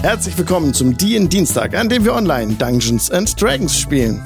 Herzlich 0.00 0.38
willkommen 0.38 0.72
zum 0.72 0.96
DIN 0.96 1.28
Dienstag, 1.28 1.74
an 1.76 1.88
dem 1.88 2.04
wir 2.04 2.14
online 2.14 2.54
Dungeons 2.54 3.10
and 3.10 3.40
Dragons 3.40 3.76
spielen. 3.78 4.22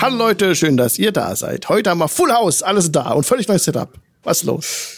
Hallo 0.00 0.16
Leute, 0.16 0.54
schön, 0.54 0.76
dass 0.76 0.98
ihr 0.98 1.10
da 1.10 1.34
seid. 1.36 1.68
Heute 1.68 1.90
haben 1.90 1.98
wir 1.98 2.08
Full 2.08 2.30
House, 2.30 2.62
alles 2.62 2.92
da 2.92 3.12
und 3.12 3.24
völlig 3.24 3.48
neues 3.48 3.64
Setup. 3.64 3.94
Was 4.22 4.38
ist 4.38 4.44
los? 4.44 4.96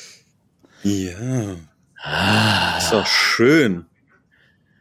Ja. 0.83 1.15
Ah. 2.03 2.79
Ist 2.79 2.93
doch 2.93 3.07
schön. 3.07 3.87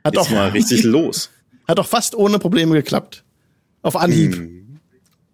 Hat 0.03 0.15
Jetzt 0.15 0.25
doch 0.25 0.31
mal 0.31 0.49
richtig 0.49 0.83
los. 0.83 1.29
Hat 1.67 1.77
doch 1.77 1.87
fast 1.87 2.15
ohne 2.15 2.39
Probleme 2.39 2.73
geklappt. 2.73 3.23
Auf 3.83 3.95
Anhieb. 3.95 4.35
Hm. 4.35 4.79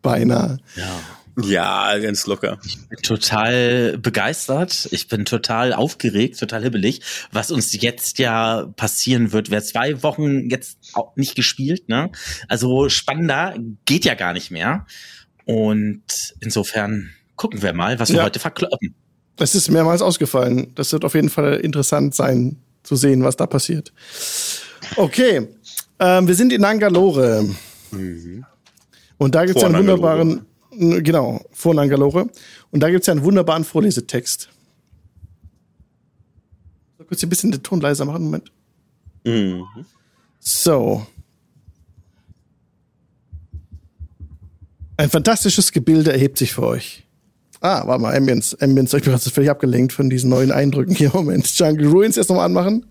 Beinahe. 0.01 0.57
Ja. 0.75 0.99
Ja, 1.41 1.97
ganz 1.97 2.27
locker. 2.27 2.59
Ich 2.65 2.77
bin 2.87 2.99
total 3.01 3.97
begeistert. 3.97 4.87
Ich 4.91 5.07
bin 5.07 5.25
total 5.25 5.73
aufgeregt, 5.73 6.39
total 6.39 6.63
hibbelig, 6.63 7.01
was 7.31 7.49
uns 7.49 7.73
jetzt 7.81 8.19
ja 8.19 8.67
passieren 8.75 9.31
wird. 9.31 9.49
Wer 9.49 9.63
zwei 9.63 10.03
Wochen 10.03 10.49
jetzt 10.49 10.77
auch 10.93 11.15
nicht 11.15 11.35
gespielt, 11.35 11.89
ne? 11.89 12.11
Also 12.49 12.87
spannender 12.89 13.55
geht 13.85 14.05
ja 14.05 14.13
gar 14.13 14.33
nicht 14.33 14.51
mehr. 14.51 14.85
Und 15.45 16.03
insofern 16.39 17.09
gucken 17.35 17.61
wir 17.61 17.73
mal, 17.73 17.99
was 17.99 18.09
wir 18.09 18.17
Ja. 18.17 18.23
heute 18.23 18.39
verkloppen. 18.39 18.93
Es 19.39 19.55
ist 19.55 19.69
mehrmals 19.71 20.01
ausgefallen. 20.03 20.71
Das 20.75 20.93
wird 20.93 21.03
auf 21.03 21.15
jeden 21.15 21.29
Fall 21.29 21.55
interessant 21.55 22.13
sein, 22.13 22.57
zu 22.83 22.95
sehen, 22.95 23.23
was 23.23 23.35
da 23.37 23.47
passiert. 23.47 23.91
Okay, 24.97 25.47
ähm, 25.99 26.27
wir 26.27 26.35
sind 26.35 26.53
in 26.53 26.61
Nangalore. 26.61 27.49
Und 29.17 29.35
da 29.35 29.45
gibt 29.45 29.55
es 29.55 29.61
ja 29.63 29.69
einen 29.69 29.77
wunderbaren, 29.79 30.45
genau, 30.77 31.41
vor 31.51 31.73
Nangalore. 31.73 32.29
Und 32.71 32.79
da 32.81 32.89
gibt 32.89 33.01
es 33.01 33.07
ja 33.07 33.13
einen 33.13 33.23
wunderbaren 33.23 33.63
Vorlesetext. 33.63 34.49
So, 36.97 37.03
kurz 37.05 37.19
hier 37.19 37.27
ein 37.27 37.29
bisschen 37.29 37.51
den 37.51 37.63
Ton 37.63 37.81
leiser 37.81 38.05
machen, 38.05 38.23
Moment. 38.23 38.51
Mhm. 39.23 39.65
So. 40.39 41.05
Ein 44.97 45.09
fantastisches 45.09 45.71
Gebilde 45.71 46.13
erhebt 46.13 46.37
sich 46.37 46.53
vor 46.53 46.67
euch. 46.67 47.03
Ah, 47.61 47.87
warte 47.87 48.01
mal, 48.01 48.15
Ambience. 48.15 48.55
Ambience, 48.61 48.93
ich 48.93 49.03
bin 49.03 49.13
gerade 49.13 49.29
völlig 49.29 49.49
abgelenkt 49.49 49.93
von 49.93 50.09
diesen 50.09 50.29
neuen 50.29 50.51
Eindrücken 50.51 50.93
hier. 50.93 51.09
Moment. 51.13 51.47
Jungle 51.57 51.87
Ruins 51.87 52.17
erst 52.17 52.29
nochmal 52.29 52.45
anmachen. 52.45 52.85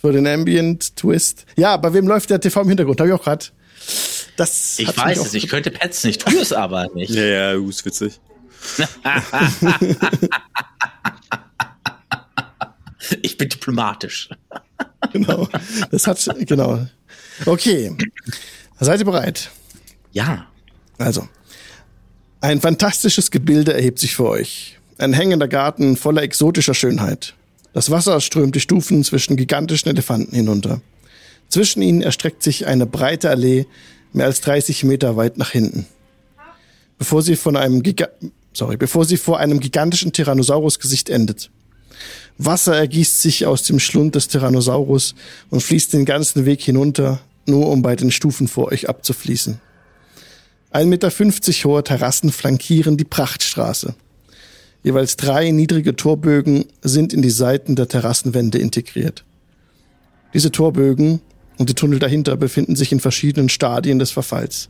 Für 0.00 0.12
den 0.12 0.26
Ambient 0.26 0.96
Twist. 0.96 1.46
Ja, 1.56 1.76
bei 1.76 1.92
wem 1.92 2.06
läuft 2.06 2.30
der 2.30 2.40
TV 2.40 2.62
im 2.62 2.68
Hintergrund? 2.68 3.00
Habe 3.00 3.10
ich 3.10 3.14
auch 3.14 3.22
gerade. 3.22 3.46
Das 4.42 4.76
Ich 4.80 4.96
weiß 4.96 5.18
es, 5.18 5.34
ich 5.34 5.46
könnte 5.46 5.70
petzen, 5.70 6.10
ich 6.10 6.18
tue 6.18 6.40
es 6.40 6.52
aber 6.52 6.88
nicht. 6.94 7.10
Ja, 7.10 7.22
ja, 7.22 7.56
uh, 7.56 7.68
ist 7.68 7.84
witzig. 7.84 8.18
Ich 13.20 13.36
bin 13.36 13.48
diplomatisch. 13.48 14.30
Genau. 15.12 15.46
Das 15.90 16.06
hat, 16.06 16.26
genau. 16.46 16.86
Okay. 17.44 17.94
Seid 18.80 19.00
ihr 19.00 19.04
bereit? 19.04 19.50
Ja. 20.12 20.46
Also, 20.98 21.28
ein 22.40 22.60
fantastisches 22.60 23.30
Gebilde 23.30 23.74
erhebt 23.74 23.98
sich 23.98 24.14
vor 24.14 24.30
euch. 24.30 24.78
Ein 24.98 25.12
hängender 25.12 25.48
Garten 25.48 25.96
voller 25.96 26.22
exotischer 26.22 26.74
Schönheit. 26.74 27.34
Das 27.74 27.90
Wasser 27.90 28.20
strömt 28.20 28.54
die 28.54 28.60
Stufen 28.60 29.04
zwischen 29.04 29.36
gigantischen 29.36 29.90
Elefanten 29.90 30.34
hinunter. 30.34 30.80
Zwischen 31.48 31.82
ihnen 31.82 32.02
erstreckt 32.02 32.42
sich 32.42 32.66
eine 32.66 32.86
breite 32.86 33.28
Allee, 33.28 33.66
mehr 34.12 34.26
als 34.26 34.40
30 34.40 34.84
Meter 34.84 35.16
weit 35.16 35.38
nach 35.38 35.50
hinten. 35.50 35.86
Bevor 36.98 37.22
sie 37.22 37.36
von 37.36 37.56
einem 37.56 37.82
Giga 37.82 38.08
sorry, 38.52 38.76
bevor 38.76 39.04
sie 39.04 39.16
vor 39.16 39.38
einem 39.38 39.60
gigantischen 39.60 40.12
Tyrannosaurus-Gesicht 40.12 41.08
endet. 41.08 41.50
Wasser 42.38 42.76
ergießt 42.76 43.20
sich 43.20 43.46
aus 43.46 43.62
dem 43.62 43.78
Schlund 43.78 44.14
des 44.14 44.28
Tyrannosaurus 44.28 45.14
und 45.50 45.62
fließt 45.62 45.92
den 45.92 46.04
ganzen 46.04 46.44
Weg 46.44 46.62
hinunter, 46.62 47.20
nur 47.46 47.68
um 47.68 47.82
bei 47.82 47.96
den 47.96 48.10
Stufen 48.10 48.48
vor 48.48 48.72
euch 48.72 48.88
abzufließen. 48.88 49.60
1,50 50.72 50.86
Meter 50.86 51.10
hohe 51.68 51.84
Terrassen 51.84 52.32
flankieren 52.32 52.96
die 52.96 53.04
Prachtstraße. 53.04 53.94
Jeweils 54.82 55.16
drei 55.16 55.50
niedrige 55.50 55.94
Torbögen 55.94 56.64
sind 56.82 57.12
in 57.12 57.22
die 57.22 57.30
Seiten 57.30 57.76
der 57.76 57.88
Terrassenwände 57.88 58.58
integriert. 58.58 59.24
Diese 60.34 60.50
Torbögen 60.50 61.20
und 61.58 61.68
die 61.68 61.74
Tunnel 61.74 61.98
dahinter 61.98 62.36
befinden 62.36 62.76
sich 62.76 62.92
in 62.92 63.00
verschiedenen 63.00 63.48
Stadien 63.48 63.98
des 63.98 64.10
Verfalls. 64.10 64.68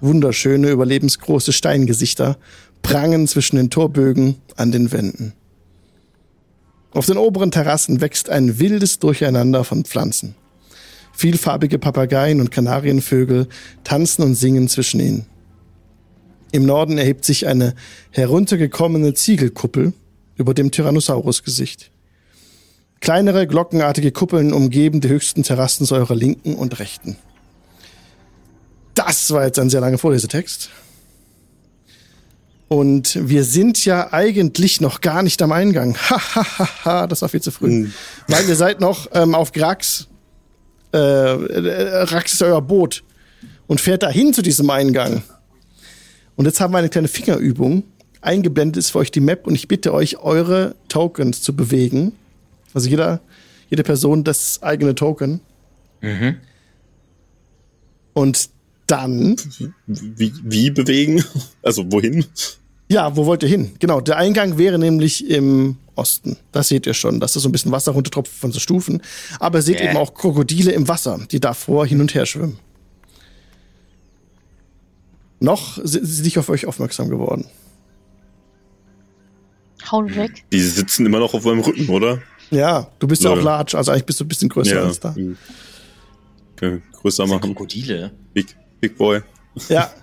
Wunderschöne, 0.00 0.70
überlebensgroße 0.70 1.52
Steingesichter 1.52 2.36
prangen 2.82 3.28
zwischen 3.28 3.56
den 3.56 3.70
Torbögen 3.70 4.36
an 4.56 4.72
den 4.72 4.90
Wänden. 4.90 5.34
Auf 6.90 7.06
den 7.06 7.16
oberen 7.16 7.50
Terrassen 7.50 8.00
wächst 8.00 8.28
ein 8.28 8.58
wildes 8.58 8.98
Durcheinander 8.98 9.64
von 9.64 9.84
Pflanzen. 9.84 10.34
Vielfarbige 11.14 11.78
Papageien 11.78 12.40
und 12.40 12.50
Kanarienvögel 12.50 13.46
tanzen 13.84 14.22
und 14.22 14.34
singen 14.34 14.68
zwischen 14.68 15.00
ihnen. 15.00 15.26
Im 16.50 16.66
Norden 16.66 16.98
erhebt 16.98 17.24
sich 17.24 17.46
eine 17.46 17.74
heruntergekommene 18.10 19.14
Ziegelkuppel 19.14 19.92
über 20.36 20.52
dem 20.52 20.70
Tyrannosaurus-Gesicht. 20.70 21.91
Kleinere, 23.02 23.48
glockenartige 23.48 24.12
Kuppeln 24.12 24.52
umgeben 24.52 25.00
die 25.00 25.08
höchsten 25.08 25.42
Terrassen 25.42 25.84
zu 25.84 25.96
eurer 25.96 26.14
Linken 26.14 26.54
und 26.54 26.78
Rechten. 26.78 27.16
Das 28.94 29.32
war 29.32 29.44
jetzt 29.44 29.58
ein 29.58 29.70
sehr 29.70 29.80
langer 29.80 29.98
Vorlesetext. 29.98 30.70
Und 32.68 33.28
wir 33.28 33.42
sind 33.42 33.84
ja 33.84 34.12
eigentlich 34.12 34.80
noch 34.80 35.00
gar 35.00 35.24
nicht 35.24 35.42
am 35.42 35.50
Eingang. 35.50 35.96
Ha, 36.10 36.20
ha, 36.36 36.58
ha, 36.58 36.84
ha, 36.84 37.06
das 37.08 37.22
war 37.22 37.28
viel 37.28 37.42
zu 37.42 37.50
früh. 37.50 37.88
Weil 38.28 38.48
ihr 38.48 38.54
seid 38.54 38.80
noch 38.80 39.08
ähm, 39.12 39.34
auf 39.34 39.50
Grax. 39.50 40.06
Äh, 40.94 40.98
äh, 40.98 42.02
Rax 42.04 42.34
ist 42.34 42.42
euer 42.42 42.62
Boot. 42.62 43.02
Und 43.66 43.80
fährt 43.80 44.04
dahin 44.04 44.32
zu 44.32 44.42
diesem 44.42 44.70
Eingang. 44.70 45.24
Und 46.36 46.44
jetzt 46.44 46.60
haben 46.60 46.72
wir 46.72 46.78
eine 46.78 46.88
kleine 46.88 47.08
Fingerübung. 47.08 47.82
Eingeblendet 48.20 48.76
ist 48.76 48.90
für 48.90 48.98
euch 48.98 49.10
die 49.10 49.20
Map 49.20 49.48
und 49.48 49.56
ich 49.56 49.66
bitte 49.66 49.92
euch, 49.92 50.18
eure 50.18 50.76
Tokens 50.88 51.42
zu 51.42 51.56
bewegen. 51.56 52.12
Also 52.74 52.88
jeder, 52.88 53.20
jede 53.70 53.82
Person 53.82 54.24
das 54.24 54.62
eigene 54.62 54.94
Token. 54.94 55.40
Und 58.14 58.50
dann, 58.86 59.36
Wie, 59.86 60.32
wie 60.42 60.70
bewegen? 60.70 61.24
Also 61.62 61.90
wohin? 61.90 62.24
ja, 62.90 63.14
wo 63.16 63.24
wollt 63.26 63.42
ihr 63.42 63.48
hin? 63.48 63.72
Genau, 63.78 64.00
der 64.00 64.16
Eingang 64.18 64.58
wäre 64.58 64.78
nämlich 64.78 65.28
im 65.30 65.76
Osten. 65.94 66.36
Das 66.50 66.68
seht 66.68 66.86
ihr 66.86 66.94
schon, 66.94 67.20
dass 67.20 67.32
da 67.34 67.40
so 67.40 67.48
ein 67.48 67.52
bisschen 67.52 67.70
Wasser 67.72 67.92
runtertropft 67.92 68.32
von 68.32 68.50
so 68.52 68.58
Stufen. 68.60 69.00
Aber 69.38 69.58
ihr 69.58 69.62
seht 69.62 69.80
Yeah. 69.80 69.90
eben 69.90 69.98
auch 69.98 70.14
Krokodile 70.14 70.72
im 70.72 70.88
Wasser, 70.88 71.20
die 71.30 71.38
davor 71.40 71.86
hin 71.86 72.00
und 72.00 72.14
her 72.14 72.26
schwimmen. 72.26 72.58
Noch 75.40 75.78
sind 75.82 76.04
sie 76.06 76.22
nicht 76.22 76.38
auf 76.38 76.48
euch 76.48 76.66
aufmerksam 76.66 77.08
geworden. 77.08 77.46
Hauen 79.90 80.14
weg. 80.14 80.44
Die 80.52 80.60
sitzen 80.60 81.04
immer 81.06 81.18
noch 81.18 81.34
auf 81.34 81.44
meinem 81.44 81.60
Rücken, 81.60 81.88
oder? 81.88 82.22
Ja, 82.52 82.88
du 82.98 83.08
bist 83.08 83.24
ja, 83.24 83.30
Ja. 83.32 83.36
auch 83.38 83.42
large, 83.42 83.76
also 83.76 83.90
eigentlich 83.90 84.04
bist 84.06 84.20
du 84.20 84.24
ein 84.24 84.28
bisschen 84.28 84.48
größer 84.48 84.82
als 84.82 85.00
da. 85.00 85.14
Okay, 86.52 86.80
größer 87.00 87.26
machen. 87.26 87.40
Krokodile. 87.40 88.12
Big, 88.32 88.54
Big 88.80 88.96
Boy. 88.96 89.20
Ja, 89.68 89.90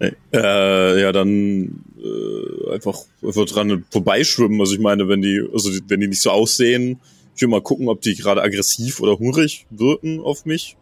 Nee. 0.00 0.12
Äh, 0.32 1.00
ja, 1.00 1.10
dann 1.10 1.82
äh, 1.98 2.72
einfach, 2.72 2.98
einfach 3.20 3.44
dran 3.46 3.84
vorbeischwimmen. 3.90 4.60
Also 4.60 4.74
ich 4.74 4.78
meine, 4.78 5.08
wenn 5.08 5.22
die, 5.22 5.42
also 5.52 5.70
die, 5.70 5.80
wenn 5.88 6.00
die 6.00 6.06
nicht 6.06 6.22
so 6.22 6.30
aussehen, 6.30 7.00
ich 7.34 7.42
will 7.42 7.48
mal 7.48 7.62
gucken, 7.62 7.88
ob 7.88 8.00
die 8.00 8.14
gerade 8.14 8.40
aggressiv 8.42 9.00
oder 9.00 9.18
hungrig 9.18 9.66
wirken 9.70 10.20
auf 10.20 10.44
mich 10.44 10.76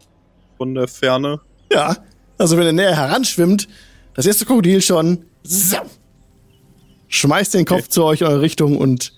von 0.57 0.75
der 0.75 0.87
Ferne. 0.87 1.39
ja. 1.71 1.97
Also 2.39 2.55
wenn 2.55 2.67
er 2.67 2.73
näher 2.73 2.95
heranschwimmt, 2.95 3.67
das 4.13 4.27
erste 4.27 4.45
Krokodil 4.45 4.79
schon 4.83 5.25
so, 5.41 5.77
schmeißt 7.07 7.55
den 7.55 7.65
Kopf 7.65 7.87
zu 7.87 8.03
euch 8.03 8.21
in 8.21 8.27
eure 8.27 8.41
Richtung 8.41 8.77
und 8.77 9.16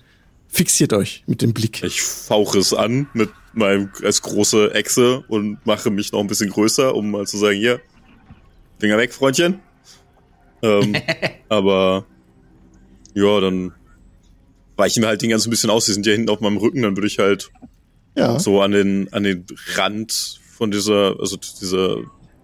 fixiert 0.50 0.92
euch 0.92 1.22
mit 1.26 1.42
dem 1.42 1.54
Blick. 1.54 1.82
Ich 1.82 2.02
fauche 2.02 2.58
es 2.58 2.74
an 2.74 3.08
mit 3.14 3.30
meinem 3.52 3.90
als 4.02 4.20
große 4.22 4.74
Echse 4.74 5.24
und 5.28 5.64
mache 5.64 5.90
mich 5.90 6.12
noch 6.12 6.20
ein 6.20 6.26
bisschen 6.26 6.50
größer, 6.50 6.94
um 6.94 7.10
mal 7.10 7.26
zu 7.26 7.38
sagen, 7.38 7.56
hier, 7.56 7.80
Finger 8.78 8.98
weg, 8.98 9.14
Freundchen. 9.14 9.60
Ähm, 10.62 10.96
aber 11.48 12.04
ja, 13.14 13.40
dann 13.40 13.72
weichen 14.76 15.02
wir 15.02 15.08
halt 15.08 15.22
den 15.22 15.30
ganzen 15.30 15.48
ein 15.48 15.50
bisschen 15.50 15.70
aus. 15.70 15.86
Die 15.86 15.92
sind 15.92 16.06
ja 16.06 16.12
hinten 16.12 16.30
auf 16.30 16.40
meinem 16.40 16.56
Rücken, 16.56 16.82
dann 16.82 16.96
würde 16.96 17.06
ich 17.06 17.18
halt 17.18 17.50
Ja, 18.16 18.38
so 18.38 18.60
an 18.60 18.72
den, 18.72 19.12
an 19.12 19.22
den 19.22 19.46
Rand 19.74 20.40
von 20.56 20.70
dieser, 20.70 21.16
also 21.20 21.36
dieser, 21.36 21.98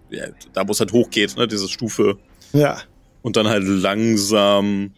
ja, 0.09 0.27
da 0.53 0.67
wo 0.67 0.71
es 0.71 0.79
halt 0.79 0.93
hochgeht, 0.93 1.35
ne, 1.37 1.47
diese 1.47 1.67
Stufe. 1.67 2.17
ja. 2.53 2.81
Und 3.23 3.35
dann 3.35 3.47
halt 3.47 3.63
langsam 3.65 4.93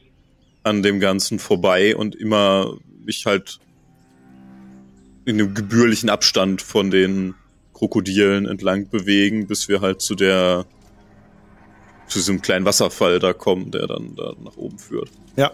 an 0.61 0.83
dem 0.83 0.99
Ganzen 0.99 1.39
vorbei 1.39 1.95
und 1.95 2.13
immer 2.15 2.77
mich 3.03 3.25
halt 3.25 3.59
in 5.25 5.39
einem 5.39 5.53
gebührlichen 5.53 6.09
Abstand 6.09 6.61
von 6.61 6.91
den 6.91 7.35
Krokodilen 7.73 8.45
entlang 8.45 8.89
bewegen, 8.89 9.47
bis 9.47 9.67
wir 9.69 9.81
halt 9.81 10.01
zu 10.01 10.15
der, 10.15 10.65
zu 12.07 12.19
diesem 12.19 12.41
kleinen 12.41 12.65
Wasserfall 12.65 13.19
da 13.19 13.33
kommen, 13.33 13.71
der 13.71 13.87
dann 13.87 14.15
da 14.15 14.33
nach 14.43 14.57
oben 14.57 14.79
führt. 14.79 15.09
Ja. 15.35 15.51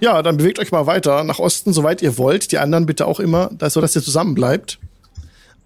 Ja, 0.00 0.20
dann 0.22 0.36
bewegt 0.36 0.58
euch 0.58 0.72
mal 0.72 0.86
weiter 0.86 1.22
nach 1.22 1.38
Osten, 1.38 1.72
soweit 1.72 2.02
ihr 2.02 2.18
wollt. 2.18 2.50
Die 2.50 2.58
anderen 2.58 2.86
bitte 2.86 3.06
auch 3.06 3.20
immer, 3.20 3.50
so 3.68 3.80
dass 3.80 3.94
ihr 3.94 4.02
zusammen 4.02 4.34
bleibt. 4.34 4.80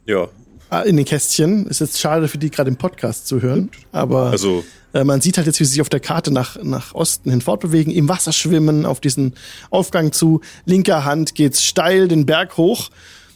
Ja. 0.04 0.28
Ah, 0.68 0.80
in 0.80 0.96
den 0.96 1.04
Kästchen. 1.04 1.66
Ist 1.66 1.80
jetzt 1.80 2.00
schade 2.00 2.26
für 2.28 2.38
die 2.38 2.50
gerade 2.50 2.68
im 2.68 2.76
Podcast 2.76 3.28
zu 3.28 3.40
hören, 3.40 3.70
aber 3.92 4.30
Also, 4.30 4.64
äh, 4.92 5.04
man 5.04 5.20
sieht 5.20 5.36
halt 5.36 5.46
jetzt, 5.46 5.60
wie 5.60 5.64
sie 5.64 5.72
sich 5.72 5.80
auf 5.80 5.88
der 5.88 6.00
Karte 6.00 6.32
nach, 6.32 6.62
nach 6.62 6.94
Osten 6.94 7.30
hin 7.30 7.40
fortbewegen, 7.40 7.92
im 7.92 8.08
Wasser 8.08 8.32
schwimmen, 8.32 8.84
auf 8.84 9.00
diesen 9.00 9.34
Aufgang 9.70 10.10
zu. 10.12 10.40
Linker 10.64 11.04
Hand 11.04 11.34
geht's 11.34 11.62
steil 11.62 12.08
den 12.08 12.26
Berg 12.26 12.56
hoch. 12.56 12.90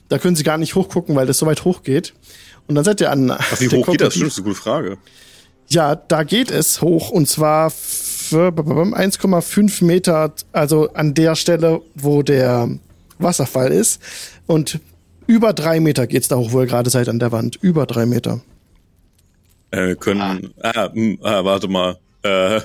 Da 0.08 0.18
können 0.18 0.34
sie 0.34 0.42
gar 0.42 0.58
nicht 0.58 0.74
hochgucken, 0.74 1.14
weil 1.14 1.26
das 1.26 1.38
so 1.38 1.46
weit 1.46 1.64
hoch 1.64 1.84
geht. 1.84 2.14
Und 2.66 2.74
dann 2.74 2.84
seid 2.84 3.00
ihr 3.00 3.10
an. 3.10 3.30
ach, 3.30 3.38
wie 3.60 3.68
der 3.68 3.78
hoch 3.78 3.86
geht 3.86 4.00
das? 4.00 4.14
Stimmt, 4.14 4.26
das 4.26 4.32
ist 4.32 4.38
eine 4.38 4.48
gute 4.48 4.60
Frage. 4.60 4.98
Ja, 5.68 5.94
da 5.94 6.24
geht 6.24 6.50
es 6.50 6.82
hoch 6.82 7.10
und 7.10 7.28
zwar 7.28 7.70
für 7.70 8.48
1,5 8.48 9.84
Meter, 9.84 10.32
also 10.52 10.92
an 10.94 11.14
der 11.14 11.36
Stelle, 11.36 11.80
wo 11.94 12.22
der 12.22 12.68
Wasserfall 13.18 13.70
ist. 13.70 14.00
Und 14.46 14.80
über 15.30 15.52
drei 15.52 15.78
Meter 15.80 16.06
geht's 16.08 16.26
da 16.28 16.36
hoch, 16.36 16.50
wo 16.52 16.60
ihr 16.60 16.66
gerade 16.66 16.90
seid 16.90 17.08
an 17.08 17.18
der 17.20 17.30
Wand. 17.30 17.56
Über 17.62 17.86
drei 17.86 18.04
Meter. 18.04 18.40
Äh, 19.70 19.86
wir 19.88 19.96
können. 19.96 20.52
Ah, 20.60 20.90
hm, 20.92 21.18
ah, 21.22 21.44
warte 21.44 21.68
mal. 21.68 21.98
Äh, 22.22 22.60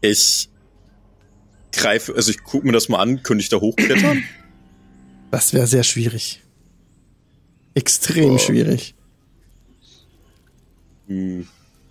ich 0.00 0.48
greife, 1.72 2.14
also 2.14 2.30
ich 2.30 2.42
gucke 2.44 2.64
mir 2.66 2.72
das 2.72 2.88
mal 2.88 2.98
an, 3.00 3.22
könnte 3.24 3.42
ich 3.42 3.48
da 3.48 3.58
hochklettern? 3.60 4.22
Das 5.32 5.52
wäre 5.52 5.66
sehr 5.66 5.82
schwierig. 5.82 6.40
Extrem 7.74 8.34
Oh. 8.34 8.38
schwierig. 8.38 8.94
Hm, 11.08 11.46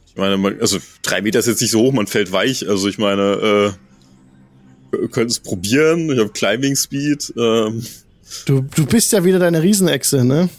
Ich 0.08 0.16
meine, 0.16 0.58
also 0.62 0.78
drei 1.04 1.22
Meter 1.22 1.40
ist 1.40 1.48
jetzt 1.48 1.62
nicht 1.62 1.72
so 1.72 1.82
hoch, 1.82 1.92
man 1.94 2.08
fällt 2.08 2.32
weich. 2.32 2.68
Also 2.70 2.88
ich 2.88 2.98
meine, 2.98 3.74
äh, 4.94 4.98
wir 5.00 5.08
können 5.10 5.30
es 5.30 5.40
probieren. 5.40 6.10
Ich 6.12 6.20
habe 6.20 6.30
Climbing 6.32 6.76
Speed. 6.76 7.34
Ähm, 7.38 7.86
Du, 8.46 8.62
du 8.62 8.86
bist 8.86 9.12
ja 9.12 9.24
wieder 9.24 9.40
deine 9.40 9.62
Riesenechse, 9.62 10.24
ne? 10.24 10.50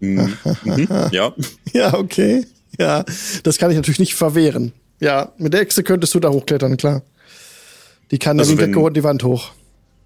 mhm, 0.00 0.32
mhm, 0.64 0.88
ja. 1.12 1.34
Ja, 1.72 1.94
okay. 1.94 2.46
Ja, 2.78 3.04
das 3.42 3.58
kann 3.58 3.70
ich 3.70 3.76
natürlich 3.76 4.00
nicht 4.00 4.14
verwehren. 4.14 4.72
Ja, 5.00 5.32
mit 5.38 5.52
der 5.52 5.60
Echse 5.60 5.82
könntest 5.82 6.14
du 6.14 6.20
da 6.20 6.30
hochklettern, 6.30 6.76
klar. 6.76 7.02
Die 8.10 8.18
kann 8.18 8.38
Also 8.38 8.54
dann 8.56 8.72
hinter 8.72 8.90
die 8.90 9.04
Wand 9.04 9.22
hoch. 9.22 9.52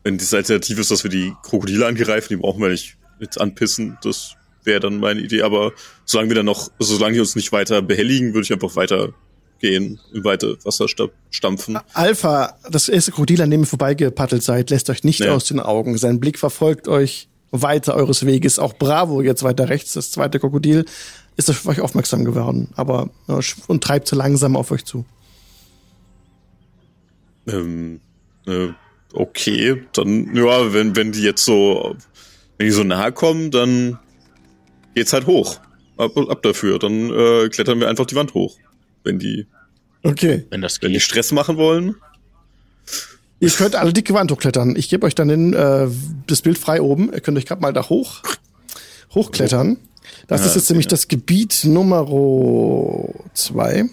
Wenn 0.03 0.19
das 0.19 0.35
Alternative 0.35 0.81
ist, 0.81 0.91
dass 0.91 1.05
wir 1.05 1.11
die 1.11 1.32
Krokodile 1.43 1.87
angreifen, 1.87 2.29
die 2.31 2.37
brauchen 2.37 2.61
wir 2.62 2.69
nicht 2.69 2.97
jetzt 3.21 3.41
anpissen. 3.41 3.97
Das 4.03 4.35
wäre 4.65 4.81
dann 4.81 4.99
meine 4.99 5.21
Idee. 5.21 5.43
Aber 5.43 5.73
solange 6.05 6.31
wir 6.31 6.37
dann 6.37 6.47
noch, 6.47 6.71
also 6.79 6.94
solange 6.97 7.15
die 7.15 7.21
uns 7.21 7.37
nicht 7.37 7.53
weiter 7.53 7.81
behelligen, 7.81 8.35
würde 8.35 8.44
ich 8.44 8.53
einfach 8.53 8.76
weitergehen, 9.64 10.00
in 10.12 10.25
weite 10.25 10.58
Wasser 10.64 10.88
sta- 10.88 11.08
stampfen. 11.31 11.78
Alpha, 11.93 12.56
das 12.70 12.88
erste 12.88 13.12
Krokodil, 13.12 13.43
an 13.43 13.50
dem 13.50 13.61
ihr 13.62 13.66
vorbeigepaddelt 13.66 14.43
seid, 14.43 14.70
lässt 14.70 14.90
euch 14.90 15.05
nicht 15.05 15.20
Ja. 15.20 15.34
aus 15.34 15.44
den 15.46 15.61
Augen. 15.61 15.96
Sein 15.99 16.20
Blick 16.20 16.38
verfolgt 16.38 16.88
euch 16.88 17.28
weiter 17.50 17.94
eures 17.94 18.26
Weges. 18.26 18.58
Auch 18.58 18.75
Bravo 18.75 19.22
jetzt 19.22 19.43
weiter 19.43 19.69
rechts, 19.69 19.93
das 19.94 20.11
zweite 20.11 20.38
Krokodil, 20.40 20.84
ist 21.37 21.50
auf 21.50 21.66
euch 21.66 21.81
aufmerksam 21.81 22.25
geworden, 22.25 22.69
aber 22.76 23.11
sch- 23.28 23.56
und 23.66 23.82
treibt 23.82 24.08
so 24.08 24.16
langsam 24.16 24.56
auf 24.56 24.70
euch 24.70 24.84
zu. 24.84 25.05
Ähm, 27.46 28.00
äh, 28.46 28.69
okay, 29.12 29.82
dann, 29.93 30.34
ja, 30.34 30.72
wenn, 30.72 30.96
wenn 30.96 31.12
die 31.12 31.22
jetzt 31.22 31.44
so, 31.44 31.96
wenn 32.58 32.66
die 32.66 32.72
so 32.72 32.84
nahe 32.84 33.12
kommen, 33.12 33.50
dann 33.50 33.99
geht's 34.94 35.12
halt 35.12 35.26
hoch. 35.26 35.61
Ab, 35.96 36.16
ab 36.16 36.43
dafür. 36.43 36.78
Dann 36.78 37.11
äh, 37.11 37.49
klettern 37.50 37.78
wir 37.81 37.88
einfach 37.88 38.06
die 38.06 38.16
Wand 38.16 38.34
hoch. 38.34 38.56
Wenn 39.05 39.19
die, 39.19 39.46
Okay. 40.05 40.47
Wenn 40.51 40.61
das 40.61 40.81
wenn 40.81 40.91
die 40.91 40.95
geht. 40.95 41.03
Stress 41.03 41.33
machen 41.33 41.56
wollen. 41.56 41.97
Ihr 43.41 43.51
könnt 43.51 43.75
alle 43.75 43.93
dicke 43.93 44.15
Wand 44.15 44.31
hochklettern. 44.31 44.77
Ich 44.77 44.89
gebe 44.89 45.06
euch 45.06 45.15
dann 45.15 45.29
den, 45.29 45.53
äh, 45.55 45.89
das 46.27 46.43
Bild 46.43 46.56
frei 46.59 46.81
oben. 46.81 47.12
Ihr 47.12 47.21
könnt 47.21 47.37
euch 47.37 47.47
gerade 47.47 47.61
mal 47.61 47.73
da 47.73 47.89
hoch 47.89 48.23
hochklettern. 49.15 49.79
Das 50.27 50.41
Ja, 50.41 50.47
ist 50.49 50.56
jetzt 50.56 50.71
nämlich 50.71 50.87
ja. 50.87 50.91
das 50.91 51.09
Gebiet 51.09 51.65
Nummer 51.65 52.06
zwei. 53.35 53.85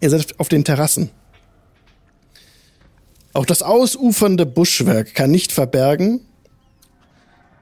Ihr 0.00 0.10
seid 0.10 0.38
auf 0.38 0.48
den 0.48 0.64
Terrassen. 0.64 1.10
Auch 3.32 3.46
das 3.46 3.62
ausufernde 3.62 4.46
Buschwerk 4.46 5.14
kann 5.14 5.30
nicht 5.30 5.52
verbergen, 5.52 6.20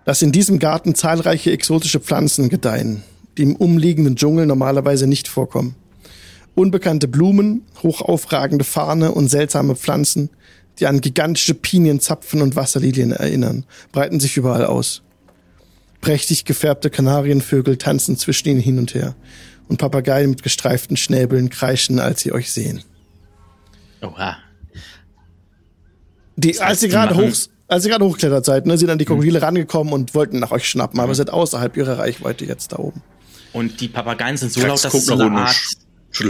dass 0.05 0.23
in 0.23 0.31
diesem 0.33 0.59
Garten 0.59 0.95
zahlreiche 0.95 1.51
exotische 1.51 2.01
Pflanzen 2.01 2.49
gedeihen, 2.49 3.03
die 3.37 3.43
im 3.43 3.57
umliegenden 3.57 4.17
Dschungel 4.17 4.47
normalerweise 4.47 5.07
nicht 5.07 5.27
vorkommen. 5.27 5.75
Unbekannte 6.55 7.09
Blumen, 7.09 7.63
hochaufragende 7.83 8.65
Farne 8.65 9.13
und 9.13 9.29
seltsame 9.29 9.75
Pflanzen, 9.75 10.31
die 10.79 10.87
an 10.87 11.01
gigantische 11.01 11.55
Pinienzapfen 11.55 12.43
und 12.43 12.57
Wasserlilien 12.57 13.13
erinnern, 13.13 13.65
breiten 13.93 14.21
sich 14.21 14.37
überall 14.37 14.65
aus. 14.65 15.03
Prächtig 16.01 16.45
gefärbte 16.45 16.91
Kanarienvögel 16.91 17.77
tanzen 17.77 18.17
zwischen 18.17 18.49
ihnen 18.49 18.61
hin 18.61 18.79
und 18.79 18.95
her. 18.95 19.15
Und 19.69 19.79
Papageien 19.79 20.31
mit 20.31 20.43
gestreiften 20.43 20.97
Schnäbeln 20.97 21.49
kreischen, 21.49 21.99
als 21.99 22.21
sie 22.21 22.33
euch 22.33 22.53
sehen. 22.53 22.83
Oha. 24.03 24.37
Die, 26.37 26.53
Das 26.53 26.61
als 26.61 26.71
heißt, 26.71 26.83
ihr 26.83 26.89
die 26.89 26.93
gerade 26.95 27.17
hoch, 27.17 27.37
als 27.69 27.85
ihr 27.85 27.91
gerade 27.91 28.05
hochgeklettert 28.05 28.45
seid, 28.45 28.67
ne, 28.67 28.77
sind 28.77 28.89
dann 28.89 28.99
die 28.99 29.07
Krokodile 29.07 29.41
rangekommen 29.41 29.93
und 29.93 30.15
wollten 30.15 30.39
nach 30.39 30.51
euch 30.51 30.69
schnappen, 30.69 31.01
aber 31.01 31.15
seid 31.15 31.31
außerhalb 31.31 31.77
ihrer 31.77 31.99
Reichweite 31.99 32.45
jetzt 32.45 32.73
da 32.73 32.77
oben. 32.77 33.03
Und 33.55 33.81
die 33.81 33.89
Papageien 33.89 34.37
sind 34.37 34.53
so 34.53 34.61
Krax 34.61 34.69
laut, 34.69 34.85
dass 34.85 34.95
es 34.95 35.07
so 35.07 35.15
eine 35.15 35.41
Art, 35.41 35.57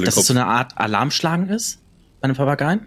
dass 0.04 0.16
es 0.16 0.26
so 0.26 0.32
eine 0.32 0.46
Art 0.46 0.76
Alarmschlagen 0.78 1.48
ist 1.48 1.81
bei 2.20 2.28
den 2.28 2.36
Papageien? 2.36 2.86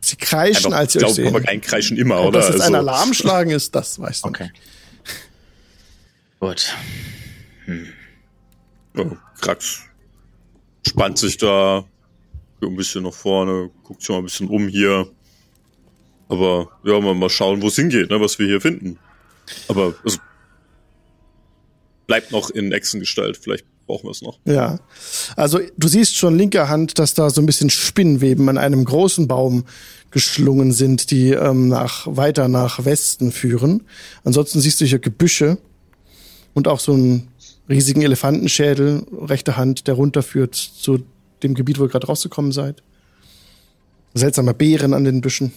Sie 0.00 0.16
kreischen, 0.16 0.66
Einfach, 0.66 0.78
als 0.78 0.92
sie 0.92 0.98
ich 0.98 1.04
euch 1.04 1.14
glaube, 1.14 1.22
sehen. 1.22 1.32
Papageien 1.32 1.60
kreischen 1.62 1.96
immer, 1.96 2.20
Ob 2.20 2.28
oder? 2.28 2.40
das 2.40 2.48
jetzt 2.50 2.60
ein 2.60 2.74
Also- 2.74 2.88
Alarmschlagen 2.90 3.52
ist, 3.52 3.74
das 3.74 3.98
weiß 3.98 4.18
ich 4.18 4.24
Okay. 4.24 4.50
Gut. 6.40 6.74
Ja, 8.96 9.04
Krax 9.40 9.80
spannt 10.86 11.18
sich 11.18 11.38
da 11.38 11.84
ein 12.62 12.76
bisschen 12.76 13.04
nach 13.04 13.12
vorne, 13.14 13.70
guckt 13.82 14.00
sich 14.02 14.10
mal 14.10 14.18
ein 14.18 14.24
bisschen 14.24 14.48
um 14.48 14.68
hier. 14.68 15.10
Aber 16.28 16.70
ja, 16.84 16.98
mal, 17.00 17.14
mal 17.14 17.28
schauen, 17.30 17.60
wo 17.62 17.68
es 17.68 17.76
hingeht, 17.76 18.10
ne, 18.10 18.20
was 18.20 18.38
wir 18.38 18.46
hier 18.46 18.60
finden. 18.60 18.98
Aber 19.68 19.94
also, 20.04 20.18
bleibt 22.06 22.30
noch 22.32 22.50
in 22.50 22.72
Echsengestalt, 22.72 23.36
vielleicht 23.38 23.64
brauchen 23.86 24.06
wir 24.06 24.10
es 24.10 24.22
noch. 24.22 24.38
Ja. 24.44 24.78
Also 25.36 25.60
du 25.76 25.88
siehst 25.88 26.16
schon 26.16 26.36
linker 26.36 26.68
Hand, 26.68 26.98
dass 26.98 27.14
da 27.14 27.30
so 27.30 27.40
ein 27.40 27.46
bisschen 27.46 27.70
Spinnweben 27.70 28.48
an 28.48 28.58
einem 28.58 28.84
großen 28.84 29.28
Baum 29.28 29.64
geschlungen 30.10 30.72
sind, 30.72 31.10
die 31.10 31.30
ähm, 31.30 31.68
nach 31.68 32.06
weiter 32.06 32.48
nach 32.48 32.84
Westen 32.84 33.32
führen. 33.32 33.82
Ansonsten 34.22 34.60
siehst 34.60 34.80
du 34.80 34.84
hier 34.84 35.00
Gebüsche 35.00 35.58
und 36.54 36.68
auch 36.68 36.80
so 36.80 36.92
einen 36.92 37.28
riesigen 37.68 38.02
Elefantenschädel, 38.02 39.04
rechte 39.22 39.56
Hand, 39.56 39.86
der 39.86 39.94
runterführt 39.94 40.54
zu 40.54 41.00
dem 41.42 41.54
Gebiet, 41.54 41.78
wo 41.78 41.84
ihr 41.84 41.88
gerade 41.88 42.06
rausgekommen 42.06 42.52
seid. 42.52 42.82
Seltsame 44.14 44.54
Beeren 44.54 44.94
an 44.94 45.04
den 45.04 45.20
Büschen. 45.20 45.52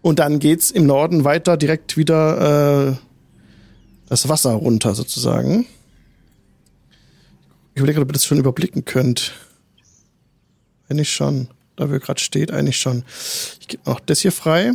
Und 0.00 0.18
dann 0.18 0.38
geht's 0.38 0.70
im 0.70 0.86
Norden 0.86 1.24
weiter 1.24 1.56
direkt 1.56 1.96
wieder 1.96 2.90
äh, 2.90 2.96
das 4.08 4.28
Wasser 4.28 4.52
runter 4.52 4.94
sozusagen. 4.94 5.66
Ich 7.76 7.80
überlege, 7.80 8.00
ob 8.00 8.08
ihr 8.08 8.14
das 8.14 8.24
schon 8.24 8.38
überblicken 8.38 8.86
könnt. 8.86 9.34
Eigentlich 10.88 11.12
schon. 11.12 11.48
Da 11.76 11.90
wir 11.90 12.00
gerade 12.00 12.18
steht, 12.18 12.50
eigentlich 12.50 12.78
schon. 12.78 13.04
Ich 13.60 13.68
gebe 13.68 13.86
auch 13.86 14.00
das 14.00 14.20
hier 14.20 14.32
frei. 14.32 14.72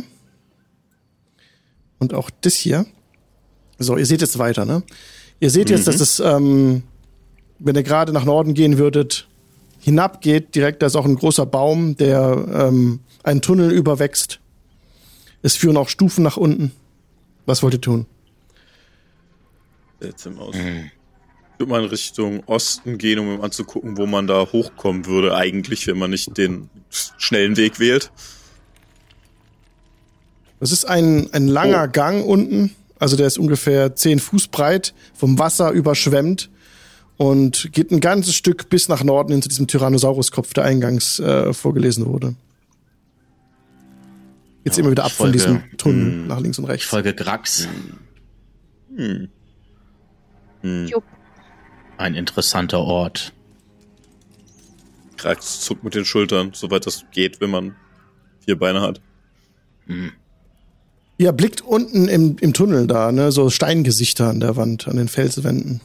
Und 1.98 2.14
auch 2.14 2.30
das 2.42 2.54
hier. 2.54 2.86
So, 3.80 3.96
ihr 3.96 4.06
seht 4.06 4.20
jetzt 4.20 4.38
weiter, 4.38 4.64
ne? 4.64 4.84
Ihr 5.40 5.50
seht 5.50 5.68
jetzt, 5.68 5.88
dass 5.88 5.98
es, 5.98 6.20
ähm, 6.20 6.84
wenn 7.58 7.74
ihr 7.74 7.82
gerade 7.82 8.12
nach 8.12 8.24
Norden 8.24 8.54
gehen 8.54 8.78
würdet, 8.78 9.26
hinabgeht, 9.80 10.54
direkt, 10.54 10.80
da 10.80 10.86
ist 10.86 10.94
auch 10.94 11.04
ein 11.04 11.16
großer 11.16 11.44
Baum, 11.44 11.96
der 11.96 12.68
ähm, 12.68 13.00
einen 13.24 13.42
Tunnel 13.42 13.72
überwächst. 13.72 14.38
Es 15.42 15.56
führen 15.56 15.76
auch 15.76 15.88
Stufen 15.88 16.22
nach 16.22 16.36
unten. 16.36 16.70
Was 17.46 17.64
wollt 17.64 17.74
ihr 17.74 17.80
tun? 17.80 18.06
Seltsam 19.98 20.38
aus. 20.38 20.54
Ich 20.54 21.01
würde 21.62 21.70
mal 21.70 21.82
in 21.84 21.88
Richtung 21.90 22.42
Osten 22.46 22.98
gehen, 22.98 23.18
um 23.20 23.36
mir 23.36 23.42
anzugucken, 23.44 23.96
wo 23.96 24.06
man 24.06 24.26
da 24.26 24.46
hochkommen 24.52 25.06
würde, 25.06 25.34
eigentlich, 25.36 25.86
wenn 25.86 25.96
man 25.98 26.10
nicht 26.10 26.36
den 26.36 26.68
schnellen 27.18 27.56
Weg 27.56 27.78
wählt. 27.78 28.10
Das 30.60 30.72
ist 30.72 30.84
ein, 30.84 31.32
ein 31.32 31.46
langer 31.48 31.84
Oh. 31.88 31.92
Gang 31.92 32.24
unten. 32.26 32.74
Also 32.98 33.16
der 33.16 33.26
ist 33.26 33.38
ungefähr 33.38 33.94
zehn 33.96 34.18
Fuß 34.18 34.48
breit, 34.48 34.94
vom 35.14 35.38
Wasser 35.38 35.70
überschwemmt 35.72 36.50
und 37.16 37.68
geht 37.72 37.90
ein 37.90 38.00
ganzes 38.00 38.34
Stück 38.34 38.68
bis 38.68 38.88
nach 38.88 39.02
Norden 39.04 39.32
hinter 39.32 39.48
diesem 39.48 39.66
Tyrannosaurus-Kopf, 39.66 40.54
der 40.54 40.64
eingangs 40.64 41.18
äh, 41.20 41.52
vorgelesen 41.52 42.06
wurde. 42.06 42.34
Jetzt 44.64 44.76
Ja, 44.76 44.82
immer 44.82 44.92
wieder 44.92 45.04
ab 45.04 45.10
ich 45.10 45.16
von 45.16 45.26
folge- 45.26 45.38
diesem 45.38 45.76
Tunnel 45.78 46.06
Hm. 46.12 46.26
nach 46.28 46.40
links 46.40 46.58
und 46.58 46.64
Ich 46.64 46.70
rechts. 46.70 46.86
folge 46.86 47.14
Grax. 47.14 47.68
Hm. 48.96 49.28
Hm. 50.60 50.86
Jupp. 50.86 51.02
Ein 52.02 52.16
interessanter 52.16 52.80
Ort. 52.80 53.32
Krax 55.16 55.60
zuckt 55.60 55.84
mit 55.84 55.94
den 55.94 56.04
Schultern, 56.04 56.50
soweit 56.52 56.84
das 56.84 57.04
geht, 57.12 57.40
wenn 57.40 57.50
man 57.50 57.76
vier 58.44 58.58
Beine 58.58 58.80
hat. 58.80 59.00
Hm. 59.86 60.10
Ihr 61.18 61.30
blickt 61.30 61.60
unten 61.60 62.08
im, 62.08 62.38
im 62.40 62.54
Tunnel 62.54 62.88
da, 62.88 63.12
ne, 63.12 63.30
so 63.30 63.50
Steingesichter 63.50 64.28
an 64.28 64.40
der 64.40 64.56
Wand, 64.56 64.88
an 64.88 64.96
den 64.96 65.06
Felswänden. 65.06 65.80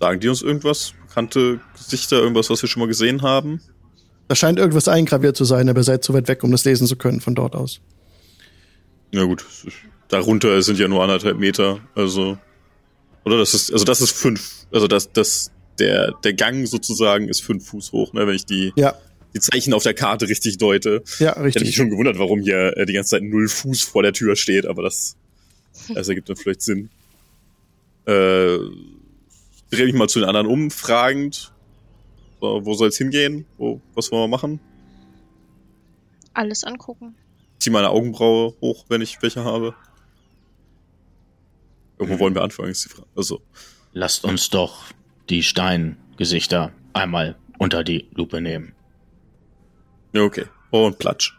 Sagen 0.00 0.18
die 0.18 0.28
uns 0.28 0.42
irgendwas? 0.42 0.94
Bekannte 1.06 1.60
Gesichter, 1.76 2.16
irgendwas, 2.16 2.50
was 2.50 2.60
wir 2.60 2.68
schon 2.68 2.80
mal 2.80 2.88
gesehen 2.88 3.22
haben? 3.22 3.60
Da 4.26 4.34
scheint 4.34 4.58
irgendwas 4.58 4.88
eingraviert 4.88 5.36
zu 5.36 5.44
sein, 5.44 5.68
aber 5.68 5.78
ihr 5.78 5.84
seid 5.84 6.02
zu 6.02 6.12
weit 6.12 6.26
weg, 6.26 6.42
um 6.42 6.50
das 6.50 6.64
lesen 6.64 6.88
zu 6.88 6.96
können 6.96 7.20
von 7.20 7.36
dort 7.36 7.54
aus. 7.54 7.80
Ja 9.12 9.22
gut, 9.22 9.46
darunter 10.08 10.60
sind 10.60 10.80
ja 10.80 10.88
nur 10.88 11.04
anderthalb 11.04 11.38
Meter, 11.38 11.78
also 11.94 12.36
oder 13.24 13.38
das 13.38 13.54
ist, 13.54 13.72
also 13.72 13.84
das 13.84 14.00
ist 14.00 14.12
fünf, 14.12 14.66
also 14.72 14.86
das, 14.86 15.10
das, 15.12 15.50
der, 15.78 16.12
der 16.24 16.34
Gang 16.34 16.66
sozusagen 16.66 17.28
ist 17.28 17.42
fünf 17.42 17.66
Fuß 17.68 17.92
hoch, 17.92 18.12
ne, 18.12 18.26
wenn 18.26 18.34
ich 18.34 18.46
die, 18.46 18.72
Ja, 18.76 18.94
die 19.34 19.40
Zeichen 19.40 19.72
auf 19.74 19.82
der 19.82 19.94
Karte 19.94 20.28
richtig 20.28 20.58
deute. 20.58 21.02
ja, 21.18 21.30
Ich 21.30 21.36
hätte 21.36 21.40
mich 21.42 21.54
richtig. 21.56 21.76
schon 21.76 21.90
gewundert, 21.90 22.18
warum 22.18 22.40
hier 22.40 22.76
äh, 22.76 22.86
die 22.86 22.92
ganze 22.92 23.10
Zeit 23.10 23.22
null 23.22 23.48
Fuß 23.48 23.82
vor 23.82 24.02
der 24.02 24.12
Tür 24.12 24.36
steht, 24.36 24.66
aber 24.66 24.82
das, 24.82 25.16
das 25.92 26.08
ergibt 26.08 26.28
dann 26.28 26.36
vielleicht 26.36 26.62
Sinn. 26.62 26.90
Äh, 28.06 28.58
drehe 29.70 29.86
mich 29.86 29.94
mal 29.94 30.08
zu 30.08 30.20
den 30.20 30.28
anderen 30.28 30.46
um, 30.46 30.70
fragend. 30.70 31.52
So, 32.40 32.60
wo 32.64 32.74
soll's 32.74 32.98
hingehen? 32.98 33.46
Wo, 33.56 33.80
was 33.94 34.12
wollen 34.12 34.24
wir 34.24 34.28
machen? 34.28 34.60
Alles 36.34 36.64
angucken. 36.64 37.14
Zieh 37.58 37.70
meine 37.70 37.90
Augenbraue 37.90 38.54
hoch, 38.60 38.84
wenn 38.88 39.00
ich 39.00 39.22
welche 39.22 39.44
habe. 39.44 39.74
Irgendwo 42.04 42.24
wollen 42.24 42.34
wir 42.34 42.42
anfangen, 42.42 42.70
ist 42.70 42.84
die 42.84 42.88
Frage. 42.88 43.08
Also, 43.16 43.42
Lasst 43.92 44.24
uns 44.24 44.50
doch 44.50 44.84
die 45.30 45.42
Steingesichter 45.42 46.72
einmal 46.92 47.36
unter 47.58 47.84
die 47.84 48.08
Lupe 48.12 48.40
nehmen. 48.40 48.74
ja, 50.12 50.22
okay. 50.22 50.46
Und 50.70 50.98
Platsch. 50.98 51.32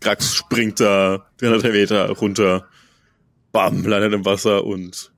Krax 0.00 0.34
springt 0.34 0.80
da 0.80 1.30
300 1.38 1.72
Meter 1.72 2.10
runter, 2.10 2.66
bam, 3.52 3.84
landet 3.84 4.14
im 4.14 4.24
Wasser 4.24 4.64
und 4.64 5.12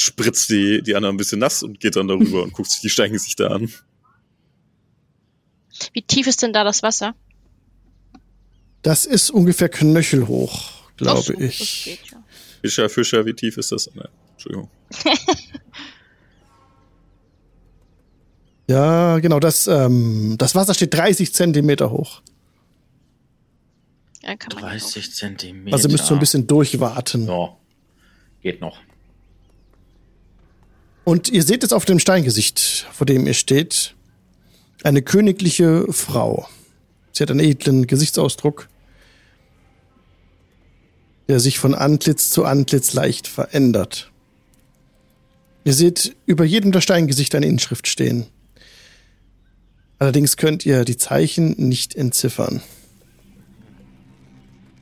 spritzt 0.00 0.50
die, 0.50 0.82
die 0.82 0.94
anderen 0.94 1.14
ein 1.14 1.18
bisschen 1.18 1.40
nass 1.40 1.62
und 1.62 1.80
geht 1.80 1.96
dann 1.96 2.08
darüber 2.08 2.42
und 2.42 2.52
guckt 2.52 2.70
sich 2.70 2.80
die 2.80 2.90
Steingesichter 2.90 3.50
an. 3.50 3.72
Wie 5.92 6.02
tief 6.02 6.26
ist 6.26 6.42
denn 6.42 6.52
da 6.52 6.64
das 6.64 6.82
Wasser? 6.82 7.14
Das 8.82 9.04
ist 9.04 9.30
ungefähr 9.30 9.68
knöchelhoch, 9.68 10.70
glaube 10.96 11.22
so, 11.22 11.34
ich. 11.34 12.09
Fischer, 12.60 12.88
Fischer, 12.88 13.24
wie 13.26 13.34
tief 13.34 13.56
ist 13.56 13.72
das? 13.72 13.90
Nein, 13.94 14.08
Entschuldigung. 14.34 14.70
Ja, 18.70 19.18
genau, 19.18 19.40
das, 19.40 19.66
ähm, 19.66 20.36
das 20.38 20.54
Wasser 20.54 20.74
steht 20.74 20.94
30 20.94 21.34
Zentimeter 21.34 21.90
hoch. 21.90 22.22
Ja, 24.22 24.36
kann 24.36 24.54
man 24.54 24.62
ja 24.62 24.78
30 24.78 25.12
Zentimeter. 25.12 25.74
Also 25.74 25.88
ihr 25.88 25.92
müsst 25.92 26.06
so 26.06 26.14
ein 26.14 26.20
bisschen 26.20 26.46
durchwarten. 26.46 27.26
Ja, 27.26 27.56
geht 28.42 28.60
noch. 28.60 28.78
Und 31.02 31.28
ihr 31.30 31.42
seht 31.42 31.64
es 31.64 31.72
auf 31.72 31.84
dem 31.84 31.98
Steingesicht, 31.98 32.86
vor 32.92 33.06
dem 33.06 33.26
ihr 33.26 33.34
steht, 33.34 33.96
eine 34.84 35.02
königliche 35.02 35.92
Frau. 35.92 36.46
Sie 37.10 37.24
hat 37.24 37.32
einen 37.32 37.40
edlen 37.40 37.88
Gesichtsausdruck, 37.88 38.68
der 41.30 41.38
sich 41.38 41.60
von 41.60 41.76
Antlitz 41.76 42.30
zu 42.30 42.44
Antlitz 42.44 42.92
leicht 42.92 43.28
verändert. 43.28 44.10
Ihr 45.62 45.74
seht 45.74 46.16
über 46.26 46.44
jedem 46.44 46.72
der 46.72 46.80
Steingesichter 46.80 47.36
eine 47.36 47.46
Inschrift 47.46 47.86
stehen. 47.86 48.26
Allerdings 50.00 50.36
könnt 50.36 50.66
ihr 50.66 50.84
die 50.84 50.96
Zeichen 50.96 51.54
nicht 51.56 51.94
entziffern. 51.94 52.62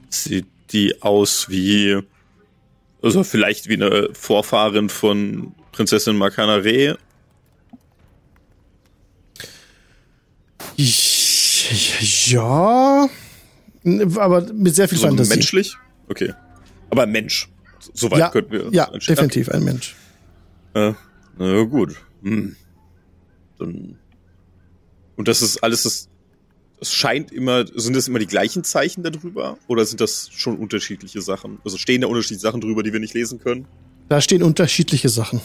Sieht 0.08 0.46
die 0.72 1.02
aus 1.02 1.50
wie, 1.50 2.00
also 3.02 3.24
vielleicht 3.24 3.68
wie 3.68 3.74
eine 3.74 4.08
Vorfahrin 4.14 4.88
von 4.88 5.54
Prinzessin 5.72 6.16
Makana 6.16 6.54
Reh? 6.54 6.94
Ja, 10.76 13.06
aber 14.16 14.50
mit 14.54 14.74
sehr 14.74 14.88
viel 14.88 14.96
So 14.96 15.08
Fantasie. 15.08 15.28
menschlich? 15.28 15.76
Okay. 16.08 16.32
Aber 16.90 17.06
Mensch. 17.06 17.48
Soweit 17.94 18.18
ja, 18.18 18.28
könnten 18.30 18.52
wir 18.52 18.68
ja, 18.72 18.86
definitiv 18.90 19.48
ein 19.50 19.64
Mensch. 19.64 19.94
Äh, 20.74 20.92
na 21.38 21.46
ja, 21.56 21.62
gut. 21.62 21.96
Hm. 22.22 22.56
Dann. 23.58 23.96
Und 25.16 25.28
das 25.28 25.42
ist 25.42 25.62
alles 25.62 25.82
das. 25.84 26.08
Es 26.80 26.92
scheint 26.92 27.32
immer, 27.32 27.66
sind 27.74 27.96
das 27.96 28.06
immer 28.06 28.20
die 28.20 28.26
gleichen 28.26 28.62
Zeichen 28.62 29.02
darüber? 29.02 29.58
Oder 29.66 29.84
sind 29.84 30.00
das 30.00 30.28
schon 30.32 30.56
unterschiedliche 30.58 31.20
Sachen? 31.22 31.58
Also 31.64 31.76
stehen 31.76 32.02
da 32.02 32.06
unterschiedliche 32.06 32.42
Sachen 32.42 32.60
drüber, 32.60 32.84
die 32.84 32.92
wir 32.92 33.00
nicht 33.00 33.14
lesen 33.14 33.40
können? 33.40 33.66
Da 34.08 34.20
stehen 34.20 34.44
unterschiedliche 34.44 35.08
Sachen. 35.08 35.40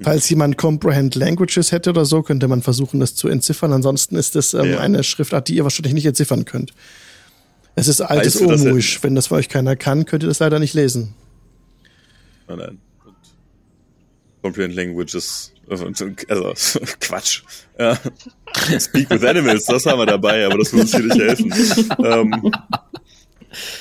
Falls 0.00 0.30
jemand 0.30 0.56
Comprehend 0.56 1.16
Languages 1.16 1.72
hätte 1.72 1.90
oder 1.90 2.04
so, 2.04 2.22
könnte 2.22 2.46
man 2.46 2.62
versuchen, 2.62 3.00
das 3.00 3.16
zu 3.16 3.26
entziffern. 3.26 3.72
Ansonsten 3.72 4.14
ist 4.14 4.36
es 4.36 4.54
ähm, 4.54 4.70
Ja. 4.70 4.78
eine 4.78 5.02
Schriftart, 5.02 5.48
die 5.48 5.56
ihr 5.56 5.64
wahrscheinlich 5.64 5.94
nicht 5.94 6.06
entziffern 6.06 6.44
könnt. 6.44 6.72
Es 7.78 7.86
ist 7.88 8.00
altes 8.00 8.40
Omuisch. 8.40 9.02
Wenn 9.02 9.14
das 9.14 9.28
für 9.28 9.36
euch 9.36 9.48
keiner 9.48 9.76
kann, 9.76 10.04
könnt 10.04 10.24
ihr 10.24 10.28
das 10.28 10.40
leider 10.40 10.58
nicht 10.58 10.74
lesen. 10.74 11.14
Nein, 12.48 12.58
nein. 12.58 12.78
Und 13.04 13.14
Comprehend 14.42 14.74
Languages. 14.74 15.52
Also, 15.68 15.84
Quatsch. 17.00 17.42
Ja. 17.78 17.98
Speak 18.80 19.10
with 19.10 19.22
Animals, 19.22 19.66
das 19.66 19.84
haben 19.86 19.98
wir 19.98 20.06
dabei, 20.06 20.46
aber 20.46 20.58
das 20.58 20.72
wird 20.72 20.82
uns 20.82 20.94
hier 20.94 21.04
nicht 21.04 21.20
helfen. 21.20 21.54
ähm, 22.04 22.52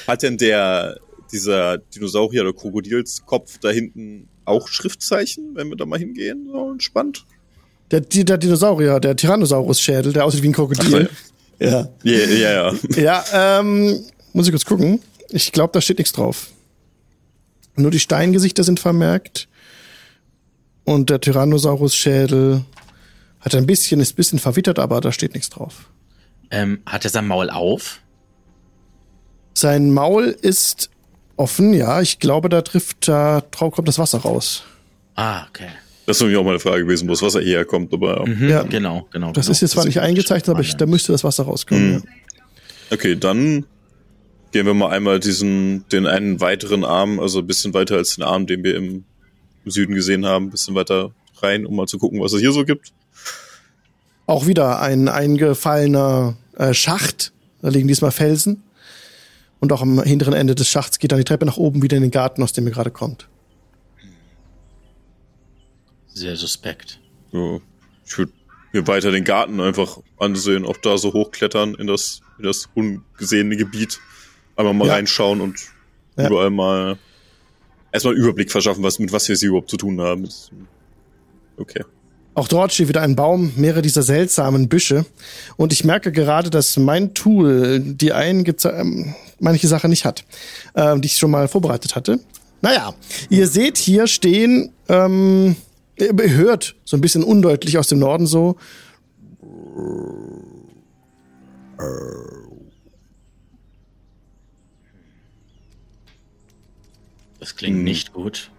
hat 0.06 0.22
denn 0.22 0.38
der, 0.38 1.00
dieser 1.32 1.78
Dinosaurier 1.78 2.42
oder 2.42 2.54
Krokodilskopf 2.54 3.58
da 3.60 3.70
hinten 3.70 4.28
auch 4.46 4.68
Schriftzeichen, 4.68 5.56
wenn 5.56 5.70
wir 5.70 5.78
da 5.78 5.86
mal 5.86 5.98
hingehen? 5.98 6.50
So 6.52 6.72
entspannt. 6.72 7.26
Der, 7.92 8.02
der 8.02 8.38
Dinosaurier, 8.38 9.00
der 9.00 9.16
Tyrannosaurus-Schädel, 9.16 10.12
der 10.14 10.26
aussieht 10.26 10.44
wie 10.44 10.50
ein 10.50 10.54
Krokodil. 10.54 11.10
Ja. 11.60 11.88
Ja, 12.04 12.14
ja, 12.14 12.52
ja. 12.52 12.74
Ja, 12.96 13.60
ähm, 13.60 14.00
muss 14.34 14.48
ich 14.48 14.52
kurz 14.52 14.66
gucken. 14.66 15.02
Ich 15.30 15.52
glaube, 15.52 15.74
da 15.74 15.82
steht 15.82 15.98
nichts 15.98 16.14
drauf. 16.14 16.48
Nur 17.76 17.92
die 17.92 18.00
Steingesichter 18.00 18.64
sind 18.64 18.80
vermerkt. 18.80 19.48
Und 20.84 21.10
der 21.10 21.20
Tyrannosaurus-Schädel 21.20 22.64
hat 23.42 23.56
ein 23.56 23.66
bisschen, 23.66 24.00
ist 24.00 24.14
ein 24.14 24.16
bisschen 24.16 24.40
verwittert, 24.40 24.80
aber 24.80 25.02
da 25.02 25.12
steht 25.12 25.34
nichts 25.34 25.50
drauf. 25.50 25.90
Ähm, 26.50 26.82
hat 26.86 27.04
er 27.04 27.10
sein 27.10 27.28
Maul 27.28 27.50
auf? 27.50 28.00
Sein 29.54 29.92
Maul 29.92 30.26
ist 30.42 30.90
offen, 31.36 31.74
ja. 31.74 32.02
Ich 32.02 32.20
glaube, 32.20 32.48
da 32.50 32.62
trifft, 32.62 33.08
da 33.08 33.42
kommt 33.52 33.88
das 33.88 34.00
Wasser 34.00 34.20
raus. 34.20 34.64
Ah, 35.16 35.46
okay. 35.50 35.70
Das 36.08 36.18
ist 36.18 36.22
nämlich 36.22 36.38
auch 36.38 36.44
mal 36.46 36.52
eine 36.52 36.60
Frage 36.60 36.84
gewesen, 36.84 37.06
wo 37.08 37.12
das 37.12 37.22
Wasser 37.22 37.42
hierher 37.42 37.66
kommt, 37.66 37.94
aber 37.94 38.26
Mhm, 38.26 38.50
Ja. 38.50 38.64
Genau, 38.64 39.08
genau. 39.12 39.34
Das 39.34 39.46
genau. 39.46 39.52
ist 39.52 39.62
jetzt 39.62 39.72
zwar 39.72 39.86
nicht 39.86 40.00
eingezeichnet, 40.00 40.50
aber 40.50 40.62
ich, 40.62 40.76
da 40.76 40.86
müsste 40.86 41.12
das 41.12 41.24
Wasser 41.26 41.44
rauskommen. 41.44 41.96
Mhm. 41.96 42.04
okay, 42.90 43.16
dann 43.18 43.66
gehen 44.54 44.66
wir 44.66 44.74
mal 44.74 44.90
einmal 44.90 45.20
diesen, 45.20 45.86
den 45.90 46.08
einen 46.08 46.40
weiteren 46.40 46.86
Arm, 46.86 47.20
also 47.20 47.40
ein 47.40 47.46
bisschen 47.48 47.74
weiter 47.74 47.98
als 47.98 48.16
den 48.16 48.24
Arm, 48.24 48.48
den 48.48 48.64
wir 48.64 48.76
im, 48.76 49.04
im 49.66 49.72
Süden 49.72 49.94
gesehen 49.96 50.26
haben, 50.26 50.46
ein 50.46 50.50
bisschen 50.52 50.76
weiter 50.76 51.12
rein, 51.42 51.66
um 51.66 51.76
mal 51.76 51.88
zu 51.88 51.98
gucken, 51.98 52.22
was 52.22 52.32
es 52.32 52.40
hier 52.40 52.54
so 52.54 52.64
gibt. 52.64 52.94
Auch 54.28 54.48
wieder 54.48 54.80
ein 54.82 55.10
eingefallener 55.10 56.38
äh, 56.58 56.74
Schacht. 56.74 57.34
Da 57.62 57.68
liegen 57.68 57.88
diesmal 57.90 58.12
Felsen. 58.12 58.64
Und 59.60 59.74
auch 59.74 59.82
am 59.82 60.02
hinteren 60.02 60.34
Ende 60.34 60.56
des 60.56 60.70
Schachts 60.70 61.00
geht 61.00 61.12
dann 61.12 61.18
die 61.20 61.26
Treppe 61.26 61.46
nach 61.46 61.58
oben 61.58 61.82
wieder 61.82 61.98
in 61.98 62.04
den 62.04 62.12
Garten, 62.12 62.42
aus 62.44 62.54
dem 62.54 62.66
ihr 62.66 62.72
gerade 62.72 62.92
kommt. 62.92 63.28
Sehr 66.18 66.36
suspekt. 66.36 67.00
So, 67.32 67.62
ich 68.04 68.18
würde 68.18 68.32
mir 68.74 68.88
weiter 68.88 69.12
den 69.12 69.24
Garten 69.24 69.60
einfach 69.60 70.00
ansehen, 70.18 70.66
auch 70.66 70.78
da 70.78 70.98
so 70.98 71.14
hochklettern 71.14 71.76
in 71.76 71.86
das, 71.86 72.22
in 72.40 72.46
das 72.46 72.68
ungesehene 72.74 73.56
Gebiet. 73.56 74.00
Einmal 74.56 74.74
mal 74.74 74.88
Ja. 74.88 74.94
reinschauen 74.96 75.42
und 75.42 75.60
Ja. 76.18 76.26
überall 76.28 76.50
mal 76.50 76.98
erstmal 77.92 78.16
einen 78.16 78.24
Überblick 78.24 78.52
verschaffen, 78.52 78.84
was, 78.84 78.98
mit 78.98 79.12
was 79.12 79.30
wir 79.30 79.36
hier 79.36 79.50
überhaupt 79.50 79.70
zu 79.70 79.78
tun 79.78 80.02
haben. 80.02 80.28
Okay. 81.58 81.84
Auch 82.34 82.48
dort 82.48 82.74
steht 82.74 82.88
wieder 82.88 83.02
ein 83.02 83.16
Baum, 83.16 83.54
mehrere 83.56 83.84
dieser 83.84 84.02
seltsamen 84.02 84.70
Büsche. 84.70 85.06
Und 85.56 85.72
ich 85.72 85.84
merke 85.84 86.12
gerade, 86.12 86.50
dass 86.50 86.78
mein 86.78 87.14
Tool 87.14 87.80
die 87.80 88.12
einen 88.12 88.44
ähm, 88.64 89.14
manche 89.40 89.68
Sache 89.68 89.88
nicht 89.88 90.04
hat, 90.04 90.26
ähm, 90.76 91.02
die 91.02 91.06
ich 91.08 91.18
schon 91.18 91.30
mal 91.30 91.48
vorbereitet 91.48 91.96
hatte. 91.96 92.20
Naja, 92.62 92.96
ihr 93.30 93.48
seht 93.48 93.78
hier 93.78 94.08
stehen, 94.08 94.74
ähm, 94.90 95.56
hört 96.00 96.76
so 96.86 96.98
ein 96.98 97.02
bisschen 97.02 97.24
undeutlich 97.24 97.78
aus 97.78 97.88
dem 97.88 98.00
Norden 98.00 98.28
so. 98.28 98.58
Das 107.40 107.56
klingt 107.56 107.78
Hm. 107.78 107.84
nicht 107.84 108.14
gut. 108.14 108.52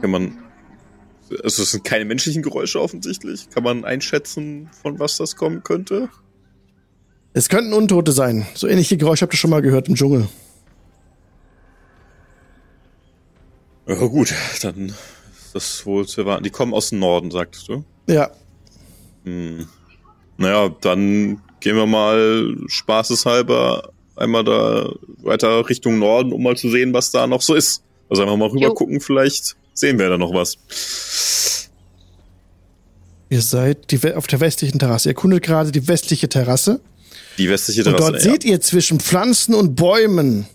Kann 0.00 0.10
man 0.10 0.38
Also 1.42 1.62
es 1.62 1.70
sind 1.70 1.84
keine 1.84 2.04
menschlichen 2.04 2.42
Geräusche 2.42 2.80
offensichtlich. 2.80 3.48
Kann 3.48 3.62
man 3.64 3.84
einschätzen, 3.84 4.68
von 4.82 4.98
was 4.98 5.16
das 5.16 5.36
kommen 5.36 5.62
könnte? 5.62 6.10
Es 7.32 7.48
könnten 7.48 7.72
Untote 7.72 8.12
sein. 8.12 8.46
So 8.54 8.68
ähnliche 8.68 8.96
Geräusche 8.98 9.22
habt 9.22 9.32
ihr 9.34 9.38
schon 9.38 9.50
mal 9.50 9.62
gehört 9.62 9.88
im 9.88 9.94
Dschungel. 9.94 10.28
Ja 13.86 13.94
gut, 14.06 14.32
dann 14.62 14.94
das 15.54 15.86
wohl 15.86 16.06
zu 16.06 16.22
erwarten. 16.22 16.44
Die 16.44 16.50
kommen 16.50 16.74
aus 16.74 16.90
dem 16.90 16.98
Norden, 16.98 17.30
sagtest 17.30 17.68
du? 17.68 17.84
Ja. 18.08 18.30
Hm. 19.24 19.66
Naja, 20.36 20.68
dann 20.80 21.40
gehen 21.60 21.76
wir 21.76 21.86
mal 21.86 22.56
spaßeshalber 22.66 23.90
einmal 24.16 24.44
da 24.44 24.92
weiter 25.22 25.68
Richtung 25.68 25.98
Norden, 25.98 26.32
um 26.32 26.42
mal 26.42 26.56
zu 26.56 26.70
sehen, 26.70 26.92
was 26.92 27.10
da 27.10 27.26
noch 27.26 27.42
so 27.42 27.54
ist. 27.54 27.82
Also 28.10 28.22
einfach 28.22 28.36
mal 28.36 28.48
rüber 28.48 28.66
Jo. 28.66 28.74
gucken, 28.74 29.00
vielleicht 29.00 29.56
sehen 29.72 29.98
wir 29.98 30.08
da 30.08 30.18
noch 30.18 30.32
was. 30.34 30.56
Ihr 33.30 33.40
seid 33.40 33.90
die, 33.90 34.14
auf 34.14 34.26
der 34.26 34.40
westlichen 34.40 34.78
Terrasse. 34.78 35.08
Ihr 35.08 35.12
erkundet 35.14 35.42
gerade 35.42 35.72
die 35.72 35.88
westliche 35.88 36.28
Terrasse. 36.28 36.80
Die 37.38 37.48
westliche 37.48 37.80
Und 37.84 37.96
Terrasse. 37.96 38.12
dort 38.12 38.22
seht 38.22 38.44
ihr 38.44 38.60
zwischen 38.60 39.00
Pflanzen 39.00 39.54
und 39.54 39.74
Bäumen, 39.74 40.46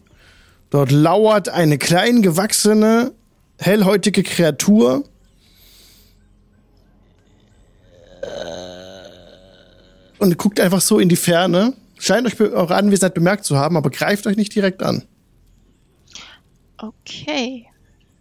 dort 0.70 0.92
lauert 0.92 1.50
eine 1.50 1.78
klein 1.78 2.22
gewachsene, 2.22 3.12
hellhäutige 3.60 4.24
Kreatur. 4.24 5.04
Und 10.18 10.38
guckt 10.38 10.60
einfach 10.60 10.82
so 10.82 11.00
in 11.00 11.10
die 11.10 11.16
Ferne. 11.16 11.74
Scheint 11.98 12.28
euch 12.28 12.40
eure 12.40 12.76
Anwesenheit 12.76 13.14
bemerkt 13.14 13.46
zu 13.46 13.58
haben, 13.58 13.78
aber 13.78 13.90
greift 13.90 14.28
euch 14.28 14.38
nicht 14.38 14.54
direkt 14.56 14.84
an. 14.84 15.04
Okay. 16.78 17.66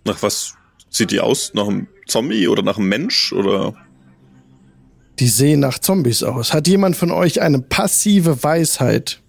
Nach 0.04 0.20
was 0.22 0.54
sieht 0.90 1.10
die 1.10 1.20
aus? 1.20 1.52
Nach 1.54 1.66
einem 1.68 1.86
Zombie 2.06 2.48
oder 2.48 2.62
nach 2.62 2.76
einem 2.78 2.88
Mensch? 2.88 3.32
Oder? 3.32 3.74
Die 5.18 5.28
sehen 5.28 5.60
nach 5.60 5.78
Zombies 5.78 6.22
aus. 6.22 6.52
Hat 6.52 6.66
jemand 6.68 6.96
von 6.96 7.10
euch 7.10 7.40
eine 7.40 7.60
passive 7.60 8.42
Weisheit 8.42 9.20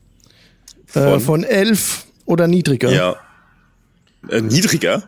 äh, 0.94 1.02
Von- 1.02 1.20
von 1.20 1.44
elf 1.44 2.06
oder 2.26 2.48
niedriger? 2.48 2.92
Ja. 2.92 3.16
Äh, 4.30 4.42
niedriger? 4.42 5.08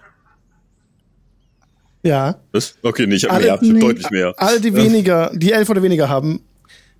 Ja. 2.03 2.35
Was? 2.51 2.75
Okay, 2.81 3.05
nee, 3.07 3.15
ich 3.15 3.23
habe 3.25 3.35
Alle- 3.35 3.45
mehr, 3.45 3.59
ich 3.61 3.71
hab 3.73 3.79
deutlich 3.81 4.09
mehr. 4.09 4.33
Alle, 4.37 4.59
die 4.59 4.73
weniger, 4.73 5.31
die 5.35 5.51
elf 5.51 5.69
oder 5.69 5.83
weniger 5.83 6.09
haben, 6.09 6.41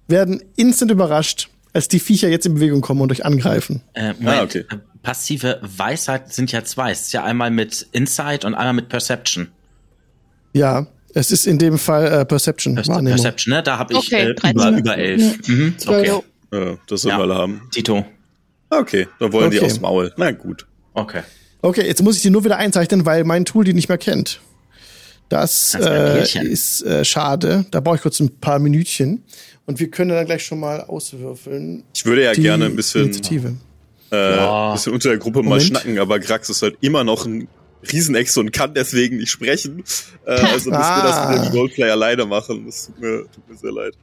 werden 0.07 0.43
instant 0.55 0.91
überrascht, 0.91 1.49
als 1.73 1.87
die 1.87 1.99
Viecher 1.99 2.27
jetzt 2.29 2.45
in 2.45 2.53
Bewegung 2.55 2.81
kommen 2.81 3.01
und 3.01 3.11
euch 3.11 3.25
angreifen. 3.25 3.81
Äh, 3.93 4.13
Ah, 4.25 4.43
okay. 4.43 4.65
passive 5.01 5.59
Weisheit 5.63 6.31
sind 6.33 6.51
ja 6.51 6.63
zwei. 6.63 6.91
Es 6.91 7.01
ist 7.01 7.13
ja 7.13 7.23
einmal 7.23 7.49
mit 7.49 7.87
Insight 7.93 8.45
und 8.45 8.53
einmal 8.53 8.73
mit 8.73 8.89
Perception. 8.89 9.47
Ja, 10.53 10.85
es 11.13 11.31
ist 11.31 11.47
in 11.47 11.57
dem 11.57 11.77
Fall 11.77 12.07
äh, 12.07 12.25
Perception, 12.25 12.75
Per 12.75 12.85
Wahrnehmung. 12.87 13.13
Perception, 13.19 13.53
ne? 13.55 13.63
Da 13.63 13.77
habe 13.79 13.93
ich 13.93 13.99
Okay, 13.99 14.31
äh, 14.31 14.35
13. 14.35 14.51
über, 14.51 14.77
über 14.77 14.97
elf. 14.97 15.47
Mhm, 15.47 15.75
okay. 15.87 16.11
Ja, 16.53 16.77
das 16.87 17.01
sollen 17.01 17.11
Ja. 17.13 17.17
wir 17.19 17.23
alle 17.23 17.35
haben. 17.35 17.61
Tito. 17.71 18.05
Okay, 18.69 19.07
dann 19.19 19.31
wollen 19.33 19.49
die 19.51 19.57
Okay. 19.57 19.65
aufs 19.65 19.79
Maul. 19.79 20.13
Na 20.17 20.31
gut. 20.31 20.67
Okay. 20.93 21.21
Okay, 21.61 21.85
jetzt 21.85 22.01
muss 22.03 22.17
ich 22.17 22.21
die 22.21 22.29
nur 22.29 22.43
wieder 22.43 22.57
einzeichnen, 22.57 23.05
weil 23.05 23.23
mein 23.23 23.45
Tool 23.45 23.63
die 23.63 23.73
nicht 23.73 23.87
mehr 23.89 23.97
kennt. 23.97 24.41
Das 25.31 25.75
äh, 25.75 26.43
ist 26.43 26.81
äh, 26.83 27.05
schade. 27.05 27.65
Da 27.71 27.79
brauche 27.79 27.95
ich 27.95 28.01
kurz 28.01 28.19
ein 28.19 28.37
paar 28.39 28.59
Minütchen. 28.59 29.23
Und 29.65 29.79
wir 29.79 29.89
können 29.89 30.09
dann 30.09 30.25
gleich 30.25 30.43
schon 30.45 30.59
mal 30.59 30.81
auswürfeln. 30.81 31.83
Ich 31.95 32.05
würde 32.05 32.23
ja 32.23 32.33
gerne 32.33 32.65
ein 32.65 32.75
bisschen, 32.75 33.05
Initiative. 33.05 33.55
äh, 34.11 34.35
Ja. 34.35 34.73
bisschen 34.73 34.91
unter 34.93 35.07
der 35.09 35.17
Gruppe 35.19 35.39
mal 35.39 35.49
Moment. 35.51 35.63
schnacken, 35.63 35.97
aber 35.99 36.19
Grax 36.19 36.49
ist 36.49 36.61
halt 36.61 36.75
immer 36.81 37.03
noch 37.05 37.25
ein 37.25 37.47
Riesenechse 37.91 38.41
und 38.41 38.51
kann 38.51 38.73
deswegen 38.73 39.17
nicht 39.17 39.29
sprechen. 39.31 39.83
Äh, 40.25 40.31
also 40.31 40.69
müssen 40.69 40.71
wir 40.71 41.03
das 41.03 41.15
Ah. 41.15 41.31
mit 41.31 41.45
dem 41.45 41.51
Roleplay 41.57 41.89
alleine 41.89 42.25
machen. 42.25 42.65
Das 42.65 42.87
tut 42.87 42.99
mir, 42.99 43.23
tut 43.33 43.49
mir 43.49 43.57
sehr 43.57 43.71
leid. 43.71 43.93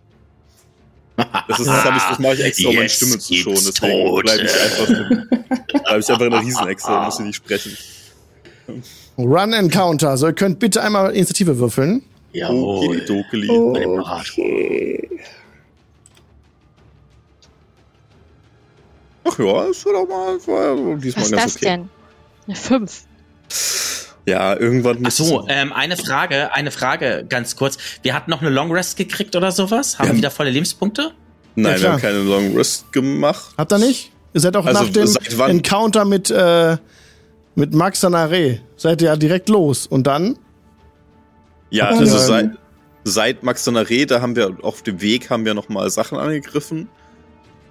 Das, 1.48 1.58
ist, 1.60 1.66
das, 1.66 1.84
ich, 1.84 2.02
das 2.10 2.18
mache 2.20 2.34
ich 2.34 2.40
extra, 2.44 2.68
um 2.70 2.76
meine 2.76 2.88
Stimme 2.88 3.18
zu 3.18 3.34
schonen. 3.34 3.56
Deswegen 3.66 4.20
bleibe 4.22 4.44
ich 4.44 4.52
einfach, 4.62 4.88
bleib 5.84 5.98
ich 6.00 6.08
einfach 6.08 6.20
eine 6.26 6.40
Riesenechse 6.40 6.86
und 6.96 7.04
muss 7.04 7.16
sie 7.18 7.22
nicht 7.24 7.36
sprechen. 7.36 7.76
Run 9.16 9.52
Encounter. 9.52 10.16
So, 10.16 10.26
ihr 10.26 10.32
könnt 10.32 10.58
bitte 10.58 10.82
einmal 10.82 11.12
Initiative 11.14 11.58
würfeln. 11.58 12.02
Okay, 12.30 12.38
Jawohl. 12.40 13.00
Dokeli. 13.06 13.46
Bei 13.72 13.80
dem 13.80 13.98
Rat. 14.00 14.26
Ach 19.24 19.38
ja, 19.38 19.66
das 19.66 19.84
war 19.84 19.92
doch 19.92 20.08
mal, 20.08 20.46
war 20.46 20.76
ja 20.92 20.96
diesmal 20.96 21.22
Was 21.24 21.30
ist 21.30 21.36
ganz 21.36 21.42
das 21.44 21.56
okay. 21.56 21.64
denn? 21.66 21.88
Eine 22.46 22.56
5. 22.56 23.02
Ja, 24.26 24.56
irgendwann 24.58 24.96
Ach 24.98 25.00
muss 25.02 25.16
so, 25.16 25.46
ähm, 25.48 25.72
eine 25.72 25.96
Frage, 25.96 26.52
eine 26.52 26.70
Frage 26.70 27.24
ganz 27.28 27.56
kurz. 27.56 27.78
Wir 28.02 28.14
hatten 28.14 28.30
noch 28.30 28.40
eine 28.42 28.50
Long 28.50 28.70
Rest 28.72 28.96
gekriegt 28.96 29.36
oder 29.36 29.52
sowas? 29.52 29.98
Haben 29.98 30.06
Ja. 30.08 30.12
wir 30.12 30.18
wieder 30.18 30.30
volle 30.30 30.50
Lebenspunkte? 30.50 31.12
Nein, 31.54 31.76
Ja, 31.76 31.82
wir 31.82 31.92
haben 31.92 32.00
keine 32.00 32.18
Long 32.18 32.56
Rest 32.56 32.92
gemacht. 32.92 33.54
Habt 33.56 33.72
ihr 33.72 33.78
nicht? 33.78 34.12
Ihr 34.34 34.40
seid 34.40 34.56
auch 34.56 34.66
Also, 34.66 34.84
nach 34.84 34.90
dem? 34.90 35.40
Encounter 35.50 36.04
mit, 36.04 36.30
äh, 36.30 36.76
mit 37.54 37.74
Max 37.74 38.00
Sanare. 38.00 38.60
Seid 38.76 39.02
ihr 39.02 39.08
ja 39.08 39.16
direkt 39.16 39.48
los. 39.48 39.86
Und 39.86 40.06
dann? 40.06 40.38
Ja, 41.70 41.88
also 41.88 42.04
ja. 42.16 42.18
seit, 42.18 42.50
seit 43.04 43.42
Max 43.42 43.64
seiner 43.64 43.88
Rede 43.88 44.22
haben 44.22 44.36
wir 44.36 44.56
auf 44.62 44.82
dem 44.82 45.00
Weg 45.00 45.28
haben 45.30 45.44
wir 45.44 45.54
noch 45.54 45.68
mal 45.68 45.90
Sachen 45.90 46.16
angegriffen 46.18 46.88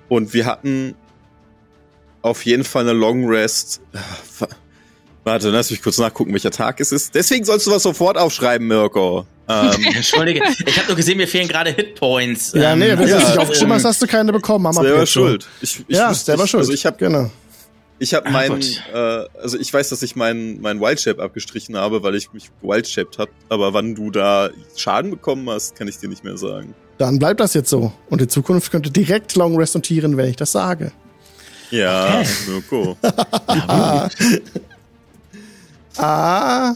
und 0.09 0.33
wir 0.33 0.45
hatten 0.45 0.95
auf 2.21 2.45
jeden 2.45 2.63
Fall 2.63 2.83
eine 2.83 2.93
Long 2.93 3.27
Rest. 3.29 3.81
Ah, 3.93 3.99
wa- 4.39 4.47
Warte, 5.23 5.49
lass 5.49 5.71
mich 5.71 5.81
kurz 5.81 5.97
nachgucken, 5.97 6.31
welcher 6.31 6.51
Tag 6.51 6.79
es 6.79 6.91
ist. 6.93 7.13
Deswegen 7.13 7.43
sollst 7.43 7.67
du 7.67 7.71
was 7.71 7.83
sofort 7.83 8.17
aufschreiben, 8.17 8.65
Mirko. 8.67 9.25
Ähm, 9.49 9.71
Entschuldige, 9.95 10.41
ich 10.65 10.77
habe 10.77 10.87
nur 10.87 10.95
gesehen, 10.95 11.17
mir 11.17 11.27
fehlen 11.27 11.47
gerade 11.49 11.71
Hitpoints. 11.71 12.53
Ja, 12.53 12.73
Ähm, 12.73 12.79
nee, 12.79 12.89
wenn 12.89 12.99
du 12.99 13.09
ja, 13.09 13.17
nicht 13.17 13.37
aufgeschrieben 13.37 13.71
ähm, 13.71 13.75
hast, 13.75 13.83
hast 13.85 14.01
du 14.01 14.07
keine 14.07 14.31
bekommen. 14.31 14.63
Mama 14.63 14.81
selber 14.81 15.05
schuld. 15.05 15.45
Ich, 15.61 15.83
ich 15.87 15.95
ja, 15.97 16.13
selber 16.13 16.43
nicht, 16.43 16.51
schuld. 16.51 16.61
Also 16.61 16.71
ich 16.73 16.85
habe 16.85 16.97
genau. 16.97 17.29
Ich 17.99 18.13
habe 18.13 18.27
Ah, 18.27 18.31
meinen, 18.31 18.61
äh, 18.61 19.25
also 19.41 19.57
ich 19.57 19.73
weiß, 19.73 19.89
dass 19.89 20.01
ich 20.03 20.15
meinen 20.15 20.61
mein 20.61 20.79
Wild 20.79 20.99
Shape 21.01 21.21
abgestrichen 21.21 21.75
habe, 21.77 22.03
weil 22.03 22.15
ich 22.15 22.31
mich 22.33 22.49
Wild 22.61 22.87
Shaped 22.87 23.17
hab. 23.17 23.29
Aber 23.49 23.73
wann 23.73 23.95
du 23.95 24.11
da 24.11 24.49
Schaden 24.75 25.11
bekommen 25.11 25.49
hast, 25.49 25.75
kann 25.75 25.87
ich 25.87 25.97
dir 25.97 26.09
nicht 26.09 26.23
mehr 26.23 26.37
sagen. 26.37 26.75
Dann 26.97 27.19
bleibt 27.19 27.39
das 27.39 27.53
jetzt 27.53 27.69
so. 27.69 27.91
Und 28.09 28.21
in 28.21 28.29
Zukunft 28.29 28.71
könnt 28.71 28.85
ihr 28.87 28.91
direkt 28.93 29.35
Long 29.35 29.55
Rest 29.57 29.75
notieren, 29.75 30.17
wenn 30.17 30.29
ich 30.29 30.35
das 30.35 30.51
sage. 30.51 30.91
Ja, 31.71 32.19
Okay. 32.21 32.27
Mirko. 32.47 32.97
Ah, 35.97 36.75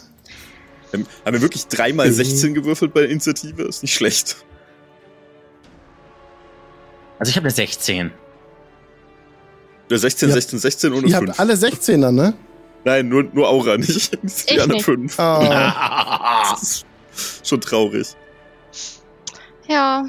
Ähm, 0.94 1.06
Haben 1.26 1.34
wir 1.34 1.42
wirklich 1.42 1.68
dreimal 1.68 2.08
Mhm. 2.10 2.14
16 2.14 2.54
gewürfelt 2.54 2.94
bei 2.94 3.02
der 3.02 3.10
Initiative? 3.12 3.64
Ist 3.64 3.82
nicht 3.84 3.94
schlecht. 3.94 4.36
Also 7.20 7.30
ich 7.30 7.36
habe 7.38 7.46
eine 7.46 7.54
16. 7.54 8.12
Der 9.92 10.00
16, 10.00 10.30
Ja. 10.30 10.36
16, 10.36 10.60
16 10.60 10.94
ohne 10.94 11.08
ihr 11.08 11.18
5. 11.18 11.30
habt 11.30 11.40
alle 11.40 11.54
16er, 11.54 12.12
ne? 12.12 12.34
Nein, 12.84 13.10
nur, 13.10 13.24
nur 13.34 13.48
Aura 13.48 13.78
nicht. 13.78 14.12
Die 14.24 14.54
Ich 14.54 14.62
alle 14.62 14.74
nicht. 14.74 14.86
5. 14.86 15.20
Oh. 15.20 15.22
Das 16.52 16.62
ist 16.64 16.86
schon 17.48 17.62
traurig. 17.62 18.08
Ja. 19.68 20.06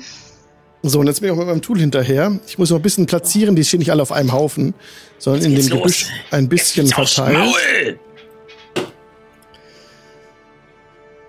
So, 0.83 1.01
und 1.01 1.07
jetzt 1.09 1.21
bin 1.21 1.29
ich 1.29 1.33
auch 1.35 1.38
mit 1.38 1.47
meinem 1.49 1.62
Tool 1.62 1.79
hinterher. 1.79 2.38
Ich 2.47 2.59
muss 2.59 2.71
noch 2.71 2.79
ein 2.79 2.83
bisschen 2.83 3.07
platzieren, 3.07 3.55
die 3.57 3.64
stehen 3.64 3.79
nicht 3.81 3.90
alle 3.90 4.03
auf 4.03 4.11
einem 4.12 4.33
Haufen, 4.33 4.73
sondern 5.18 5.45
in 5.45 5.55
dem 5.57 5.68
los. 5.68 5.79
Gebüsch 5.79 6.07
ein 6.31 6.49
bisschen 6.49 6.87
verteilt. 6.87 7.55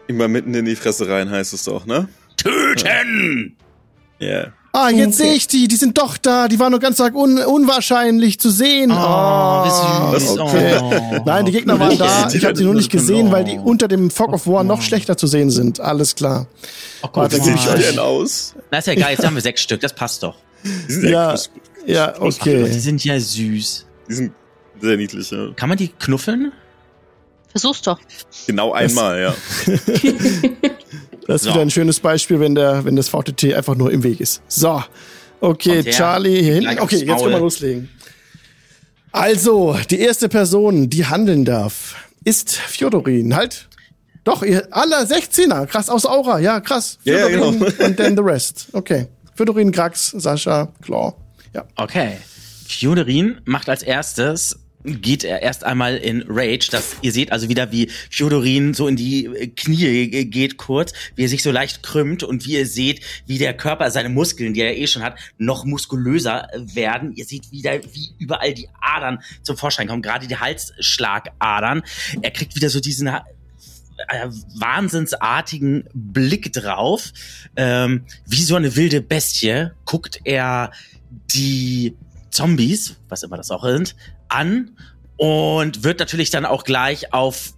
Immer 0.08 0.28
mitten 0.28 0.54
in 0.54 0.66
die 0.66 0.76
Fresse 0.76 1.08
rein 1.08 1.30
heißt 1.30 1.54
es 1.54 1.64
doch, 1.66 1.86
ne? 1.86 2.08
Töten! 2.38 3.56
Ja. 4.20 4.54
Ah, 4.76 4.90
jetzt 4.90 5.20
Okay. 5.20 5.30
sehe 5.30 5.34
ich 5.36 5.48
die, 5.48 5.68
die 5.68 5.76
sind 5.76 6.00
doch 6.00 6.18
da, 6.18 6.48
die 6.48 6.58
waren 6.60 6.72
nur 6.72 6.80
ganz 6.80 7.00
arg 7.00 7.14
un 7.16 7.38
unwahrscheinlich 7.38 8.40
zu 8.40 8.50
sehen. 8.50 8.90
Oh, 8.92 8.96
Ah, 8.96 10.12
wie 10.16 10.20
süß. 10.20 10.40
okay. 10.40 10.80
Oh. 10.82 11.22
Nein, 11.26 11.46
die 11.46 11.52
Gegner 11.52 11.80
waren 11.80 11.96
da, 11.98 12.28
ich 12.34 12.44
habe 12.44 12.56
sie 12.56 12.64
nur 12.64 12.74
nicht 12.74 12.92
gesehen, 12.92 13.32
weil 13.32 13.44
die 13.44 13.60
Oh. 13.60 13.66
unter 13.70 13.88
dem 13.88 14.10
Fog 14.10 14.34
of 14.34 14.48
War 14.48 14.64
noch 14.64 14.82
schlechter 14.82 15.16
zu 15.16 15.28
sehen 15.28 15.52
sind. 15.52 15.80
Alles 15.80 16.16
klar. 16.16 16.48
Oh 17.04 17.10
Warte, 17.14 17.38
Gott, 17.38 17.46
Wie 17.48 17.52
geb 17.52 17.60
sehe 17.60 17.76
ich 17.78 17.86
denn 17.92 18.00
aus? 18.00 18.56
Na 18.72 18.80
ist 18.80 18.88
ja 18.88 18.96
geil, 18.96 19.12
jetzt 19.16 19.24
haben 19.24 19.36
wir 19.36 19.44
sechs 19.44 19.62
Stück, 19.62 19.80
das 19.80 19.94
passt 19.94 20.24
doch. 20.24 20.36
Die 20.64 20.92
sind 20.94 21.04
Ja. 21.04 21.10
ja. 21.10 21.34
groß- 21.36 21.50
Ja, 21.86 22.08
Die 22.14 22.22
okay. 22.22 22.72
sind 22.80 23.04
ja 23.06 23.20
süß. 23.20 23.86
Die 24.10 24.14
sind 24.14 24.32
sehr 24.82 24.98
niedlich, 24.98 25.30
ja. 25.30 25.50
Kann 25.56 25.70
man 25.70 25.78
die 25.78 25.90
knuffeln? 25.90 26.52
Versuch's 27.52 27.84
doch. 27.84 28.00
Genau 28.48 28.72
einmal, 28.74 29.22
ja. 29.22 29.36
Das 31.28 31.42
ist 31.42 31.48
So. 31.48 31.54
wieder 31.54 31.62
ein 31.62 31.70
schönes 31.70 32.00
Beispiel, 32.00 32.40
wenn 32.40 32.56
der, 32.56 32.84
wenn 32.86 32.96
das 32.96 33.10
VTT 33.10 33.54
einfach 33.54 33.76
nur 33.76 33.92
im 33.92 34.04
Weg 34.04 34.20
ist. 34.20 34.42
So. 34.48 34.84
Okay, 35.40 35.84
her. 35.84 35.94
Charlie 35.94 36.42
hier 36.42 36.54
hinten. 36.56 36.80
Okay, 36.80 36.98
jetzt 36.98 37.08
können 37.20 37.32
wir 37.32 37.40
loslegen. 37.40 37.90
Also, 39.12 39.78
die 39.90 40.00
erste 40.00 40.28
Person, 40.30 40.90
die 40.90 41.06
handeln 41.06 41.46
darf, 41.46 41.96
ist 42.24 42.56
Fjodorin. 42.56 43.36
Halt. 43.36 43.68
Doch, 44.24 44.42
ihr 44.42 44.68
alle 44.72 44.96
16er. 45.04 45.66
Krass, 45.68 45.90
aus 45.90 46.06
Aura. 46.06 46.40
Ja, 46.40 46.60
krass. 46.62 46.98
Ja, 47.04 47.28
Fjodorin 47.28 47.60
genau. 47.60 47.72
Und 47.86 48.00
dann 48.00 48.16
the 48.16 48.24
rest. 48.24 48.68
Okay. 48.74 49.08
Fjodorin, 49.36 49.72
Grax, 49.72 50.12
Sascha, 50.12 50.70
Claw. 50.82 51.14
Ja. 51.54 51.66
Okay. 51.76 52.18
Fjodorin 52.68 53.42
macht 53.46 53.70
als 53.70 53.84
erstes 53.84 54.58
geht 54.84 55.24
er 55.24 55.42
erst 55.42 55.64
einmal 55.64 55.98
in 55.98 56.24
Rage. 56.28 56.68
Das, 56.72 56.98
ihr 57.02 57.12
seht 57.12 57.32
also 57.32 57.50
wieder, 57.50 57.72
wie 57.72 57.90
Fjodorin 58.10 58.74
so 58.74 58.88
in 58.88 58.96
die 58.96 59.26
äh, 59.26 59.48
Knie 59.48 60.26
geht 60.26 60.58
kurz, 60.58 60.94
wie 61.16 61.24
er 61.24 61.30
sich 61.30 61.44
so 61.44 61.52
leicht 61.52 61.84
krümmt 61.84 62.24
und 62.24 62.46
wie 62.46 62.54
ihr 62.54 62.68
seht, 62.68 63.02
wie 63.26 63.38
der 63.38 63.56
Körper, 63.56 63.90
seine 63.92 64.10
Muskeln, 64.10 64.54
die 64.54 64.62
er 64.62 64.78
eh 64.78 64.88
schon 64.88 65.04
hat, 65.04 65.18
noch 65.38 65.66
muskulöser 65.66 66.48
werden. 66.56 67.14
Ihr 67.16 67.26
seht 67.26 67.52
wieder, 67.52 67.84
wie 67.94 68.10
überall 68.20 68.54
die 68.54 68.70
Adern 68.82 69.20
zum 69.42 69.58
Vorschein 69.58 69.88
kommen, 69.88 70.02
gerade 70.02 70.28
die 70.28 70.38
Halsschlagadern. 70.38 71.84
Er 72.22 72.32
kriegt 72.32 72.56
wieder 72.56 72.70
so 72.70 72.80
diesen 72.80 73.08
äh, 73.08 73.22
wahnsinnsartigen 74.56 75.86
Blick 75.94 76.52
drauf. 76.52 77.12
Ähm, 77.56 78.06
wie 78.26 78.44
so 78.44 78.56
eine 78.56 78.76
wilde 78.76 79.02
Bestie 79.02 79.70
guckt 79.86 80.20
er 80.24 80.72
die 81.34 81.96
Zombies, 82.34 82.98
was 83.10 83.24
immer 83.24 83.38
das 83.38 83.52
auch 83.52 83.64
sind, 83.64 83.96
an 84.34 84.78
und 85.18 85.84
wird 85.84 86.00
natürlich 86.00 86.30
dann 86.30 86.46
auch 86.46 86.64
gleich 86.64 87.14
auf 87.14 87.54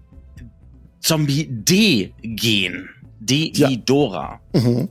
Zombie 1.00 1.48
D 1.50 2.14
gehen. 2.22 2.90
D 3.20 3.52
Ja. 3.54 3.70
Dora. 3.76 4.40
Mhm. 4.54 4.90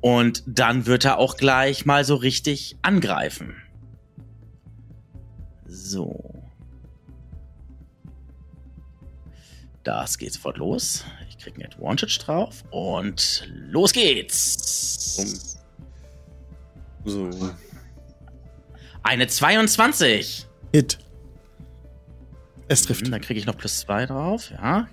Und 0.00 0.44
dann 0.46 0.86
wird 0.86 1.04
er 1.04 1.18
auch 1.18 1.36
gleich 1.36 1.84
mal 1.84 2.04
so 2.04 2.14
richtig 2.14 2.76
angreifen. 2.82 3.56
So. 5.66 6.32
Das 9.82 10.18
geht 10.18 10.32
sofort 10.32 10.58
los. 10.58 11.04
Ich 11.28 11.38
krieg 11.38 11.54
einen 11.54 11.66
Advantage 11.66 12.18
drauf 12.20 12.64
und 12.70 13.48
los 13.52 13.92
geht's. 13.92 15.56
So. 17.04 17.30
Eine 19.06 19.28
22. 19.28 20.46
Hit. 20.72 20.98
Es 22.66 22.82
trifft. 22.82 23.04
Hm, 23.04 23.12
Dann 23.12 23.20
kriege 23.20 23.38
ich 23.38 23.46
noch 23.46 23.56
plus 23.56 23.78
zwei 23.78 24.04
drauf, 24.04 24.50
ja. 24.50 24.88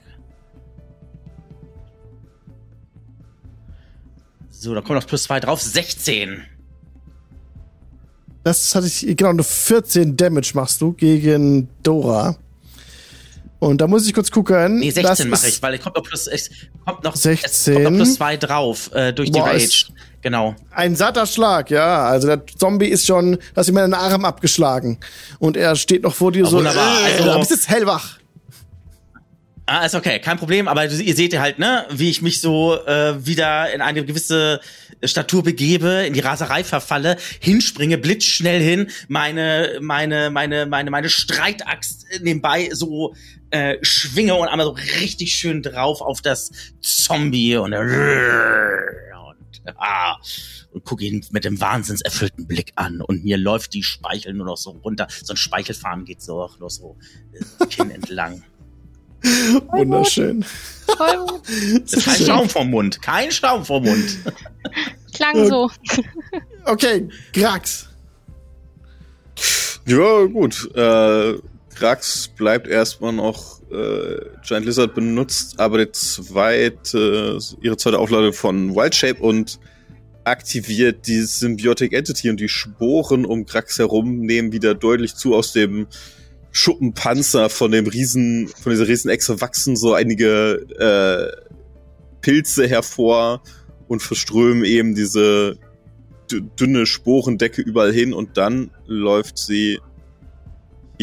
So, 4.52 4.76
da 4.76 4.82
kommt 4.82 5.00
noch 5.00 5.08
plus 5.08 5.24
zwei 5.24 5.40
drauf. 5.40 5.60
16. 5.62 6.44
Das 8.44 8.76
hatte 8.76 8.86
ich, 8.86 9.02
genau, 9.18 9.34
nur 9.34 9.44
14 9.46 10.16
Damage 10.16 10.52
machst 10.54 10.80
du 10.82 10.94
gegen 10.94 11.68
Dora. 11.82 12.38
Und 13.60 13.80
da 13.82 13.88
muss 13.88 14.06
ich 14.06 14.14
kurz 14.14 14.30
gucken. 14.30 14.80
Nee, 14.80 14.92
Das 14.92 15.18
16 15.18 15.30
mache 15.30 15.48
ich, 15.48 15.62
weil 15.62 15.74
es 15.74 15.82
kommt 15.82 15.96
noch 15.96 16.04
plus, 16.04 16.28
es 16.28 16.52
kommt 16.86 17.04
noch, 17.04 17.16
Es 17.16 17.24
16. 17.24 17.74
kommt 17.74 17.84
noch 17.86 17.92
plus 18.04 18.16
zwei 18.16 18.38
drauf 18.38 18.92
äh, 18.94 19.12
durch 19.12 19.32
Boah, 19.32 19.50
die 19.50 19.64
Rage. 19.64 19.86
Genau. 20.24 20.56
Ein 20.72 20.96
satter 20.96 21.26
Schlag, 21.28 21.70
ja. 21.70 22.06
Also 22.06 22.28
der 22.28 22.44
Zombie 22.58 22.88
ist 22.88 23.06
schon, 23.06 23.34
da 23.54 23.58
hast 23.58 23.68
ihm 23.70 23.78
einen 23.78 23.94
Arm 23.94 24.24
abgeschlagen. 24.26 24.98
Und 25.38 25.58
er 25.58 25.76
steht 25.76 26.04
noch 26.04 26.16
vor 26.16 26.32
dir 26.32 26.46
Ah, 26.46 26.50
so. 26.50 26.58
wunderbar. 26.58 26.98
Äh, 27.02 27.12
Also- 27.20 27.34
du 27.34 27.40
bist 27.40 27.52
jetzt 27.52 27.70
hellwach. 27.70 28.18
Ah, 29.66 29.86
ist 29.86 29.96
okay, 29.96 30.20
kein 30.20 30.38
Problem, 30.38 30.68
aber 30.68 30.86
ihr 30.92 31.16
seht 31.16 31.32
ja 31.32 31.40
halt, 31.40 31.58
ne, 31.58 31.86
wie 31.90 32.10
ich 32.10 32.22
mich 32.22 32.42
so 32.42 32.76
äh, 32.86 33.26
wieder 33.26 33.74
in 33.74 33.80
eine 33.80 34.04
gewisse 34.04 34.60
Statur 35.06 35.42
begebe, 35.42 36.04
in 36.06 36.12
die 36.14 36.20
Raserei 36.20 36.66
verfalle, 36.66 37.16
hinspringe, 37.40 37.98
blitzschnell 37.98 38.62
hin, 38.62 38.90
meine, 39.08 39.78
meine, 39.80 40.32
meine, 40.32 40.66
meine, 40.66 40.92
meine 40.92 41.10
Streitaxt 41.10 42.06
nebenbei 42.22 42.70
so 42.74 43.16
äh, 43.52 43.78
schwinge 43.84 44.36
und 44.36 44.50
einmal 44.50 44.66
so 44.66 44.76
richtig 45.00 45.34
schön 45.34 45.62
drauf 45.64 46.02
auf 46.02 46.22
das 46.22 46.52
Zombie 46.82 47.56
und, 47.56 47.74
und, 47.74 47.90
ah, 49.78 50.18
und 50.72 50.84
gucke 50.84 51.06
ihn 51.06 51.26
mit 51.32 51.46
dem 51.46 51.60
wahnsinnserfüllten 51.60 52.48
Blick 52.48 52.74
an 52.76 53.02
und 53.02 53.24
mir 53.24 53.38
läuft 53.38 53.74
die 53.74 53.84
Speichel 53.84 54.34
nur 54.34 54.46
noch 54.46 54.58
so 54.58 54.72
runter. 54.72 55.08
So 55.24 55.34
ein 55.34 55.38
Speichelfaden 55.38 56.06
geht 56.06 56.22
so 56.22 56.42
auch 56.42 56.60
noch 56.60 56.70
so 56.70 56.98
äh, 57.32 57.66
Kinn 57.68 57.92
entlang. 57.92 58.44
Wunderschön. 59.72 60.46
Kein 60.88 62.26
Schaum 62.26 62.50
vom 62.50 62.70
Mund, 62.70 63.02
kein 63.02 63.32
Schaum 63.32 63.64
vom 63.66 63.84
Mund. 63.84 64.20
Klang 65.14 65.48
so. 65.48 65.72
Okay, 66.66 67.08
Grax. 67.32 67.90
Ja, 69.86 70.26
gut. 70.26 70.70
Äh, 70.76 71.36
Krax 71.74 72.28
bleibt 72.28 72.68
erstmal 72.68 73.14
noch 73.14 73.62
äh, 73.74 74.26
Giant 74.46 74.66
Lizard 74.66 74.94
benutzt, 74.94 75.60
aber 75.60 75.86
die 75.86 75.92
zweite, 75.92 77.40
ihre 77.62 77.78
zweite 77.78 78.00
Auflage 78.00 78.34
von 78.34 78.76
Wild 78.76 78.96
Shape 78.96 79.22
und 79.22 79.60
aktiviert 80.24 81.08
die 81.08 81.22
Symbiotic 81.22 81.94
Entity 81.94 82.30
und 82.30 82.40
die 82.40 82.50
Sporen 82.50 83.26
um 83.26 83.46
Krax 83.46 83.80
herum 83.80 84.20
nehmen 84.20 84.52
wieder 84.52 84.74
deutlich 84.74 85.16
zu 85.16 85.36
aus 85.36 85.52
dem 85.54 85.88
Schuppenpanzer 86.52 87.50
von 87.50 87.72
dem 87.72 87.88
Riesen, 87.88 88.48
von 88.48 88.72
dieser 88.72 88.88
Riesenechse 88.88 89.42
wachsen 89.42 89.76
so 89.76 89.94
einige 89.94 90.66
äh, 90.78 91.52
Pilze 92.22 92.68
hervor 92.68 93.42
und 93.88 94.02
verströmen 94.02 94.64
eben 94.64 94.96
diese 94.96 95.58
dü- 96.30 96.48
dünne 96.60 96.86
Sporendecke 96.86 97.62
überall 97.62 97.92
hin 97.92 98.14
und 98.14 98.38
dann 98.38 98.72
läuft 98.86 99.38
sie 99.38 99.80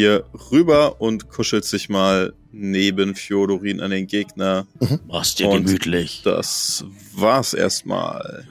hier 0.00 0.24
rüber 0.50 1.00
und 1.00 1.28
kuschelt 1.28 1.64
sich 1.64 1.88
mal 1.88 2.32
neben 2.52 3.14
Fjodorin 3.14 3.80
an 3.80 3.90
den 3.90 4.06
Gegner. 4.06 4.66
Mach's 5.06 5.34
dir 5.34 5.48
Und- 5.48 5.66
gemütlich. 5.66 6.22
Das 6.24 6.84
war's 7.14 7.54
erstmal. 7.54 8.44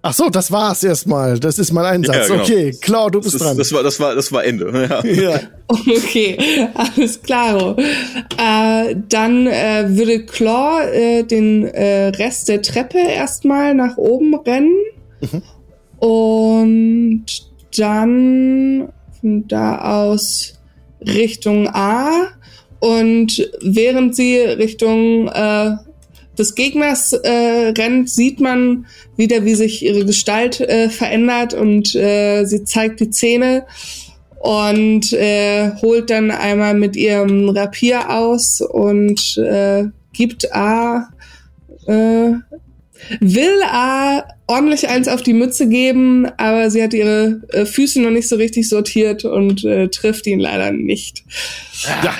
Ach 0.00 0.12
so, 0.14 0.30
das 0.30 0.52
war's 0.52 0.84
erstmal. 0.84 1.40
Das 1.40 1.58
ist 1.58 1.72
mein 1.72 1.84
Einsatz. 1.84 2.28
Ja, 2.28 2.34
genau. 2.34 2.42
Okay, 2.44 2.70
Claude, 2.80 3.12
du 3.12 3.18
Das, 3.18 3.24
bist 3.32 3.34
ist, 3.36 3.42
dran. 3.44 3.58
das 3.58 3.72
war, 3.72 3.82
das 3.82 3.98
war, 4.00 4.14
das 4.14 4.30
war 4.32 4.44
Ende. 4.44 4.88
Ja. 4.88 5.04
ja. 5.04 5.40
Okay, 5.70 6.68
alles 6.74 7.20
klaro. 7.20 7.76
Äh, 8.38 8.94
dann 9.08 9.46
äh, 9.48 9.86
würde 9.88 10.24
Claw 10.24 10.82
äh, 10.92 11.24
den 11.24 11.64
äh, 11.64 12.08
Rest 12.08 12.48
der 12.48 12.62
Treppe 12.62 12.98
erstmal 12.98 13.74
nach 13.74 13.96
oben 13.98 14.34
rennen. 14.36 14.76
Und 15.98 17.26
dann 17.76 18.88
von 19.20 19.48
da 19.48 20.06
aus 20.06 20.54
Richtung 21.00 21.68
A. 21.68 22.28
Und 22.80 23.50
während 23.60 24.14
sie 24.14 24.36
Richtung 24.36 25.28
äh, 25.28 25.70
des 26.38 26.54
Gegners 26.54 27.12
äh, 27.12 27.72
rennt, 27.76 28.08
sieht 28.08 28.40
man 28.40 28.86
wieder, 29.16 29.44
wie 29.44 29.54
sich 29.54 29.84
ihre 29.84 30.04
Gestalt 30.04 30.60
äh, 30.60 30.88
verändert 30.88 31.54
und 31.54 31.94
äh, 31.96 32.44
sie 32.44 32.62
zeigt 32.64 33.00
die 33.00 33.10
Zähne 33.10 33.66
und 34.38 35.12
äh, 35.12 35.72
holt 35.82 36.10
dann 36.10 36.30
einmal 36.30 36.74
mit 36.74 36.94
ihrem 36.96 37.48
Rapier 37.48 38.10
aus 38.10 38.60
und 38.60 39.36
äh, 39.38 39.86
gibt 40.12 40.54
A, 40.54 41.08
äh, 41.86 42.34
will 43.20 43.62
A 43.64 44.24
ordentlich 44.46 44.88
eins 44.88 45.08
auf 45.08 45.22
die 45.22 45.34
Mütze 45.34 45.68
geben, 45.68 46.26
aber 46.36 46.70
sie 46.70 46.82
hat 46.82 46.94
ihre 46.94 47.42
äh, 47.50 47.66
Füße 47.66 48.00
noch 48.00 48.10
nicht 48.10 48.28
so 48.28 48.36
richtig 48.36 48.68
sortiert 48.68 49.24
und 49.24 49.64
äh, 49.64 49.88
trifft 49.88 50.26
ihn 50.26 50.40
leider 50.40 50.72
nicht. 50.72 51.24
Ja. 52.02 52.14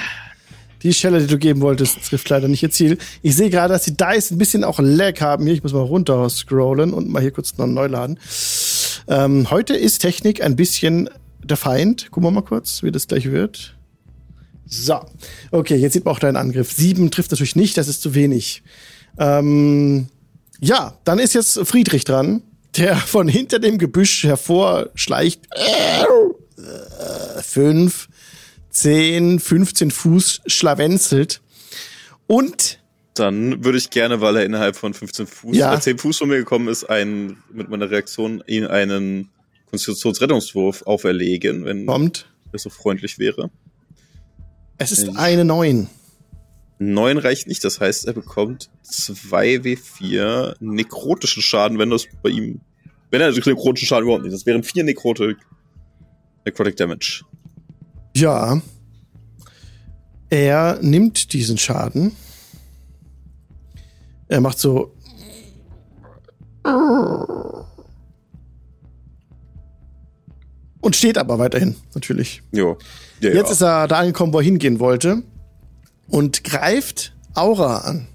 Die 0.83 0.95
Schelle, 0.95 1.21
die 1.21 1.27
du 1.27 1.39
geben 1.39 1.61
wolltest, 1.61 2.05
trifft 2.05 2.29
leider 2.29 2.47
nicht 2.47 2.63
ihr 2.63 2.71
Ziel. 2.71 2.99
Ich 3.23 3.35
sehe 3.35 3.51
gerade, 3.51 3.73
dass 3.73 3.85
die 3.85 3.97
Dice 3.97 4.31
ein 4.31 4.39
bisschen 4.39 4.63
auch 4.63 4.79
Lag 4.79 5.21
haben 5.21 5.45
hier. 5.45 5.55
Ich 5.55 5.63
muss 5.63 5.73
mal 5.73 5.81
runter 5.81 6.29
scrollen 6.31 6.93
und 6.93 7.09
mal 7.09 7.21
hier 7.21 7.33
kurz 7.33 7.57
noch 7.59 7.67
neu 7.67 7.87
laden. 7.87 8.21
Ähm, 9.09 9.51
heute 9.51 9.75
ist 9.75 9.99
Technik 9.99 10.43
ein 10.43 10.55
bisschen 10.55 11.11
der 11.43 11.57
Feind. 11.57 12.11
Gucken 12.13 12.29
wir 12.29 12.31
mal 12.31 12.43
kurz, 12.43 12.83
wie 12.85 12.93
das 12.93 13.09
gleich 13.09 13.31
wird. 13.31 13.77
So. 14.67 15.01
Okay, 15.51 15.77
jetzt 15.77 15.95
sieht 15.95 16.05
man 16.05 16.15
auch 16.15 16.21
deinen 16.21 16.37
Angriff. 16.37 16.73
Sieben 16.73 17.11
trifft 17.11 17.33
natürlich 17.33 17.57
nicht, 17.57 17.77
das 17.77 17.89
ist 17.89 18.03
zu 18.03 18.15
wenig. 18.15 18.63
Ähm, 19.19 20.09
ja, 20.61 20.99
dann 21.05 21.19
ist 21.19 21.35
jetzt 21.35 21.59
Friedrich 21.65 22.05
dran, 22.05 22.43
der 22.77 22.97
von 22.97 23.29
hinter 23.29 23.59
dem 23.59 23.79
Gebüsch 23.79 24.25
hervorschleicht. 24.25 25.47
Äh, 25.53 27.43
Fünf. 27.43 28.09
10, 28.71 29.41
15 29.41 29.91
Fuß 29.91 30.43
schlawenzelt. 30.47 31.41
Und 32.27 32.79
Dann 33.15 33.65
würde 33.65 33.79
ich 33.79 33.91
gerne, 33.91 34.21
weil 34.21 34.37
er 34.37 34.45
innerhalb 34.45 34.77
von 34.77 34.95
15 34.95 35.27
Fuß, 35.27 35.57
Ja. 35.57 35.75
äh, 35.75 35.81
10 35.81 35.99
Fuß 35.99 36.19
von 36.19 36.29
mir 36.29 36.37
gekommen 36.37 36.69
ist, 36.69 36.85
einen, 36.85 37.43
mit 37.53 37.69
meiner 37.69 37.91
Reaktion 37.91 38.45
ihn 38.47 38.65
einen 38.67 39.31
Konstitutionsrettungswurf 39.71 40.83
auferlegen, 40.83 41.65
wenn 41.65 41.87
kommt. 41.87 42.27
er 42.53 42.59
so 42.61 42.71
freundlich 42.71 43.19
wäre. 43.19 43.51
Es 44.77 44.93
ist 44.93 45.17
eine 45.17 45.45
9. 45.45 45.89
9 46.79 47.19
reicht 47.19 47.49
nicht, 47.49 47.65
das 47.65 47.81
heißt, 47.81 48.07
er 48.07 48.13
bekommt 48.13 48.71
2w4 48.85 50.57
nekrotischen 50.61 51.43
Schaden, 51.43 51.79
wenn 51.79 51.91
das 51.91 52.07
bei 52.23 52.31
ihm, 52.31 52.61
wenn 53.11 53.21
er 53.21 53.31
nekrotischen 53.33 53.89
Schaden 53.89 54.05
überhaupt 54.05 54.25
nicht, 54.25 54.35
das 54.35 54.47
wären 54.47 54.63
4 54.63 54.85
Nekrotik, 54.85 55.39
Necrotic 56.45 56.77
Damage. 56.77 57.25
Ja. 58.17 58.61
Er 60.31 60.79
nimmt 60.83 61.33
diesen 61.33 61.59
Schaden. 61.59 62.13
Er 64.29 64.41
macht 64.41 64.59
so. 64.59 64.95
Und 70.81 70.97
steht 70.97 71.19
aber 71.19 71.39
weiterhin, 71.39 71.77
natürlich. 71.95 72.43
Jo. 72.53 72.79
Ja, 73.21 73.31
Jetzt 73.31 73.47
ja. 73.47 73.53
ist 73.53 73.61
er 73.63 73.89
da 73.89 73.99
angekommen, 73.99 74.33
wo 74.33 74.39
er 74.39 74.45
hingehen 74.45 74.79
wollte. 74.81 75.23
Und 76.11 76.45
greift 76.45 77.13
Aura 77.35 77.79
an. 77.79 78.07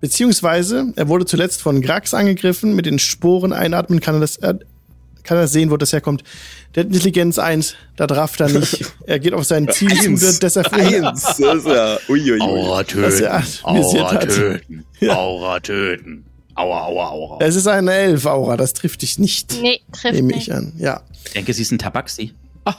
Beziehungsweise, 0.00 0.92
er 0.96 1.08
wurde 1.08 1.24
zuletzt 1.24 1.62
von 1.62 1.80
Grax 1.80 2.12
angegriffen. 2.14 2.74
Mit 2.76 2.86
den 2.86 2.98
Sporen 2.98 3.52
einatmen 3.52 4.00
kann 4.00 4.16
er 4.16 4.20
das, 4.20 4.36
äh, 4.38 4.54
kann 5.22 5.38
er 5.38 5.48
sehen, 5.48 5.70
wo 5.70 5.76
das 5.76 5.92
herkommt. 5.92 6.22
Der 6.74 6.84
hat 6.84 6.88
Intelligenz 6.92 7.38
1, 7.38 7.74
da 7.96 8.04
rafft 8.04 8.40
er 8.40 8.48
nicht. 8.48 8.84
Er 9.06 9.18
geht 9.18 9.32
auf 9.32 9.44
sein 9.44 9.68
Ziel 9.70 9.90
zu, 10.00 10.08
Eins. 10.10 10.38
das 10.40 10.56
er 10.56 10.72
Eins. 10.72 11.22
Das 11.22 11.38
ist 11.38 11.66
ja. 11.66 11.98
Uiuiui. 12.08 12.40
Aura 12.40 12.82
er 12.82 13.42
anvisiert 13.64 14.12
hat. 14.12 14.28
töten. 14.28 14.84
Ja. 15.00 15.16
Aura 15.16 15.60
töten. 15.60 16.24
Aua, 16.54 16.86
aua, 16.86 17.10
aua. 17.10 17.38
Es 17.40 17.54
ist 17.54 17.66
eine 17.66 17.92
Elf, 17.92 18.24
Aura, 18.24 18.56
das 18.56 18.72
trifft 18.72 19.02
dich 19.02 19.18
nicht. 19.18 19.60
Nee, 19.60 19.80
trifft 19.92 20.14
Nehme 20.14 20.28
nicht. 20.28 20.48
ich 20.48 20.54
an. 20.54 20.72
Ja. 20.78 21.02
Ich 21.26 21.32
denke, 21.32 21.52
sie 21.52 21.62
ist 21.62 21.70
ein 21.70 21.78
Tabaxi. 21.78 22.32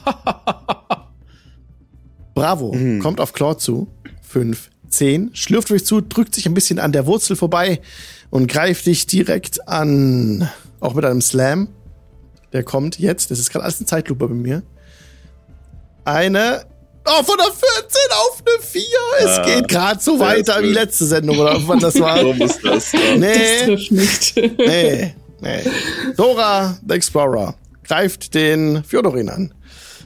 Bravo. 2.38 2.74
Mhm. 2.74 3.00
Kommt 3.02 3.20
auf 3.20 3.34
Claw 3.34 3.58
zu. 3.58 3.88
5, 4.30 4.70
10. 4.90 5.32
Schlürft 5.34 5.70
durch 5.70 5.86
zu, 5.86 6.02
drückt 6.02 6.36
sich 6.36 6.46
ein 6.46 6.54
bisschen 6.54 6.80
an 6.80 6.92
der 6.92 7.06
Wurzel 7.06 7.36
vorbei 7.36 7.80
und 8.30 8.48
greift 8.48 8.86
dich 8.86 9.08
direkt 9.08 9.68
an. 9.68 10.50
Auch 10.80 10.94
mit 10.94 11.06
einem 11.06 11.22
Slam. 11.22 11.70
Der 12.54 12.64
kommt 12.64 13.00
jetzt. 13.00 13.32
Das 13.32 13.40
ist 13.40 13.50
gerade 13.52 13.64
alles 13.66 13.78
eine 13.80 13.88
Zeitlupe 13.88 14.28
bei 14.28 14.34
mir. 14.34 14.64
Eine. 16.06 16.66
Oh, 17.06 17.24
von 17.24 17.38
der 17.38 17.46
14 17.46 17.62
auf 18.12 18.44
eine 18.46 18.64
4. 18.64 18.84
Es 19.20 19.38
Ah, 19.40 19.46
geht 19.46 19.68
gerade 19.70 20.02
so 20.02 20.20
weiter 20.20 20.62
wie 20.62 20.68
letzte 20.74 21.06
Sendung 21.06 21.38
oder 21.40 21.58
wann 21.68 21.80
das 21.80 22.00
war. 22.00 22.18
So 22.22 22.34
muss 22.34 22.60
das. 22.62 22.92
Ja. 22.92 23.00
Das 23.12 23.18
Nee, 23.20 23.66
trifft 23.66 23.92
nicht. 23.92 24.36
nee, 24.36 25.16
nee. 25.42 25.60
Dora, 26.18 26.78
the 26.88 26.94
Explorer, 26.96 27.56
greift 27.84 28.34
den 28.34 28.84
Fjodorin 28.84 29.30
an. 29.30 29.54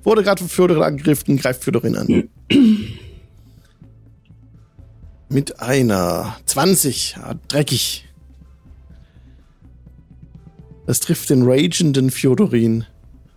Wurde 0.04 0.24
gerade 0.24 0.40
von 0.40 0.50
Fjodorin 0.50 0.84
angegriffen, 0.84 1.38
greift 1.38 1.64
Fjodorin 1.64 1.96
an. 1.98 2.30
Mit 5.30 5.60
einer 5.62 6.36
20. 6.46 7.18
Ah, 7.22 7.36
dreckig. 7.48 8.08
Das 10.88 11.00
trifft 11.00 11.30
den 11.30 11.44
ragenden 11.44 12.12
Fjodorin. 12.12 12.86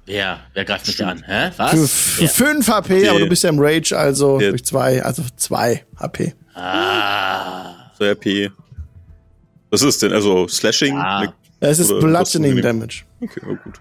Wer? 0.07 0.41
Wer 0.55 0.65
greift 0.65 0.87
mich 0.87 1.05
an? 1.05 1.23
Hä? 1.25 1.51
Für, 1.53 1.59
Was? 1.59 1.91
für 1.93 2.23
Wer? 2.23 2.29
5 2.29 2.69
HP, 2.69 2.95
Okay. 2.99 3.09
aber 3.09 3.19
du 3.21 3.29
bist 3.29 3.43
ja 3.45 3.51
im 3.51 3.59
Rage, 3.59 3.97
also 3.97 4.41
Ja. 4.41 4.51
durch 4.51 4.65
2, 4.65 5.03
also 5.03 5.23
2 5.37 5.85
HP. 5.97 6.35
Ah. 6.55 7.91
So 7.99 8.05
RP. 8.05 8.51
Was 9.71 9.83
ist 9.83 10.03
denn? 10.03 10.13
Also 10.13 10.49
Slashing? 10.49 10.97
Ah. 10.97 11.33
Es 11.61 11.79
ist 11.79 11.89
Bludgeoning? 11.89 12.61
Damage. 12.61 13.05
Okay, 13.21 13.41
oh 13.47 13.55
gut. 13.65 13.81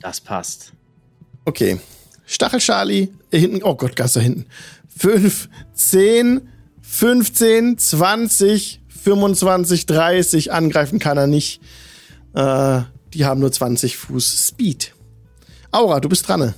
Das 0.00 0.20
passt. 0.20 0.72
Okay. 1.44 1.78
Stachel 2.26 2.60
Charlie, 2.60 3.08
äh, 3.30 3.38
hinten, 3.38 3.62
oh 3.62 3.74
Gott, 3.74 3.96
Gas 3.96 4.12
da 4.14 4.20
hinten. 4.20 4.46
5, 4.96 5.48
10, 5.74 6.48
15, 6.82 7.78
20, 7.78 8.80
25, 9.02 9.86
30. 9.86 10.52
Angreifen 10.52 10.98
kann 10.98 11.18
er 11.18 11.26
nicht. 11.26 11.60
Äh, 12.34 12.82
die 13.12 13.24
haben 13.24 13.40
nur 13.40 13.50
20 13.52 13.96
Fuß 13.96 14.48
Speed. 14.48 14.94
Aura, 15.70 16.00
du 16.00 16.08
bist 16.08 16.28
dran. 16.28 16.40
ne? 16.40 16.54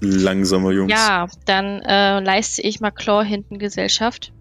Langsamer 0.00 0.72
Jungs. 0.72 0.92
Ja, 0.92 1.26
dann 1.46 1.80
äh, 1.82 2.20
leiste 2.20 2.60
ich 2.62 2.80
mal 2.80 2.90
Claw 2.90 3.24
hinten 3.24 3.58
Gesellschaft. 3.58 4.32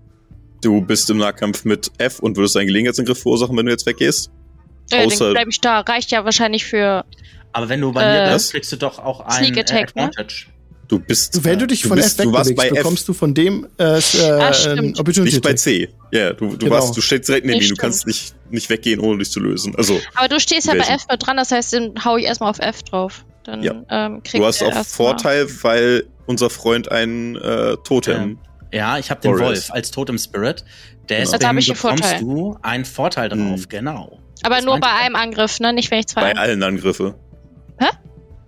Du 0.62 0.82
bist 0.82 1.10
im 1.10 1.18
Nahkampf 1.18 1.64
mit 1.64 1.92
F 1.98 2.20
und 2.20 2.36
würdest 2.38 2.58
einen 2.58 2.68
Gelegenheitsangriff 2.68 3.22
verursachen, 3.22 3.56
wenn 3.58 3.66
du 3.66 3.72
jetzt 3.72 3.86
weggehst. 3.86 4.32
Äh, 4.92 5.06
Außer- 5.06 5.20
dann 5.20 5.34
bleib 5.34 5.48
ich 5.48 5.62
da. 5.62 5.80
Reicht 5.80 6.12
ja 6.12 6.26
wahrscheinlich 6.26 6.66
für. 6.66 7.06
Aber 7.56 7.70
wenn 7.70 7.80
du 7.80 7.92
bei 7.94 8.04
Äh, 8.04 8.26
mir 8.28 8.34
Was? 8.34 8.44
bist, 8.44 8.52
kriegst 8.52 8.72
du 8.74 8.76
doch 8.76 9.00
auch 9.00 9.30
Sneak 9.32 9.54
ein 9.54 9.60
Attack, 9.60 9.92
äh, 9.96 10.00
ne? 10.02 10.06
Advantage. 10.08 10.48
Du 10.90 11.00
bist. 11.00 11.44
Wenn 11.46 11.58
du 11.58 11.66
dich 11.68 11.82
du 11.84 11.88
von 11.88 11.98
bist, 11.98 12.20
F 12.20 12.26
wegbewegst, 12.28 12.56
bei 12.58 12.68
F, 12.68 12.74
bekommst 12.76 13.08
du 13.08 13.14
von 13.14 13.34
dem 13.34 13.66
äh, 13.80 13.84
äh, 13.84 13.98
Ah, 14.30 14.54
stimmt. 14.54 15.00
Opportunity. 15.00 15.36
nicht 15.36 15.42
bei 15.44 15.50
Attack. 15.52 15.60
C. 15.60 15.90
Ja, 16.12 16.34
du, 16.34 16.50
du 16.50 16.58
Genau. 16.58 16.72
warst, 16.76 16.96
du 16.98 17.02
stehst 17.02 17.28
direkt 17.30 17.46
neben 17.46 17.58
Nee, 17.60 17.66
ihm. 17.66 17.70
Du 17.70 17.76
kannst 17.76 18.06
nicht, 18.06 18.36
nicht 18.52 18.70
weggehen, 18.70 19.00
ohne 19.00 19.20
dich 19.20 19.32
zu 19.32 19.40
lösen. 19.40 19.74
Also, 19.78 20.00
Aber 20.16 20.28
du 20.28 20.40
stehst 20.40 20.68
ja 20.68 20.74
bei 20.74 20.80
Welchen? 20.80 20.94
F 20.96 21.06
mit 21.10 21.26
dran, 21.26 21.38
das 21.38 21.52
heißt, 21.52 21.74
dann 21.74 21.94
hau 22.04 22.18
ich 22.18 22.26
erstmal 22.26 22.50
auf 22.50 22.60
F 22.60 22.84
drauf. 22.84 23.26
Dann 23.46 23.64
Ja. 23.64 23.74
ähm, 23.90 24.22
du 24.32 24.46
hast 24.46 24.62
auch 24.62 24.68
erst 24.68 24.76
mal- 24.76 24.84
Vorteil, 25.06 25.48
weil 25.64 26.06
unser 26.26 26.50
Freund 26.50 26.92
ein 26.92 27.36
äh, 27.38 27.78
Totem. 27.84 28.38
Ja, 28.74 28.98
ich 29.00 29.10
habe 29.10 29.22
den 29.22 29.32
Warriors. 29.32 29.70
Wolf 29.70 29.72
als 29.72 29.92
Totem 29.92 30.18
Spirit. 30.18 30.66
Genau. 31.08 31.20
Deswegen 31.32 31.34
Also 31.46 31.58
ich 31.60 31.70
einen 31.70 31.78
bekommst 31.78 32.04
Vorteil. 32.04 32.20
du 32.20 32.58
einen 32.62 32.86
Vorteil 32.86 33.30
drauf, 33.30 33.40
Hm. 33.40 33.66
genau. 33.70 34.20
Aber 34.44 34.56
Das 34.58 34.66
nur 34.66 34.80
bei 34.80 34.92
einem 34.92 35.16
Angriff, 35.16 35.60
ne? 35.60 35.74
Nicht, 35.74 35.90
wenn 35.90 36.00
ich 36.00 36.08
zwei. 36.08 36.22
Bei 36.22 36.36
allen 36.36 36.62
Angriffe. 36.62 37.16
Hä? 37.80 37.88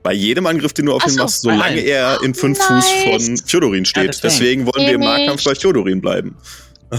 Bei 0.04 0.14
jedem 0.14 0.46
Angriff, 0.46 0.74
den 0.74 0.86
du 0.86 0.94
auf 0.94 1.04
ihn 1.04 1.10
so, 1.12 1.24
machst, 1.24 1.42
solange 1.42 1.64
allen. 1.64 1.86
er 1.86 2.20
in 2.24 2.34
fünf 2.34 2.58
Nice. 2.70 2.86
Fuß 2.86 3.26
von 3.26 3.38
Fjodorin 3.38 3.86
steht. 3.86 4.10
deswegen. 4.10 4.22
deswegen 4.24 4.66
wollen 4.66 4.86
wir 4.88 4.94
im 4.94 5.02
Nahkampf 5.02 5.44
bei 5.44 5.56
Fjodorin 5.56 6.02
bleiben. 6.02 6.38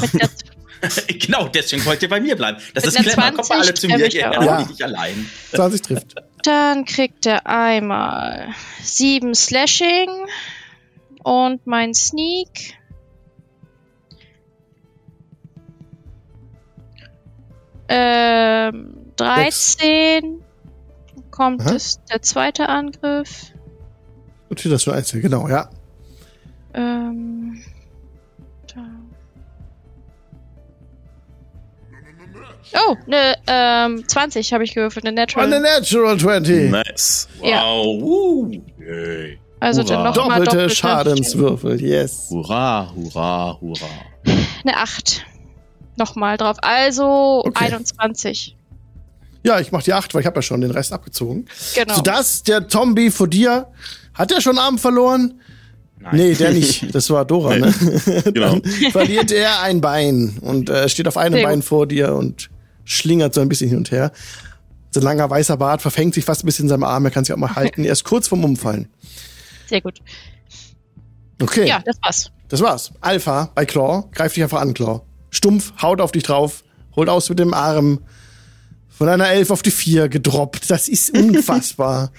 Genau, 1.09 1.49
deswegen 1.49 1.85
wollt 1.85 2.03
ihr 2.03 2.09
bei 2.09 2.21
mir 2.21 2.37
bleiben. 2.37 2.59
Das 2.75 2.85
Mit 2.85 2.95
ist 2.95 3.03
clever. 3.03 3.33
Kommt 3.33 3.49
mal 3.49 3.57
alle 3.61 3.75
20 3.75 3.81
zu 3.81 3.87
mir, 3.89 4.07
ich 4.07 4.25
auch. 4.25 4.33
ja. 4.33 4.45
Ja. 4.45 4.65
nicht 4.67 4.83
allein. 4.83 5.29
20 5.53 5.83
trifft. 5.83 6.15
dann 6.45 6.85
kriegt 6.85 7.27
er 7.27 7.47
einmal 7.47 8.55
sieben 8.83 9.35
Slashing 9.35 10.09
und 11.23 11.67
mein 11.67 11.95
Sneak. 11.95 12.75
Ähm, 17.89 19.13
13 19.17 20.43
kommt 21.39 21.63
Aha. 21.63 21.75
es 21.77 22.01
der 22.11 22.21
zweite 22.21 22.69
Angriff. 22.69 23.53
Und 24.49 24.65
das 24.73 24.83
schon 24.83 24.95
einzeln, 24.95 25.23
genau, 25.23 25.49
ja. 25.49 25.71
Ähm, 26.75 27.63
da. 28.75 28.81
Oh, 32.89 32.97
ne, 33.07 33.37
ähm, 33.47 34.07
20 34.09 34.53
habe 34.53 34.65
ich 34.65 34.75
gewürfelt, 34.75 35.07
eine 35.07 35.15
Natural. 35.15 35.49
The 35.51 35.61
natural 35.61 36.19
20. 36.19 36.71
Nice. 36.73 37.29
Ja. 37.41 37.63
Wow. 37.63 38.03
Uh. 38.03 38.51
Yay. 38.81 39.39
also 39.61 39.83
Hurra. 39.83 39.95
dann 39.95 40.03
nochmal 40.05 40.39
Doppelte 40.39 40.57
doppelte 40.57 40.75
Schadenswürfel, 40.75 41.81
yes. 41.81 42.31
Hurra, 42.31 42.93
hurra, 42.97 43.59
hurra. 43.61 43.87
Eine 44.65 44.77
8. 44.77 45.25
Nochmal 45.97 46.37
drauf. 46.37 46.57
Also 46.63 47.45
Okay. 47.47 47.67
21. 47.67 48.58
Ja, 49.49 49.61
ich 49.61 49.73
mach 49.73 49.83
die 49.83 49.93
8, 49.93 50.15
weil 50.15 50.21
ich 50.21 50.27
habe 50.27 50.37
ja 50.37 50.43
schon 50.43 50.61
den 50.61 50.71
Rest 50.71 50.93
abgezogen. 50.93 51.47
Genau. 51.75 51.95
Sodass 51.97 52.43
der 52.43 52.69
Zombie 52.69 53.11
vor 53.11 53.29
dir, 53.29 53.67
hat 54.15 54.31
er 54.31 54.41
schon 54.41 54.59
Arm 54.59 54.79
verloren? 54.79 55.41
Nein. 56.01 56.15
Nee, 56.17 56.35
der 56.35 56.53
nicht. 56.53 56.95
Das 56.95 57.11
war 57.11 57.25
Dora, 57.25 57.57
Nee. 57.57 57.61
ne? 57.61 58.23
Genau. 58.33 58.61
Verliert 58.93 59.33
er 59.33 59.63
ein 59.63 59.81
Bein 59.81 60.39
und 60.41 60.71
äh, 60.71 60.89
steht 60.89 61.09
auf 61.09 61.17
einem 61.17 61.43
Bein 61.43 61.63
vor 61.63 61.87
dir 61.89 62.15
und 62.15 62.51
schlingert 62.85 63.35
so 63.35 63.41
ein 63.41 63.49
bisschen 63.49 63.69
hin 63.69 63.79
und 63.79 63.91
her. 63.91 64.13
Sein 64.91 65.03
langer 65.03 65.29
weißer 65.29 65.57
Bart 65.57 65.83
verfängt 65.83 66.15
sich 66.15 66.25
fast 66.25 66.45
ein 66.45 66.47
bisschen 66.47 66.67
in 66.67 66.69
seinem 66.69 66.85
Arm, 66.85 67.05
er 67.05 67.11
kann 67.11 67.25
sich 67.25 67.33
auch 67.35 67.39
mal 67.39 67.57
halten. 67.57 67.85
Er 67.85 67.93
ist 67.93 68.05
kurz 68.05 68.29
vorm 68.29 68.45
Umfallen. 68.45 68.89
Sehr 69.69 69.81
gut. 69.81 69.99
Okay, 71.43 71.67
Ja, 71.69 71.81
das 71.85 71.97
war's. 72.03 72.31
das 72.49 72.61
war's. 72.61 72.93
Alpha 73.01 73.51
bei 73.55 73.65
Claw, 73.67 74.05
greift 74.13 74.37
dich 74.37 74.43
einfach 74.43 74.61
an, 74.61 74.75
Claw. 74.75 75.01
Stumpf, 75.31 75.73
haut 75.83 76.01
auf 76.01 76.13
dich 76.13 76.23
drauf, 76.23 76.65
holt 76.97 77.09
aus 77.09 77.29
mit 77.29 77.39
dem 77.39 77.55
Arm. 77.55 78.01
Von 78.99 79.09
einer 79.09 79.29
Elf 79.31 79.51
auf 79.53 79.63
die 79.63 79.71
Vier 79.71 80.09
gedroppt. 80.09 80.69
Das 80.71 80.89
ist 80.89 81.11
unfassbar. 81.17 82.11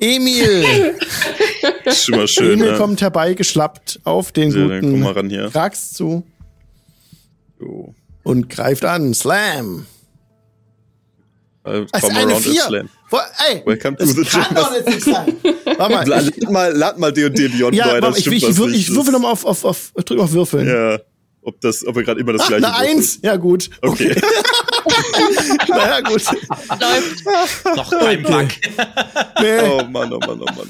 Emil! 0.00 0.96
Ist 1.84 2.04
schon 2.06 2.16
mal 2.16 2.26
schön. 2.26 2.58
Emil 2.58 2.72
ne? 2.72 2.78
kommt 2.78 3.00
herbeigeschlappt 3.00 4.00
auf 4.02 4.32
den 4.32 4.50
Sehr, 4.50 4.66
dann 4.66 4.80
komm 4.80 4.90
mal 5.00 5.06
guten 5.14 5.16
ran 5.18 5.30
hier. 5.30 5.48
Krax 5.50 5.92
zu 5.92 6.24
Jo. 7.60 7.94
und 8.24 8.50
greift 8.50 8.84
an. 8.84 9.14
Slam! 9.14 9.86
Äh, 11.64 11.86
Das 11.92 12.02
come 12.02 12.12
ist 12.12 12.18
eine 12.18 12.34
Vier. 12.40 12.62
slam. 12.62 12.88
Wo, 13.10 13.18
ey, 13.48 13.62
Welcome 13.64 13.96
to 13.98 14.04
das 14.04 14.14
the 14.16 14.24
kann 14.24 14.54
doch 14.56 14.74
jetzt 14.74 14.88
nicht 14.88 15.02
sein. 15.04 15.36
Warte 15.76 15.94
mal. 15.94 16.06
Lad 16.08 16.50
mal, 16.50 16.72
lad 16.76 16.98
mal 16.98 17.12
D&D 17.12 17.48
Beyond 17.48 17.74
ja, 17.76 18.00
das 18.00 18.16
ich, 18.16 18.22
stimmt 18.22 18.36
ich, 18.36 18.42
was 18.42 18.58
ich, 18.72 18.80
ich 18.88 18.94
würfel 18.94 19.12
nochmal 19.12 19.30
auf, 19.32 19.44
auf, 19.44 19.64
auf, 19.64 19.92
drück 20.04 20.18
auf 20.18 20.32
Würfeln. 20.32 20.66
Ja, 20.66 20.98
ob, 21.48 21.60
das, 21.60 21.86
ob 21.86 21.96
er 21.96 22.02
gerade 22.04 22.20
immer 22.20 22.32
das 22.32 22.42
Ach, 22.42 22.48
gleiche 22.48 22.66
eine 22.66 22.74
würfelt. 22.76 22.96
Eins. 22.96 23.18
Ja, 23.22 23.36
gut. 23.36 23.70
Okay. 23.82 24.14
Na 25.68 25.88
ja, 25.88 26.00
gut. 26.00 26.22
Läuft. 26.80 27.76
Noch 27.76 27.90
beim 27.90 28.22
Bug. 28.22 28.48
Nee, 29.40 29.60
Oh 29.60 29.82
Mann, 29.90 30.12
oh 30.12 30.18
Mann, 30.20 30.40
oh 30.40 30.44
Mann. 30.44 30.68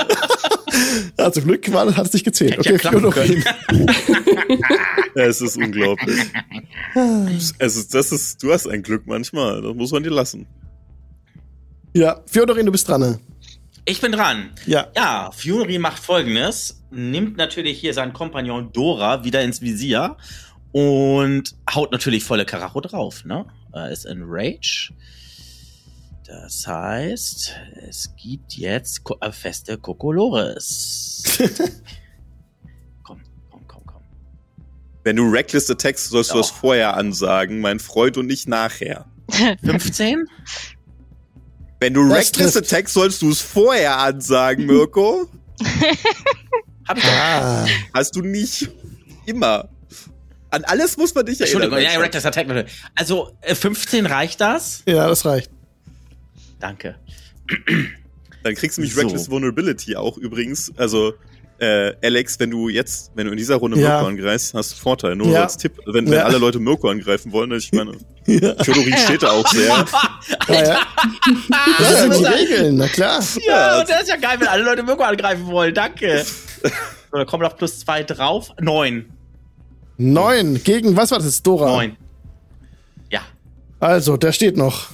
ja, 1.19 1.33
zum 1.33 1.45
Glück 1.45 1.73
war, 1.73 1.95
hat 1.97 2.07
es 2.07 2.13
nicht 2.13 2.25
gezählt. 2.25 2.53
Ja 2.53 2.59
Okay, 2.61 2.77
klappen 2.79 3.01
Fjodorin. 3.01 3.45
Ja, 5.15 5.25
es 5.27 5.41
ist 5.41 5.57
unglaublich. 5.57 6.19
Es 7.59 7.77
ist, 7.77 7.95
das 7.95 8.13
ist, 8.13 8.43
du 8.43 8.53
hast 8.53 8.67
ein 8.67 8.83
Glück 8.83 9.03
manchmal, 9.07 9.63
das 9.63 9.75
muss 9.75 9.93
man 9.93 10.03
dir 10.03 10.11
lassen. 10.11 10.47
Ja, 11.95 12.21
Fjodorin, 12.27 12.67
du 12.67 12.73
bist 12.73 12.89
dran. 12.89 13.01
ne? 13.01 13.21
Ich 13.85 14.01
bin 14.01 14.13
dran. 14.13 14.51
Ja. 14.67 14.89
Ja, 14.95 15.31
Fury 15.35 15.79
macht 15.79 16.03
folgendes. 16.03 16.83
Nimmt 16.91 17.37
natürlich 17.39 17.79
hier 17.81 17.95
seinen 17.95 18.13
Kompagnon 18.13 18.71
Dora 18.73 19.25
wieder 19.25 19.43
ins 19.43 19.63
Visier 19.63 20.17
und 20.73 21.55
haut 21.75 21.93
natürlich 21.93 22.25
volle 22.25 22.45
Karacho 22.45 22.81
drauf, 22.81 23.25
ne? 23.25 23.47
Er 23.73 23.91
ist 23.91 24.05
in 24.07 24.23
Rage. 24.25 24.93
Das 26.27 26.67
heißt, 26.67 27.55
es 27.89 28.15
gibt 28.17 28.55
jetzt 28.55 29.03
Ko 29.05 29.17
äh, 29.21 29.33
feste 29.33 29.79
Kokolores. 29.79 31.23
komm, 33.03 33.23
komm, 33.51 33.67
komm, 33.67 33.83
komm. 33.87 34.03
Wenn 35.05 35.17
du 35.17 35.29
Reckless 35.31 35.71
attackst, 35.71 36.11
sollst 36.11 36.31
du 36.33 36.35
Oh. 36.35 36.39
das 36.39 36.51
vorher 36.51 36.97
ansagen, 36.97 37.61
mein 37.61 37.79
Freund, 37.79 38.19
und 38.19 38.27
nicht 38.27 38.47
nachher. 38.49 39.07
15? 39.65 40.27
Wenn 41.81 41.95
du 41.95 42.09
Das 42.09 42.19
Reckless 42.29 42.53
trifft. 42.55 42.73
attackst, 42.73 42.95
sollst 42.95 43.23
du 43.23 43.31
es 43.31 43.41
vorher 43.41 43.99
ansagen, 43.99 44.67
Mirko. 44.67 45.29
Hab 46.89 46.99
ich 46.99 47.05
doch. 47.05 47.11
Ah, 47.13 47.67
Hast 47.95 48.17
du 48.17 48.21
nicht 48.23 48.69
immer. 49.27 49.69
An 50.51 50.65
alles 50.65 50.97
muss 50.97 51.15
man 51.15 51.27
dich 51.27 51.41
erinnern. 51.41 51.63
Entschuldigung, 51.63 51.93
ja, 51.95 52.01
Reckless 52.01 52.25
Attack. 52.27 52.49
Leute. 52.49 52.67
Also, 52.95 53.33
äh, 53.43 53.55
15 53.55 54.07
reicht 54.07 54.41
das? 54.41 54.83
ja, 54.87 55.07
das 55.07 55.25
reicht. 55.25 55.51
Danke. 56.61 56.97
Dann 58.43 58.55
kriegst 58.55 58.79
du 58.79 58.83
mich 58.83 58.95
So. 58.95 59.01
Reckless 59.01 59.31
Vulnerability 59.31 59.97
auch 59.97 60.17
übrigens. 60.17 60.73
Also, 60.77 61.15
äh, 61.61 61.93
Alex, 62.03 62.39
wenn 62.39 62.51
du 62.51 62.69
jetzt, 62.69 63.11
wenn 63.15 63.27
du 63.27 63.33
in 63.33 63.37
dieser 63.39 63.57
Runde 63.57 63.79
Ja. 63.79 63.89
Mirko 63.97 64.07
angreifst, 64.07 64.55
hast 64.55 64.73
du 64.73 64.77
Vorteil. 64.77 65.17
Nur 65.17 65.29
Ja. 65.29 65.43
als 65.43 65.57
Tipp, 65.57 65.73
wenn, 65.87 66.07
wenn 66.07 66.13
Ja. 66.15 66.25
alle 66.25 66.39
Leute 66.39 66.59
Mirko 66.61 66.89
angreifen 66.89 67.33
wollen, 67.33 67.53
ich 67.53 67.73
meine, 67.73 67.93
Ja, 68.27 68.55
Theodorin 68.55 68.97
steht 68.99 69.23
da 69.23 69.31
auch 69.31 69.49
sehr. 69.49 69.69
ja, 70.49 70.65
ja. 70.65 70.81
Das 71.79 72.01
sind 72.03 72.19
die 72.19 72.23
Ja, 72.23 72.31
Regeln, 72.31 72.77
na 72.77 72.87
klar. 72.89 73.23
Ja, 73.47 73.81
und 73.81 73.89
das 73.89 74.03
ist 74.03 74.09
ja 74.09 74.17
geil, 74.17 74.37
wenn 74.39 74.49
alle 74.49 74.63
Leute 74.65 74.83
Mirko 74.83 75.03
angreifen 75.03 75.47
wollen. 75.47 75.75
Danke. 75.75 76.25
So, 77.11 77.17
da 77.17 77.25
kommen 77.25 77.43
noch 77.43 77.57
plus 77.57 77.81
zwei 77.81 78.03
drauf. 78.03 78.51
Neun. 78.61 79.07
Neun 79.99 80.63
gegen, 80.63 80.97
was 80.97 81.11
war 81.11 81.19
das? 81.19 81.43
Dora. 81.43 81.67
Neun. 81.67 81.97
Ja. 83.11 83.21
Also, 83.81 84.17
der 84.17 84.33
steht 84.33 84.57
noch 84.57 84.87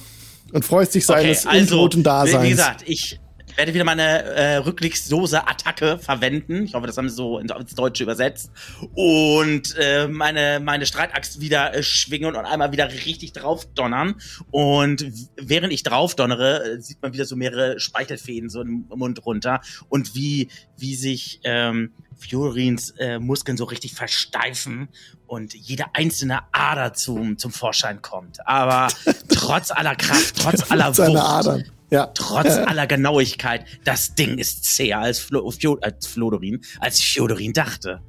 und 0.51 0.65
freut 0.65 0.91
sich 0.91 1.07
Okay, 1.07 1.21
seines 1.21 1.45
also, 1.45 1.75
untoten 1.75 2.03
Daseins. 2.03 2.43
wie 2.43 2.49
gesagt, 2.49 2.83
ich 2.87 3.19
werde 3.57 3.73
wieder 3.73 3.83
meine 3.83 4.23
äh, 4.23 4.55
rücklichslose 4.57 5.47
Attacke 5.47 5.97
verwenden. 5.97 6.63
Ich 6.63 6.73
hoffe, 6.73 6.87
das 6.87 6.97
haben 6.97 7.09
sie 7.09 7.15
so 7.15 7.39
ins 7.39 7.75
Deutsche 7.75 8.03
übersetzt. 8.03 8.51
Und 8.93 9.75
äh, 9.77 10.07
meine, 10.07 10.59
meine 10.59 10.85
Streitaxt 10.85 11.41
wieder 11.41 11.73
äh, 11.73 11.83
schwingen 11.83 12.35
und 12.35 12.45
einmal 12.45 12.71
wieder 12.71 12.89
richtig 12.89 13.33
drauf 13.33 13.65
donnern. 13.73 14.15
Und 14.51 15.05
während 15.35 15.73
ich 15.73 15.83
drauf 15.83 16.15
donnere, 16.15 16.63
äh, 16.63 16.81
sieht 16.81 17.01
man 17.01 17.13
wieder 17.13 17.25
so 17.25 17.35
mehrere 17.35 17.79
Speichelfäden 17.79 18.49
so 18.49 18.61
im 18.61 18.85
Mund 18.93 19.25
runter. 19.25 19.61
Und 19.89 20.15
wie, 20.15 20.49
wie 20.77 20.95
sich 20.95 21.39
ähm, 21.43 21.91
Fiorins 22.17 22.91
äh, 22.91 23.19
Muskeln 23.19 23.57
so 23.57 23.65
richtig 23.65 23.93
versteifen 23.93 24.89
und 25.27 25.53
jede 25.53 25.85
einzelne 25.93 26.41
Ader 26.51 26.93
zum, 26.93 27.37
zum 27.37 27.51
Vorschein 27.51 28.01
kommt. 28.01 28.45
Aber 28.47 28.87
trotz 29.29 29.71
aller 29.71 29.95
Kraft, 29.95 30.35
trotz 30.41 30.71
aller 30.71 30.97
Wucht, 30.97 31.15
Adern. 31.17 31.65
Ja. 31.91 32.07
Trotz 32.07 32.47
aller 32.65 32.87
Genauigkeit, 32.87 33.65
das 33.83 34.15
Ding 34.15 34.37
ist 34.37 34.63
zäher 34.65 34.99
als, 34.99 35.19
Flo, 35.19 35.49
Fio, 35.51 35.77
als 35.81 36.07
Flodorin, 36.07 36.61
als 36.79 36.99
Fjodorin 37.01 37.53
dachte. 37.53 38.01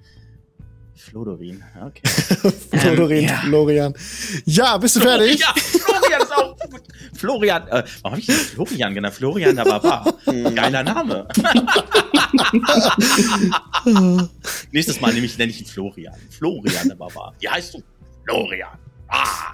Flodorin, 0.94 1.62
okay. 1.84 2.02
Flodorin, 2.78 3.18
Ähm, 3.18 3.28
ja. 3.28 3.36
Florian. 3.44 3.94
Ja, 4.44 4.76
bist 4.78 4.96
du 4.96 5.00
fertig? 5.00 5.38
Ja, 5.40 5.54
Florian 5.56 6.20
ist 6.22 6.32
auch 6.36 6.56
gut. 6.70 6.82
Florian, 7.14 7.68
äh, 7.68 7.84
warum 8.02 8.12
hab 8.12 8.18
ich 8.18 8.26
denn 8.26 8.34
Florian 8.34 8.92
genannt? 8.94 9.14
Florian 9.14 9.54
der 9.56 9.64
Barbar. 9.64 10.12
Geiler 10.54 10.82
Name. 10.82 11.28
Nächstes 14.72 15.00
Mal 15.00 15.12
nehme 15.14 15.26
ich, 15.26 15.38
nenne 15.38 15.50
ich 15.50 15.60
ihn 15.60 15.66
Florian. 15.66 16.14
Florian 16.30 16.88
der 16.88 16.96
Barbar. 16.96 17.34
Wie 17.40 17.48
heißt 17.48 17.74
du? 17.74 17.82
Florian. 18.24 18.76
Ah, 19.08 19.52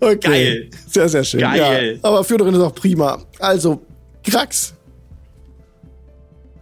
Okay. 0.00 0.18
Geil. 0.18 0.70
Sehr, 0.88 1.08
sehr 1.08 1.24
schön. 1.24 1.40
Geil. 1.40 1.98
Ja. 2.02 2.08
Aber 2.08 2.24
Fjodorin 2.24 2.54
ist 2.54 2.60
auch 2.60 2.74
prima. 2.74 3.22
Also, 3.38 3.82
Krax. 4.24 4.74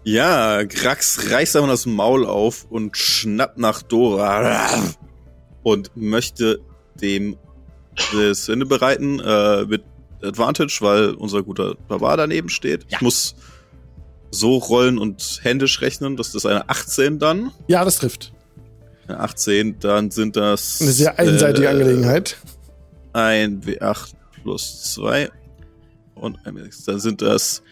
Ja, 0.04 0.62
Grax 0.64 1.30
reißt 1.30 1.56
einmal 1.56 1.70
das 1.70 1.86
Maul 1.86 2.26
auf 2.26 2.66
und 2.70 2.96
schnappt 2.96 3.58
nach 3.58 3.82
Dora 3.82 4.68
und 5.62 5.90
möchte 5.94 6.60
dem 7.00 7.36
das 8.12 8.48
Ende 8.48 8.64
bereiten 8.64 9.20
äh, 9.20 9.64
mit 9.64 9.82
Advantage, 10.22 10.78
weil 10.80 11.10
unser 11.10 11.42
guter 11.42 11.74
Barbar 11.88 12.16
daneben 12.16 12.48
steht. 12.48 12.84
Ja. 12.88 12.96
Ich 12.96 13.00
muss 13.02 13.34
so 14.30 14.56
rollen 14.56 14.98
und 14.98 15.40
händisch 15.42 15.80
rechnen, 15.80 16.16
das 16.16 16.34
ist 16.34 16.46
eine 16.46 16.68
18 16.68 17.18
dann. 17.18 17.52
Ja, 17.66 17.84
das 17.84 17.96
trifft. 17.96 18.32
Eine 19.06 19.20
18, 19.20 19.78
dann 19.80 20.10
sind 20.10 20.36
das 20.36 20.80
Eine 20.80 20.92
sehr 20.92 21.18
einseitige 21.18 21.66
äh, 21.66 21.70
Angelegenheit. 21.70 22.36
Ein 23.18 23.60
W8 23.62 24.14
plus 24.42 24.94
2 24.94 25.28
und 26.14 26.38
ein 26.46 26.54
W6. 26.56 26.86
Dann 26.86 27.00
sind 27.00 27.20
das 27.20 27.62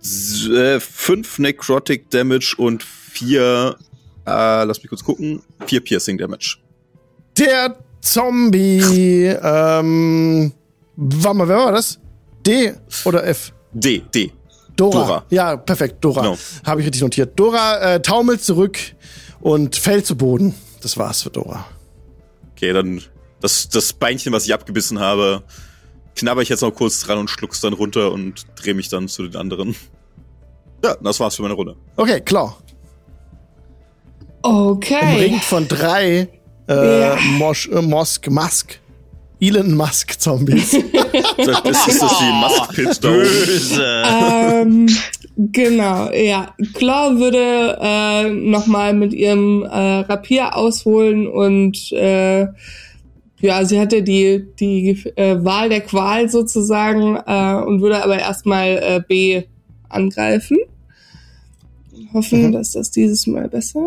5 0.00 1.38
Necrotic 1.40 2.10
Damage 2.10 2.54
und 2.56 2.84
4, 2.84 3.76
äh, 4.24 4.30
lass 4.64 4.78
mich 4.78 4.88
kurz 4.88 5.02
gucken, 5.02 5.42
4 5.66 5.80
Piercing 5.80 6.16
Damage. 6.16 6.58
Der 7.36 7.76
Zombie, 8.00 8.78
ähm, 9.42 10.52
warte 10.94 11.36
mal, 11.36 11.48
wer 11.48 11.56
war 11.56 11.72
das? 11.72 11.98
D 12.46 12.72
oder 13.04 13.26
F? 13.26 13.52
D, 13.72 14.00
D. 14.14 14.30
Dora. 14.76 15.06
Dora. 15.06 15.24
Ja, 15.30 15.56
perfekt, 15.56 15.96
Dora. 16.04 16.22
Genau. 16.22 16.38
Habe 16.64 16.82
ich 16.82 16.86
richtig 16.86 17.02
notiert. 17.02 17.32
Dora 17.36 17.94
äh, 17.94 18.00
taumelt 18.00 18.44
zurück 18.44 18.78
und 19.40 19.74
fällt 19.74 20.06
zu 20.06 20.16
Boden. 20.16 20.54
Das 20.82 20.96
war's 20.96 21.22
für 21.22 21.30
Dora. 21.30 21.66
Okay, 22.52 22.72
dann 22.72 23.02
das, 23.44 23.68
das 23.68 23.92
Beinchen, 23.92 24.32
was 24.32 24.46
ich 24.46 24.54
abgebissen 24.54 25.00
habe, 25.00 25.42
knabber 26.16 26.40
ich 26.40 26.48
jetzt 26.48 26.62
noch 26.62 26.74
kurz 26.74 27.00
dran 27.02 27.18
und 27.18 27.28
schluck's 27.28 27.60
dann 27.60 27.74
runter 27.74 28.10
und 28.10 28.46
drehe 28.56 28.72
mich 28.72 28.88
dann 28.88 29.06
zu 29.06 29.22
den 29.28 29.36
anderen. 29.36 29.76
Ja, 30.82 30.96
das 31.02 31.20
war's 31.20 31.36
für 31.36 31.42
meine 31.42 31.52
Runde. 31.52 31.76
Okay, 31.96 32.22
klar. 32.22 32.56
Okay. 34.40 35.14
Umringt 35.14 35.44
von 35.44 35.68
drei 35.68 36.28
äh, 36.68 37.00
Ja. 37.00 37.16
Mosch, 37.36 37.68
äh, 37.68 37.82
Mosk, 37.82 38.30
Musk, 38.30 38.80
Elon 39.40 39.74
Musk 39.74 40.18
Zombies. 40.18 40.70
Das, 41.36 41.62
das 41.64 41.86
ist 41.86 42.00
das 42.02 42.18
die 42.18 42.32
Musk-Pit 42.32 43.04
da 43.04 43.08
oben. 43.10 43.18
Böse. 43.18 44.02
ähm, 44.06 44.86
genau, 45.36 46.10
ja. 46.12 46.54
Claw 46.72 47.18
würde 47.18 47.78
äh, 47.78 48.30
nochmal 48.30 48.94
mit 48.94 49.12
ihrem 49.12 49.64
äh, 49.64 50.00
Rapier 50.00 50.56
ausholen 50.56 51.26
und 51.26 51.92
äh, 51.92 52.46
ja, 53.44 53.64
sie 53.64 53.78
hatte 53.78 54.02
die, 54.02 54.44
die 54.58 54.90
äh, 55.16 55.44
Wahl 55.44 55.68
der 55.68 55.80
Qual 55.82 56.28
sozusagen 56.28 57.16
äh, 57.16 57.64
und 57.66 57.80
würde 57.80 58.02
aber 58.02 58.18
erstmal 58.18 58.68
äh, 58.82 59.02
B 59.06 59.42
angreifen. 59.88 60.56
Hoffen, 62.12 62.46
Mhm. 62.48 62.52
dass 62.52 62.72
das 62.72 62.90
dieses 62.90 63.26
Mal 63.26 63.48
besser 63.48 63.80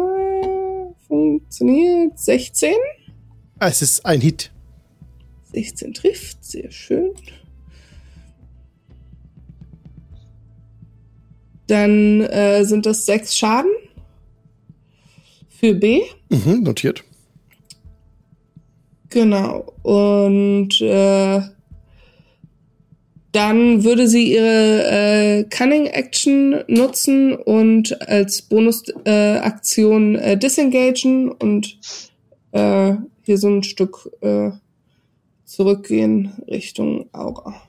funktioniert. 1.08 2.18
16? 2.20 2.74
Ah, 3.60 3.68
es 3.70 3.82
ist 3.82 4.06
ein 4.06 4.22
Hit. 4.22 4.52
16 5.54 5.94
trifft, 5.94 6.44
sehr 6.44 6.70
schön. 6.72 7.12
Dann 11.68 12.22
äh, 12.22 12.64
sind 12.64 12.86
das 12.86 13.06
sechs 13.06 13.38
Schaden 13.38 13.72
für 15.50 15.74
B. 15.74 16.02
Mhm, 16.30 16.64
notiert. 16.64 17.04
Genau. 19.10 19.74
Und 19.84 20.82
äh, 20.82 21.42
dann 23.32 23.84
würde 23.84 24.08
sie 24.08 24.34
ihre 24.34 24.84
äh, 24.86 25.44
Cunning 25.44 25.86
Action 25.86 26.64
nutzen 26.68 27.36
und 27.36 28.02
als 28.10 28.42
Bonusaktion 28.42 30.16
äh, 30.16 30.34
äh, 30.34 30.38
disengagen 30.38 31.32
und 31.32 31.78
äh, 32.52 32.94
hier 33.22 33.38
so 33.38 33.48
ein 33.50 33.64
Stück 33.64 34.10
äh, 34.22 34.52
zurückgehen 35.46 36.34
Richtung 36.48 37.10
Aura. 37.14 37.62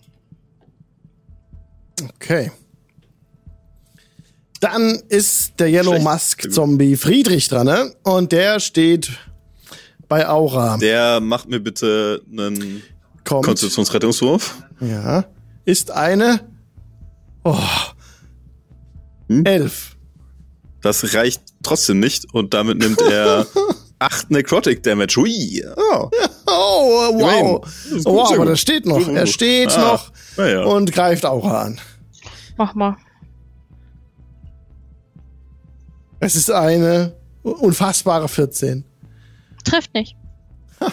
Okay. 2.14 2.50
Dann 4.60 5.00
ist 5.08 5.60
der 5.60 5.68
Yellow. 5.68 5.98
Musk 5.98 6.50
Zombie 6.50 6.96
Friedrich 6.96 7.48
dran, 7.48 7.66
ne? 7.66 7.92
Und 8.02 8.32
der 8.32 8.58
steht 8.58 9.10
bei 10.08 10.26
Aura. 10.28 10.76
Der 10.78 11.20
macht 11.20 11.48
mir 11.48 11.60
bitte 11.60 12.22
einen 12.30 12.82
Kommt. 13.24 13.44
Konstitutionsrettungswurf. 13.44 14.62
Ja. 14.80 15.24
Ist 15.64 15.90
eine. 15.90 16.40
Oh. 17.44 17.56
Hm? 19.28 19.44
Elf. 19.44 19.96
Das 20.80 21.12
reicht 21.14 21.42
trotzdem 21.62 22.00
nicht 22.00 22.32
und 22.32 22.54
damit 22.54 22.78
nimmt 22.78 23.00
er 23.02 23.46
8 23.98 24.30
Necrotic 24.30 24.82
Damage. 24.82 25.16
Hui. 25.16 25.62
Oh. 25.76 26.08
Oh, 26.46 27.12
wow. 27.14 27.60
Gut, 27.90 28.04
Wow, 28.04 28.32
aber 28.34 28.46
das 28.46 28.60
steht 28.60 28.86
noch. 28.86 29.06
Er 29.08 29.26
steht 29.26 29.76
Ah, 29.76 30.00
noch 30.36 30.46
ja. 30.46 30.62
und 30.64 30.92
greift 30.92 31.26
Aura 31.26 31.62
an. 31.62 31.80
Mach 32.56 32.74
mal. 32.74 32.96
Es 36.20 36.34
ist 36.36 36.50
eine 36.50 37.14
unfassbare 37.42 38.28
14. 38.28 38.84
Trifft 39.68 39.94
nicht. 39.94 40.16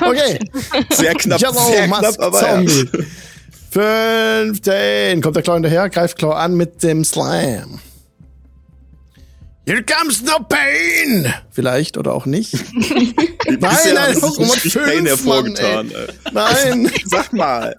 Okay. 0.00 0.40
Sehr 0.90 1.14
knapp, 1.14 1.40
Yellow 1.40 1.70
sehr 1.70 1.86
knapp, 1.86 2.18
aber 2.18 2.42
ja. 2.42 2.54
Zombie. 2.66 2.88
15. 3.70 5.20
Kommt 5.22 5.36
der 5.36 5.42
Claw 5.44 5.54
hinterher, 5.54 5.88
greift 5.88 6.18
Claw 6.18 6.34
an 6.34 6.56
mit 6.56 6.82
dem 6.82 7.04
Slam. 7.04 7.78
Here 9.66 9.82
comes 9.84 10.20
no 10.22 10.40
pain! 10.48 11.32
Vielleicht 11.50 11.96
oder 11.96 12.12
auch 12.12 12.26
nicht. 12.26 12.52
nein, 12.74 13.58
nein, 13.60 13.96
hat 13.96 14.14
sich 14.16 14.22
Pokémon 14.24 14.52
richtig 14.52 14.74
Pain 14.74 15.06
5, 15.06 15.08
hervorgetan. 15.08 15.92
Nein, 16.32 16.90
Sag 17.06 17.32
mal. 17.32 17.76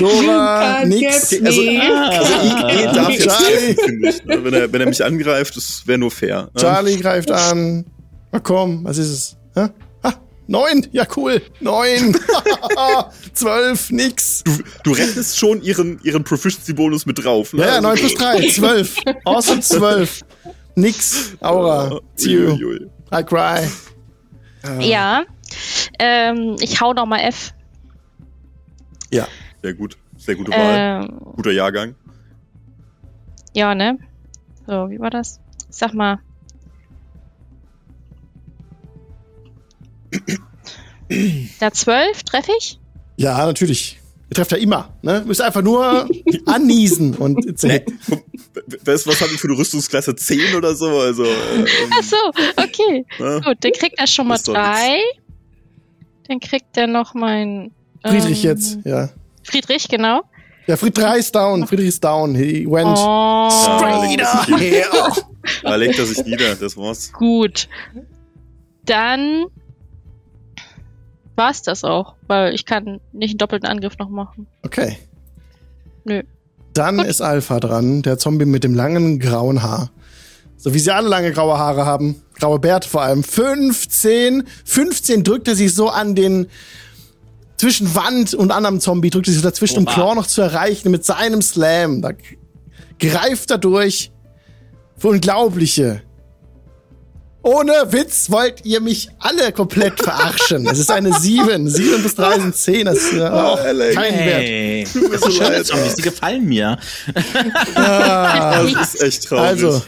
Dora, 0.00 0.84
nix. 0.84 1.32
Also, 1.32 1.62
me. 1.62 1.80
also 2.10 2.32
IE 2.34 2.92
darf 2.94 3.08
jetzt 3.10 3.24
Charlie. 3.24 3.76
ich. 4.08 4.24
ne? 4.24 4.44
Wenn 4.44 4.52
er, 4.54 4.72
wenn 4.72 4.80
er 4.82 4.86
mich 4.88 5.02
angreift, 5.04 5.56
das 5.56 5.86
wäre 5.86 5.98
nur 5.98 6.10
fair. 6.10 6.50
ne? 6.52 6.60
Charlie 6.60 6.96
greift 6.98 7.30
an. 7.30 7.86
Na 8.32 8.40
komm, 8.40 8.84
was 8.84 8.98
ist 8.98 9.10
es? 9.10 9.36
Hä? 9.54 9.68
Ha, 10.02 10.14
neun, 10.46 10.86
ja 10.92 11.04
cool. 11.16 11.42
Neun. 11.60 12.16
Zwölf, 13.34 13.90
nix. 13.90 14.42
Du, 14.44 14.52
du 14.84 14.92
rechnest 14.92 15.38
schon 15.38 15.60
ihren, 15.62 16.00
ihren 16.02 16.24
Proficiency-Bonus 16.24 17.04
mit 17.06 17.22
drauf. 17.22 17.52
Ne? 17.52 17.60
Ja, 17.62 17.66
ja, 17.66 17.72
Also, 17.74 17.88
neun 17.88 17.96
plus 17.98 18.14
drei, 18.14 18.48
zwölf. 18.50 18.96
Awesome, 19.24 19.60
zwölf. 19.60 20.22
Nix. 20.74 21.32
Aura. 21.40 22.00
Uiuiui. 22.18 22.90
I 23.14 23.22
cry. 23.22 23.68
Ja. 24.80 25.24
Ähm, 25.98 26.56
ich 26.60 26.80
hau 26.80 26.94
noch 26.94 27.04
mal 27.04 27.18
F. 27.20 27.52
Ja. 29.10 29.28
Sehr 29.62 29.74
gut. 29.74 29.98
Sehr 30.16 30.34
gute 30.36 30.50
Wahl. 30.52 31.04
Ähm, 31.04 31.18
Guter 31.36 31.50
Jahrgang. 31.52 31.94
ja, 33.54 33.74
ne? 33.74 33.98
So, 34.66 34.88
wie 34.88 34.98
war 35.00 35.10
das? 35.10 35.40
Sag 35.68 35.92
mal. 35.92 36.20
Da 41.60 41.70
12 41.72 42.22
treffe 42.22 42.52
ich? 42.58 42.78
Ja, 43.16 43.44
natürlich. 43.46 43.98
Ihr 44.30 44.34
trefft 44.36 44.52
ja 44.52 44.56
immer, 44.58 44.88
ne? 45.02 45.22
Müsst 45.26 45.42
einfach 45.42 45.60
nur 45.62 46.08
anniesen 46.46 47.14
und 47.16 47.44
Nee, 47.62 47.84
weißt 48.84 49.04
du, 49.06 49.10
was 49.10 49.20
habe 49.20 49.30
ich 49.34 49.40
für 49.40 49.48
eine 49.48 49.58
Rüstungsklasse 49.58 50.14
10 50.16 50.54
oder 50.54 50.74
so? 50.74 50.88
Also, 51.00 51.24
ähm, 51.24 51.66
Ach 51.90 52.02
so, 52.02 52.16
okay. 52.56 53.04
ne? 53.18 53.40
Gut, 53.44 53.58
dann 53.60 53.72
kriegt 53.72 53.98
er 53.98 54.06
schon 54.06 54.28
mal 54.28 54.38
drei. 54.38 55.00
Dann 56.28 56.40
kriegt 56.40 56.76
er 56.78 56.86
noch 56.86 57.12
mein. 57.12 57.72
Friedrich 58.02 58.44
ähm, 58.44 58.50
jetzt, 58.50 58.78
ja. 58.84 59.10
Friedrich, 59.44 59.88
genau. 59.88 60.22
Ja, 60.66 60.76
Friedrich 60.76 61.04
ist 61.18 61.34
down. 61.34 61.66
Friedrich 61.66 61.88
ist 61.88 62.02
down. 62.02 62.34
He 62.34 62.64
went 62.66 62.88
Oh, 62.96 63.50
straight 63.50 64.18
Ja, 64.18 64.90
up 64.92 65.26
da 65.62 65.74
legt 65.74 65.98
er 65.98 66.06
sich 66.06 66.24
nieder, 66.24 66.54
das 66.54 66.76
war's. 66.76 67.12
gut. 67.12 67.68
Dann 68.86 69.46
war's 71.36 71.62
das 71.62 71.84
auch, 71.84 72.14
weil 72.26 72.54
ich 72.54 72.66
kann 72.66 73.00
nicht 73.12 73.32
einen 73.32 73.38
doppelten 73.38 73.68
Angriff 73.68 73.98
noch 73.98 74.08
machen. 74.08 74.46
Okay. 74.62 74.98
Nö. 76.04 76.22
Dann 76.74 76.98
Gut. 76.98 77.06
ist 77.06 77.20
Alpha 77.20 77.60
dran, 77.60 78.02
der 78.02 78.18
Zombie 78.18 78.46
mit 78.46 78.64
dem 78.64 78.74
langen 78.74 79.18
grauen 79.18 79.62
Haar. 79.62 79.90
So 80.56 80.74
wie 80.74 80.78
sie 80.78 80.92
alle 80.92 81.08
lange 81.08 81.32
graue 81.32 81.58
Haare 81.58 81.84
haben. 81.84 82.22
Graue 82.38 82.58
Bärte 82.58 82.88
vor 82.88 83.02
allem. 83.02 83.24
15. 83.24 84.44
15 84.64 85.24
drückt 85.24 85.48
er 85.48 85.56
sich 85.56 85.74
so 85.74 85.88
an 85.88 86.14
den 86.14 86.46
zwischen 87.56 87.94
Wand 87.94 88.34
und 88.34 88.50
anderem 88.50 88.80
Zombie, 88.80 89.10
drückt 89.10 89.28
er 89.28 89.32
sich 89.32 89.42
so 89.42 89.48
dazwischen, 89.48 89.78
um 89.78 89.86
Oha. 89.86 89.94
Claw 89.94 90.14
noch 90.14 90.26
zu 90.26 90.40
erreichen 90.40 90.90
mit 90.90 91.04
seinem 91.04 91.42
Slam. 91.42 92.02
Da 92.02 92.10
greift 92.98 93.50
er 93.50 93.58
durch. 93.58 94.10
Für 94.96 95.08
Unglaubliche. 95.08 96.02
Ohne 97.44 97.72
Witz 97.90 98.30
wollt 98.30 98.64
ihr 98.64 98.80
mich 98.80 99.08
alle 99.18 99.50
komplett 99.52 100.00
verarschen. 100.00 100.66
Es 100.68 100.78
ist 100.78 100.90
eine 100.90 101.12
7. 101.12 101.68
7 101.68 102.02
bis 102.02 102.14
3 102.14 102.38
sind 102.38 102.54
10. 102.56 102.86
Das 102.86 102.98
ist 102.98 103.12
ja 103.14 103.32
auch 103.44 103.58
Alex. 103.58 103.94
kein 103.96 104.14
Wert. 104.14 104.42
Hey. 104.42 104.86
mir 104.94 105.18
so 105.18 105.30
Schöne 105.30 105.48
leid, 105.50 105.66
Zombies, 105.66 105.94
die 105.96 106.02
gefallen 106.02 106.44
mir. 106.44 106.78
Ah. 107.74 108.62
Das 108.74 108.94
ist 108.94 109.02
echt 109.02 109.24
traurig. 109.28 109.44
Also, 109.44 109.82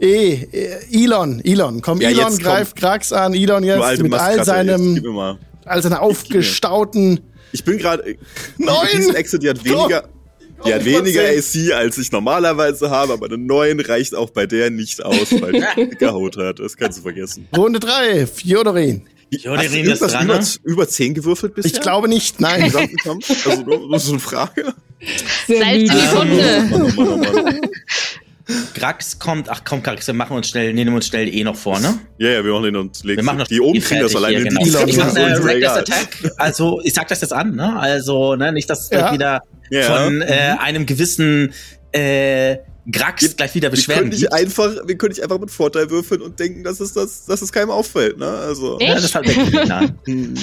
eh, 0.00 0.46
Elon, 0.90 1.40
Elon, 1.44 1.80
komm, 1.82 2.00
Ja, 2.00 2.10
Elon 2.10 2.30
jetzt 2.32 2.42
greift 2.42 2.76
Krax 2.76 3.12
an, 3.12 3.34
Elon 3.34 3.62
jetzt 3.62 3.80
alte 3.82 4.02
mit 4.02 4.12
all 4.14 4.36
Maskratte, 4.36 4.70
jetzt 4.70 4.78
seinem, 4.78 5.14
mal. 5.14 5.38
all 5.64 5.82
seiner 5.82 6.02
aufgestauten, 6.02 7.20
Ich 7.52 7.62
bin 7.64 7.78
gerade. 7.78 8.16
Neun! 8.58 8.74
Diese 8.96 9.14
Echse, 9.16 9.38
die 9.38 9.48
hat 9.50 9.64
weniger. 9.64 10.04
Die 10.66 10.74
hat 10.74 10.84
weniger. 10.84 11.22
AC, 11.22 11.72
als 11.74 11.98
ich 11.98 12.12
normalerweise 12.12 12.90
habe, 12.90 13.12
aber 13.14 13.26
eine 13.26 13.38
9 13.38 13.80
reicht 13.80 14.14
auch 14.14 14.30
bei 14.30 14.46
der 14.46 14.70
nicht 14.70 15.04
aus, 15.04 15.32
weil 15.40 15.52
die 15.76 15.88
dicke 15.90 16.12
Haut 16.12 16.36
hat. 16.36 16.58
Das 16.58 16.76
kannst 16.76 16.98
du 16.98 17.02
vergessen. 17.02 17.48
Runde 17.56 17.80
3, 17.80 18.26
Fjodorin. 18.26 19.02
Du 19.30 19.36
ist 19.54 20.00
dran, 20.02 20.24
über, 20.26 20.38
ne? 20.38 20.46
über 20.64 20.88
10 20.88 21.14
gewürfelt 21.14 21.54
bisher? 21.54 21.72
Ich 21.72 21.80
glaube 21.80 22.06
nicht, 22.06 22.36
Im 22.38 22.42
nein. 22.42 22.64
gesamten 22.64 22.96
Kampf? 22.96 23.46
Also 23.46 23.62
nur 23.62 23.98
so 23.98 24.10
eine 24.12 24.20
Frage. 24.20 24.74
Salz 25.48 25.60
in 25.62 25.86
die. 25.86 25.90
Wunde. 25.90 27.32
Mann. 27.32 27.60
Grax 28.74 29.18
kommt, 29.18 29.48
ach 29.48 29.62
komm, 29.64 29.82
Grax, 29.82 30.06
wir 30.06 30.14
machen 30.14 30.36
uns 30.36 30.48
schnell, 30.48 30.74
nehmen 30.74 30.94
uns 30.94 31.06
schnell 31.06 31.32
eh 31.32 31.44
noch 31.44 31.56
vor, 31.56 31.78
ne? 31.80 31.98
Ja, 32.18 32.28
ja, 32.30 32.44
wir 32.44 32.52
machen 32.52 32.64
den 32.64 32.76
und 32.76 33.02
legen 33.04 33.18
Wir 33.18 33.24
machen 33.24 33.38
noch 33.38 33.46
Die 33.46 33.60
oben 33.60 33.74
die 33.74 33.80
kriegen 33.80 34.02
das 34.02 34.12
fertig 34.12 34.16
alleine. 34.36 34.58
hier, 34.60 34.84
Die 34.84 34.92
genau. 34.92 35.14
Elon 35.14 35.28
Ich 35.32 35.38
ist 35.38 35.44
Reckless 35.44 35.54
egal. 35.72 35.78
Attack. 35.78 36.32
Also, 36.36 36.80
ich 36.84 36.92
sag 36.92 37.08
das 37.08 37.20
jetzt 37.20 37.32
an, 37.32 37.54
ne? 37.54 37.78
Also, 37.78 38.34
ne, 38.34 38.52
nicht, 38.52 38.68
dass 38.68 38.82
es 38.82 38.90
gleich 38.90 39.02
Ja. 39.06 39.12
wieder 39.12 39.42
Ja. 39.72 40.04
von 40.04 40.20
äh, 40.20 40.56
einem 40.58 40.84
gewissen 40.86 41.52
äh, 41.92 42.58
Grax 42.90 43.36
gleich 43.36 43.54
wieder 43.54 43.68
Wir 43.68 43.76
Beschwerden 43.76 44.10
können, 44.10 44.32
einfach, 44.32 44.70
wir 44.86 44.98
können 44.98 45.12
nicht 45.12 45.22
einfach 45.22 45.38
mit 45.38 45.50
Vorteil 45.50 45.88
würfeln 45.88 46.20
und 46.20 46.38
denken, 46.38 46.64
dass 46.64 46.80
es, 46.80 46.92
das, 46.92 47.26
dass 47.26 47.40
es 47.40 47.52
keinem 47.52 47.70
auffällt, 47.70 48.18
ne? 48.18 48.26
Also. 48.26 48.78
Ja, 48.80 48.94
das 48.94 49.14
hat 49.14 49.26
wirklich 49.26 49.52
getan. 49.52 49.98
Hm. 50.06 50.34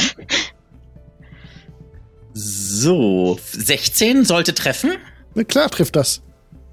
So, 2.34 3.38
16 3.51 4.23
sollte 4.23 4.53
treffen. 4.53 4.91
Na 5.36 5.43
klar 5.43 5.69
trifft 5.69 5.95
das. 5.95 6.21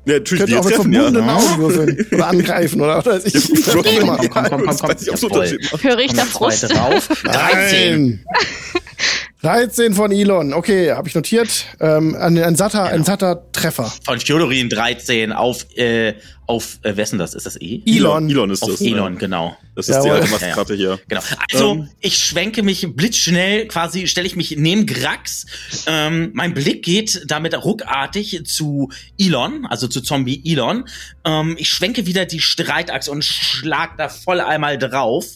Ja, 0.07 0.15
natürlich, 0.15 0.41
Könnt 0.43 0.51
die 0.51 0.55
ihr 0.55 0.61
auch 0.61 0.65
mit 0.65 0.75
treffen, 0.75 0.93
ja. 0.93 1.03
verbundenen 1.03 1.31
Augen 1.31 1.59
würfeln. 1.59 2.07
Oder 2.13 2.27
angreifen, 2.29 2.81
oder? 2.81 2.99
oder 2.99 3.27
ich, 3.27 3.35
Ja, 3.35 3.75
komm, 3.75 3.85
komm, 3.85 4.31
komm, 4.31 4.49
komm, 4.49 4.89
weiß 4.89 5.03
ich, 5.03 5.09
da 5.09 5.13
Noch 5.13 5.21
zwei 5.21 6.51
Frust? 6.51 6.63
drauf. 6.73 7.09
13. 7.25 8.25
Nein. 9.47 9.67
13 9.69 9.95
von 9.95 10.13
Elon. 10.13 10.53
Okay, 10.53 10.93
habe 10.93 11.09
ich 11.09 11.15
notiert. 11.15 11.67
Ähm, 11.81 12.15
ein, 12.15 12.37
ein 12.43 12.57
satter, 12.57 12.85
ein 12.85 13.05
satter 13.05 13.51
Treffer. 13.53 13.93
Von 14.05 14.19
Fjodorin 14.21 14.69
13 14.69 15.33
auf, 15.33 15.67
äh, 15.77 16.15
auf, 16.47 16.79
äh, 16.83 16.97
wessen 16.97 17.19
das? 17.19 17.35
Ist 17.35 17.47
das 17.47 17.61
E? 17.61 17.81
Elon. 17.87 18.29
Elon 18.29 18.51
ist 18.51 18.63
Auf 18.63 18.71
das. 18.71 18.81
Elon, 18.81 19.13
Ne? 19.15 19.19
genau. 19.19 19.57
Das 19.75 19.89
ist 19.89 19.95
die 20.03 20.09
Jawohl. 20.09 20.21
alte 20.23 20.31
Maskratte 20.31 20.75
hier. 20.75 20.99
Genau. 21.09 21.21
Also, 21.53 21.73
Ähm. 21.73 21.89
ich 22.01 22.19
schwenke 22.19 22.63
mich 22.63 22.87
blitzschnell, 22.95 23.67
quasi 23.69 24.07
stelle 24.07 24.27
ich 24.27 24.37
mich 24.37 24.57
neben 24.57 24.85
Grax. 24.87 25.47
Ähm, 25.87 26.31
mein 26.35 26.53
Blick 26.55 26.85
geht 26.85 27.23
damit 27.27 27.55
ruckartig 27.65 28.45
zu 28.47 28.91
Elon, 29.19 29.67
also 29.67 29.87
zu 29.89 30.01
Zombie 30.01 30.43
Elon. 30.45 30.85
Ähm, 31.25 31.57
ich 31.59 31.69
schwenke 31.69 32.07
wieder 32.07 32.27
die 32.27 32.41
Streitachse 32.41 33.11
und 33.11 33.25
schlag 33.25 33.97
da 33.97 34.09
voll 34.09 34.41
einmal 34.41 34.79
drauf. 34.79 35.27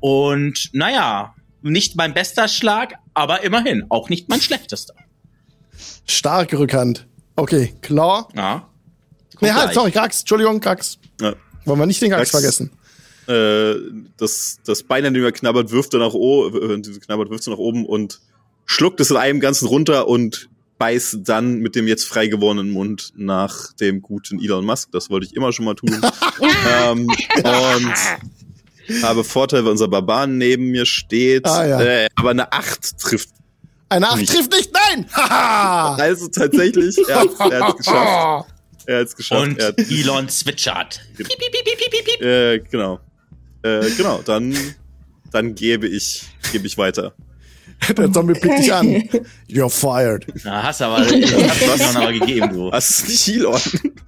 Und 0.00 0.70
naja, 0.72 1.34
nicht 1.64 1.96
mein 1.96 2.14
bester 2.14 2.48
Schlag, 2.48 2.94
aber 3.14 3.42
immerhin 3.42 3.86
auch 3.88 4.08
nicht 4.08 4.28
mein 4.28 4.40
schlechtester. 4.40 4.94
Starke 6.06 6.58
Rückhand. 6.58 7.06
Okay, 7.36 7.74
Claw. 7.80 8.28
Ja. 8.34 8.68
Nee, 9.40 9.50
halt, 9.50 9.74
sorry, 9.74 9.90
Krax. 9.90 10.20
Entschuldigung, 10.20 10.60
Krax. 10.60 10.98
Ja. 11.20 11.34
Wollen 11.64 11.80
wir 11.80 11.86
nicht 11.86 12.00
den 12.00 12.10
Krax 12.10 12.30
Krax. 12.30 12.42
vergessen. 12.42 12.70
Äh, 13.26 13.80
das, 14.16 14.58
das 14.64 14.82
Bein, 14.82 15.04
an 15.06 15.14
dem 15.14 15.24
er 15.24 15.32
knabbert, 15.32 15.70
wirft 15.70 15.94
er 15.94 16.00
nach 16.00 16.12
oben, 16.12 16.82
äh, 16.84 16.98
knabbert, 17.00 17.30
wirft 17.30 17.46
er 17.46 17.52
nach 17.52 17.58
oben 17.58 17.86
und 17.86 18.20
schluckt 18.66 19.00
es 19.00 19.10
in 19.10 19.16
einem 19.16 19.40
Ganzen 19.40 19.66
runter 19.66 20.06
und 20.08 20.48
beißt 20.78 21.20
dann 21.22 21.58
mit 21.60 21.76
dem 21.76 21.88
jetzt 21.88 22.04
frei 22.04 22.26
gewordenen 22.26 22.70
Mund 22.70 23.12
nach 23.16 23.72
dem 23.74 24.02
guten 24.02 24.42
Elon 24.42 24.64
Musk. 24.64 24.90
Das 24.92 25.08
wollte 25.08 25.26
ich 25.26 25.34
immer 25.34 25.52
schon 25.52 25.64
mal 25.64 25.74
tun. 25.74 25.90
ähm, 26.84 27.06
und 27.06 27.94
habe 29.02 29.24
Vorteil, 29.24 29.64
weil 29.64 29.72
unser 29.72 29.88
Barban 29.88 30.38
neben 30.38 30.66
mir 30.70 30.86
steht. 30.86 31.46
Ah, 31.46 31.66
ja. 31.66 31.80
äh, 31.80 32.08
aber 32.16 32.30
eine 32.30 32.52
8 32.52 32.98
trifft. 32.98 33.30
Eine 33.88 34.08
Acht 34.08 34.16
Nicht. 34.18 34.32
trifft 34.32 34.50
nicht, 34.52 34.70
nein! 34.72 35.06
Also 36.00 36.26
tatsächlich, 36.28 36.96
er 37.08 37.20
hat 37.20 37.28
es 37.28 37.76
geschafft. 37.76 38.48
Er 38.86 38.98
hat 39.00 39.06
es 39.06 39.16
geschafft. 39.16 39.42
Und 39.42 39.58
er 39.58 39.68
hat, 39.68 39.78
Elon 39.78 40.28
zwitschert. 40.28 41.00
Piep, 41.16 41.26
piep, 41.26 41.38
piep, 41.38 41.64
piep, 41.64 41.90
piep, 41.90 42.04
piep. 42.04 42.20
äh, 42.22 42.58
genau. 42.70 43.00
Äh, 43.62 43.88
genau, 43.96 44.20
dann, 44.22 44.54
dann 45.32 45.54
gebe 45.54 45.86
ich, 45.88 46.22
gebe 46.52 46.66
ich 46.66 46.76
weiter. 46.76 47.14
Der 47.96 48.12
Zombie 48.12 48.34
blickt 48.38 48.58
dich 48.58 48.72
an. 48.74 49.08
You're 49.48 49.70
fired. 49.70 50.26
Na, 50.44 50.64
hast 50.64 50.82
aber, 50.82 50.98
hast 50.98 51.10
du 51.10 51.98
aber 51.98 52.12
gegeben, 52.12 52.50
du. 52.52 52.70
Das 52.70 52.90
ist 52.90 53.08
nicht 53.08 53.28
Elon. 53.28 53.60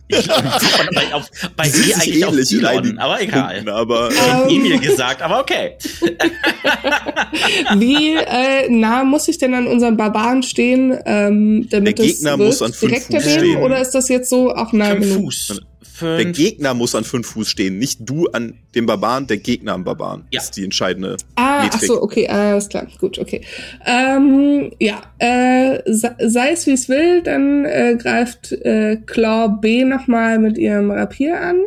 Elon, 0.09 0.25
bei, 0.95 1.15
auf, 1.15 1.31
bei 1.57 1.69
sich 1.69 1.95
eigentlich 1.97 2.25
auf 2.25 2.35
einigen 2.35 2.99
aber 2.99 3.21
egal. 3.21 3.55
Punkten, 3.55 3.69
aber 3.69 4.11
Ähm, 4.11 4.49
Emil 4.49 4.79
gesagt, 4.79 5.21
aber 5.23 5.41
okay. 5.41 5.77
Wie 7.77 8.15
äh, 8.15 8.69
nah 8.69 9.05
muss 9.05 9.29
ich 9.29 9.39
denn 9.39 9.55
an 9.55 9.67
unserem 9.67 9.97
Barbaren 9.97 10.43
stehen, 10.43 10.97
ähm, 11.07 11.67
damit 11.71 11.99
Der 11.99 12.05
es 12.07 12.17
Gegner 12.19 12.39
wirkt? 12.39 12.47
muss 12.51 12.63
an 12.63 12.73
fünf 12.73 12.91
direkt 12.93 13.07
Fuß 13.07 13.25
daneben 13.25 13.41
stehen. 13.53 13.63
oder 13.63 13.81
ist 13.81 13.91
das 13.93 14.09
jetzt 14.09 14.29
so 14.31 14.55
auch 14.55 14.73
nah 14.73 14.91
Fünf 14.91 15.01
genug? 15.09 15.25
Fuß. 15.25 15.61
Der 16.01 16.19
fünf. 16.21 16.37
Gegner 16.37 16.75
muss 16.75 16.95
an 16.95 17.05
fünf 17.05 17.27
Fuß 17.29 17.49
stehen, 17.49 17.79
nicht 17.79 18.01
du 18.03 18.27
an 18.29 18.59
dem 18.75 18.87
Barbaren, 18.87 19.27
der 19.27 19.39
Gegner 19.39 19.73
am 19.73 19.85
Barbaren. 19.85 20.25
Ja. 20.31 20.41
Das 20.41 20.45
ist 20.47 20.57
die 20.57 20.65
entscheidende 20.65 21.17
Ah, 21.37 21.61
ach 21.61 21.65
Metrik. 21.65 21.87
so, 21.89 22.03
okay, 22.03 22.29
alles 22.29 22.69
klar, 22.69 22.87
gut, 22.99 23.19
okay. 23.19 23.41
Ähm, 23.87 24.73
ja, 24.79 25.01
äh, 25.19 25.81
sei 25.87 26.51
es 26.51 26.67
wie 26.67 26.73
es 26.73 26.89
will, 26.89 27.23
dann 27.23 27.65
äh, 27.65 27.97
greift 27.99 28.53
äh, 28.53 28.97
Claw 29.07 29.57
B 29.61 29.85
nochmal 29.85 30.39
mit 30.39 30.59
ihrem 30.59 30.91
Rapier 30.91 31.41
an. 31.41 31.61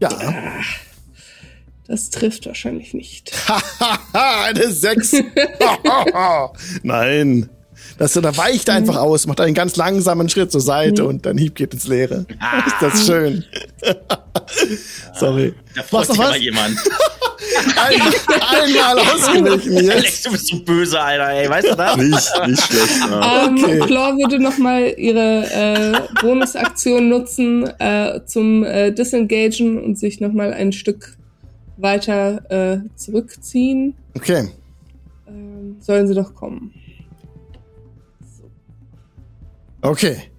Ja. 0.00 0.10
Das 1.86 2.10
trifft 2.10 2.46
wahrscheinlich 2.46 2.94
nicht. 2.94 3.32
Hahaha, 3.48 4.44
eine 4.46 4.70
6. 4.70 5.16
Nein. 6.82 7.48
Das, 7.98 8.12
da 8.14 8.36
weicht 8.36 8.68
er 8.68 8.74
einfach 8.74 8.96
aus, 8.96 9.26
macht 9.26 9.40
einen 9.40 9.54
ganz 9.54 9.76
langsamen 9.76 10.28
Schritt 10.28 10.50
zur 10.52 10.60
Seite 10.60 11.04
und 11.06 11.26
dein 11.26 11.36
Hieb 11.36 11.54
geht 11.54 11.74
ins 11.74 11.86
Leere. 11.86 12.26
Ah. 12.38 12.58
Ist 12.66 12.76
das 12.80 13.06
schön. 13.06 13.44
Sorry. 15.18 15.54
Da 15.74 15.82
freut 15.82 16.06
sich 16.06 16.18
aber 16.18 16.36
jemand. 16.36 16.76
Ein, 17.76 18.00
einmal 18.00 18.98
ausgewichen 18.98 19.90
Alex, 19.90 20.22
du 20.22 20.30
bist 20.30 20.46
so 20.48 20.60
böse, 20.60 21.00
Alter, 21.00 21.30
ey, 21.30 21.48
weißt 21.48 21.68
du 21.70 21.74
das? 21.74 21.96
Nicht, 21.96 22.46
nicht 22.46 22.62
schlecht. 22.62 23.00
Ja. 23.00 23.46
Ähm, 23.46 23.64
Okay. 23.64 23.78
Claw 23.80 24.16
würde 24.16 24.38
nochmal 24.40 24.94
ihre 24.96 25.46
äh, 25.50 26.00
Bonusaktion 26.20 27.08
nutzen 27.08 27.66
äh, 27.78 28.20
zum 28.26 28.64
äh, 28.64 28.92
Disengagen 28.92 29.82
und 29.82 29.98
sich 29.98 30.20
nochmal 30.20 30.52
ein 30.52 30.72
Stück 30.72 31.16
weiter 31.76 32.42
äh, 32.50 32.78
zurückziehen. 32.96 33.94
Okay. 34.14 34.48
Ähm, 35.26 35.76
sollen 35.80 36.06
sie 36.06 36.14
doch 36.14 36.34
kommen. 36.34 36.74
Okay. 39.82 40.30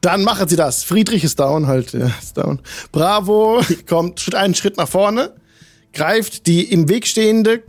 Dann 0.00 0.22
machen 0.22 0.48
sie 0.48 0.56
das. 0.56 0.84
Friedrich 0.84 1.24
ist 1.24 1.40
down, 1.40 1.66
halt, 1.66 1.92
ja, 1.92 2.06
ist 2.20 2.36
down. 2.36 2.60
Bravo 2.92 3.62
kommt 3.88 4.20
Schritt 4.20 4.34
einen 4.34 4.54
Schritt 4.54 4.76
nach 4.76 4.88
vorne, 4.88 5.34
greift 5.92 6.46
die 6.46 6.70
im 6.70 6.88
Weg 6.88 7.06
stehende 7.06 7.62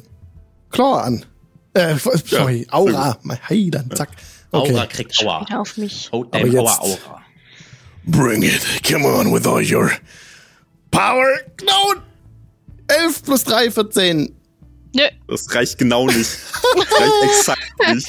Claw 0.69 1.01
an. 1.01 1.25
Äh, 1.73 1.95
sorry, 2.25 2.67
Aura. 2.71 3.17
Hey, 3.47 3.69
dann 3.69 3.89
zack. 3.91 4.09
Okay. 4.51 4.73
Aura 4.73 4.85
kriegt 4.85 5.17
Aua. 5.21 5.41
Wieder 5.45 5.61
auf 5.61 5.77
mich. 5.77 6.09
Haut 6.11 6.33
Aber 6.35 6.47
jetzt- 6.47 6.79
Aura. 6.81 7.21
Bring 8.05 8.43
it. 8.43 8.61
Come 8.87 9.05
on 9.07 9.33
with 9.33 9.47
all 9.47 9.63
your 9.63 9.89
power. 10.91 11.27
No. 11.65 11.95
11 12.87 13.23
plus 13.23 13.43
3, 13.45 13.71
14. 13.71 14.35
Nö. 14.95 15.03
Das 15.27 15.53
reicht 15.53 15.77
genau 15.77 16.05
nicht. 16.05 16.29
Das 16.75 16.99
reicht 17.01 17.23
exakt 17.39 17.93
nicht. 17.93 18.07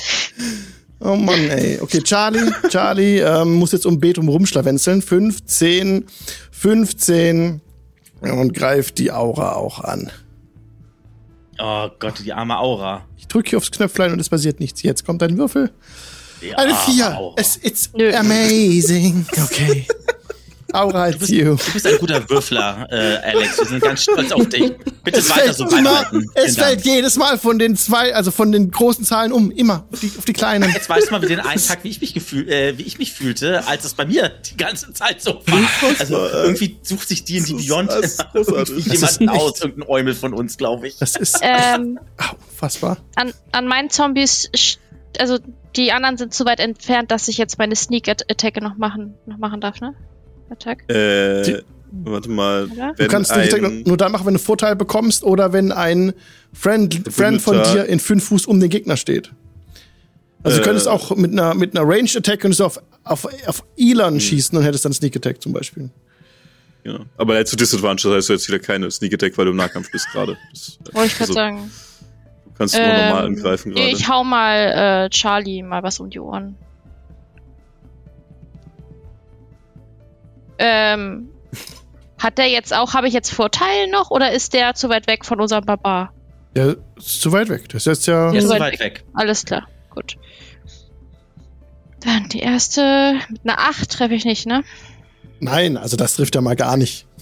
Oh 1.01 1.15
Mann, 1.15 1.51
ey. 1.51 1.79
Okay, 1.81 2.01
Charlie, 2.03 2.51
Charlie 2.71 3.19
ähm, 3.19 3.55
muss 3.55 3.73
jetzt 3.73 3.85
um 3.87 4.01
Betum 4.01 4.29
rumschlawenzeln. 4.29 5.03
15, 5.03 6.07
15 6.51 7.61
und 8.23 8.55
greift 8.55 8.99
die 8.99 9.13
Aura 9.13 9.53
auch 9.53 9.81
an. 9.81 10.11
Oh 11.59 11.89
Gott, 11.99 12.23
die 12.25 12.33
arme 12.33 12.59
Aura. 12.59 13.05
Ich 13.19 13.29
drücke 13.29 13.51
hier 13.51 13.59
aufs 13.59 13.71
Knöpflein 13.71 14.13
und 14.13 14.21
es 14.21 14.29
passiert 14.29 14.61
nichts. 14.61 14.83
Jetzt 14.83 15.05
kommt 15.05 15.23
ein 15.23 15.37
Würfel. 15.39 15.71
Die 16.43 16.55
Eine 16.55 16.75
arme 16.75 16.93
4. 16.93 17.19
Aura. 17.19 17.35
Es, 17.37 17.59
it's 17.63 17.91
Nö. 17.95 18.13
amazing. 18.15 19.27
Okay. 19.33 19.87
Aura, 20.73 21.09
it's 21.11 21.29
you. 21.29 21.57
Du 21.57 21.73
bist 21.73 21.87
ein 21.87 21.97
guter 21.99 22.29
Würfler, 22.29 22.87
äh, 22.91 23.17
Alex. 23.31 23.59
Wir 23.59 23.67
sind 23.67 23.83
ganz 23.83 24.03
stolz 24.03 24.33
auf 24.33 24.49
dich. 24.49 24.73
Bitte 25.05 25.21
Es 25.21 25.31
weiter 25.31 25.41
fällt 25.43 25.57
so 25.57 25.65
immer, 25.69 25.83
beibehalten. 26.03 26.31
es 26.35 26.43
Vielen 26.45 26.57
Dank. 26.57 26.67
fällt 26.69 26.85
jedes 26.85 27.17
Mal 27.17 27.39
von 27.39 27.59
den 27.59 27.77
zwei, 27.77 28.15
also 28.15 28.31
von 28.31 28.51
den 28.53 28.71
großen 28.71 29.05
Zahlen 29.05 29.33
um, 29.33 29.51
immer 29.51 29.87
auf 29.93 30.01
die, 30.01 30.11
auf 30.19 30.25
die 30.25 30.33
kleinen. 30.33 30.71
Jetzt 30.73 30.89
weißt 30.89 31.09
du 31.09 31.13
mal, 31.13 31.23
wie 31.23 31.27
den 31.27 31.41
einen 31.41 31.63
Tag, 31.63 31.85
wie 31.85 31.89
ich 31.89 32.01
mich 32.01 32.15
gefühl, 32.15 32.49
äh, 32.49 32.77
wie 32.79 32.83
ich 32.83 32.99
mich 32.99 33.13
fühlte, 33.13 33.67
als 33.67 33.85
es 33.85 33.95
bei 33.95 34.05
mir 34.07 34.29
die 34.29 34.57
ganze 34.57 34.93
Zeit 34.93 35.23
so 35.23 35.41
war. 35.47 35.69
Also 35.99 36.17
irgendwie 36.29 36.79
sucht 36.83 37.09
sich 37.09 37.25
die 37.25 37.39
in 37.39 37.45
die 37.45 37.55
Beyond 37.55 37.91
jemanden 38.77 39.29
aus, 39.29 39.61
irgendein 39.61 39.89
Eumel 39.89 40.15
von 40.15 40.35
uns, 40.35 40.57
glaube 40.57 40.89
ich. 40.89 40.97
Das 40.99 41.15
ist 41.17 41.39
Ähm, 41.43 41.99
au, 42.19 42.35
fassbar. 42.57 42.97
an, 43.15 43.33
an 43.53 43.67
meinen 43.69 43.91
Zombies, 43.91 44.51
also 45.19 45.39
die 45.77 45.93
anderen 45.93 46.17
sind 46.17 46.35
zu 46.35 46.45
weit 46.47 46.59
entfernt, 46.59 47.11
dass 47.11 47.29
ich 47.29 47.37
jetzt 47.39 47.59
meine 47.59 47.77
Sneak-Attacke 47.77 48.63
noch 48.63 48.77
machen, 48.77 49.15
noch 49.27 49.37
machen 49.39 49.61
darf, 49.61 49.81
ne? 49.81 49.95
Attack. 50.51 50.85
Äh, 50.91 51.43
Die- 51.43 51.59
warte 52.05 52.29
mal. 52.31 52.69
Du 52.97 53.07
kannst 53.09 53.35
nicht 53.37 53.55
ein, 53.55 53.83
nur 53.87 53.97
dann 53.97 54.13
machen, 54.13 54.27
wenn 54.27 54.35
du 54.35 54.41
Vorteil 54.41 54.77
bekommst 54.77 55.25
oder 55.25 55.53
wenn 55.53 55.73
ein 55.73 56.13
Friend, 56.53 57.03
Friend 57.11 57.41
von 57.41 57.63
dir 57.63 57.85
in 57.87 57.99
fünf 58.01 58.25
Fuß 58.29 58.47
um 58.47 58.61
den 58.61 58.71
Gegner 58.71 58.97
steht. 58.97 59.33
Also 60.43 60.59
du 60.59 60.63
Äh. 60.63 60.67
könntest 60.67 60.89
auch 60.89 61.15
mit 61.17 61.33
einer, 61.33 61.55
mit 61.55 61.77
einer 61.77 61.89
Range 61.89 62.09
Attack 62.17 62.41
könntest 62.41 62.61
du 62.61 62.65
auf, 62.65 62.81
auf, 63.05 63.27
auf 63.47 63.65
Elon 63.77 64.15
Hm. 64.15 64.21
schießen 64.21 64.57
und 64.57 64.65
hättest 64.65 64.85
dann 64.85 64.93
Sneak 64.93 65.17
Attack 65.17 65.43
zum 65.43 65.53
Beispiel. 65.53 65.91
Ja. 66.85 67.01
Aber 67.17 67.35
er 67.35 67.41
hat 67.41 67.49
zu 67.49 67.57
Disadvantage, 67.57 68.09
das 68.15 68.17
heißt, 68.17 68.29
du 68.29 68.35
hast 68.35 68.49
wieder 68.49 68.59
keine 68.61 68.91
Sneak 68.93 69.13
Attack, 69.15 69.37
weil 69.39 69.47
du 69.47 69.51
im 69.51 69.57
Nahkampf 69.57 69.91
bist 69.91 70.07
gerade. 70.13 70.37
Das- 70.53 70.79
Wollte 70.93 71.07
ich 71.09 71.13
gerade 71.19 71.23
also, 71.31 71.33
sagen. 71.35 71.71
Du 72.45 72.51
kannst 72.59 72.75
nur 72.77 72.87
normal 72.87 73.27
Ähm, 73.27 73.35
angreifen 73.37 73.73
gerade. 73.73 73.89
Ich 73.91 74.09
hau 74.09 74.23
mal 74.25 75.05
äh, 75.07 75.11
Charlie 75.11 75.63
mal 75.63 75.83
was 75.83 75.99
um 76.01 76.11
die 76.11 76.21
Ohren. 76.21 76.55
Ähm, 80.59 81.29
hat 82.19 82.39
der 82.39 82.49
jetzt 82.49 82.75
auch, 82.75 82.95
habe 82.95 83.09
ich 83.09 83.15
jetzt 83.15 83.31
Vorteil 83.31 83.89
noch 83.89 84.11
oder 84.11 84.33
ist 84.33 84.53
der 84.53 84.75
zu 84.75 84.89
weit 84.89 85.07
weg 85.07 85.25
von 85.25 85.41
unserem 85.41 85.65
Barbar? 85.65 86.13
Der 86.55 86.77
ist 86.97 87.21
zu 87.21 87.33
weit 87.33 87.49
weg. 87.49 87.69
Das 87.69 87.83
ist 87.83 87.87
jetzt 87.87 88.07
ja. 88.07 88.31
Der 88.31 88.39
ist 88.39 88.45
so 88.45 88.49
so 88.49 88.55
weit 88.55 88.73
weit 88.73 88.81
weg. 88.81 88.81
weg. 88.81 89.05
Alles 89.15 89.45
klar, 89.45 89.69
gut. 89.91 90.17
Dann 92.01 92.29
die 92.29 92.41
erste 92.41 93.19
mit 93.29 93.41
einer 93.45 93.59
8 93.59 93.91
treffe 93.91 94.15
ich 94.15 94.25
nicht, 94.25 94.47
ne? 94.47 94.65
Nein, 95.41 95.77
also 95.77 95.97
das 95.97 96.17
trifft 96.17 96.35
ja 96.35 96.41
mal 96.41 96.57
gar 96.57 96.77
nicht. 96.77 97.07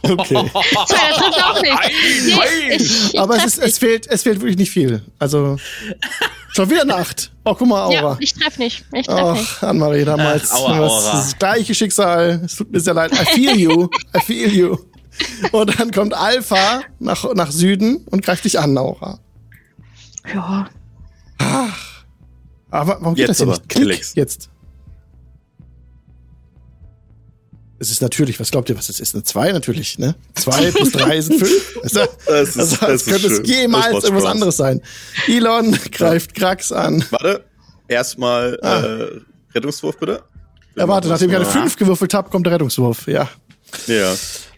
Okay. 0.00 0.24
Zwei, 0.86 1.08
das 1.10 1.18
trifft 1.18 1.44
auch 1.44 1.60
nicht. 1.60 1.74
Nee, 2.24 2.76
ich, 2.76 3.14
ich 3.14 3.20
Aber 3.20 3.36
es, 3.36 3.44
ist, 3.44 3.58
es, 3.58 3.78
fehlt, 3.78 4.06
es 4.06 4.22
fehlt 4.22 4.40
wirklich 4.40 4.56
nicht 4.56 4.70
viel. 4.70 5.02
Also 5.18 5.58
schon 6.52 6.70
wieder 6.70 6.84
Nacht. 6.84 7.32
Oh, 7.44 7.54
guck 7.54 7.68
mal, 7.68 7.92
Ja, 7.92 8.02
Aura. 8.02 8.16
ich 8.20 8.34
treffe 8.34 8.60
nicht. 8.60 8.84
Ich 8.92 9.06
treffe 9.06 9.32
nicht. 9.32 9.48
Ach, 9.60 9.62
Anne-Marie, 9.62 10.04
damals. 10.04 10.50
Ach, 10.52 10.58
aua, 10.60 10.78
Aura. 10.86 11.12
das 11.12 11.38
gleiche 11.38 11.74
Schicksal. 11.74 12.42
Es 12.44 12.56
tut 12.56 12.70
mir 12.70 12.80
sehr 12.80 12.94
leid. 12.94 13.12
I 13.12 13.24
feel 13.24 13.56
you. 13.56 13.88
I 14.16 14.20
feel 14.20 14.52
you. 14.52 14.76
Und 15.52 15.78
dann 15.78 15.90
kommt 15.90 16.14
Alpha 16.14 16.82
nach, 17.00 17.24
nach 17.34 17.50
Süden 17.50 17.96
und 18.10 18.22
greift 18.24 18.44
dich 18.44 18.58
an, 18.58 18.76
Aura. 18.78 19.18
Ja. 20.32 20.68
Aber 22.70 22.98
warum 23.00 23.14
geht 23.14 23.28
Jetzt 23.28 23.40
das 23.40 23.46
hier 23.46 23.46
aber, 23.46 23.56
nicht? 23.56 23.68
Klick, 23.68 24.16
jetzt. 24.16 24.50
Es 27.80 27.90
ist 27.90 28.02
natürlich, 28.02 28.40
was 28.40 28.50
glaubt 28.50 28.68
ihr, 28.70 28.76
was 28.76 28.88
es 28.88 28.98
ist? 28.98 29.14
Eine 29.14 29.22
2 29.22 29.52
natürlich, 29.52 29.98
ne? 29.98 30.14
2 30.34 30.70
plus 30.72 30.90
3 30.92 31.20
sind 31.20 31.38
5. 31.38 31.78
Also, 31.82 32.00
Das 32.26 32.48
ist- 32.48 32.58
also, 32.58 32.76
das 32.76 32.82
als 32.82 33.04
könnte 33.04 33.26
es 33.28 33.36
schön. 33.36 33.44
jemals 33.44 33.84
Das 33.84 33.92
macht 33.94 34.04
irgendwas 34.04 34.22
Spaß. 34.24 34.32
anderes 34.32 34.56
sein. 34.56 34.82
Elon 35.28 35.78
greift 35.92 36.34
Krax 36.34 36.72
an. 36.72 37.04
Warte, 37.10 37.44
erstmal 37.86 38.58
Ah. 38.62 38.80
äh, 38.80 39.08
Rettungswurf 39.54 39.96
bitte. 39.98 40.22
Ja, 40.76 40.86
warte, 40.88 41.08
nachdem 41.08 41.30
ich 41.30 41.36
eine 41.36 41.44
Ja. 41.44 41.50
5 41.50 41.76
gewürfelt 41.76 42.14
habe, 42.14 42.30
kommt 42.30 42.46
der 42.46 42.52
Rettungswurf. 42.54 43.06
Ja. 43.06 43.28
Ja. 43.86 44.12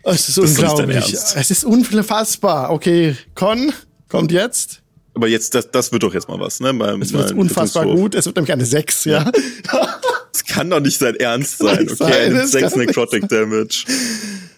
Es 0.04 0.28
ist 0.28 0.38
dein 0.38 0.44
unglaublich. 0.46 1.12
Es 1.12 1.50
ist 1.50 1.64
unfassbar. 1.64 2.70
Okay, 2.70 3.16
Con 3.34 3.72
kommt 4.08 4.32
jetzt. 4.32 4.80
Aber 5.14 5.28
jetzt, 5.28 5.54
das, 5.54 5.70
das 5.70 5.92
wird 5.92 6.02
doch 6.04 6.14
jetzt 6.14 6.28
mal 6.28 6.38
was, 6.40 6.60
ne? 6.60 6.72
Beim, 6.72 7.02
Es 7.02 7.12
wird 7.12 7.32
unfassbar 7.32 7.84
gut. 7.84 8.14
Es 8.14 8.24
wird 8.26 8.36
nämlich 8.36 8.52
eine 8.52 8.64
6, 8.64 9.04
ja. 9.04 9.30
Das 10.32 10.44
kann 10.44 10.70
doch 10.70 10.80
nicht 10.80 11.00
dein 11.02 11.16
Ernst 11.16 11.58
sein, 11.58 11.88
okay? 11.90 11.94
sein, 11.96 12.34
das 12.34 12.52
6 12.52 12.70
kann 12.70 12.78
nicht 12.80 12.88
Necrotic 12.88 13.28
Damage. 13.28 13.84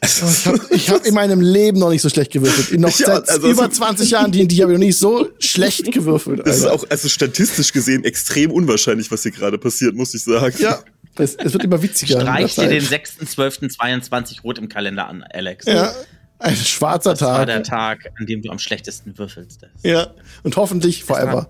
Ich 0.05 0.47
habe 0.47 0.61
ich 0.71 0.91
hab 0.91 1.07
in 1.07 1.15
meinem 1.15 1.41
Leben 1.41 1.79
noch 1.79 1.91
nicht 1.91 2.03
so 2.03 2.09
schlecht 2.09 2.33
gewürfelt. 2.33 2.71
In 2.73 2.81
noch 2.81 2.99
Ja, 2.99 3.07
seit 3.07 3.29
also- 3.31 3.49
über 3.49 3.71
20 3.71 4.11
Jahren 4.11 4.33
D&D 4.33 4.61
habe 4.63 4.73
ich 4.73 4.79
noch 4.79 4.85
nicht 4.85 4.99
so 4.99 5.29
schlecht 5.39 5.91
gewürfelt. 5.93 6.43
Das 6.45 6.59
ist 6.59 6.67
auch, 6.67 6.85
also 6.91 7.09
statistisch 7.09 7.73
gesehen, 7.73 8.05
extrem 8.05 8.51
unwahrscheinlich, 8.51 9.11
was 9.11 9.23
hier 9.23 9.31
gerade 9.33 9.59
passiert, 9.59 9.95
muss 9.95 10.13
ich 10.15 10.25
sagen. 10.25 10.55
Ja, 10.59 10.81
es, 11.17 11.37
es 11.37 11.53
wird 11.53 11.63
immer 11.65 11.81
witziger. 11.83 12.21
Streich 12.21 12.55
dir 12.57 12.69
den 12.69 12.83
Zeit. 12.85 13.07
6.12.22 13.21 14.43
rot 14.43 14.59
im 14.59 14.69
Kalender 14.69 15.07
an, 15.09 15.23
Alex. 15.33 15.67
Ja, 15.67 15.93
ein 16.41 16.57
schwarzer 16.57 17.11
Das 17.13 17.21
war 17.23 17.39
Tag. 17.39 17.47
der 17.47 17.63
Tag, 17.63 18.11
an 18.19 18.27
dem 18.27 18.43
du 18.43 18.51
am 18.51 18.59
schlechtesten 18.59 19.17
würfelst. 19.17 19.61
Ja, 19.85 20.09
und 20.43 20.57
hoffentlich 20.57 21.05
forever. 21.05 21.49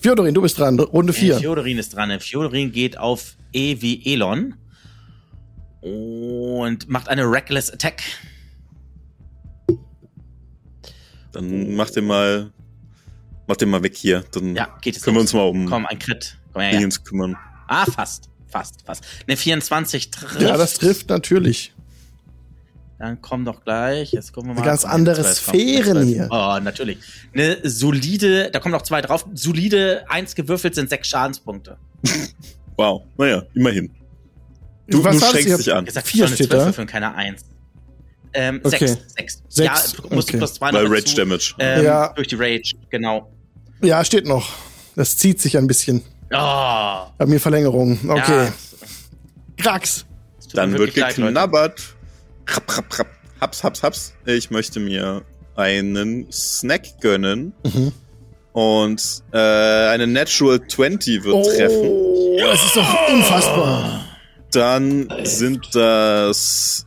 Fjodorin, 0.00 0.34
du 0.34 0.42
bist 0.42 0.58
dran. 0.58 0.78
Runde 0.78 1.12
Äh, 1.12 1.16
4. 1.16 1.38
Fjodorin 1.38 1.78
ist 1.78 1.94
dran. 1.94 2.18
Fjodorin 2.20 2.72
geht 2.72 2.98
auf 2.98 3.36
E 3.56 3.80
wie 3.80 4.04
Elon 4.12 4.54
und 5.80 6.88
macht 6.88 7.08
eine 7.08 7.22
Reckless 7.24 7.70
Attack. 7.70 8.02
Dann 11.32 11.74
mach 11.74 11.90
den 11.90 12.06
mal, 12.06 12.52
mach 13.46 13.56
den 13.56 13.70
mal 13.70 13.82
weg 13.82 13.96
hier. 13.96 14.24
Dann 14.32 14.54
Ja, 14.54 14.76
geht 14.80 14.96
es 14.96 15.02
können 15.02 15.16
wir 15.16 15.20
uns 15.22 15.32
mal 15.32 15.42
um 15.42 15.66
Komm, 15.66 15.86
ein 15.86 15.98
Crit. 15.98 16.38
Komm 16.52 16.62
her. 16.62 16.70
Dingens 16.72 17.02
kümmern. 17.02 17.36
Ah, 17.68 17.84
fast. 17.86 18.28
Fast, 18.48 18.82
fast. 18.84 19.04
Ne, 19.26 19.36
24 19.36 20.10
trifft. 20.10 20.40
Ja, 20.40 20.56
das 20.56 20.74
trifft 20.74 21.08
natürlich. 21.08 21.74
Dann 22.98 23.20
komm 23.20 23.44
doch 23.44 23.62
gleich. 23.62 24.12
Jetzt 24.12 24.32
gucken 24.32 24.50
wir 24.50 24.54
mal. 24.54 24.60
Eine 24.60 24.70
ganz 24.70 24.84
andere 24.84 25.22
Sphären 25.24 26.06
hier. 26.06 26.28
Oh, 26.30 26.58
natürlich. 26.62 26.98
Eine 27.34 27.58
solide, 27.68 28.50
da 28.50 28.58
kommen 28.58 28.72
noch 28.72 28.82
zwei 28.82 29.02
drauf. 29.02 29.26
Solide, 29.34 30.04
eins 30.08 30.34
gewürfelt 30.34 30.74
sind 30.74 30.88
sechs 30.88 31.08
Schadenspunkte. 31.08 31.78
Wow, 32.76 33.02
naja, 33.16 33.42
immerhin. 33.54 33.90
Du, 34.88 35.02
Was 35.02 35.18
du 35.18 35.38
ihr? 35.38 35.56
dich 35.56 35.72
an. 35.72 35.84
gesagt, 35.84 36.06
Vier 36.06 36.14
ich 36.14 36.18
soll 36.20 36.26
eine 36.28 36.36
steht 36.36 36.50
12 36.50 36.60
da. 36.60 36.66
würfeln, 36.66 36.86
keine 36.88 37.14
1. 37.14 37.42
Ähm, 38.34 38.60
Okay. 38.62 38.86
6. 38.86 38.92
6. 39.16 39.42
Sechs, 39.48 39.92
Ja, 39.96 40.02
du 40.08 40.14
musst 40.14 40.28
okay. 40.28 40.38
plus 40.38 40.54
2 40.54 40.72
Weil 40.72 40.86
Rage 40.86 41.14
Damage. 41.16 41.54
Ähm, 41.58 41.84
Ja. 41.84 42.08
Durch 42.12 42.28
die 42.28 42.34
Rage, 42.36 42.72
genau. 42.90 43.32
Ja, 43.82 44.04
steht 44.04 44.26
noch. 44.26 44.48
Das 44.94 45.16
zieht 45.16 45.40
sich 45.40 45.56
ein 45.58 45.66
bisschen. 45.66 46.02
Oh, 46.32 47.06
Bei 47.18 47.26
mir 47.26 47.40
Verlängerung. 47.40 47.98
Okay. 48.08 48.46
Ja, 48.46 48.52
Krax. 49.56 50.04
Dann 50.54 50.72
wird 50.78 50.94
geknabbert. 50.94 51.80
Rapp, 52.46 52.76
rapp, 52.78 52.98
rapp. 52.98 53.06
Haps, 53.40 53.64
haps, 53.64 53.82
haps. 53.82 54.12
Ich 54.24 54.50
möchte 54.50 54.80
mir 54.80 55.22
einen 55.56 56.30
Snack 56.32 57.00
gönnen. 57.00 57.52
Mhm. 57.64 57.92
Und 58.56 59.22
äh, 59.34 59.36
eine 59.36 60.06
Natural 60.06 60.66
20 60.66 61.24
wird 61.24 61.44
treffen. 61.44 61.90
Oh, 61.90 62.38
das 62.40 62.64
ist 62.64 62.74
doch 62.76 63.08
unfassbar. 63.12 64.06
Dann 64.50 65.12
sind 65.24 65.68
das 65.74 66.86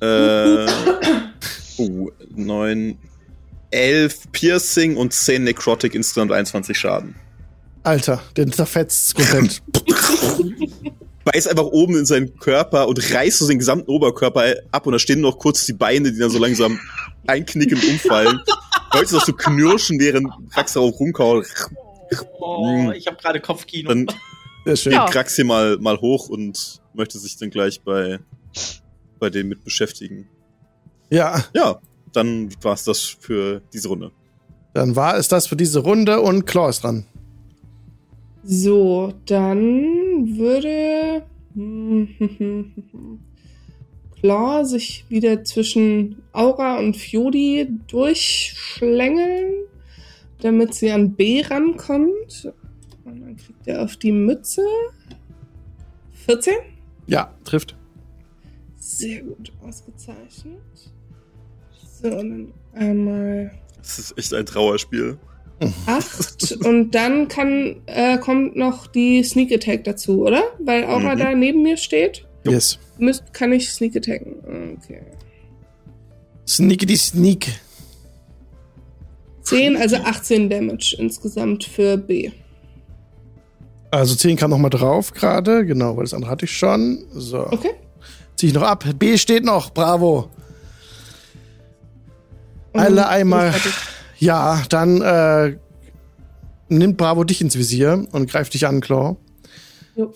äh, 0.00 0.66
oh, 1.76 2.10
9, 2.36 2.98
11 3.72 4.30
Piercing 4.30 4.96
und 4.96 5.12
10 5.12 5.42
Necrotic, 5.42 5.96
insgesamt 5.96 6.30
21 6.30 6.78
Schaden. 6.78 7.16
Alter, 7.82 8.22
den 8.36 8.52
zerfetzt 8.52 9.16
komplett. 9.16 9.62
Beißt 11.24 11.48
einfach 11.48 11.64
oben 11.64 11.98
in 11.98 12.06
seinen 12.06 12.38
Körper 12.38 12.86
und 12.86 13.12
reißt 13.12 13.38
so 13.38 13.48
den 13.48 13.58
gesamten 13.58 13.90
Oberkörper 13.90 14.54
ab 14.70 14.86
und 14.86 14.92
da 14.92 15.00
stehen 15.00 15.20
noch 15.20 15.36
kurz 15.36 15.66
die 15.66 15.72
Beine, 15.72 16.12
die 16.12 16.18
dann 16.20 16.30
so 16.30 16.38
langsam 16.38 16.78
einknicken 17.26 17.76
und 17.76 17.88
umfallen. 17.88 18.38
Hörst 18.92 19.12
du 19.12 19.16
das 19.16 19.26
so 19.26 19.32
knirschen, 19.32 19.98
während 20.00 20.28
Krax 20.52 20.72
darauf 20.74 20.98
rumkaut. 20.98 21.46
Oh, 22.40 22.90
ich 22.94 23.06
habe 23.06 23.16
gerade 23.16 23.40
Kopfkino. 23.40 23.88
Dann 23.88 24.06
schön. 24.76 24.92
Geht 24.92 25.06
Krax 25.10 25.36
hier 25.36 25.44
mal, 25.44 25.78
mal 25.78 26.00
hoch 26.00 26.28
und 26.28 26.80
möchte 26.94 27.18
sich 27.18 27.36
dann 27.36 27.50
gleich 27.50 27.82
bei, 27.82 28.18
bei 29.18 29.30
dem 29.30 29.48
mit 29.48 29.62
beschäftigen. 29.64 30.28
Ja, 31.10 31.44
Ja, 31.54 31.80
dann 32.12 32.50
war's 32.62 32.84
das 32.84 33.00
für 33.04 33.62
diese 33.72 33.88
Runde. 33.88 34.10
dann 34.74 34.96
war 34.96 35.16
es 35.16 35.28
das 35.28 35.46
für 35.46 35.56
diese 35.56 35.80
Runde 35.80 36.20
und 36.20 36.44
Claw 36.46 36.68
ist 36.70 36.82
dran. 36.82 37.06
So, 38.42 39.12
dann 39.26 40.36
würde 40.36 41.22
Claw 44.20 44.64
sich 44.64 45.04
wieder 45.08 45.44
zwischen 45.44 46.22
Aura 46.32 46.78
und 46.78 46.96
Fjodi 46.96 47.68
durchschlängeln, 47.88 49.54
damit 50.42 50.74
sie 50.74 50.90
an 50.90 51.14
B 51.14 51.42
rankommt. 51.42 52.52
Und 53.04 53.20
dann 53.20 53.36
kriegt 53.36 53.66
er 53.66 53.82
auf 53.82 53.96
die 53.96 54.12
Mütze 54.12 54.62
14. 56.26 56.54
Ja, 57.06 57.34
trifft. 57.44 57.76
Sehr 58.76 59.22
gut 59.22 59.52
ausgezeichnet. 59.66 60.60
So, 62.02 62.08
und 62.08 62.30
dann 62.30 62.52
einmal 62.74 63.50
Das 63.78 63.98
ist 63.98 64.18
echt 64.18 64.34
ein 64.34 64.46
Trauerspiel. 64.46 65.18
acht 65.86 66.52
und 66.64 66.94
dann 66.94 67.28
kann, 67.28 67.82
äh, 67.86 68.16
kommt 68.18 68.56
noch 68.56 68.86
die 68.86 69.22
Sneak 69.22 69.52
Attack 69.52 69.84
dazu, 69.84 70.22
oder? 70.22 70.42
Weil 70.58 70.84
Aura 70.84 71.14
Mhm. 71.14 71.18
da 71.18 71.34
neben 71.34 71.62
mir 71.62 71.76
steht. 71.76 72.26
Yes. 72.44 72.78
Müsst, 73.00 73.32
kann 73.32 73.52
ich 73.52 73.70
Sneak 73.70 73.96
attacken. 73.96 74.76
Okay. 74.78 75.02
Sneakity 76.46 76.96
Sneak. 76.96 77.52
10, 79.42 79.76
also 79.76 79.96
18 79.96 80.50
Damage 80.50 80.96
insgesamt 80.98 81.64
für 81.64 81.96
B. 81.96 82.30
Also 83.90 84.14
10 84.14 84.36
kam 84.36 84.50
noch 84.50 84.58
mal 84.58 84.70
drauf 84.70 85.12
gerade. 85.12 85.64
Genau, 85.66 85.96
weil 85.96 86.04
das 86.04 86.14
andere 86.14 86.30
hatte 86.30 86.44
ich 86.44 86.56
schon. 86.56 87.04
So. 87.12 87.46
Okay. 87.46 87.72
Zieh 88.36 88.48
ich 88.48 88.54
noch 88.54 88.62
ab. 88.62 88.84
B 88.98 89.16
steht 89.18 89.44
noch. 89.44 89.70
Bravo. 89.70 90.30
Und 92.72 92.80
Alle 92.80 93.08
einmal. 93.08 93.52
Ja, 94.18 94.62
dann 94.68 95.00
äh, 95.00 95.56
nimmt 96.68 96.96
Bravo 96.96 97.24
dich 97.24 97.40
ins 97.40 97.56
Visier 97.56 98.06
und 98.12 98.30
greift 98.30 98.54
dich 98.54 98.66
an, 98.66 98.80
Claw. 98.80 99.16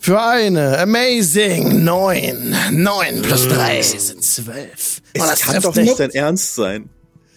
Für 0.01 0.23
eine 0.23 0.79
amazing 0.79 1.85
9. 1.85 2.55
9 2.73 3.23
plus 3.23 3.49
3 3.49 3.83
sind 3.83 4.23
12. 4.23 5.03
Oh, 5.19 5.21
das 5.21 5.41
kann 5.41 5.63
doch 5.63 5.75
nicht. 5.75 5.99
dein 5.99 6.11
Ernst 6.11 6.55
sein. 6.55 6.91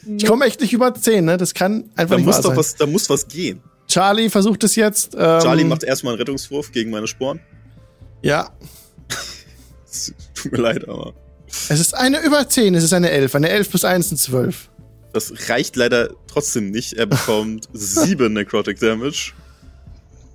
Ich 0.06 0.26
komme 0.26 0.46
echt 0.46 0.62
nicht 0.62 0.72
über 0.74 0.94
10, 0.94 1.26
ne? 1.26 1.38
Das 1.38 1.54
kann 1.54 1.90
einfach 1.96 2.16
Da 2.16 2.18
nicht 2.18 2.26
muss 2.26 2.38
doch 2.38 2.44
sein. 2.50 2.58
was, 2.58 2.76
da 2.76 2.86
muss 2.86 3.10
was 3.10 3.28
gehen. 3.28 3.62
Charlie 3.88 4.30
versucht 4.30 4.64
es 4.64 4.76
jetzt. 4.76 5.14
Ähm, 5.16 5.40
Charlie 5.42 5.64
macht 5.64 5.84
erstmal 5.84 6.14
einen 6.14 6.20
Rettungswurf 6.20 6.72
gegen 6.72 6.92
meine 6.92 7.08
Sporen. 7.08 7.40
Ja, 8.22 8.50
Es 9.90 10.14
Tut 10.36 10.52
mir 10.52 10.58
leid, 10.60 10.88
aber 10.88 11.14
es 11.70 11.80
ist 11.80 11.94
eine 11.96 12.20
über 12.22 12.48
10, 12.48 12.76
es 12.76 12.84
ist 12.84 12.94
eine 12.94 13.10
11. 13.10 13.36
Eine 13.36 13.50
11 13.50 13.70
plus 13.70 13.86
1 13.86 14.10
sind 14.10 14.18
12. 14.18 14.70
das 15.14 15.50
reicht 15.50 15.76
leider 15.76 16.10
trotzdem 16.28 16.72
nicht. 16.72 16.94
Er 16.94 17.06
bekommt 17.06 17.68
sieben 17.74 18.34
Necrotic 18.34 18.80
Damage. 18.80 19.32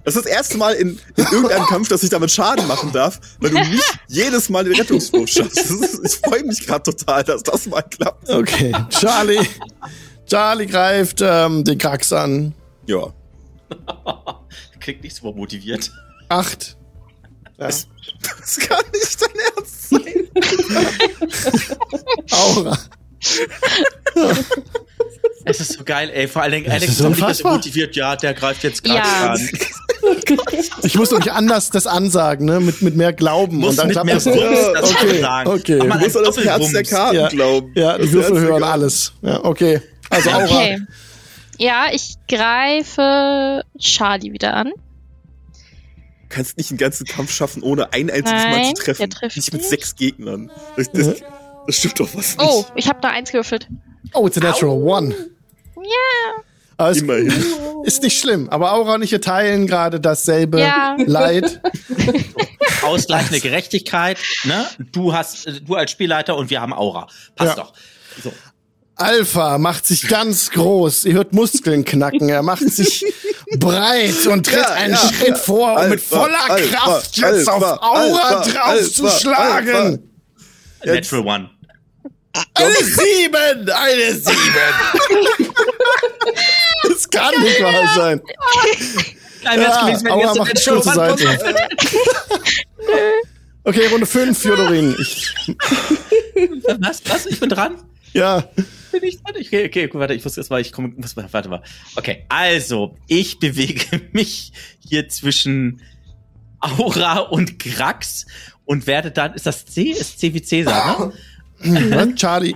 Das 0.05 0.17
ist 0.17 0.25
das 0.25 0.33
erste 0.33 0.59
Mal 0.59 0.75
in, 0.75 0.99
in 1.17 1.25
irgendeinem 1.31 1.67
Kampf, 1.67 1.89
dass 1.89 2.03
ich 2.03 2.11
damit 2.11 2.31
Schaden 2.31 2.67
machen 2.67 2.91
darf, 2.93 3.21
weil 3.39 3.51
du 3.51 3.59
nicht 3.59 3.99
jedes 4.09 4.49
Mal 4.49 4.65
den 4.65 4.75
Rettungswurf 4.75 5.29
schaffst. 5.29 5.71
Ist, 5.71 6.01
ich 6.05 6.17
freue 6.17 6.43
mich 6.45 6.67
gerade 6.67 6.83
total, 6.83 7.23
dass 7.23 7.43
das 7.43 7.67
mal 7.67 7.83
klappt. 7.83 8.29
Okay, 8.29 8.75
Charlie. 8.91 9.47
Charlie 10.27 10.67
greift 10.67 11.21
ähm, 11.23 11.63
den 11.65 11.79
Krax 11.79 12.13
an. 12.13 12.55
Ja. 12.87 13.13
Klingt 14.81 15.05
nicht 15.05 15.15
so 15.15 15.33
motiviert. 15.33 15.93
8. 16.29 16.77
Ja. 17.59 17.67
Das, 17.67 17.87
das 18.41 18.59
kann 18.59 18.85
nicht 18.93 19.23
dein 19.23 19.31
Ernst 19.57 19.89
sein. 19.91 20.29
Aura. 22.31 22.79
Es 25.61 25.61
ist 25.61 25.73
so 25.79 25.85
geil, 25.85 26.11
ey. 26.13 26.27
Vor 26.29 26.43
allen 26.43 26.53
Dingen, 26.53 26.65
Das 26.67 26.75
Alex 26.75 26.93
ist 26.93 27.01
ist 27.01 27.07
unfassbar. 27.07 27.53
motiviert. 27.55 27.95
Ja, 27.97 28.17
der 28.17 28.35
greift 28.35 28.63
jetzt 28.65 28.83
gerade 28.85 28.99
Ja. 28.99 29.33
an. 29.33 29.49
Ich 30.83 30.97
muss 30.97 31.11
doch 31.11 31.19
nicht 31.19 31.31
anders 31.31 31.71
das 31.71 31.87
ansagen, 31.87 32.47
ne? 32.47 32.59
Mit, 32.61 32.83
mit 32.83 32.97
mehr 32.97 33.13
Glauben. 33.13 33.59
Muss 33.59 33.79
und 33.79 33.79
dann 33.79 33.89
mit 33.89 34.05
mehr 34.05 34.15
das. 34.17 34.27
Wumms 34.27 34.59
das 34.75 34.91
okay, 34.91 35.21
sagen. 35.21 35.51
okay. 35.51 35.77
Mal 35.79 35.99
Du 35.99 36.05
musst 36.05 36.17
an 36.17 36.25
das 36.25 36.37
Herz 36.45 36.73
der. 36.73 36.83
Karten 36.83 37.17
Ja. 37.17 37.29
glauben. 37.29 37.73
Ja, 37.77 37.97
die 37.99 38.05
Das 38.05 38.13
Würfel 38.13 38.41
hören 38.41 38.63
alles. 38.63 39.13
Ja, 39.23 39.45
okay. 39.45 39.81
Also 40.11 40.31
Aura. 40.31 40.45
Okay. 40.45 40.81
Ja, 41.59 41.87
ich 41.93 42.15
greife 42.29 43.63
Charlie 43.79 44.33
wieder 44.33 44.55
an. 44.55 44.69
Du 44.69 46.29
kannst 46.37 46.57
nicht 46.57 46.71
einen 46.71 46.79
ganzen 46.79 47.07
Kampf 47.07 47.31
schaffen, 47.33 47.63
ohne 47.63 47.93
ein 47.93 48.11
einziges 48.11 48.31
Mal 48.33 48.51
Nein, 48.51 48.75
zu 48.77 48.83
treffen. 48.85 48.99
der 49.03 49.09
trifft 49.11 49.37
nicht 49.37 49.53
mit 49.53 49.61
nicht. 49.63 49.71
sechs 49.71 49.95
Gegnern. 49.97 50.51
Das, 50.77 50.91
das, 50.93 51.15
das 51.67 51.77
stimmt 51.77 52.01
doch 52.01 52.09
was 52.15 52.37
Oh, 52.39 52.59
nicht. 52.61 52.73
ich 52.77 52.89
habe 52.89 52.99
da 53.03 53.09
eins 53.11 53.31
gewürfelt. 53.31 53.69
Oh, 54.15 54.27
it's 54.27 54.37
a 54.37 54.41
natural 54.41 54.83
one. 54.83 55.15
Ja. 55.83 56.43
Aber 56.79 56.91
es 56.91 56.99
Immerhin. 57.03 57.33
ist 57.85 58.03
nicht 58.03 58.19
schlimm. 58.19 58.49
Aber 58.49 58.73
Aura 58.73 58.95
und 58.95 59.03
ich 59.03 59.11
teilen 59.21 59.67
gerade 59.67 60.01
dasselbe 60.01 60.61
Ja. 60.61 60.97
Leid. 61.07 61.61
Ausgleichende 62.83 63.41
Gerechtigkeit, 63.41 64.19
ne? 64.45 64.67
Du 64.93 65.13
hast, 65.13 65.47
du 65.65 65.75
als 65.77 65.91
Spielleiter 65.91 66.37
und 66.37 66.51
wir 66.51 66.61
haben 66.61 66.73
Aura. 66.73 67.07
Passt 67.37 67.57
Ja. 67.57 67.63
doch. 67.65 67.73
So. 68.23 68.33
Alpha 68.97 69.59
macht 69.59 69.87
sich 69.87 70.07
ganz 70.09 70.51
groß. 70.51 71.07
Ihr 71.07 71.15
hört 71.15 71.33
Muskeln 71.33 71.85
knacken. 71.85 72.29
Er 72.29 72.43
macht 72.43 72.69
sich 72.69 73.05
breit 73.59 74.27
und 74.27 74.47
tritt 74.47 74.59
Ja, 74.59 74.71
einen 74.73 74.95
ja, 74.95 74.99
Schritt 74.99 75.29
ja. 75.29 75.35
vor, 75.37 75.77
um 75.81 75.89
mit 75.89 76.01
Alpha, 76.01 76.17
voller 76.21 76.51
Alpha, 76.51 76.77
Kraft 76.77 77.17
jetzt 77.17 77.49
Alpha, 77.49 77.53
auf 77.53 77.83
Aura 77.83 78.29
Alpha, 78.29 78.51
draufzuschlagen. 78.51 80.11
Natural 80.85 81.27
One. 81.27 81.51
Eine 82.55 82.75
Sieben! 82.85 83.71
Eine 83.71 84.15
Sieben! 84.15 84.75
das 86.89 87.09
kann 87.11 87.41
nicht 87.43 87.63
wahr 87.63 87.95
sein. 87.95 88.21
Nein, 89.45 89.61
Ja, 89.61 89.87
gewesen, 89.87 90.05
wenn 90.05 90.13
Aura 90.13 90.27
jetzt 90.27 90.39
macht 90.39 90.59
Stuhl 90.59 90.83
zur 90.83 90.93
Seite. 90.95 91.39
Okay, 93.65 93.87
Runde 93.87 94.07
5, 94.07 94.37
Fjodorin. 94.37 94.97
Ich, 94.99 95.33
Was? 96.81 97.01
Was? 97.07 97.27
Ich 97.27 97.39
bin 97.39 97.49
dran? 97.49 97.77
ja, 98.13 98.41
Bin 98.91 99.05
ich 99.05 99.23
dran? 99.23 99.37
Okay, 99.39 99.67
okay, 99.67 99.87
gut, 99.87 100.01
warte, 100.01 100.15
ich 100.15 100.25
muss 100.25 100.35
jetzt 100.35 100.51
mal, 100.51 100.61
ich 100.61 100.73
komme, 100.73 100.89
muss 100.97 101.15
mal, 101.15 101.29
warte 101.31 101.49
mal. 101.49 101.63
Okay, 101.95 102.25
also, 102.29 102.97
ich 103.07 103.39
bewege 103.39 103.85
mich 104.13 104.53
hier 104.89 105.09
zwischen 105.09 105.81
Aura 106.59 107.19
und 107.21 107.61
Grax 107.61 108.27
und 108.65 108.89
werde 108.89 109.13
dann, 109.13 109.35
ist 109.35 109.47
das 109.47 109.65
C? 109.65 109.83
Ist 109.91 110.19
C 110.19 110.35
wie 110.35 110.43
Cäsar, 110.43 110.99
ne? 111.07 111.13
Was? 111.65 112.15
Charlie. 112.17 112.55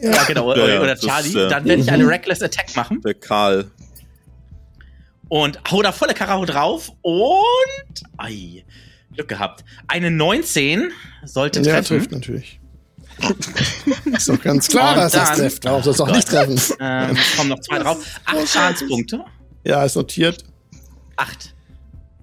Ja, 0.00 0.24
genau, 0.24 0.54
Ja, 0.54 0.62
oder, 0.62 0.74
ja, 0.74 0.80
oder 0.80 0.94
das, 0.94 1.00
Charlie. 1.04 1.30
äh, 1.38 1.48
dann 1.48 1.64
werde 1.64 1.82
ich 1.82 1.90
eine 1.90 2.06
Reckless 2.06 2.42
Attack 2.42 2.74
machen 2.76 3.00
Der 3.02 3.14
Karl. 3.14 3.70
und 5.28 5.58
hau 5.70 5.82
da 5.82 5.92
volle 5.92 6.14
Karacho 6.14 6.44
drauf 6.44 6.90
und, 7.02 8.02
ei, 8.18 8.64
Glück 9.14 9.28
gehabt. 9.28 9.64
Eine 9.88 10.10
19 10.10 10.90
sollte 11.24 11.60
Ja, 11.60 11.72
treffen. 11.74 11.86
trifft 11.98 12.12
natürlich. 12.12 12.60
Ist 14.14 14.28
doch 14.28 14.40
ganz 14.42 14.68
klar, 14.68 14.90
Und 14.92 14.98
dass 14.98 15.12
das 15.12 15.28
dann- 15.30 15.38
trifft. 15.38 15.64
Warum 15.64 15.82
soll 15.82 15.94
es 15.94 16.00
auch 16.02 16.08
Oh 16.08 16.12
nicht 16.14 16.28
treffen? 16.28 16.60
Ähm, 16.80 17.16
kommen 17.36 17.48
noch 17.48 17.60
zwei 17.60 17.78
drauf. 17.82 18.04
Acht 18.26 18.48
Schadenspunkte. 18.48 19.24
Ja, 19.64 19.82
ist 19.84 19.96
notiert. 19.96 20.44
Acht. 21.16 21.54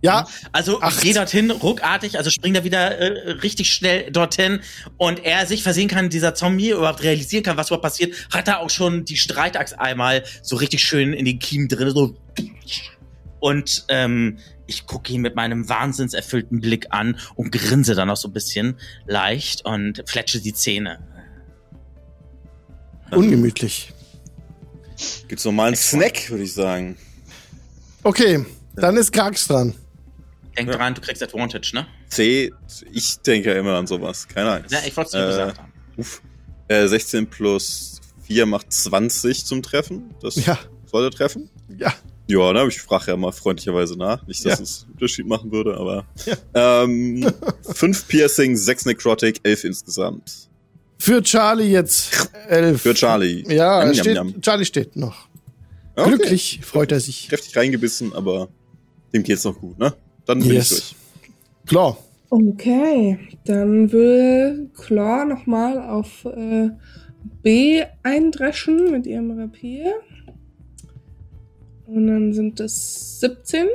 Ja, 0.03 0.27
Also 0.51 0.81
Acht. 0.81 0.97
ich 0.97 1.01
gehe 1.01 1.13
dorthin, 1.13 1.49
ruckartig, 1.49 2.17
also 2.17 2.29
springt 2.29 2.57
er 2.57 2.65
wieder 2.65 2.97
äh, 2.97 3.31
richtig 3.31 3.71
schnell 3.71 4.11
dorthin 4.11 4.59
und 4.97 5.23
er 5.23 5.45
sich 5.45 5.63
versehen 5.63 5.87
kann, 5.87 6.09
dieser 6.09 6.35
Zombie 6.35 6.71
überhaupt 6.71 7.03
realisieren 7.03 7.41
kann, 7.41 7.55
was 7.55 7.67
überhaupt 7.67 7.83
passiert, 7.83 8.13
hat 8.33 8.49
er 8.49 8.59
auch 8.59 8.69
schon 8.69 9.05
die 9.05 9.15
Streitaxt 9.15 9.79
einmal 9.79 10.25
so 10.41 10.57
richtig 10.57 10.83
schön 10.83 11.13
in 11.13 11.23
den 11.23 11.39
Kiemen 11.39 11.69
drin, 11.69 11.89
so 11.91 12.17
und 13.39 13.85
ähm, 13.87 14.39
ich 14.67 14.85
gucke 14.87 15.13
ihn 15.13 15.21
mit 15.21 15.35
meinem 15.35 15.69
wahnsinnserfüllten 15.69 16.59
Blick 16.59 16.87
an 16.89 17.17
und 17.35 17.53
grinse 17.53 17.95
dann 17.95 18.09
auch 18.09 18.17
so 18.17 18.27
ein 18.27 18.33
bisschen 18.33 18.77
leicht 19.05 19.65
und 19.65 20.03
fletsche 20.05 20.41
die 20.41 20.53
Zähne. 20.53 20.99
ungemütlich. 23.11 23.93
Gibt's 25.29 25.45
noch 25.45 25.51
mal 25.53 25.67
einen 25.67 25.75
Snack, 25.77 26.29
würde 26.29 26.43
ich 26.43 26.53
sagen. 26.53 26.97
Okay, 28.03 28.45
dann 28.75 28.97
ist 28.97 29.13
Krax 29.13 29.47
dran. 29.47 29.75
Denk 30.57 30.71
dran, 30.71 30.93
du 30.93 31.01
kriegst 31.01 31.23
Advantage, 31.23 31.71
ne? 31.73 31.87
C, 32.09 32.51
ich 32.91 33.17
denke 33.19 33.49
ja 33.53 33.59
immer 33.59 33.75
an 33.77 33.87
sowas. 33.87 34.27
Keine 34.27 34.51
Ahnung. 34.51 34.65
Ja, 34.69 34.79
ich 34.85 34.95
wollte 34.95 35.07
es 35.07 35.11
dir 35.13 35.23
Äh, 35.23 35.27
gesagt 35.27 35.57
haben. 35.59 35.73
Uff. 35.97 36.21
Äh, 36.67 36.87
16 36.87 37.27
plus 37.27 37.99
4 38.27 38.45
macht 38.45 38.71
20 38.71 39.45
zum 39.45 39.61
Treffen. 39.63 40.13
Das 40.21 40.35
Ja. 40.45 40.57
soll 40.91 41.03
er 41.05 41.11
treffen. 41.11 41.49
Ja, 41.77 41.93
Ja, 42.27 42.53
ne, 42.53 42.65
ich 42.69 42.79
frage 42.81 43.07
ja 43.11 43.17
mal 43.17 43.31
freundlicherweise 43.33 43.97
nach. 43.97 44.25
Nicht, 44.27 44.45
dass 44.45 44.59
Ja. 44.59 44.63
es 44.63 44.83
einen 44.83 44.93
Unterschied 44.93 45.25
machen 45.27 45.51
würde, 45.51 45.75
aber. 45.75 46.05
Ähm, 46.53 47.29
5 47.73 48.07
Piercing, 48.07 48.55
6 48.55 48.85
Necrotic, 48.85 49.41
11 49.43 49.63
insgesamt. 49.65 50.49
für 50.99 51.21
Charlie 51.21 51.69
jetzt 51.69 52.29
elf. 52.47 52.81
Für 52.81 52.93
Charlie. 52.93 53.43
Ja, 53.53 53.83
yum, 53.83 53.93
steht, 53.93 54.15
yum. 54.15 54.41
Charlie 54.41 54.63
steht 54.65 54.95
noch. 54.95 55.27
Okay. 55.97 56.09
Glücklich 56.11 56.61
freut 56.63 56.91
er 56.93 57.01
sich. 57.01 57.27
Kräftig 57.27 57.57
reingebissen, 57.57 58.13
aber 58.13 58.47
dem 59.13 59.23
geht's 59.23 59.43
noch 59.43 59.59
gut, 59.59 59.77
ne? 59.77 59.93
Dann 60.25 60.39
bin 60.39 60.51
Yes. 60.51 60.71
ich 60.71 60.77
durch. 60.79 60.95
Klar. 61.65 61.97
Okay, 62.29 63.19
dann 63.45 63.91
will 63.91 64.69
Claw 64.75 65.25
nochmal 65.25 65.77
auf 65.79 66.25
äh, 66.25 66.69
B 67.43 67.83
eindreschen 68.01 68.91
mit 68.91 69.05
ihrem 69.05 69.39
Rapier. 69.39 69.93
Und 71.85 72.07
dann 72.07 72.33
sind 72.33 72.59
es 72.59 73.19
17. 73.19 73.67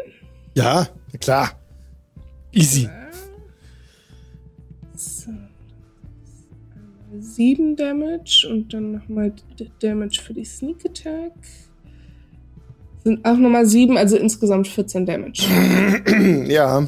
Ja, 0.56 0.88
klar. 1.20 1.52
Easy. 2.52 2.88
So. 4.96 5.30
7 7.20 7.76
Damage 7.76 8.48
und 8.50 8.74
dann 8.74 8.92
nochmal 8.92 9.32
Damage 9.80 10.20
für 10.20 10.34
die 10.34 10.44
Sneak 10.44 10.84
Attack. 10.84 11.32
Sind 13.08 13.24
auch 13.24 13.38
nochmal 13.38 13.64
7, 13.64 13.96
also 13.96 14.18
insgesamt 14.18 14.68
14 14.68 15.06
Damage. 15.06 15.44
Ja. 16.48 16.86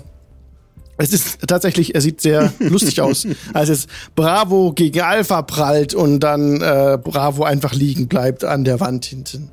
Es 0.99 1.15
ist 1.15 1.39
tatsächlich, 1.49 1.95
er 1.95 2.03
sieht 2.03 2.21
sehr 2.21 2.53
lustig 2.59 3.01
aus. 3.01 3.27
Als 3.55 3.71
es 3.71 3.87
Bravo 4.15 4.73
gegen 4.75 5.01
Alpha 5.01 5.41
prallt 5.41 5.95
und 5.95 6.21
dann 6.21 6.61
äh, 6.61 6.99
Bravo 7.03 7.45
einfach 7.45 7.73
liegen 7.73 8.07
bleibt 8.07 8.45
an 8.45 8.65
der 8.65 8.81
Wand 8.81 9.07
hinten. 9.07 9.51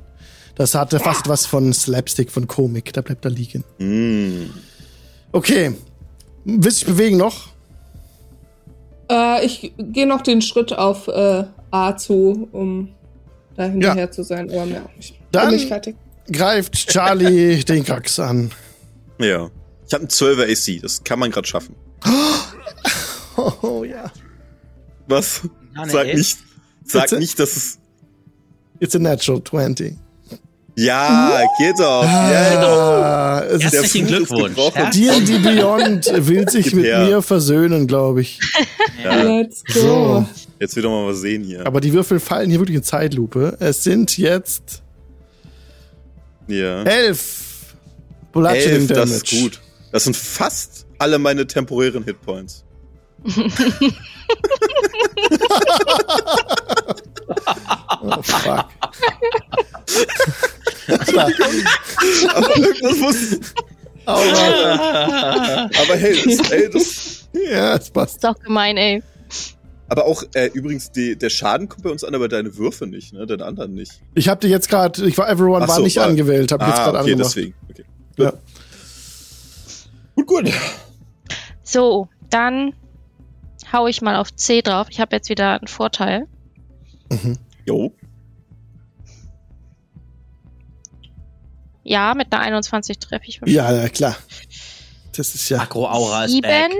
Das 0.56 0.74
hatte 0.74 1.00
fast 1.00 1.26
was 1.26 1.46
von 1.46 1.72
Slapstick, 1.72 2.30
von 2.30 2.46
Komik. 2.48 2.92
Da 2.92 3.00
bleibt 3.00 3.24
er 3.24 3.30
liegen. 3.30 3.64
Mm. 3.78 4.50
Okay. 5.32 5.72
Willst 6.44 6.82
du 6.82 6.84
dich 6.86 6.94
bewegen 6.96 7.16
noch? 7.16 7.48
Äh, 9.10 9.46
ich 9.46 9.72
gehe 9.78 10.06
noch 10.06 10.20
den 10.20 10.42
Schritt 10.42 10.74
auf 10.76 11.08
äh, 11.08 11.44
A 11.70 11.96
zu, 11.96 12.46
um 12.52 12.90
da 13.56 13.64
hinterher 13.64 14.10
zu 14.10 14.22
sein, 14.22 14.50
aber 14.50 14.66
mehr 14.66 14.84
auch 14.84 14.94
nicht. 14.96 15.14
Dann- 15.32 15.48
Bin 15.48 15.58
ich 15.58 15.66
fertig. 15.66 15.96
Greift 16.30 16.74
Charlie 16.90 17.64
den 17.68 17.84
Krax 17.84 18.18
an. 18.18 18.50
Ja. 19.18 19.50
Ich 19.86 19.94
habe 19.94 20.02
einen 20.02 20.08
12er 20.10 20.50
AC, 20.76 20.82
das 20.82 21.02
kann 21.04 21.18
man 21.18 21.30
gerade 21.30 21.48
schaffen. 21.48 21.74
Oh, 23.36 23.52
oh 23.62 23.84
ja. 23.84 24.10
Was? 25.06 25.42
Ja, 25.74 25.82
eine 25.82 25.90
Sag 25.92 26.06
nicht, 26.14 26.38
sag 26.84 27.02
Bitte? 27.04 27.18
nicht, 27.18 27.38
dass 27.38 27.56
es. 27.56 27.78
It's 28.80 28.94
a 28.94 28.98
natural 28.98 29.42
20. 29.42 29.96
Ja, 30.76 31.42
geht 31.58 31.78
doch. 31.78 32.04
Ja, 32.04 32.60
Ah, 32.60 33.40
es 33.44 33.64
ist 33.64 33.72
Herzlichen 33.72 34.06
Fluch 34.08 34.46
ist 34.48 34.54
Glückwunsch. 34.54 34.76
Ja? 34.76 35.18
D&D 35.18 35.38
Beyond 35.38 36.06
will 36.28 36.48
sich 36.48 36.66
Gib 36.66 36.74
mit 36.74 36.84
her. 36.84 37.04
mir 37.04 37.22
versöhnen, 37.22 37.86
glaube 37.86 38.20
ich. 38.20 38.38
Ja, 39.02 39.22
Let's 39.22 39.62
go. 39.64 39.80
So. 39.80 40.26
jetzt 40.58 40.74
wieder 40.74 40.88
mal 40.88 41.06
was 41.06 41.20
sehen 41.20 41.44
hier. 41.44 41.64
Aber 41.66 41.80
die 41.80 41.92
Würfel 41.92 42.18
fallen 42.18 42.50
hier 42.50 42.58
wirklich 42.58 42.76
in 42.78 42.82
Zeitlupe. 42.82 43.56
Es 43.60 43.84
sind 43.84 44.18
jetzt 44.18 44.82
ja. 46.48 46.82
elf 46.82 47.74
Bludgeoning 48.32 48.70
Elf, 48.70 48.88
Damage. 48.88 49.00
das 49.00 49.10
ist 49.10 49.30
gut. 49.30 49.60
Das 49.92 50.04
sind 50.04 50.16
fast 50.16 50.86
alle 50.98 51.18
meine 51.18 51.46
temporären 51.46 52.04
Hitpoints. 52.04 52.64
Oh, 58.00 58.22
fuck. 58.22 58.66
Aber 62.34 62.56
irgendwas 62.56 62.96
muss. 62.98 63.40
Aua. 64.06 65.70
Aber 65.82 65.96
hey, 65.96 66.22
das, 66.24 66.50
ey, 66.50 66.70
das, 66.70 67.28
ja, 67.32 67.74
es 67.76 67.90
passt. 67.90 68.14
Ist 68.16 68.24
doch 68.24 68.38
gemein, 68.38 68.76
ey. 68.76 69.02
Aber 69.88 70.06
auch 70.06 70.22
äh, 70.34 70.46
übrigens, 70.52 70.92
die, 70.92 71.16
der 71.16 71.30
Schaden 71.30 71.68
kommt 71.68 71.82
bei 71.82 71.90
uns 71.90 72.04
an, 72.04 72.14
aber 72.14 72.28
deine 72.28 72.56
Würfe 72.56 72.86
nicht, 72.86 73.12
ne? 73.12 73.26
Deine 73.26 73.44
anderen 73.44 73.74
nicht. 73.74 74.00
Ich 74.14 74.28
habe 74.28 74.40
die 74.40 74.48
jetzt 74.48 74.68
gerade, 74.68 75.04
ich 75.06 75.16
war 75.18 75.28
Everyone 75.28 75.64
Ach 75.64 75.68
war 75.68 75.76
so, 75.76 75.82
nicht 75.82 75.96
war- 75.96 76.06
angewählt, 76.06 76.52
habe 76.52 76.64
jetzt 76.66 76.78
Ah, 76.78 76.84
gerade 76.90 76.98
okay, 76.98 77.12
angemacht. 77.12 77.36
deswegen. 77.36 77.54
Okay. 77.70 77.84
Ja. 78.18 78.32
Gut, 80.14 80.26
gut. 80.26 80.52
So, 81.62 82.08
dann 82.30 82.74
hau 83.72 83.86
ich 83.86 84.00
mal 84.02 84.16
auf 84.16 84.34
C 84.34 84.62
drauf. 84.62 84.88
Ich 84.90 85.00
habe 85.00 85.14
jetzt 85.16 85.28
wieder 85.28 85.58
einen 85.58 85.68
Vorteil. 85.68 86.26
Jo. 87.66 87.92
Ja, 91.84 92.14
mit 92.14 92.32
einer 92.32 92.42
21 92.42 92.98
treffe 92.98 93.24
ich. 93.26 93.40
Ja, 93.46 93.72
ja, 93.72 93.88
klar. 93.88 94.16
Das 95.16 95.34
ist 95.34 95.48
ja 95.48 95.60
Agro-Aura 95.60 96.24
ist 96.26 96.32
Sieben. 96.32 96.42
back. 96.48 96.72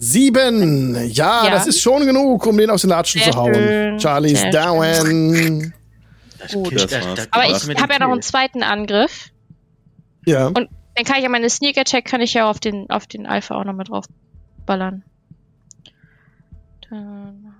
Sieben. 0.00 0.94
Ja, 1.10 1.44
Ja. 1.44 1.50
das 1.50 1.66
ist 1.68 1.80
schon 1.80 2.04
genug, 2.06 2.44
um 2.46 2.56
den 2.56 2.70
aus 2.70 2.80
den 2.80 2.90
Latschen 2.90 3.20
Sehr 3.22 3.32
zu 3.32 3.38
hauen. 3.38 3.54
schön, 3.54 4.00
Charlie's 4.00 4.40
sehr 4.40 4.50
down. 4.50 5.72
Gut. 6.52 6.74
Das. 6.74 7.28
Aber 7.30 7.44
ich 7.46 7.80
habe 7.80 7.92
ja 7.92 7.98
noch 8.00 8.10
einen 8.10 8.22
zweiten 8.22 8.62
Angriff. 8.62 9.28
Ja. 10.26 10.46
Und 10.48 10.68
dann 10.96 11.04
kann 11.04 11.16
ich 11.18 11.22
ja 11.22 11.28
meine 11.28 11.48
Sneak 11.50 11.76
Attack, 11.78 12.04
kann 12.06 12.20
ich 12.20 12.34
ja 12.34 12.48
auf 12.48 12.58
den, 12.60 12.88
auf 12.90 13.06
den 13.06 13.26
Alpha 13.26 13.54
auch 13.54 13.64
noch 13.64 13.74
mit 13.74 13.88
drauf 13.90 14.06
ballern. 14.66 15.04
Dann. 16.88 17.54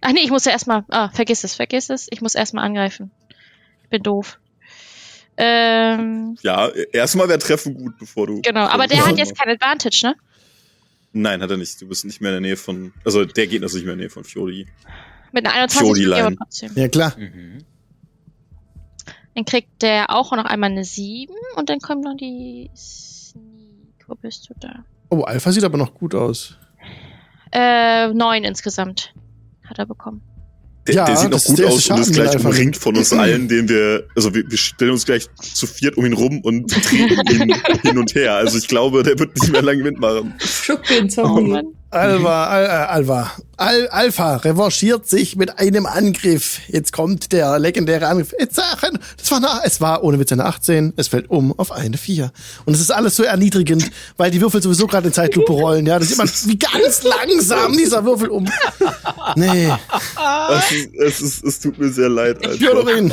Ach 0.00 0.12
nee, 0.12 0.20
ich 0.22 0.30
muss 0.30 0.44
ja 0.44 0.52
erstmal. 0.52 0.84
Ah, 0.88 1.08
vergiss 1.10 1.42
es, 1.44 1.54
vergiss 1.54 1.90
es. 1.90 2.06
Ich 2.10 2.20
muss 2.22 2.34
erstmal 2.34 2.64
angreifen. 2.64 3.10
Ich 3.82 3.88
bin 3.90 4.02
doof. 4.02 4.38
Ähm, 5.36 6.36
Ja, 6.42 6.68
erstmal 6.92 7.28
wäre 7.28 7.38
Treffen 7.38 7.74
gut, 7.74 7.98
bevor 7.98 8.26
du. 8.26 8.40
genau, 8.40 8.66
aber 8.68 8.86
der 8.86 9.04
hat 9.06 9.18
jetzt 9.18 9.36
kein 9.38 9.50
Advantage, 9.50 10.00
ne? 10.04 10.14
Nein, 11.16 11.40
hat 11.40 11.50
er 11.50 11.56
nicht. 11.56 11.80
Du 11.80 11.88
bist 11.88 12.04
nicht 12.04 12.20
mehr 12.20 12.36
in 12.36 12.42
der 12.42 12.50
Nähe 12.50 12.56
von. 12.58 12.92
Also 13.04 13.24
der 13.24 13.46
Gegner 13.46 13.66
ist 13.66 13.74
nicht 13.74 13.84
mehr 13.84 13.94
in 13.94 13.98
der 13.98 14.06
Nähe 14.06 14.10
von 14.10 14.24
Fiori. 14.24 14.66
Mit 15.32 15.46
einer 15.46 15.54
21 15.54 15.94
kriegt 15.94 16.12
er 16.12 16.26
aber 16.26 16.36
trotzdem. 16.36 16.72
Ja, 16.74 16.88
klar. 16.88 17.16
Mhm. 17.18 17.64
Dann 19.34 19.44
kriegt 19.46 19.82
der 19.82 20.10
auch 20.10 20.32
noch 20.32 20.44
einmal 20.44 20.70
eine 20.70 20.84
7 20.84 21.32
und 21.56 21.70
dann 21.70 21.78
kommt 21.78 22.04
noch 22.04 22.16
die 22.16 22.70
Sneak. 22.76 24.04
Wo 24.06 24.14
bist 24.14 24.48
du 24.50 24.54
da? 24.60 24.84
Oh, 25.08 25.22
Alpha 25.22 25.52
sieht 25.52 25.64
aber 25.64 25.78
noch 25.78 25.94
gut 25.94 26.14
aus. 26.14 26.58
Äh, 27.50 28.08
9 28.12 28.44
insgesamt 28.44 29.14
hat 29.64 29.78
er 29.78 29.86
bekommen. 29.86 30.22
Der, 30.86 30.94
Ja, 30.94 31.04
der 31.04 31.16
sieht 31.16 31.30
noch 31.30 31.42
gut 31.44 31.64
aus 31.64 31.90
und 31.90 32.00
ist 32.00 32.12
gleich 32.14 32.36
umringt 32.44 32.76
von 32.76 32.96
uns 32.96 33.12
allen, 33.12 33.48
den 33.48 33.68
wir. 33.68 34.04
Also 34.14 34.34
wir, 34.34 34.48
wir 34.48 34.58
stellen 34.58 34.92
uns 34.92 35.04
gleich 35.04 35.26
zu 35.40 35.66
viert 35.66 35.96
um 35.96 36.06
ihn 36.06 36.12
rum 36.12 36.40
und 36.42 36.70
treten 36.84 37.30
ihn 37.50 37.54
hin 37.82 37.98
und 37.98 38.14
her. 38.14 38.34
Also 38.34 38.58
ich 38.58 38.68
glaube, 38.68 39.02
der 39.02 39.18
wird 39.18 39.34
nicht 39.34 39.52
mehr 39.52 39.62
lange 39.62 39.82
mitmachen. 39.82 40.34
Schuck 40.38 40.82
den 40.84 41.04
Oh 41.04 41.08
Zombie. 41.08 41.50
Mann. 41.50 41.66
Alva, 41.96 42.46
Al, 42.46 42.64
äh, 42.64 42.68
Alva. 42.68 43.32
Al, 43.58 43.88
Alpha 43.88 44.36
revanchiert 44.36 45.08
sich 45.08 45.36
mit 45.36 45.58
einem 45.58 45.86
Angriff. 45.86 46.60
Jetzt 46.68 46.92
kommt 46.92 47.32
der 47.32 47.58
legendäre 47.58 48.06
Angriff. 48.06 48.34
Jetzt 48.38 48.56
sagen, 48.56 48.98
das 49.16 49.30
war 49.30 49.38
eine, 49.38 49.48
es 49.64 49.80
war 49.80 50.04
ohne 50.04 50.18
Witz 50.18 50.30
eine 50.32 50.44
18. 50.44 50.92
Es 50.96 51.08
fällt 51.08 51.30
um 51.30 51.58
auf 51.58 51.72
eine 51.72 51.96
4. 51.96 52.30
Und 52.66 52.74
es 52.74 52.80
ist 52.80 52.90
alles 52.90 53.16
so 53.16 53.22
erniedrigend, 53.22 53.90
weil 54.18 54.30
die 54.30 54.40
Würfel 54.40 54.62
sowieso 54.62 54.86
gerade 54.86 55.08
in 55.08 55.14
Zeitlupe 55.14 55.52
rollen. 55.52 55.86
Ja, 55.86 55.98
das 55.98 56.08
sieht 56.08 56.18
man, 56.18 56.28
wie 56.28 56.58
ganz 56.58 57.02
langsam 57.02 57.76
dieser 57.76 58.04
Würfel 58.04 58.28
um. 58.28 58.46
Nee, 59.36 59.72
Es, 60.50 60.70
ist, 60.70 60.94
es, 60.94 61.20
ist, 61.20 61.44
es 61.44 61.60
tut 61.60 61.78
mir 61.78 61.90
sehr 61.90 62.08
leid. 62.08 62.36
Alter. 62.44 62.58
Fjodorin. 62.58 63.12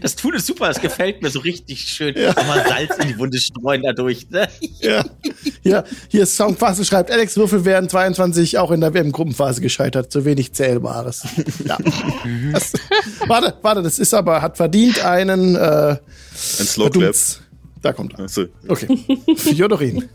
Das 0.00 0.16
Tun 0.16 0.34
ist 0.34 0.46
super, 0.46 0.68
es 0.70 0.80
gefällt 0.80 1.22
mir 1.22 1.30
so 1.30 1.40
richtig 1.40 1.80
schön. 1.88 2.14
Mal 2.14 2.64
Salz 2.68 2.96
in 2.98 3.08
die 3.08 3.18
Wunde 3.18 3.38
streuen 3.38 3.82
dadurch. 3.82 4.28
Ne? 4.30 4.48
Ja. 4.80 5.04
Hier, 5.62 5.84
hier 6.08 6.22
ist 6.22 6.36
Soundphase 6.36 6.84
schreibt, 6.84 7.10
Alex 7.10 7.36
Würfel 7.36 7.64
werden 7.64 7.88
22 7.88 8.58
auch 8.58 8.70
in 8.70 8.80
der 8.80 8.94
WM-Gruppenphase 8.94 9.60
gescheitert. 9.60 10.12
Zu 10.12 10.24
wenig 10.24 10.52
Zählbares. 10.52 11.26
Ja. 11.64 11.78
Das, 12.52 12.72
warte, 13.26 13.54
warte, 13.62 13.82
das 13.82 13.98
ist 13.98 14.14
aber, 14.14 14.42
hat 14.42 14.56
verdient 14.56 15.04
einen, 15.04 15.56
äh, 15.56 15.58
Ein 15.58 15.98
Slow 16.34 16.90
Clap. 16.90 17.14
Da 17.82 17.92
kommt 17.92 18.14
er. 18.14 18.20
Also, 18.20 18.46
Okay. 18.66 18.98
Fjodorin. 19.36 20.08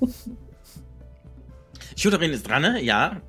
Shooterin 1.95 2.31
ist 2.31 2.47
dran, 2.47 2.61
ne? 2.61 2.81
Ja. 2.83 3.21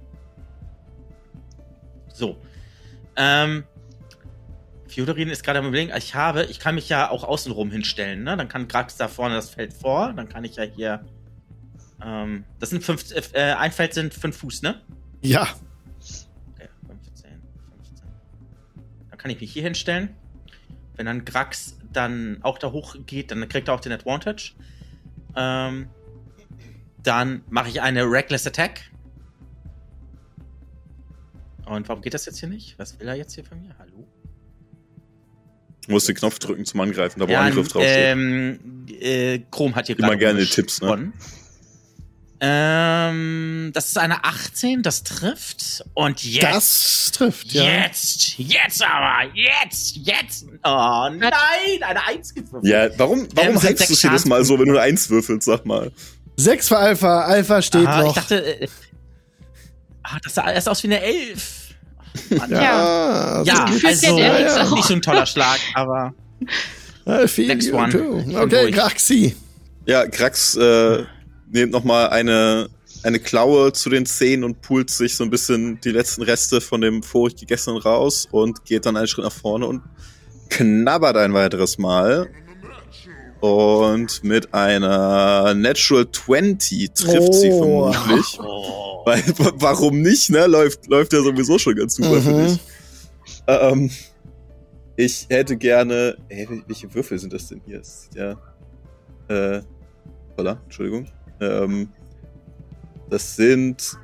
So. 2.12 2.36
Ähm. 3.16 3.64
Fjodorin 4.94 5.28
ist 5.28 5.42
gerade 5.42 5.58
am 5.58 5.66
überlegen, 5.66 5.92
ich 5.96 6.14
habe, 6.14 6.44
ich 6.44 6.60
kann 6.60 6.76
mich 6.76 6.88
ja 6.88 7.10
auch 7.10 7.24
außenrum 7.24 7.72
hinstellen, 7.72 8.22
ne? 8.22 8.36
Dann 8.36 8.46
kann 8.46 8.68
Grax 8.68 8.96
da 8.96 9.08
vorne 9.08 9.34
das 9.34 9.50
Feld 9.50 9.72
vor, 9.72 10.12
dann 10.12 10.28
kann 10.28 10.44
ich 10.44 10.54
ja 10.54 10.62
hier. 10.62 11.04
Ähm, 12.00 12.44
das 12.60 12.70
sind 12.70 12.84
fünf, 12.84 13.04
äh, 13.32 13.54
ein 13.54 13.72
Feld 13.72 13.92
sind 13.92 14.14
fünf 14.14 14.36
Fuß, 14.36 14.62
ne? 14.62 14.80
Ja. 15.20 15.48
Okay, 16.52 16.68
15, 16.86 17.30
15. 17.82 18.06
Dann 19.10 19.18
kann 19.18 19.32
ich 19.32 19.40
mich 19.40 19.52
hier 19.52 19.64
hinstellen. 19.64 20.14
Wenn 20.94 21.06
dann 21.06 21.24
Grax 21.24 21.76
dann 21.92 22.38
auch 22.42 22.58
da 22.58 22.70
hoch 22.70 22.94
geht, 23.04 23.32
dann 23.32 23.48
kriegt 23.48 23.66
er 23.66 23.74
auch 23.74 23.80
den 23.80 23.90
Advantage. 23.90 24.52
Ähm, 25.34 25.88
dann 27.02 27.42
mache 27.50 27.68
ich 27.68 27.82
eine 27.82 28.04
Reckless 28.04 28.46
Attack. 28.46 28.92
Und 31.66 31.88
warum 31.88 32.00
geht 32.00 32.14
das 32.14 32.26
jetzt 32.26 32.38
hier 32.38 32.48
nicht? 32.48 32.78
Was 32.78 33.00
will 33.00 33.08
er 33.08 33.16
jetzt 33.16 33.34
hier 33.34 33.44
von 33.44 33.60
mir? 33.60 33.74
Hallo? 33.76 34.06
Du 35.86 35.92
musst 35.92 36.08
den 36.08 36.16
Knopf 36.16 36.38
drücken 36.38 36.64
zum 36.64 36.80
Angreifen, 36.80 37.20
da 37.20 37.28
wo 37.28 37.32
Ja, 37.32 37.40
Angriff 37.40 37.68
draufsteht. 37.68 37.94
ähm, 37.96 38.86
äh, 39.00 39.38
Chrom 39.50 39.74
hat 39.74 39.86
hier 39.86 39.98
Immer 39.98 40.08
gerade 40.16 40.18
gerne 40.36 40.46
Tipps, 40.46 40.80
ne? 40.80 41.12
Ähm, 42.40 43.70
das 43.72 43.86
ist 43.88 43.96
eine 43.98 44.24
18, 44.24 44.82
das 44.82 45.02
trifft. 45.02 45.84
Und 45.94 46.22
jetzt. 46.24 46.44
Das 46.44 47.10
trifft, 47.12 47.52
ja. 47.52 47.62
Jetzt, 47.84 48.36
jetzt 48.38 48.82
aber, 48.84 49.30
jetzt, 49.34 49.96
jetzt. 49.96 50.44
Oh 50.62 51.08
nein, 51.10 51.30
eine 51.80 52.06
1 52.06 52.34
gewürfelt. 52.34 52.64
Ja, 52.66 52.88
warum, 52.98 53.28
warum 53.34 53.50
Ähm, 53.56 53.62
hypst 53.62 53.84
du 53.88 53.94
sechs 53.94 54.02
jedes 54.02 54.24
Mal 54.26 54.44
so, 54.44 54.58
wenn 54.58 54.66
du 54.66 54.72
eine 54.72 54.82
Eins 54.82 55.08
würfelst, 55.08 55.46
sag 55.46 55.64
mal? 55.64 55.90
Sechs 56.36 56.68
für 56.68 56.76
Alpha. 56.76 57.22
Alpha 57.22 57.62
steht 57.62 57.86
Ah, 57.86 58.02
noch. 58.02 58.08
ich 58.08 58.14
dachte, 58.14 58.60
äh, 58.62 58.68
ah, 60.02 60.18
das 60.22 60.34
sah 60.34 60.50
erst 60.52 60.68
aus 60.68 60.82
wie 60.82 60.88
eine 60.88 61.00
11. 61.00 61.63
Mann. 62.36 62.50
ja, 62.50 63.42
Ja, 63.42 63.42
ja. 63.44 63.64
also 63.84 64.18
ja 64.18 64.38
X 64.40 64.56
auch. 64.56 64.74
nicht 64.76 64.84
so 64.86 64.94
ein 64.94 65.02
toller 65.02 65.26
Schlag, 65.26 65.58
aber 65.74 66.14
Next 67.06 67.72
one. 67.72 67.90
too. 67.90 68.22
Okay. 68.38 68.70
Graxi. 68.70 69.36
Ja, 69.86 70.06
Krax 70.06 70.56
äh, 70.56 71.04
nimmt 71.50 71.72
nochmal 71.72 72.08
eine, 72.08 72.68
eine 73.02 73.18
Klaue 73.18 73.72
zu 73.72 73.90
den 73.90 74.06
Zähnen 74.06 74.44
und 74.44 74.62
pult 74.62 74.88
sich 74.90 75.14
so 75.16 75.24
ein 75.24 75.30
bisschen 75.30 75.78
die 75.82 75.90
letzten 75.90 76.22
Reste 76.22 76.60
von 76.62 76.80
dem 76.80 77.02
vorig 77.02 77.36
gegessenen 77.36 77.78
raus 77.78 78.26
und 78.30 78.64
geht 78.64 78.86
dann 78.86 78.96
einen 78.96 79.06
Schritt 79.06 79.24
nach 79.26 79.32
vorne 79.32 79.66
und 79.66 79.82
knabbert 80.48 81.16
ein 81.18 81.34
weiteres 81.34 81.76
Mal. 81.78 82.28
Und 83.44 84.24
mit 84.24 84.54
einer 84.54 85.52
Natural 85.52 86.10
20 86.10 86.92
trifft 86.94 87.34
sie 87.34 87.50
Oh. 87.50 87.92
vermutlich. 87.92 88.38
oh, 88.42 89.02
Weil, 89.04 89.22
wa- 89.38 89.52
warum 89.56 90.00
nicht, 90.00 90.30
ne? 90.30 90.46
Läuft, 90.46 90.86
läuft 90.88 91.12
ja 91.12 91.20
sowieso 91.22 91.58
schon 91.58 91.76
ganz 91.76 91.96
super 91.96 92.22
für 92.22 92.30
Mhm. 92.32 92.46
dich. 92.46 92.58
Ähm, 93.46 93.90
ich 94.96 95.26
hätte 95.28 95.58
gerne. 95.58 96.16
Ey, 96.30 96.46
wel- 96.48 96.62
welche 96.66 96.94
Würfel 96.94 97.18
sind 97.18 97.34
das 97.34 97.48
denn 97.48 97.60
hier? 97.66 97.78
Das 97.80 97.88
ist 97.88 98.14
ja. 98.14 98.30
Äh. 99.28 99.60
Holla, 100.38 100.58
Entschuldigung. 100.64 101.06
Ähm, 101.40 101.90
das 103.10 103.36
sind 103.36 103.98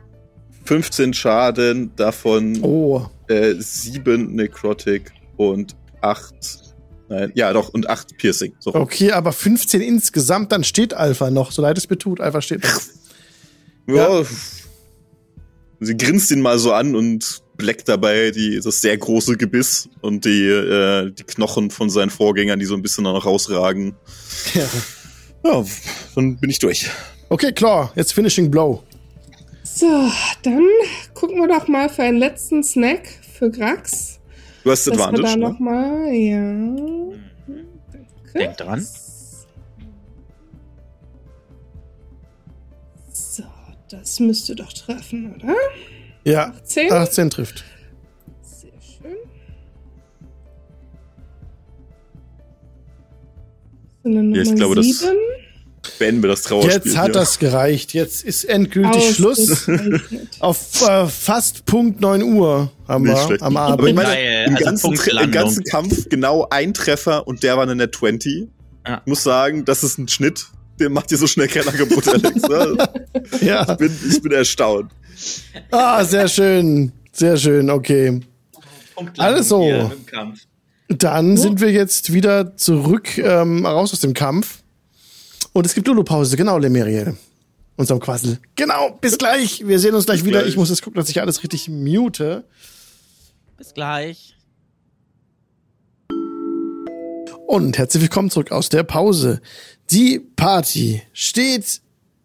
15 0.67 1.15
Schaden, 1.15 1.93
davon 1.97 2.63
Oh. 2.63 3.07
äh, 3.29 3.55
7 3.57 4.35
Necrotic 4.35 5.13
und 5.39 5.77
8. 6.03 6.70
Nein, 7.11 7.33
ja, 7.35 7.53
doch, 7.53 7.71
und 7.71 7.91
8 7.91 8.17
Piercing. 8.19 8.55
So. 8.61 8.73
Okay, 8.73 9.11
aber 9.11 9.33
15 9.33 9.81
insgesamt, 9.81 10.53
dann 10.53 10.63
steht 10.63 10.95
Alpha 10.95 11.29
noch. 11.31 11.51
So 11.51 11.61
leid 11.61 11.77
es 11.77 11.91
mir 11.91 11.99
tut, 11.99 12.21
Alpha 12.21 12.41
steht 12.41 12.63
noch. 12.65 12.81
Ja. 13.89 14.23
Sie 15.81 15.97
grinst 15.97 16.31
ihn 16.31 16.43
mal 16.43 16.61
so 16.61 16.73
an 16.73 16.95
und 16.95 17.43
bleckt 17.57 17.89
dabei 17.89 18.31
die, 18.31 18.61
das 18.63 18.81
sehr 18.81 18.97
große 18.97 19.37
Gebiss 19.37 19.89
und 20.01 20.25
die, 20.25 20.47
äh, 20.47 21.11
die 21.11 21.25
Knochen 21.25 21.71
von 21.71 21.91
seinen 21.91 22.11
Vorgängern, 22.11 22.61
die 22.61 22.67
so 22.67 22.75
ein 22.75 22.83
bisschen 22.83 23.03
noch 23.03 23.27
rausragen. 23.27 23.97
Ja. 24.55 24.69
Ja, 25.45 25.65
dann 26.15 26.37
bin 26.37 26.51
ich 26.51 26.61
durch. 26.61 26.89
Okay, 27.31 27.51
Claw, 27.51 27.91
jetzt 27.97 28.13
Finishing 28.13 28.49
Blow. 28.49 28.85
So, 29.65 30.09
dann 30.43 30.69
gucken 31.15 31.41
wir 31.41 31.49
doch 31.49 31.67
mal 31.67 31.89
für 31.89 32.03
einen 32.03 32.19
letzten 32.19 32.63
Snack 32.63 33.09
für 33.37 33.51
Grax. 33.51 34.20
Du 34.65 34.71
hast 34.71 34.87
wir 34.87 34.93
Advantage, 34.93 35.23
da 35.23 35.37
ne? 35.37 35.49
noch 35.49 35.59
mal, 35.59 36.13
ja. 36.13 36.41
Mhm. 36.41 37.15
Denk 38.35 38.57
dran. 38.57 38.87
So, 43.13 43.43
das 43.89 44.21
müsste 44.21 44.55
doch 44.55 44.73
treffen, 44.73 45.35
oder? 45.37 45.55
Ja, 46.25 46.51
18? 46.63 46.93
18 46.93 47.31
trifft. 47.31 47.65
Sehr 48.43 48.71
schön. 48.81 49.17
Sind 54.03 54.15
dann 54.15 54.35
Ja, 54.35 54.43
ich 54.43 54.55
glaube, 54.55 54.75
das- 54.75 54.87
sieben. 54.87 55.17
Beenden 55.99 56.23
wir 56.23 56.29
das 56.29 56.43
Trauerspiel. 56.43 56.73
Jetzt 56.75 56.97
hat 56.97 57.07
hier. 57.07 57.13
das 57.15 57.39
gereicht. 57.39 57.95
Jetzt 57.95 58.23
ist 58.23 58.45
endgültig 58.45 59.15
Schluss. 59.15 59.51
Ausgezeichnet. 59.51 60.03
Auf 60.41 60.87
äh, 60.87 61.07
fast 61.07 61.65
Punkt 61.65 62.01
9 62.01 62.23
Uhr 62.23 62.71
haben 62.87 63.05
Nicht 63.05 63.17
wir 63.17 63.27
schlecht. 63.27 63.43
am 63.43 63.57
Aber 63.57 63.73
Abend. 63.75 63.89
ich 63.89 63.95
meine, 63.95 64.09
Geil, 64.09 64.45
im, 64.47 64.55
also 64.57 64.65
ganzen, 64.65 65.19
im 65.19 65.31
ganzen 65.31 65.65
Kampf 65.65 66.09
genau 66.11 66.47
ein 66.51 66.75
Treffer 66.75 67.27
und 67.27 67.43
der 67.43 67.57
war 67.57 67.63
eine 67.63 67.77
Net 67.77 67.95
20. 67.95 68.49
Ja. 68.87 69.01
Ich 69.05 69.07
muss 69.09 69.23
sagen, 69.23 69.65
das 69.65 69.83
ist 69.83 69.99
ein 69.99 70.09
Schnitt. 70.09 70.47
Der 70.79 70.91
macht 70.91 71.11
dir 71.11 71.17
so 71.19 71.27
schnell 71.27 71.49
kein 71.49 71.67
Angebot, 71.69 72.09
Alex. 72.09 72.43
ne? 72.43 72.89
ja. 73.41 73.71
ich, 73.71 73.77
bin, 73.77 73.99
ich 74.11 74.23
bin 74.23 74.33
erstaunt. 74.33 74.91
Ah, 75.71 76.05
sehr 76.05 76.29
schön. 76.29 76.93
Sehr 77.13 77.37
schön, 77.37 77.69
okay. 77.71 78.21
Alles 79.19 79.49
so. 79.49 79.91
Dann 80.89 81.37
sind 81.37 81.61
wir 81.61 81.71
jetzt 81.71 82.13
wieder 82.13 82.57
zurück, 82.57 83.17
ähm, 83.19 83.65
raus 83.65 83.93
aus 83.93 84.01
dem 84.01 84.15
Kampf. 84.15 84.60
Und 85.53 85.67
es 85.67 85.75
gibt 85.75 85.87
Lulu-Pause, 85.89 86.37
genau, 86.37 86.59
Lemeriel. 86.59 87.17
Unserem 87.77 88.01
Quassel. 88.01 88.39
Genau, 88.57 88.91
bis 89.01 89.17
gleich. 89.17 89.67
Wir 89.67 89.79
sehen 89.79 89.95
uns 89.95 90.05
gleich 90.05 90.21
Bis 90.21 90.27
wieder. 90.27 90.41
gleich. 90.41 90.51
Ich 90.51 90.57
muss 90.57 90.69
jetzt 90.69 90.83
gucken, 90.83 90.99
dass 90.99 91.09
ich 91.09 91.21
alles 91.21 91.43
richtig 91.43 91.69
mute. 91.69 92.45
Bis 93.57 93.73
gleich. 93.73 94.37
Und 97.47 97.79
herzlich 97.79 98.03
willkommen 98.03 98.31
zurück 98.31 98.53
aus 98.53 98.69
der 98.69 98.83
Pause. 98.85 99.41
Die 99.91 100.21
Party 100.21 101.03
steht 101.13 101.81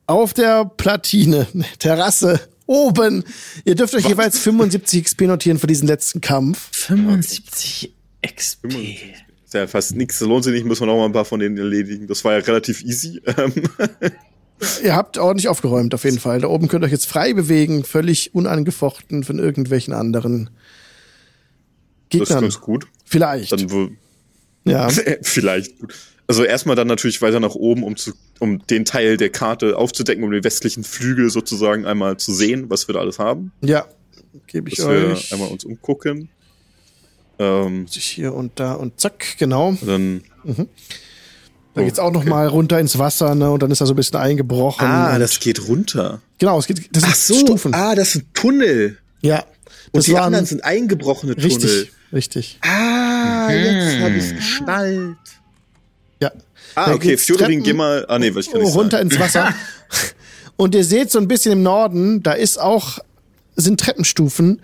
auf 0.07 0.33
der 0.33 0.65
Platine, 0.65 1.47
Terrasse, 1.79 2.39
oben. 2.67 3.23
Ihr 3.63 3.75
dürft 3.75 3.95
euch 3.95 4.07
jeweils 4.07 4.37
75 4.43 5.03
XP 5.05 5.21
notieren 5.21 5.57
für 5.57 5.67
diesen 5.67 5.87
letzten 5.87 6.21
Kampf. 6.21 6.69
75 6.73 7.93
XP. 8.21 8.67
Ist 9.55 9.59
ja 9.61 9.67
fast 9.67 9.95
nichts. 9.95 10.19
Lohnt 10.21 10.43
sich 10.43 10.53
nicht, 10.53 10.65
müssen 10.65 10.81
wir 10.81 10.87
noch 10.87 10.97
mal 10.97 11.05
ein 11.05 11.13
paar 11.13 11.25
von 11.25 11.39
denen 11.39 11.57
erledigen. 11.57 12.07
Das 12.07 12.23
war 12.25 12.33
ja 12.33 12.39
relativ 12.39 12.83
easy. 12.83 13.21
Ähm, 13.37 13.53
Ihr 14.83 14.95
habt 14.95 15.17
ordentlich 15.17 15.49
aufgeräumt, 15.49 15.93
auf 15.93 16.05
jeden 16.05 16.19
Fall. 16.19 16.39
Da 16.39 16.47
oben 16.47 16.69
könnt 16.69 16.83
ihr 16.83 16.85
euch 16.85 16.91
jetzt 16.93 17.07
frei 17.07 17.33
bewegen, 17.33 17.83
völlig 17.83 18.33
unangefochten 18.33 19.25
von 19.25 19.37
irgendwelchen 19.37 19.93
anderen 19.93 20.49
das 22.09 22.21
ist 22.21 22.27
Gegnern. 22.27 22.41
ganz 22.43 22.61
gut. 22.61 22.87
Vielleicht. 23.03 23.51
Dann 23.51 23.97
ja. 24.63 24.87
vielleicht 25.21 25.77
gut. 25.79 25.93
Also 26.27 26.43
erstmal 26.43 26.75
dann 26.75 26.87
natürlich 26.87 27.21
weiter 27.21 27.39
nach 27.39 27.55
oben, 27.55 27.83
um 27.83 27.97
zu, 27.97 28.13
um 28.39 28.65
den 28.67 28.85
Teil 28.85 29.17
der 29.17 29.29
Karte 29.29 29.77
aufzudecken, 29.77 30.23
um 30.23 30.31
den 30.31 30.43
westlichen 30.43 30.83
Flügel 30.83 31.29
sozusagen 31.29 31.85
einmal 31.85 32.17
zu 32.17 32.33
sehen, 32.33 32.69
was 32.69 32.87
wir 32.87 32.93
da 32.93 32.99
alles 33.01 33.19
haben. 33.19 33.51
Ja. 33.61 33.85
Gebe 34.47 34.69
ich 34.69 34.77
Dass 34.77 34.87
wir 34.87 35.07
euch. 35.09 35.33
einmal 35.33 35.49
uns 35.49 35.65
umgucken. 35.65 36.29
Ähm, 37.39 37.87
Sich 37.87 38.05
hier 38.05 38.33
und 38.33 38.59
da 38.59 38.73
und 38.73 38.99
zack, 38.99 39.37
genau. 39.37 39.75
dann. 39.81 40.21
Da 41.73 41.83
geht's 41.83 41.99
auch 41.99 42.11
noch 42.11 42.23
mal 42.23 42.47
runter 42.47 42.79
ins 42.79 42.97
Wasser, 42.97 43.35
ne? 43.35 43.51
Und 43.51 43.61
dann 43.61 43.69
ist 43.71 43.81
er 43.81 43.87
so 43.87 43.93
ein 43.93 43.97
bisschen 43.97 44.17
eingebrochen. 44.17 44.87
Ah, 44.87 45.13
und, 45.13 45.19
das 45.19 45.39
geht 45.41 45.67
runter. 45.67 46.21
Genau, 46.37 46.57
es 46.57 46.67
geht. 46.67 46.87
Das 46.95 47.03
sind 47.03 47.11
Ach 47.11 47.15
so, 47.15 47.33
Stufen. 47.39 47.73
ah, 47.73 47.95
das 47.95 48.13
sind 48.13 48.33
Tunnel. 48.33 48.97
Ja. 49.21 49.39
Und 49.91 49.97
Das 49.97 50.05
die 50.05 50.13
waren 50.13 50.25
anderen 50.25 50.45
sind 50.45 50.63
eingebrochene 50.63 51.35
Tunnel. 51.35 51.47
richtig, 51.51 51.91
richtig. 52.13 52.59
Ah, 52.61 53.49
jetzt 53.51 53.99
habe 54.01 54.15
ich's 54.15 54.33
geschnallt. 54.33 55.17
Ja. 56.21 56.31
Ah, 56.75 56.87
Da 56.87 56.93
okay, 56.93 57.17
Fjodorin, 57.17 57.61
geh 57.63 57.73
mal. 57.73 58.05
Ah, 58.07 58.19
nee, 58.19 58.33
was 58.33 58.45
ich 58.45 58.51
kann 58.53 58.61
nicht 58.61 58.73
runter 58.75 58.97
sagen. 58.97 59.09
ins 59.11 59.19
Wasser. 59.19 59.53
Und 60.57 60.73
ihr 60.75 60.85
seht 60.85 61.11
so 61.11 61.19
ein 61.19 61.27
bisschen 61.27 61.51
im 61.51 61.63
Norden, 61.63 62.23
da 62.23 62.31
ist 62.31 62.57
auch, 62.57 62.99
sind 63.57 63.79
Treppenstufen, 63.81 64.61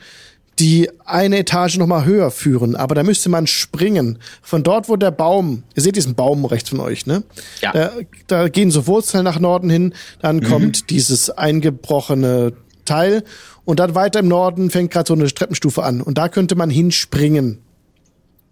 die 0.62 0.90
eine 1.06 1.40
Etage 1.40 1.78
noch 1.78 1.88
mal 1.88 2.06
höher 2.06 2.30
führen. 2.30 2.76
Aber 2.76 2.94
da 2.94 3.02
müsste 3.04 3.30
man 3.30 3.48
springen. 3.48 4.20
Von 4.44 4.62
dort, 4.64 4.88
wo 4.90 4.96
der 4.96 5.10
Baum, 5.12 5.64
ihr 5.76 5.82
seht 5.82 5.96
diesen 5.96 6.14
Baum 6.14 6.46
rechts 6.46 6.70
von 6.70 6.80
euch, 6.80 7.08
ne? 7.08 7.24
Ja. 7.62 7.74
Da, 7.74 7.92
da 8.28 8.48
gehen 8.48 8.70
so 8.70 8.86
Wurzeln 8.86 9.24
nach 9.24 9.40
Norden 9.40 9.70
hin. 9.72 9.94
Dann 10.22 10.38
Mhm. 10.38 10.44
kommt 10.44 10.90
dieses 10.92 11.32
eingebrochene 11.32 12.54
Teil. 12.86 13.24
Und 13.66 13.80
dann 13.80 13.96
weiter 13.96 14.20
im 14.20 14.28
Norden 14.28 14.70
fängt 14.70 14.92
gerade 14.92 15.08
so 15.08 15.14
eine 15.14 15.28
Treppenstufe 15.28 15.84
an. 15.84 16.02
Und 16.02 16.18
da 16.18 16.30
könnte 16.30 16.56
man 16.56 16.70
hinspringen, 16.70 17.58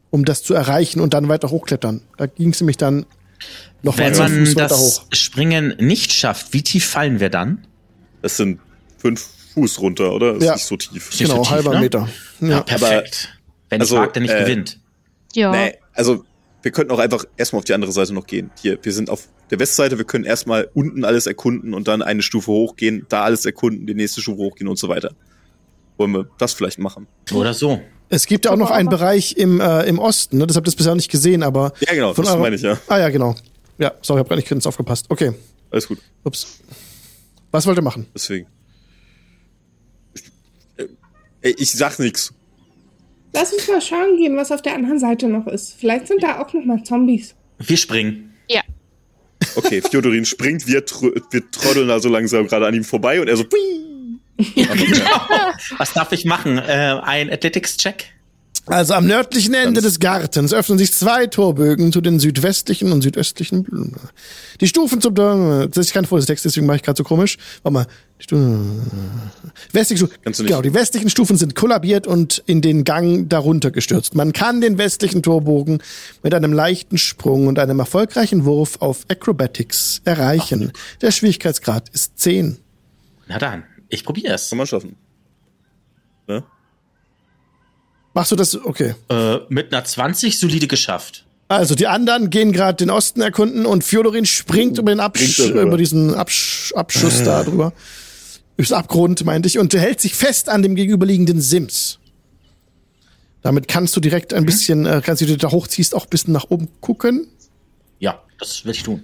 um 0.10 0.26
das 0.26 0.41
zu 0.43 0.53
erreichen 0.55 0.99
und 1.01 1.14
dann 1.14 1.28
weiter 1.30 1.51
hochklettern. 1.51 2.01
Da 2.18 2.26
ging 2.26 2.49
es 2.49 2.60
nämlich 2.60 2.78
dann 2.78 3.05
Noch 3.84 3.97
Wenn 3.97 4.18
man 4.18 4.45
Fuß 4.45 4.55
weiter 4.55 4.68
das 4.68 4.80
hoch. 4.80 5.05
Springen 5.14 5.76
nicht 5.80 6.12
schafft, 6.12 6.53
wie 6.53 6.62
tief 6.64 6.86
fallen 6.86 7.20
wir 7.20 7.30
dann? 7.30 7.66
Das 8.22 8.36
sind 8.38 8.60
fünf 8.97 9.26
Fuß 9.54 9.80
runter, 9.80 10.14
oder? 10.14 10.36
Ist 10.36 10.43
Ja. 10.43 10.54
nicht 10.54 10.66
so 10.66 10.78
tief. 10.78 11.10
nicht 11.10 11.20
Genau, 11.20 11.36
so 11.38 11.41
tief, 11.43 11.52
halber 11.52 11.74
ne? 11.76 11.80
Meter. 11.82 12.10
Ja, 12.41 12.47
Ja. 12.47 12.62
perfekt. 12.62 13.38
Wenn 13.70 13.82
also, 13.82 13.95
ich 13.95 14.02
mag, 14.02 14.14
der 14.14 14.22
nicht 14.22 14.34
äh, 14.34 14.41
gewinnt. 14.41 14.80
Ja. 15.34 15.52
Nee, 15.52 15.76
also 15.93 16.24
wir 16.62 16.72
könnten 16.72 16.91
auch 16.91 17.00
einfach 17.00 17.26
erstmal 17.38 17.60
auf 17.60 17.66
die 17.66 17.74
andere 17.74 17.91
Seite 17.91 18.14
noch 18.14 18.26
gehen. 18.28 18.52
Hier, 18.62 18.78
wir 18.82 18.91
sind 18.93 19.10
auf 19.10 19.28
der 19.50 19.60
Westseite, 19.60 19.97
wir 19.97 20.06
können 20.06 20.26
erstmal 20.26 20.70
unten 20.74 21.04
alles 21.06 21.26
erkunden 21.26 21.74
und 21.74 21.88
dann 21.88 22.02
eine 22.02 22.22
Stufe 22.22 22.52
hochgehen, 22.52 23.06
da 23.10 23.24
alles 23.24 23.45
erkunden, 23.45 23.88
die 23.88 23.93
nächste 23.95 24.22
Stufe 24.22 24.38
hochgehen 24.39 24.68
und 24.68 24.78
so 24.78 24.89
weiter. 24.89 25.12
Wollen 25.97 26.12
wir 26.14 26.30
das 26.38 26.54
vielleicht 26.54 26.80
machen? 26.80 27.08
Oder 27.34 27.54
so. 27.54 27.82
Es 28.10 28.26
gibt 28.26 28.45
ja 28.45 28.52
auch 28.52 28.58
noch 28.58 28.72
einen 28.72 28.89
Bereich 28.89 29.38
im, 29.38 29.60
äh, 29.62 29.84
im 29.84 30.00
Osten, 30.00 30.38
ne? 30.39 30.47
das 30.47 30.58
habt 30.58 30.68
ihr 30.68 30.76
bisher 30.76 30.95
nicht 30.95 31.12
gesehen, 31.12 31.43
aber. 31.43 31.74
Ja, 31.80 31.93
genau, 31.93 32.14
von 32.14 32.24
das 32.26 32.34
eurer- 32.34 32.41
meine 32.41 32.56
ich 32.56 32.62
ja. 32.64 32.80
Ah 32.88 32.97
ja, 32.97 33.10
genau. 33.10 33.36
Ja, 33.78 33.93
sorry, 34.02 34.20
ich 34.20 34.24
hab 34.24 34.30
gar 34.30 34.36
nicht 34.36 34.50
ganz 34.50 34.66
aufgepasst. 34.66 35.06
Okay, 35.10 35.34
Alles 35.72 35.88
gut, 35.88 36.00
ups. 36.24 36.60
Was 37.52 37.66
wollt 37.68 37.78
ihr 37.78 37.84
machen? 37.84 38.08
deswegen. 38.14 38.47
Ich, 41.41 41.49
äh, 41.49 41.55
ich 41.57 41.71
sag 41.71 41.99
nix. 41.99 42.33
Lass 43.33 43.53
uns 43.53 43.67
mal 43.67 43.81
schauen 43.81 44.17
gehen, 44.17 44.35
was 44.35 44.51
auf 44.51 44.61
der 44.61 44.73
anderen 44.73 44.99
Seite 44.99 45.27
noch 45.27 45.47
ist. 45.47 45.75
Vielleicht 45.79 46.07
sind 46.07 46.23
da 46.23 46.39
auch 46.41 46.51
noch 46.53 46.65
mal 46.65 46.83
Zombies. 46.83 47.35
Wir 47.59 47.77
springen. 47.77 48.33
ja. 48.49 48.61
Okay, 49.55 49.81
Fjodorin 49.81 50.25
springt, 50.25 50.67
wir, 50.67 50.85
tr 50.85 51.11
wir 51.31 51.51
trotteln 51.51 51.87
da 51.87 51.99
so 51.99 52.09
langsam 52.09 52.47
gerade 52.47 52.67
an 52.67 52.73
ihm 52.73 52.83
vorbei 52.83 53.21
und 53.21 53.27
er 53.27 53.37
so. 53.37 53.45
Was 55.77 55.93
darf 55.93 56.11
ich 56.11 56.25
machen? 56.25 56.57
Äh, 56.57 56.99
ein 57.01 57.31
Athletics-Check? 57.31 58.05
Also 58.70 58.93
am 58.93 59.07
nördlichen 59.07 59.53
Ende 59.55 59.82
Ganz- 59.82 59.86
des 59.86 59.99
Gartens 59.99 60.53
öffnen 60.53 60.78
sich 60.78 60.93
zwei 60.93 61.26
Torbögen 61.26 61.91
zu 61.91 62.01
den 62.01 62.20
südwestlichen 62.20 62.91
und 62.91 63.01
südöstlichen 63.01 63.63
Blumen. 63.63 63.95
Die 64.61 64.67
Stufen 64.67 65.01
zum 65.01 65.15
das 65.15 65.78
ist 65.78 65.93
kein 65.93 66.05
volles 66.05 66.28
Text, 66.28 66.45
deswegen 66.45 66.67
mache 66.67 66.78
ich 66.78 66.84
gerade 66.84 66.97
so 66.97 67.03
komisch. 67.03 67.38
Warte 67.63 67.74
mal. 67.74 67.88
Westliche 69.72 70.05
Stufen, 70.05 70.45
genau, 70.45 70.61
die 70.61 70.74
westlichen 70.74 71.09
Stufen 71.09 71.38
sind 71.38 71.55
kollabiert 71.55 72.05
und 72.05 72.43
in 72.45 72.61
den 72.61 72.84
Gang 72.84 73.28
darunter 73.30 73.72
gestürzt. 73.72 74.13
Man 74.13 74.34
kann 74.34 74.61
den 74.61 74.78
westlichen 74.78 75.24
Torbogen 75.24 75.82
mit 76.22 76.34
einem 76.34 76.53
leichten 76.53 76.97
Sprung 76.97 77.47
und 77.47 77.57
einem 77.57 77.80
erfolgreichen 77.80 78.45
Wurf 78.45 78.78
auf 78.82 79.05
Acrobatics 79.07 80.01
erreichen. 80.05 80.74
Der 81.01 81.11
Schwierigkeitsgrad 81.11 81.89
ist 81.89 82.20
10. 82.20 82.57
Na 83.28 83.39
dann, 83.39 83.63
ich 83.88 84.03
probier's. 84.03 84.49
Kann 84.49 84.57
man 84.57 84.67
schaffen. 84.67 84.95
Ne? 86.28 86.43
Machst 88.14 88.32
du 88.32 88.36
das? 88.36 88.55
Okay. 88.55 88.95
Äh, 89.10 89.38
mit 89.49 89.74
einer 89.74 89.84
20 89.84 90.39
solide 90.39 90.68
geschafft. 90.68 91.26
Also 91.47 91.74
die 91.76 91.88
anderen 91.88 92.30
gehen 92.30 92.51
gerade 92.51 92.78
den 92.78 92.89
Osten 92.91 93.22
erkunden 93.22 93.66
und 93.66 93.84
Fjodorin 93.84 94.26
springt 94.26 94.78
über 94.78 94.91
den 94.91 94.99
Absch 94.99 95.39
über 95.39 95.78
diesen 95.78 96.14
Absch 96.14 96.72
Abschuss 96.76 97.24
da 97.24 97.43
drüber. 97.43 97.74
Übers 98.57 98.72
Abgrund, 98.72 99.24
meinte 99.26 99.47
ich, 99.47 99.57
und 99.57 99.74
hält 99.74 99.99
sich 100.01 100.14
fest 100.16 100.49
an 100.49 100.62
dem 100.62 100.76
gegenüberliegenden 100.76 101.41
Sims. 101.41 101.97
Damit 103.41 103.68
kannst 103.68 103.95
du 103.95 103.99
direkt 104.01 104.34
ein 104.34 104.45
bisschen, 104.45 104.86
äh, 104.86 105.01
kannst 105.03 105.22
du, 105.22 105.26
wenn 105.26 105.34
du 105.34 105.38
da 105.38 105.49
hochziehst, 105.51 105.95
auch 105.95 106.03
ein 106.05 106.10
bisschen 106.10 106.34
nach 106.34 106.49
oben 106.49 106.68
gucken. 106.82 107.28
Ja, 107.99 108.22
das 108.38 108.66
will 108.66 108.72
ich 108.74 108.84
tun. 108.84 109.03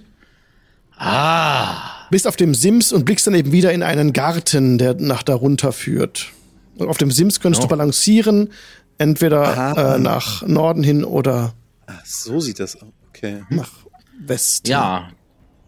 Ah. 0.98 2.06
Bist 2.10 2.26
auf 2.26 2.36
dem 2.36 2.54
Sims 2.54 2.92
und 2.92 3.04
blickst 3.04 3.26
dann 3.26 3.34
eben 3.34 3.50
wieder 3.52 3.72
in 3.72 3.82
einen 3.82 4.12
Garten, 4.12 4.78
der 4.78 4.94
nach 4.94 5.22
darunter 5.22 5.72
führt. 5.72 6.28
Und 6.76 6.88
auf 6.88 6.98
dem 6.98 7.10
Sims 7.10 7.40
könntest 7.40 7.62
Oh. 7.62 7.64
du 7.66 7.68
balancieren, 7.70 8.50
entweder 8.98 9.96
äh, 9.96 9.98
nach 9.98 10.42
Norden 10.46 10.82
hin 10.82 11.04
oder 11.04 11.54
Ach, 11.86 12.04
so 12.04 12.40
sieht 12.40 12.60
das 12.60 12.76
aus. 12.76 12.88
Okay. 13.08 13.44
nach 13.48 13.70
Westen. 14.18 14.68
Ja, 14.68 15.10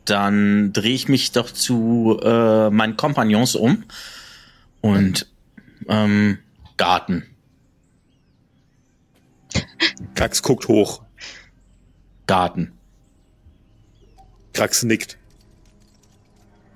dann 0.04 0.72
drehe 0.72 0.94
ich 0.94 1.08
mich 1.08 1.32
doch 1.32 1.50
zu 1.50 2.18
äh, 2.22 2.70
meinen 2.70 2.96
Kompagnons 2.96 3.54
um 3.54 3.84
und 4.80 5.26
ähm, 5.88 6.38
Garten. 6.76 7.24
Krax 10.14 10.42
guckt 10.42 10.68
hoch. 10.68 11.02
Garten. 12.26 12.72
Krax 14.52 14.82
nickt. 14.82 15.18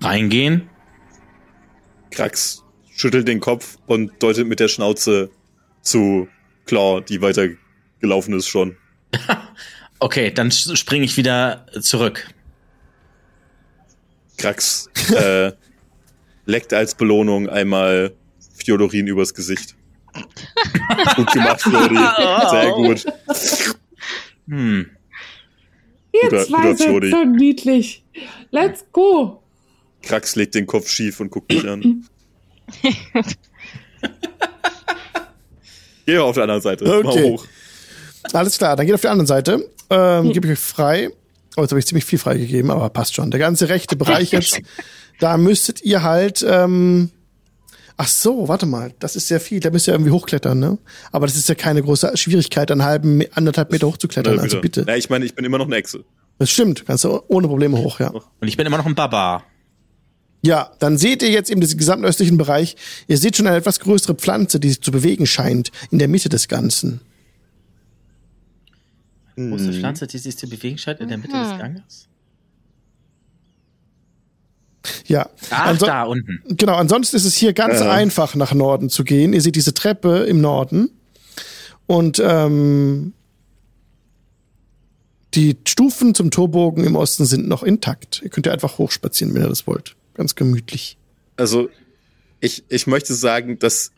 Reingehen. 0.01 0.69
Krax 2.11 2.63
schüttelt 2.93 3.27
den 3.27 3.39
Kopf 3.39 3.77
und 3.87 4.21
deutet 4.21 4.47
mit 4.47 4.59
der 4.59 4.67
Schnauze 4.67 5.31
zu 5.81 6.27
Claw, 6.65 7.01
die 7.01 7.21
weiter 7.21 7.49
gelaufen 7.99 8.33
ist 8.33 8.47
schon. 8.47 8.77
Okay, 9.99 10.31
dann 10.31 10.51
springe 10.51 11.05
ich 11.05 11.15
wieder 11.15 11.65
zurück. 11.79 12.27
Krax 14.35 14.89
äh, 15.15 15.53
leckt 16.45 16.73
als 16.73 16.93
Belohnung 16.93 17.47
einmal 17.47 18.13
Fjodorin 18.53 19.07
übers 19.07 19.33
Gesicht. 19.33 19.75
gut 21.15 21.31
gemacht, 21.31 21.61
Flori. 21.61 21.95
Sehr 22.49 22.71
gut. 22.73 23.05
Hm. 24.49 24.89
Ihr 26.11 26.21
Guter- 26.23 26.45
zwei 26.47 26.61
guter 26.73 26.77
seid 26.77 27.11
so 27.11 27.23
niedlich. 27.23 28.03
Let's 28.51 28.85
go. 28.91 29.41
Krax 30.01 30.35
legt 30.35 30.55
den 30.55 30.67
Kopf 30.67 30.89
schief 30.89 31.21
und 31.21 31.31
guckt 31.31 31.49
mich 31.49 31.65
an. 31.65 32.09
Geh 36.05 36.15
mal 36.17 36.21
auf 36.23 36.35
der 36.35 36.43
anderen 36.43 36.61
Seite. 36.61 36.85
Mal 36.85 37.05
Okay. 37.05 37.23
hoch. 37.31 37.45
Alles 38.31 38.57
klar, 38.57 38.75
dann 38.75 38.85
geht 38.85 38.95
auf 38.95 39.01
die 39.01 39.07
andere 39.07 39.27
Seite. 39.27 39.69
Ähm, 39.89 40.31
Gebe 40.31 40.47
ich 40.47 40.53
euch 40.53 40.59
frei. 40.59 41.09
Oh, 41.55 41.61
jetzt 41.61 41.71
habe 41.71 41.79
ich 41.79 41.85
ziemlich 41.85 42.05
viel 42.05 42.17
freigegeben, 42.19 42.71
aber 42.71 42.89
passt 42.89 43.13
schon. 43.15 43.29
Der 43.31 43.39
ganze 43.39 43.69
rechte 43.69 43.95
Bereich 43.95 44.31
jetzt, 44.31 44.61
da 45.19 45.37
müsstet 45.37 45.83
ihr 45.83 46.01
halt. 46.01 46.43
Ähm, 46.47 47.11
ach 47.97 48.07
so, 48.07 48.47
warte 48.47 48.65
mal, 48.65 48.93
das 48.99 49.15
ist 49.15 49.27
sehr 49.27 49.39
viel. 49.39 49.59
Da 49.59 49.69
müsst 49.69 49.87
ihr 49.87 49.93
irgendwie 49.93 50.11
hochklettern, 50.11 50.57
ne? 50.57 50.77
Aber 51.11 51.27
das 51.27 51.35
ist 51.35 51.47
ja 51.49 51.55
keine 51.55 51.83
große 51.83 52.15
Schwierigkeit, 52.17 52.71
einen 52.71 52.83
halben, 52.83 53.21
anderthalb 53.33 53.71
Meter 53.71 53.87
hochzuklettern. 53.87 54.39
Also 54.39 54.61
bitte. 54.61 54.85
Ja, 54.87 54.95
ich 54.95 55.09
meine, 55.09 55.25
ich 55.25 55.35
bin 55.35 55.45
immer 55.45 55.57
noch 55.59 55.67
eine 55.67 55.75
Echse. 55.75 56.03
Das 56.39 56.49
stimmt, 56.49 56.85
kannst 56.87 57.03
du 57.03 57.21
ohne 57.27 57.47
Probleme 57.47 57.77
hoch, 57.77 57.99
ja. 57.99 58.09
Und 58.09 58.47
ich 58.47 58.57
bin 58.57 58.65
immer 58.65 58.77
noch 58.77 58.87
ein 58.87 58.95
Baba. 58.95 59.43
Ja, 60.45 60.71
dann 60.79 60.97
seht 60.97 61.21
ihr 61.23 61.29
jetzt 61.29 61.49
eben 61.49 61.61
diesen 61.61 61.77
gesamten 61.77 62.03
östlichen 62.05 62.37
Bereich. 62.37 62.75
Ihr 63.07 63.17
seht 63.17 63.37
schon 63.37 63.47
eine 63.47 63.55
etwas 63.55 63.79
größere 63.79 64.15
Pflanze, 64.15 64.59
die 64.59 64.69
sich 64.69 64.81
zu 64.81 64.91
bewegen 64.91 65.25
scheint, 65.25 65.71
in 65.89 65.99
der 65.99 66.09
Mitte 66.09 66.27
des 66.27 66.47
Ganzen. 66.49 66.99
Große 69.37 69.71
Mhm. 69.71 69.73
Pflanze, 69.79 70.05
die 70.05 70.17
sich 70.17 70.37
zu 70.37 70.47
bewegen 70.49 70.77
scheint 70.77 70.99
in 70.99 71.07
der 71.07 71.17
Mitte 71.17 71.31
des 71.33 71.57
Ganges. 71.57 72.07
Ja. 75.07 75.29
Ach, 75.49 75.67
Anso- 75.67 75.85
da 75.85 76.03
unten. 76.03 76.41
Genau, 76.57 76.75
ansonsten 76.75 77.15
ist 77.15 77.25
es 77.25 77.35
hier 77.35 77.53
ganz 77.53 77.79
Ja. 77.79 77.89
einfach 77.91 78.35
nach 78.35 78.53
Norden 78.53 78.89
zu 78.89 79.03
gehen. 79.05 79.33
Ihr 79.33 79.41
seht 79.41 79.55
diese 79.55 79.73
Treppe 79.73 80.23
im 80.25 80.41
Norden 80.41 80.89
und 81.87 82.21
ähm, 82.23 83.13
die 85.35 85.57
Stufen 85.65 86.13
zum 86.13 86.31
Torbogen 86.31 86.83
im 86.83 86.95
Osten 86.95 87.25
sind 87.25 87.47
noch 87.47 87.63
intakt. 87.63 88.21
Ihr 88.23 88.29
könnt 88.29 88.45
ja 88.45 88.51
einfach 88.51 88.77
hochspazieren, 88.77 89.33
wenn 89.33 89.41
ihr 89.43 89.49
das 89.49 89.65
wollt. 89.67 89.95
Ganz 90.13 90.35
gemütlich. 90.35 90.97
Also, 91.35 91.69
ich, 92.39 92.63
ich 92.69 92.87
möchte 92.87 93.13
sagen, 93.13 93.59
dass 93.59 93.91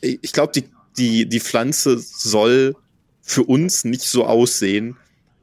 ich, 0.00 0.32
glaube, 0.32 0.52
die, 0.52 0.64
die, 0.96 1.26
die 1.26 1.40
Pflanze 1.40 1.98
soll 1.98 2.76
für 3.22 3.42
uns 3.42 3.84
nicht 3.84 4.02
so 4.02 4.24
aussehen, 4.24 4.96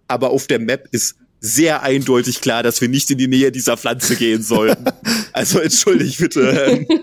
aber 0.07 0.29
auf 0.29 0.47
der 0.47 0.59
Map 0.59 0.87
ist 0.91 1.15
sehr 1.39 1.83
eindeutig 1.83 2.41
klar, 2.41 2.63
dass 2.63 2.81
wir 2.81 2.87
nicht 2.87 3.11
in 3.11 3.17
die 3.17 3.27
Nähe 3.27 3.51
dieser 3.51 3.77
Pflanze 3.77 4.15
gehen 4.15 4.41
sollten. 4.41 4.85
also 5.33 5.59
entschuldigt 5.59 6.19
bitte. 6.19 6.85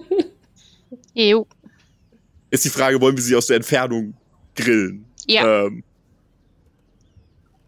Jo. 1.15 1.47
Ist 2.51 2.65
die 2.65 2.71
Frage, 2.71 3.01
wollen 3.01 3.17
wir 3.17 3.23
sie 3.23 3.37
aus 3.37 3.47
der 3.47 3.57
Entfernung 3.57 4.15
grillen? 4.57 5.05
Ja. 5.27 5.67
Ähm, 5.67 5.85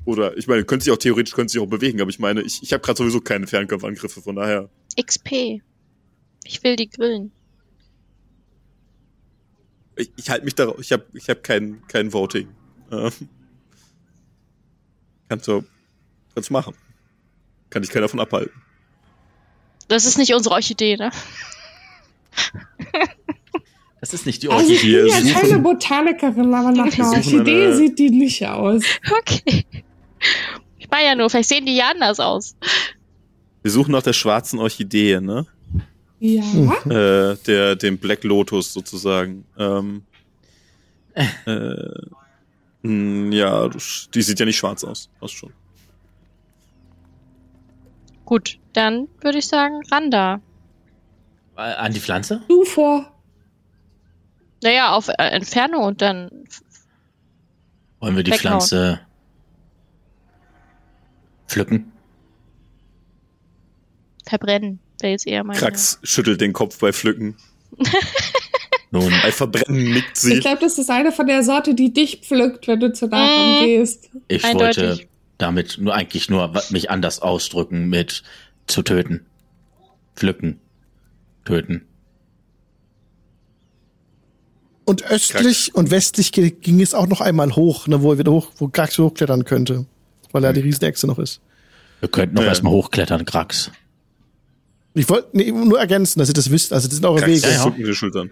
oder 0.05 0.37
ich 0.37 0.47
meine, 0.47 0.65
könnte 0.65 0.85
sich 0.85 0.93
auch 0.93 0.99
theoretisch 0.99 1.35
könnte 1.35 1.53
sich 1.53 1.61
auch 1.61 1.67
bewegen, 1.67 2.01
aber 2.01 2.11
ich 2.11 2.19
meine, 2.19 2.43
ich, 2.43 2.63
ich 2.63 2.73
habe 2.73 2.83
gerade 2.83 2.99
sowieso 2.99 3.21
keine 3.21 3.47
Fernkampfangriffe, 3.47 4.21
von 4.21 4.37
daher. 4.37 4.69
XP. 4.97 5.61
Ich 6.45 6.63
will 6.63 6.77
die 6.77 6.89
grillen. 6.89 7.33
Ich, 9.97 10.11
ich 10.17 10.29
halte 10.31 10.45
mich 10.45 10.55
darauf, 10.55 10.79
ich 10.81 10.93
habe 10.93 11.05
ich 11.15 11.29
hab 11.31 11.43
kein, 11.43 11.83
kein 11.87 12.13
Voting. 12.13 12.49
Ähm, 12.91 13.13
kannst 15.29 15.47
du 15.49 15.65
kannst 16.35 16.51
du 16.51 16.53
machen. 16.53 16.75
Kann 17.71 17.83
dich 17.83 17.91
keiner 17.91 18.03
davon 18.07 18.21
abhalten. 18.21 18.53
Das 19.89 20.05
ist 20.07 20.19
nicht 20.19 20.35
unsere 20.35 20.55
Orchidee, 20.55 20.97
ne? 20.97 21.11
Das 24.01 24.13
ist 24.13 24.27
nicht 24.27 24.43
die 24.43 24.49
Also 24.49 24.71
ich 24.71 24.79
Orchidee. 24.79 25.03
bin 25.03 25.07
ja 25.09 25.17
suchen- 25.21 25.33
keine 25.41 25.59
Botanikerin, 25.61 26.55
aber 26.55 26.73
nach 26.73 26.93
einer 26.99 27.09
Orchidee 27.11 27.65
eine- 27.67 27.77
sieht 27.77 27.99
die 27.99 28.11
nicht 28.11 28.45
aus. 28.47 28.83
Okay. 29.21 29.65
Ich 30.79 30.91
meine 30.91 31.07
ja 31.07 31.15
nur, 31.15 31.31
vielleicht 31.31 31.49
sehen 31.49 31.65
die 31.67 31.75
ja 31.77 31.91
anders 31.91 32.21
aus. 32.21 32.57
Wir 33.65 33.71
suchen 33.71 33.93
nach 33.93 34.03
der 34.03 34.13
schwarzen 34.13 34.59
Orchidee, 34.59 35.21
ne? 35.23 35.47
Ja. 36.21 36.43
Äh, 36.85 37.39
der, 37.47 37.77
dem 37.77 37.97
Black 37.97 38.23
Lotus 38.23 38.75
sozusagen. 38.75 39.47
Ähm, 39.59 40.05
äh, 41.47 41.75
mh, 42.83 43.35
ja, 43.35 43.71
die 44.13 44.21
sieht 44.21 44.39
ja 44.39 44.45
nicht 44.45 44.59
schwarz 44.59 44.85
aus. 44.85 45.09
Passt 45.19 45.33
schon. 45.33 45.51
Gut, 48.27 48.59
dann 48.75 49.09
würde 49.23 49.39
ich 49.39 49.47
sagen, 49.47 49.81
Randa. 49.91 50.43
Äh, 51.57 51.61
An 51.63 51.95
die 51.95 52.01
Pflanze? 52.01 52.43
Du 52.49 52.67
vor. 52.67 53.11
Naja, 54.63 54.93
auf 54.93 55.09
äh, 55.09 55.13
Entfernung 55.17 55.85
und 55.85 56.03
dann. 56.03 56.29
Wollen 58.01 58.15
wir 58.15 58.25
die. 58.25 58.33
Pflanze 58.33 59.01
pflücken? 61.49 61.94
Verbrennen. 64.27 64.79
Wäre 65.01 65.13
jetzt 65.13 65.27
eher 65.27 65.45
mein. 65.45 65.57
Krax 65.57 65.99
schüttelt 66.03 66.41
den 66.41 66.53
Kopf 66.53 66.79
bei 66.79 66.93
Pflücken. 66.93 67.37
Nun, 68.91 69.13
Bei 69.25 69.33
Verbrennen 69.33 69.93
nickt 69.93 70.17
sie. 70.17 70.35
Ich 70.35 70.41
glaube, 70.41 70.61
das 70.61 70.79
ist 70.79 70.89
eine 70.89 71.11
von 71.11 71.27
der 71.27 71.43
Sorte, 71.43 71.75
die 71.75 71.93
dich 71.93 72.21
pflückt, 72.23 72.69
wenn 72.69 72.79
du 72.79 72.93
zur 72.93 73.09
Nachbarn 73.09 73.63
Mm. 73.63 73.65
gehst. 73.65 74.09
ich 74.29 74.45
eindeutig. 74.45 74.85
wollte 74.85 75.07
damit 75.39 75.79
nur 75.81 75.95
eigentlich 75.95 76.31
nur 76.31 76.53
mich 76.71 76.91
anders 76.91 77.21
ausdrücken 77.21 77.89
mit 77.89 78.23
zu 78.69 78.83
töten. 78.83 79.27
Pflücken. 80.15 80.61
Töten. 81.45 81.83
Und 84.85 85.05
östlich 85.11 85.75
und 85.75 85.91
westlich 85.91 86.31
ging 86.33 86.81
es 86.81 86.95
auch 86.95 87.07
noch 87.09 87.21
einmal 87.21 87.57
hoch, 87.57 87.87
ne, 87.87 88.03
wo 88.03 88.13
er 88.13 88.19
wieder 88.19 88.33
hoch, 88.33 88.51
wo 88.59 88.69
Grax 88.69 88.99
hochklettern 88.99 89.45
könnte. 89.45 89.87
Weil 90.33 90.45
er 90.45 90.53
die 90.53 90.61
Riesenechse 90.61 91.07
noch 91.07 91.19
ist. 91.19 91.41
Wir 92.01 92.09
könnten 92.11 92.35
noch 92.37 92.43
Ja. 92.43 92.49
erstmal 92.49 92.73
hochklettern, 92.73 93.25
Krax. 93.25 93.71
Ich 94.95 95.09
wollte 95.09 95.29
nee, 95.33 95.51
nur 95.51 95.79
ergänzen, 95.79 96.21
dass 96.21 96.29
ihr 96.29 96.35
das 96.35 96.51
wisst. 96.51 96.73
Also 96.73 96.87
das 96.89 96.97
sind 96.97 97.05
eure 97.05 97.19
Krax 97.21 97.31
Wege. 97.43 97.53
ja. 97.53 97.71
die 97.71 97.95
Schultern. 97.95 98.31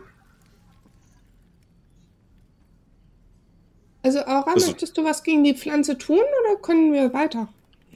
Also, 4.02 4.20
Aura, 4.20 4.52
Also- 4.52 4.66
möchtest 4.68 4.96
du 4.96 5.04
was 5.04 5.22
gegen 5.22 5.44
die 5.44 5.54
Pflanze 5.54 5.96
tun 5.96 6.18
oder 6.18 6.60
können 6.60 6.92
wir 6.92 7.12
weiter? 7.12 7.48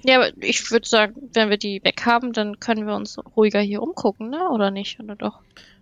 Ja, 0.02 0.16
aber 0.16 0.30
ich 0.40 0.70
würde 0.70 0.86
sagen, 0.86 1.30
wenn 1.32 1.50
wir 1.50 1.56
die 1.56 1.82
weg 1.82 2.02
haben, 2.06 2.32
dann 2.32 2.60
können 2.60 2.86
wir 2.86 2.94
uns 2.94 3.18
ruhiger 3.36 3.60
hier 3.60 3.82
umgucken, 3.82 4.30
ne? 4.30 4.48
Oder 4.50 4.70
nicht? 4.70 5.00
Oder 5.00 5.16
doch? 5.16 5.40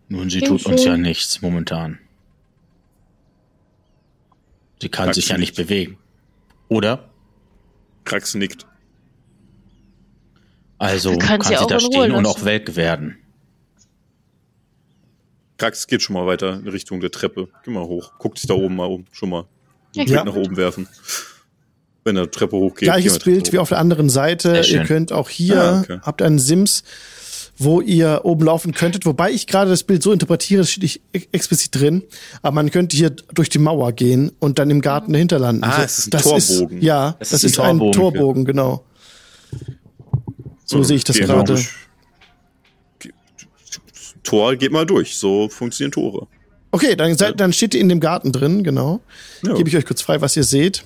Nun, 0.09 0.31
sie 0.31 0.39
Klingt 0.39 0.63
tut 0.63 0.73
uns 0.73 0.83
schon- 0.83 0.93
ja 0.93 0.97
nichts 0.97 1.43
momentan. 1.43 1.99
Sie 4.81 4.89
kann 4.89 5.07
Krax 5.07 5.17
sich 5.17 5.29
ja 5.29 5.37
nicht 5.37 5.57
nicht. 5.59 5.69
bewegen. 5.69 5.99
Oder? 6.69 7.09
Krax 8.05 8.35
nickt. 8.35 8.67
Also 10.85 11.17
kann 11.19 11.41
sie, 11.41 11.49
sie 11.49 11.57
auch 11.57 11.67
da 11.67 11.81
stehen 11.81 12.13
und 12.13 12.27
auch 12.27 12.45
welk 12.45 12.77
werden. 12.77 13.17
Krax 15.57 15.87
geht 15.87 16.03
schon 16.03 16.15
mal 16.15 16.27
weiter 16.27 16.55
in 16.55 16.69
Richtung 16.69 17.01
der 17.01 17.11
Treppe. 17.11 17.49
Geh 17.65 17.71
mal 17.71 17.85
hoch. 17.85 18.13
Guckt 18.19 18.39
sich 18.39 18.49
da 18.49 18.55
oben 18.55 18.77
mal 18.77 18.87
um. 18.87 19.07
Schon 19.13 19.31
mal 19.31 19.45
Ja, 19.95 20.03
einen 20.03 20.07
Blick 20.07 20.17
Ja. 20.19 20.25
nach 20.25 20.35
oben 20.35 20.57
werfen. 20.57 20.89
Wenn 22.05 22.17
der 22.17 22.31
Treppe 22.31 22.57
hochgeht. 22.57 22.87
Gleiches 22.89 23.19
Bild 23.21 23.53
wie 23.53 23.59
auf 23.59 23.69
der 23.69 23.79
anderen 23.79 24.11
Seite. 24.11 24.61
Ihr 24.69 24.83
könnt 24.85 25.13
auch 25.13 25.31
hier, 25.31 25.63
Ah, 25.63 25.81
okay. 25.81 25.99
habt 26.03 26.21
einen 26.23 26.39
Sims, 26.39 26.83
wo 27.57 27.81
ihr 27.81 28.23
oben 28.25 28.45
laufen 28.45 28.75
könntet. 28.75 29.07
Wobei 29.07 29.31
ich 29.31 29.47
gerade 29.47 29.71
das 29.71 29.85
Bild 29.85 30.03
so 30.03 30.13
interpretiere, 30.13 30.63
das 30.63 30.71
steht 30.71 30.83
nicht 30.83 31.01
ex- 31.13 31.29
explizit 31.33 31.75
drin. 31.75 32.03
Aber 32.43 32.57
man 32.57 32.71
könnte 32.73 32.97
hier 32.97 33.11
durch 33.33 33.49
die 33.49 33.59
Mauer 33.61 33.93
gehen 33.93 34.33
und 34.41 34.59
dann 34.59 34.69
im 34.71 34.81
Garten 34.83 35.13
dahinter 35.13 35.39
landen. 35.39 35.63
Ah, 35.65 35.77
So, 35.79 35.83
es 35.85 35.99
ist 35.99 36.07
ein 36.07 36.11
das 36.11 36.23
Torbogen. 36.25 36.79
Ist, 36.79 36.85
ja, 36.85 37.17
Das 37.21 37.29
das, 37.31 37.45
ist 37.45 37.53
ist, 37.53 37.61
ein 37.61 37.71
ein 37.71 37.79
Torbogen, 37.93 37.93
Torbogen, 38.19 38.45
genau. 38.45 38.85
So 40.65 40.83
sehe 40.83 40.97
ich 40.97 41.05
das 41.05 41.19
gerade. 41.19 41.63
Tor 44.23 44.57
geht 44.57 44.73
mal 44.73 44.87
durch. 44.87 45.17
So 45.17 45.49
funktionieren 45.49 45.93
Tore. 45.93 46.27
Okay, 46.71 46.97
dann, 46.97 47.17
seid, 47.17 47.39
dann 47.39 47.53
steht 47.53 47.75
ihr 47.75 47.81
in 47.81 47.89
dem 47.89 48.01
Garten 48.01 48.33
drin, 48.33 48.65
genau. 48.65 49.01
Ja. 49.43 49.55
Gebe 49.55 49.69
ich 49.69 49.77
euch 49.77 49.87
kurz 49.87 50.03
frei, 50.03 50.21
was 50.21 50.37
ihr 50.37 50.43
seht. 50.43 50.85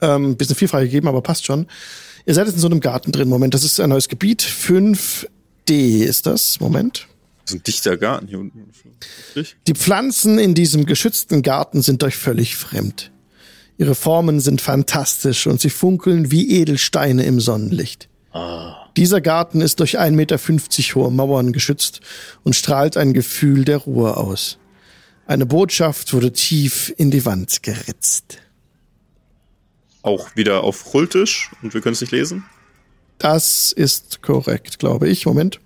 Ähm, 0.00 0.36
bisschen 0.36 0.56
viel 0.56 0.66
freigegeben, 0.66 1.08
aber 1.08 1.20
passt 1.20 1.46
schon. 1.46 1.66
Ihr 2.26 2.34
seid 2.34 2.46
jetzt 2.46 2.56
in 2.56 2.60
so 2.60 2.66
einem 2.66 2.80
Garten 2.80 3.12
drin. 3.12 3.28
Moment, 3.28 3.54
das 3.54 3.62
ist 3.62 3.78
ein 3.78 3.90
neues 3.90 4.08
Gebiet. 4.08 4.42
5D 4.42 6.02
ist 6.02 6.26
das. 6.26 6.58
Moment. 6.58 7.06
Das 7.44 7.52
ist 7.52 7.60
ein 7.60 7.62
dichter 7.62 7.96
Garten 7.96 8.26
hier 8.26 8.40
unten. 8.40 8.70
Die 9.66 9.74
Pflanzen 9.74 10.38
in 10.38 10.54
diesem 10.54 10.86
geschützten 10.86 11.42
Garten 11.42 11.82
sind 11.82 12.02
euch 12.02 12.16
völlig 12.16 12.56
fremd. 12.56 13.12
Ihre 13.78 13.94
Formen 13.94 14.40
sind 14.40 14.60
fantastisch 14.60 15.46
und 15.46 15.60
sie 15.60 15.70
funkeln 15.70 16.30
wie 16.30 16.50
Edelsteine 16.60 17.24
im 17.24 17.40
Sonnenlicht. 17.40 18.08
Dieser 18.96 19.20
Garten 19.20 19.60
ist 19.60 19.80
durch 19.80 19.98
1,50 19.98 20.10
Meter 20.12 20.38
hohe 20.94 21.10
Mauern 21.10 21.52
geschützt 21.52 22.00
und 22.44 22.54
strahlt 22.54 22.96
ein 22.96 23.12
Gefühl 23.12 23.64
der 23.64 23.78
Ruhe 23.78 24.16
aus. 24.16 24.58
Eine 25.26 25.46
Botschaft 25.46 26.12
wurde 26.12 26.32
tief 26.32 26.92
in 26.96 27.10
die 27.10 27.24
Wand 27.24 27.62
geritzt. 27.62 28.38
Auch 30.02 30.34
wieder 30.36 30.64
auf 30.64 30.90
Chultisch 30.90 31.50
und 31.62 31.74
wir 31.74 31.80
können 31.80 31.92
es 31.92 32.00
nicht 32.00 32.12
lesen. 32.12 32.44
Das 33.18 33.70
ist 33.72 34.22
korrekt, 34.22 34.78
glaube 34.78 35.08
ich. 35.08 35.26
Moment. 35.26 35.60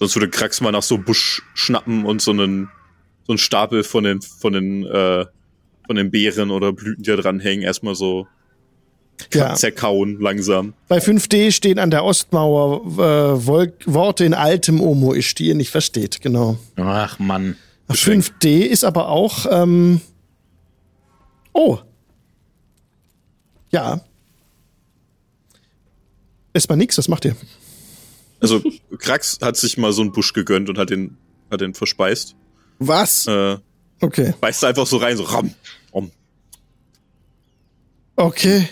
Sonst 0.00 0.16
würde 0.16 0.28
Krax 0.28 0.60
mal 0.60 0.72
nach 0.72 0.82
so 0.82 0.98
Busch 0.98 1.42
schnappen 1.54 2.04
und 2.04 2.20
so 2.20 2.32
einen, 2.32 2.68
so 3.26 3.32
einen 3.32 3.38
Stapel 3.38 3.84
von 3.84 4.04
den, 4.04 4.20
von 4.20 4.52
den, 4.52 4.84
äh, 4.84 5.26
von 5.86 5.96
den 5.96 6.10
Beeren 6.10 6.50
oder 6.50 6.72
Blüten, 6.72 7.02
die 7.02 7.10
da 7.10 7.16
dranhängen, 7.16 7.62
erstmal 7.64 7.94
so 7.94 8.26
Ja. 9.32 9.54
zerkauen 9.54 10.18
langsam. 10.20 10.74
Bei 10.88 10.98
5D 10.98 11.52
stehen 11.52 11.78
an 11.78 11.90
der 11.90 12.04
Ostmauer 12.04 12.80
äh, 12.84 13.46
Wol 13.46 13.72
Worte 13.86 14.24
in 14.24 14.34
altem 14.34 14.80
Omoisch, 14.80 15.34
die 15.34 15.46
ihr 15.48 15.54
nicht 15.54 15.70
versteht. 15.70 16.20
Genau. 16.20 16.58
Ach 16.76 17.18
Mann. 17.18 17.56
Geschenk. 17.88 18.24
5D 18.24 18.60
ist 18.62 18.82
aber 18.84 19.08
auch. 19.08 19.46
Ähm, 19.50 20.00
oh. 21.52 21.78
Ja. 23.70 24.00
Erstmal 26.52 26.78
nix, 26.78 26.96
was 26.98 27.08
macht 27.08 27.24
ihr? 27.24 27.36
Also 28.40 28.62
Krax 28.98 29.38
hat 29.42 29.56
sich 29.56 29.76
mal 29.78 29.92
so 29.92 30.02
einen 30.02 30.12
Busch 30.12 30.32
gegönnt 30.32 30.68
und 30.68 30.78
hat 30.78 30.90
den, 30.90 31.16
hat 31.50 31.60
den 31.60 31.74
verspeist. 31.74 32.36
Was? 32.78 33.26
Äh, 33.26 33.58
Okay. 34.04 34.34
beißt 34.38 34.62
da 34.62 34.68
einfach 34.68 34.86
so 34.86 34.98
rein, 34.98 35.16
so 35.16 35.22
ram, 35.22 35.54
ram. 35.94 36.10
Okay. 38.16 38.68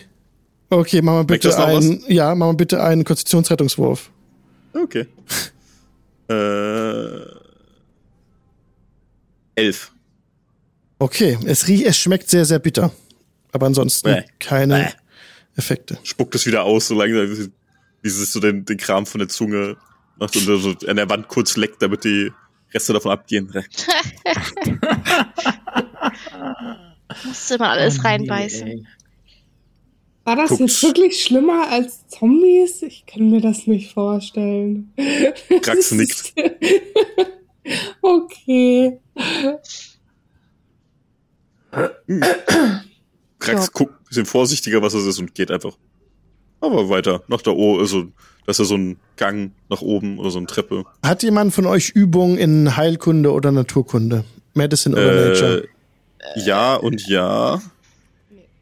Okay, 0.69 1.03
machen 1.03 1.17
wir 1.17 1.25
Merkt 1.25 1.43
bitte 1.45 1.65
einen. 1.65 2.05
Ja, 2.09 2.35
machen 2.35 2.53
wir 2.53 2.57
bitte 2.57 2.83
einen 2.83 3.05
Konstitutionsrettungswurf. 3.05 4.11
Okay. 4.75 5.07
Äh, 6.29 7.25
elf. 9.55 9.93
Okay, 10.99 11.39
es 11.45 11.67
riecht, 11.67 11.87
es 11.87 11.99
schmeckt 11.99 12.31
sehr, 12.31 12.45
sehr 12.45 12.59
bitter. 12.59 12.93
Aber 13.53 13.67
ansonsten 13.67 14.09
Bäh. 14.09 14.23
keine 14.39 14.75
Bäh. 14.75 15.59
Effekte. 15.59 15.99
Spuckt 16.05 16.35
es 16.35 16.47
wieder 16.47 16.65
aus, 16.65 16.89
so 16.89 16.95
langsam, 16.95 17.51
wie 18.03 18.09
sich 18.09 18.31
so 18.31 18.41
den, 18.41 18.65
den 18.65 18.77
Kram 18.79 19.05
von 19.05 19.19
der 19.19 19.29
Zunge 19.29 19.77
macht 20.17 20.37
und 20.37 20.45
so 20.45 20.75
an 20.87 20.97
der 20.97 21.09
Wand 21.11 21.29
kurz 21.29 21.57
leckt, 21.57 21.83
damit 21.83 22.05
die 22.05 22.33
Reste 22.75 22.93
davon 22.93 23.13
abgehen. 23.13 23.53
Musst 27.25 27.51
du 27.51 27.55
immer 27.57 27.69
alles 27.71 27.99
Oh, 27.99 28.03
reinbeißen. 28.03 28.69
nee. 28.69 28.85
War 30.25 30.37
das 30.37 30.51
Guckt. 30.51 30.61
jetzt 30.61 30.83
wirklich 30.83 31.21
schlimmer 31.23 31.69
als 31.69 32.07
Zombies? 32.09 32.83
Ich 32.83 33.05
kann 33.07 33.29
mir 33.31 33.41
das 33.41 33.67
nicht 33.67 33.93
vorstellen. 33.93 34.93
Krax 35.63 35.91
nickt. 35.93 36.33
okay. 38.03 39.01
Krax 43.41 43.73
guckt 43.73 44.01
ein 44.01 44.05
bisschen 44.07 44.27
vorsichtiger, 44.27 44.81
was 44.81 44.95
es 44.95 45.07
ist 45.07 45.19
und 45.19 45.35
geht 45.35 45.51
einfach. 45.51 45.77
Aber 46.63 46.89
weiter, 46.89 47.23
nach 47.29 47.43
da 47.43 47.51
oben, 47.51 47.81
also, 47.81 48.05
das 48.47 48.57
ist 48.57 48.61
ja 48.61 48.65
so 48.65 48.77
ein 48.77 48.97
Gang 49.17 49.53
nach 49.69 49.83
oben 49.83 50.19
oder 50.19 50.31
so 50.31 50.39
eine 50.39 50.47
Treppe. 50.47 50.85
Hat 51.03 51.23
jemand 51.23 51.53
von 51.53 51.67
euch 51.67 51.91
Übung 51.91 52.39
in 52.39 52.77
Heilkunde 52.77 53.33
oder 53.33 53.51
Naturkunde? 53.53 54.25
Medicine 54.55 54.95
oder 54.97 55.29
Nature? 55.29 55.65
Äh, 56.37 56.41
ja 56.41 56.77
und 56.77 57.07
ja, 57.09 57.61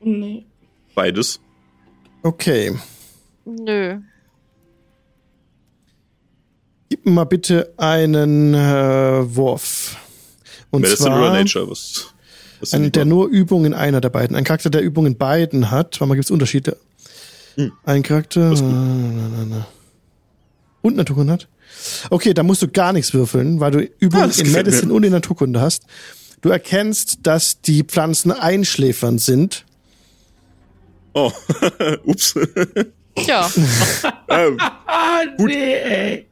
Nee. 0.02 0.44
beides. 0.94 1.40
Okay. 2.22 2.74
Nö. 3.44 3.98
Gib 6.88 7.04
mir 7.06 7.12
mal 7.12 7.24
bitte 7.24 7.72
einen 7.76 8.54
äh, 8.54 9.36
Wurf. 9.36 9.96
Und 10.70 10.82
Medicine 10.82 11.10
zwar 11.10 11.18
oder 11.18 11.32
Nature, 11.32 11.70
was? 11.70 12.14
was 12.60 12.72
ein, 12.74 12.90
der 12.92 13.04
nur 13.04 13.28
Übung 13.28 13.64
in 13.64 13.74
einer 13.74 14.00
der 14.00 14.08
beiden. 14.10 14.36
Ein 14.36 14.44
Charakter, 14.44 14.70
der 14.70 14.82
Übung 14.82 15.06
in 15.06 15.16
beiden 15.16 15.70
hat. 15.70 16.00
Warte 16.00 16.06
mal, 16.06 16.14
gibt 16.14 16.24
es 16.24 16.30
Unterschiede? 16.30 16.76
Hm. 17.66 17.72
Ein 17.84 18.02
Charakter. 18.02 18.50
gut. 18.50 18.60
Na, 18.62 19.28
na, 19.28 19.44
na. 19.48 19.66
Und 20.82 20.96
Naturkunde 20.96 21.32
hat. 21.34 21.48
Okay, 22.10 22.34
da 22.34 22.42
musst 22.42 22.62
du 22.62 22.68
gar 22.68 22.92
nichts 22.92 23.12
würfeln, 23.14 23.60
weil 23.60 23.70
du 23.70 23.78
Übung 24.00 24.22
Ah, 24.22 24.26
das 24.26 24.38
in 24.38 24.50
Medicine 24.52 24.86
mir. 24.88 24.94
und 24.94 25.04
in 25.04 25.12
Naturkunde 25.12 25.60
hast. 25.60 25.84
Du 26.40 26.48
erkennst, 26.48 27.18
dass 27.24 27.60
die 27.60 27.84
Pflanzen 27.84 28.32
einschläfernd 28.32 29.20
sind. 29.20 29.64
Oh, 31.12 31.30
ups. 32.04 32.34
Ja. 33.26 33.50
ähm, 34.28 34.58
Ah, 34.86 35.22
nee, 35.38 35.74
ey. 35.74 36.26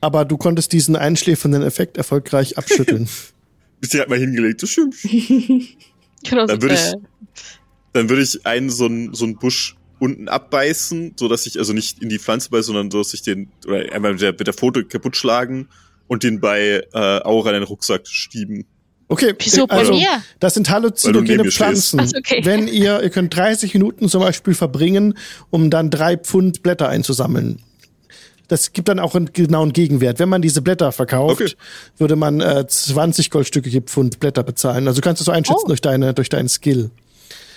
Aber 0.00 0.24
du 0.24 0.36
konntest 0.36 0.72
diesen 0.72 0.96
einschläfernden 0.96 1.62
Effekt 1.62 1.96
erfolgreich 1.96 2.58
abschütteln. 2.58 3.08
ist 3.80 3.92
direkt 3.92 4.10
mal 4.10 4.18
hingelegt, 4.18 4.62
das 4.62 4.70
stimmt. 4.70 4.96
Genau, 5.02 6.46
Dann 6.46 6.60
würde 6.62 6.74
ich- 6.74 6.80
äh, 6.80 6.94
dann 7.92 8.08
würde 8.08 8.22
ich 8.22 8.44
einen 8.46 8.70
so 8.70 8.86
einen 8.86 9.14
so 9.14 9.24
einen 9.24 9.36
Busch 9.36 9.76
unten 9.98 10.28
abbeißen, 10.28 11.14
so 11.18 11.28
dass 11.28 11.46
ich 11.46 11.58
also 11.58 11.72
nicht 11.72 12.02
in 12.02 12.08
die 12.08 12.18
Pflanze 12.18 12.50
beiße, 12.50 12.64
sondern 12.64 12.90
so 12.90 12.98
dass 12.98 13.14
ich 13.14 13.22
den 13.22 13.48
oder 13.66 13.92
einmal 13.92 14.12
mit 14.12 14.20
der, 14.22 14.32
mit 14.32 14.46
der 14.46 14.54
Foto 14.54 14.82
kaputt 14.84 15.16
schlagen 15.16 15.68
und 16.08 16.22
den 16.24 16.40
bei 16.40 16.82
äh, 16.92 16.98
Aura 17.22 17.50
in 17.50 17.54
den 17.54 17.62
Rucksack 17.64 18.06
schieben. 18.08 18.64
Okay, 19.08 19.34
Wieso 19.38 19.66
bei 19.66 19.76
also, 19.76 19.92
mir? 19.92 20.08
das 20.40 20.54
sind 20.54 20.70
halluzinogene. 20.70 21.50
Pflanzen. 21.50 22.00
Okay. 22.00 22.40
Wenn 22.44 22.66
ihr, 22.66 23.02
ihr 23.02 23.10
könnt 23.10 23.36
30 23.36 23.74
Minuten 23.74 24.08
zum 24.08 24.22
Beispiel 24.22 24.54
verbringen, 24.54 25.18
um 25.50 25.68
dann 25.70 25.90
drei 25.90 26.16
Pfund 26.16 26.62
Blätter 26.62 26.88
einzusammeln. 26.88 27.60
Das 28.48 28.72
gibt 28.72 28.88
dann 28.88 28.98
auch 28.98 29.14
einen 29.14 29.32
genauen 29.32 29.72
Gegenwert. 29.72 30.18
Wenn 30.18 30.28
man 30.30 30.42
diese 30.42 30.62
Blätter 30.62 30.92
verkauft, 30.92 31.40
Okay. 31.42 31.52
würde 31.98 32.16
man 32.16 32.40
äh, 32.40 32.66
20 32.66 33.30
Goldstücke 33.30 33.68
je 33.68 33.82
Pfund 33.82 34.18
Blätter 34.18 34.42
bezahlen. 34.42 34.88
Also 34.88 35.00
kannst 35.00 35.20
du 35.20 35.24
so 35.24 35.32
einschätzen 35.32 35.62
Oh. 35.64 35.68
durch 35.68 35.80
deine, 35.80 36.12
durch 36.14 36.28
deinen 36.28 36.48
Skill. 36.48 36.90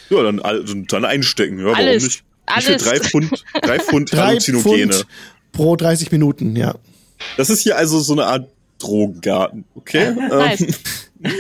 Ja, 0.10 0.24
dann, 0.24 0.40
all- 0.40 0.64
dann 0.64 1.06
einstecken. 1.06 1.60
Ja, 1.60 1.66
warum 1.66 1.78
Alles. 1.78 2.04
nicht? 2.04 2.24
Wie 2.56 2.62
viel? 2.62 2.72
Alles. 2.74 2.84
Drei 2.84 3.00
Pfund, 3.00 3.44
drei 3.62 3.80
Pfund 3.80 4.12
Drei 4.14 4.28
Halluzinogene. 4.28 4.94
Pfund 4.94 5.08
pro 5.52 5.76
30 5.76 6.12
Minuten, 6.12 6.56
ja. 6.56 6.76
Das 7.38 7.50
ist 7.50 7.62
hier 7.62 7.78
also 7.78 8.00
so 8.00 8.14
eine 8.14 8.26
Art 8.26 8.50
Drogengarten, 8.78 9.64
okay? 9.74 10.14
Ähm, 10.32 10.74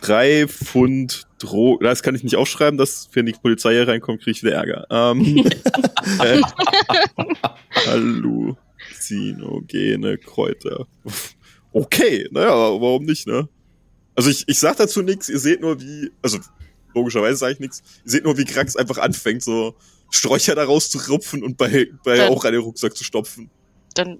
drei 0.00 0.46
Pfund 0.48 1.26
Drogen. 1.38 1.84
Das 1.84 2.02
kann 2.02 2.14
ich 2.14 2.24
nicht 2.24 2.36
aufschreiben, 2.36 2.78
dass 2.78 3.08
wenn 3.12 3.26
die 3.26 3.32
Polizei 3.32 3.72
hier 3.74 3.86
reinkommt, 3.88 4.22
kriege 4.22 4.32
ich 4.36 4.42
wieder 4.42 4.54
Ärger. 4.54 4.86
Ähm, 4.90 5.38
äh, 6.20 6.40
Halluzinogene 7.86 10.18
Kräuter. 10.18 10.86
Okay, 11.72 12.28
naja, 12.30 12.50
warum 12.50 13.04
nicht, 13.04 13.26
ne? 13.26 13.48
Also 14.14 14.30
ich, 14.30 14.44
ich 14.46 14.58
sag 14.58 14.76
dazu 14.76 15.02
nichts, 15.02 15.28
ihr 15.28 15.38
seht 15.38 15.60
nur 15.60 15.80
wie, 15.80 16.10
also 16.22 16.38
logischerweise 16.94 17.36
sage 17.36 17.52
ich 17.54 17.60
nichts, 17.60 17.82
ihr 18.04 18.10
seht 18.10 18.24
nur 18.24 18.36
wie 18.38 18.44
Krax 18.44 18.76
einfach 18.76 18.98
anfängt, 18.98 19.42
so 19.42 19.74
Sträucher 20.10 20.54
da 20.54 20.64
rauszurupfen 20.64 21.42
und 21.42 21.56
bei, 21.56 21.88
bei 22.04 22.16
Dann- 22.16 22.32
auch 22.32 22.44
einen 22.44 22.60
Rucksack 22.60 22.96
zu 22.96 23.04
stopfen. 23.04 23.50
Dann 23.94 24.18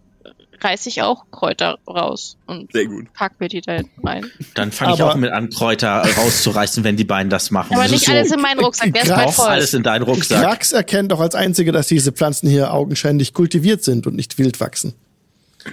reiß 0.61 0.87
ich 0.87 1.03
auch 1.03 1.25
Kräuter 1.31 1.79
raus 1.87 2.39
und 2.47 2.73
Sehr 2.73 2.87
gut. 2.87 3.13
pack 3.13 3.39
mir 3.39 3.49
die 3.49 3.61
da 3.61 3.73
hinten 3.73 4.07
rein. 4.07 4.31
Dann 4.55 4.73
fange 4.73 4.95
ich 4.95 5.03
auch 5.03 5.15
mit 5.17 5.31
an, 5.31 5.51
Kräuter 5.51 6.03
rauszureißen, 6.17 6.85
wenn 6.85 6.97
die 6.97 7.05
beiden 7.05 7.29
das 7.29 7.51
machen. 7.51 7.75
Aber 7.75 7.83
Das 7.83 7.91
nicht 7.93 8.07
so, 8.07 8.13
alles 8.13 8.33
in 8.33 8.41
meinen 8.41 8.61
Rucksack, 8.61 8.93
der 8.95 9.03
ist 9.27 9.35
voll. 9.35 9.47
alles 9.49 9.75
in 9.75 9.83
deinen 9.83 10.03
Rucksack. 10.03 10.43
Krax 10.43 10.73
erkennt 10.73 11.13
auch 11.13 11.21
als 11.21 11.35
einzige, 11.35 11.71
dass 11.73 11.89
diese 11.89 12.13
Pflanzen 12.13 12.49
hier 12.49 12.73
augenscheinlich 12.73 13.35
kultiviert 13.35 13.85
sind 13.85 14.07
und 14.07 14.15
nicht 14.17 14.39
wild 14.39 14.61
wachsen. 14.61 14.95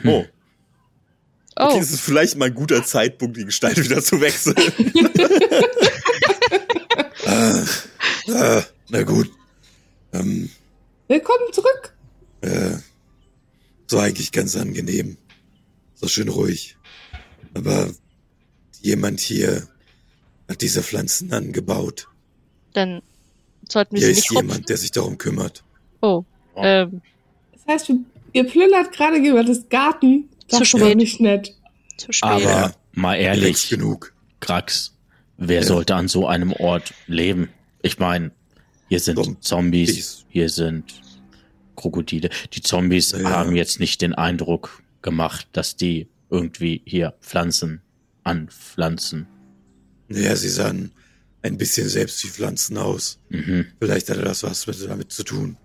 Oh. 0.03 0.26
Oh, 1.60 1.64
Okay, 1.65 1.80
es 1.80 1.91
ist 1.91 2.02
vielleicht 2.02 2.38
mal 2.38 2.45
ein 2.45 2.56
guter 2.56 2.84
Zeitpunkt, 2.84 3.38
die 3.38 3.45
Gestalt 3.45 3.78
wieder 3.84 4.02
zu 4.02 4.19
wechseln. 4.19 4.56
ah, 7.41 7.65
ah, 8.34 8.63
na 8.89 9.03
gut. 9.03 9.30
Ähm, 10.13 10.49
Willkommen 11.07 11.51
zurück. 11.53 11.93
äh, 12.41 12.77
so 13.88 13.99
eigentlich 13.99 14.31
ganz 14.31 14.55
angenehm. 14.55 15.18
So 15.95 16.07
schön 16.07 16.30
ruhig. 16.30 16.77
Aber 17.53 17.89
jemand 18.81 19.19
hier 19.19 19.68
hat 20.49 20.61
diese 20.61 20.81
Pflanzen 20.84 21.34
angebaut. 21.34 22.07
dann 22.73 23.01
sollten 23.69 23.95
wir 23.95 23.99
Hier 23.99 24.07
sie 24.07 24.11
ist 24.13 24.18
nicht 24.18 24.31
rupfen. 24.31 24.47
jemand, 24.49 24.69
der 24.69 24.77
sich 24.77 24.91
darum 24.91 25.18
kümmert. 25.18 25.63
Oh, 26.01 26.23
Oh. 26.53 26.61
ähm, 26.63 27.01
Das 27.53 27.61
heißt, 27.68 27.93
ihr 28.34 28.43
plündert 28.45 28.91
gerade 28.91 29.18
jemanden 29.19 29.69
Garten. 29.69 30.30
Das 30.49 30.57
Zu 30.57 30.63
ist 30.63 30.69
spät. 30.84 30.97
nicht 30.97 31.19
nett. 31.22 31.55
zu 31.97 32.11
spät. 32.11 32.30
Aber 32.30 32.41
Ja. 32.41 32.73
mal 32.93 33.15
ehrlich, 33.15 33.69
genug. 33.69 34.13
Krax, 34.41 34.90
wer 35.47 35.61
Ja. 35.61 35.68
sollte 35.68 35.95
an 35.95 36.07
so 36.07 36.27
einem 36.27 36.53
Ort 36.53 36.93
leben? 37.07 37.49
Ich 37.81 37.99
meine, 37.99 38.31
hier 38.89 38.99
sind 38.99 39.15
Zombies. 39.18 39.39
Zombies, 39.41 40.26
hier 40.30 40.49
sind 40.49 40.93
Krokodile. 41.76 42.30
Die 42.53 42.61
Zombies 42.61 43.11
Ja. 43.11 43.30
haben 43.30 43.55
jetzt 43.55 43.80
nicht 43.80 44.01
den 44.01 44.13
Eindruck 44.13 44.81
gemacht, 45.01 45.47
dass 45.53 45.76
die 45.76 46.07
irgendwie 46.30 46.81
hier 46.85 47.13
Pflanzen 47.22 47.81
anpflanzen. 48.23 49.27
Naja, 50.07 50.35
sie 50.35 50.49
sahen 50.49 50.91
ein 51.41 51.57
bisschen 51.57 51.89
selbst 51.89 52.23
wie 52.23 52.27
Pflanzen 52.27 52.77
aus. 52.77 53.19
Mhm. 53.30 53.65
Vielleicht 53.80 54.09
hatte 54.09 54.22
das 54.22 54.43
was 54.43 54.68
mit, 54.68 54.88
damit 54.88 55.11
zu 55.11 55.23
tun. 55.23 55.57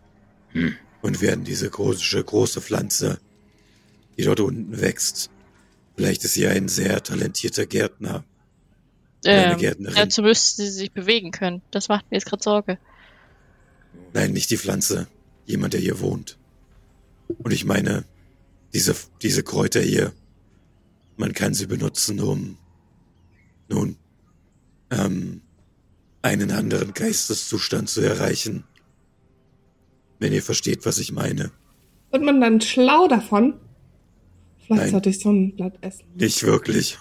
Hm. 0.53 0.75
Und 1.03 1.21
werden 1.21 1.45
diese 1.45 1.69
große, 1.69 2.25
große 2.25 2.61
Pflanze, 2.63 3.19
die 4.17 4.23
dort 4.25 4.41
unten 4.41 4.81
wächst, 4.81 5.31
vielleicht 5.97 6.25
ist 6.25 6.33
sie 6.35 6.47
ein 6.47 6.69
sehr 6.69 7.03
talentierter 7.03 7.67
Gärtner. 7.67 8.25
Ähm, 9.27 9.77
dazu 9.95 10.23
müsste 10.23 10.63
sie 10.63 10.71
sich 10.71 10.93
bewegen 10.93 11.31
können. 11.31 11.63
Das 11.71 11.89
macht 11.89 12.11
mir 12.11 12.17
jetzt 12.17 12.27
gerade 12.27 12.43
Sorge. 12.43 12.79
Nein, 14.13 14.33
nicht 14.33 14.51
die 14.51 14.57
Pflanze. 14.57 15.09
Jemand, 15.47 15.75
der 15.75 15.81
hier 15.81 16.01
wohnt. 16.01 16.39
Und 17.29 17.53
ich 17.53 17.65
meine, 17.65 18.05
diese, 18.73 18.95
diese 19.23 19.43
Kräuter 19.43 19.81
hier, 19.81 20.13
man 21.17 21.33
kann 21.33 21.55
sie 21.55 21.67
benutzen, 21.67 22.21
um, 22.21 22.59
nun, 23.69 23.97
ähm, 24.91 25.43
einen 26.23 26.51
anderen 26.51 26.93
Geisteszustand 26.95 27.89
zu 27.89 28.01
erreichen. 28.01 28.65
Wenn 30.19 30.33
ihr 30.33 30.43
versteht, 30.43 30.87
was 30.87 30.99
ich 30.99 31.13
meine. 31.13 31.51
Wird 32.11 32.23
man 32.23 32.41
dann 32.41 32.61
schlau 32.61 33.07
davon? 33.07 33.55
Vielleicht 34.59 34.83
Nein. 34.83 34.91
sollte 34.91 35.11
ich 35.11 35.21
so 35.21 35.31
ein 35.31 35.55
Blatt 35.55 35.75
essen. 35.81 36.05
Nicht 36.17 36.43
wirklich. 36.43 36.99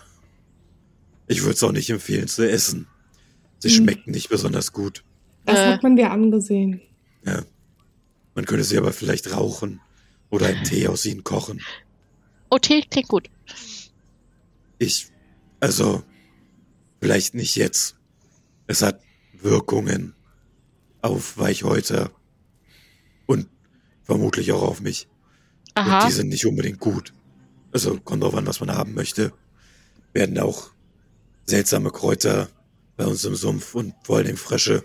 Ich 1.27 1.41
würde 1.41 1.53
es 1.53 1.63
auch 1.63 1.71
nicht 1.71 1.89
empfehlen 1.89 2.27
zu 2.27 2.47
essen. 2.49 2.87
Sie 3.59 3.69
Hm. 3.69 3.75
schmecken 3.75 4.11
nicht 4.11 4.29
besonders 4.29 4.71
gut. 4.73 5.03
Das 5.45 5.57
Äh. 5.59 5.73
hat 5.73 5.83
man 5.83 5.95
dir 5.95 6.11
angesehen. 6.11 6.81
Ja. 7.25 7.43
Man 8.35 8.45
könnte 8.45 8.63
sie 8.63 8.77
aber 8.77 8.91
vielleicht 8.93 9.31
rauchen 9.33 9.79
oder 10.29 10.47
einen 10.47 10.63
Tee 10.63 10.87
aus 10.87 11.05
ihnen 11.05 11.23
kochen. 11.23 11.61
Oh, 12.49 12.57
Tee 12.57 12.81
klingt 12.89 13.07
gut. 13.07 13.29
Ich, 14.77 15.07
also, 15.59 16.03
vielleicht 16.99 17.33
nicht 17.33 17.55
jetzt. 17.55 17.95
Es 18.67 18.81
hat 18.81 19.01
Wirkungen 19.33 20.13
auf 21.01 21.37
Weichhäuter 21.37 22.11
und 23.25 23.47
vermutlich 24.03 24.51
auch 24.51 24.63
auf 24.63 24.81
mich. 24.81 25.07
Und 25.77 25.83
Aha. 25.83 26.07
die 26.07 26.11
sind 26.13 26.29
nicht 26.29 26.45
unbedingt 26.45 26.79
gut. 26.79 27.13
Also 27.71 27.99
kommt 27.99 28.23
drauf 28.23 28.35
an, 28.35 28.47
was 28.47 28.59
man 28.59 28.71
haben 28.71 28.93
möchte. 28.93 29.33
Werden 30.13 30.37
auch 30.39 30.71
seltsame 31.45 31.91
Kräuter 31.91 32.49
bei 32.97 33.05
uns 33.05 33.23
im 33.25 33.35
Sumpf 33.35 33.75
und 33.75 33.93
vor 34.03 34.17
allem 34.17 34.37
Frösche. 34.37 34.83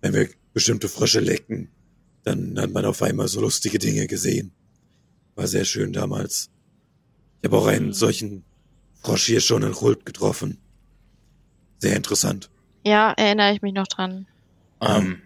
Wenn 0.00 0.14
wir 0.14 0.28
bestimmte 0.52 0.88
Frösche 0.88 1.20
lecken, 1.20 1.70
dann 2.22 2.58
hat 2.58 2.70
man 2.70 2.84
auf 2.84 3.02
einmal 3.02 3.28
so 3.28 3.40
lustige 3.40 3.78
Dinge 3.78 4.06
gesehen. 4.06 4.52
War 5.34 5.46
sehr 5.46 5.64
schön 5.64 5.92
damals. 5.92 6.50
Ich 7.40 7.48
habe 7.48 7.58
auch 7.58 7.66
einen 7.66 7.92
solchen 7.92 8.44
Frosch 9.02 9.26
hier 9.26 9.40
schon 9.40 9.62
in 9.62 9.72
Rult 9.72 10.06
getroffen. 10.06 10.58
Sehr 11.78 11.94
interessant. 11.94 12.50
Ja, 12.84 13.12
erinnere 13.12 13.52
ich 13.52 13.62
mich 13.62 13.74
noch 13.74 13.86
dran. 13.86 14.26
Ähm, 14.80 15.22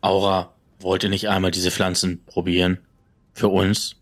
Aura, 0.00 0.54
wollt 0.80 1.02
ihr 1.02 1.10
nicht 1.10 1.28
einmal 1.28 1.50
diese 1.50 1.70
Pflanzen 1.70 2.24
probieren? 2.24 2.78
Für 3.32 3.48
uns? 3.48 3.96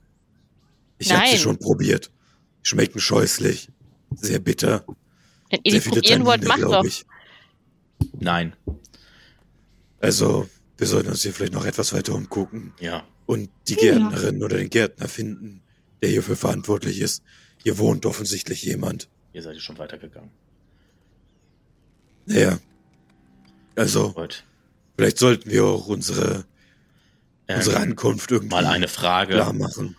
Ich 0.99 1.13
habe 1.13 1.27
sie 1.29 1.39
schon 1.39 1.59
probiert. 1.59 2.11
Schmecken 2.63 3.01
scheußlich. 3.01 3.69
Sehr 4.15 4.39
bitter. 4.39 4.85
Wenn 5.53 5.61
ihr 5.65 5.81
die 5.81 5.89
probieren 5.89 6.25
wollt, 6.25 6.45
macht 6.45 6.63
doch. 6.63 6.85
ich. 6.85 7.05
Nein. 8.19 8.55
Also, 10.01 10.49
wir 10.79 10.87
sollten 10.87 11.11
uns 11.11 11.23
hier 11.23 11.33
vielleicht 11.33 11.53
noch 11.53 11.65
etwas 11.67 11.93
weiter 11.93 12.15
umgucken 12.15 12.73
Ja. 12.81 13.05
und 13.27 13.51
die 13.69 13.75
Ja. 13.75 13.81
Gärtnerin 13.99 14.43
oder 14.43 14.57
den 14.57 14.71
Gärtner 14.71 15.07
finden, 15.09 15.63
der 16.03 16.09
hierfür 16.11 16.37
verantwortlich 16.37 17.01
ist. 17.01 17.23
Hier 17.63 17.79
wohnt 17.79 18.07
offensichtlich 18.07 18.63
jemand. 18.63 19.09
Ihr 19.33 19.43
seid 19.43 19.55
ja 19.55 19.61
schon 19.61 19.79
weitergegangen. 19.79 20.31
Naja. 22.27 22.59
Also, 23.77 24.13
Gut. 24.13 24.45
vielleicht 24.97 25.19
sollten 25.19 25.51
wir 25.51 25.65
auch 25.65 25.87
unsere, 25.87 26.45
Ähm, 27.47 27.57
unsere 27.59 27.79
Ankunft 27.79 28.31
irgendwie 28.31 28.55
mal 28.55 28.67
eine 28.67 28.89
Frage. 28.89 29.35
klar 29.35 29.53
machen. 29.53 29.97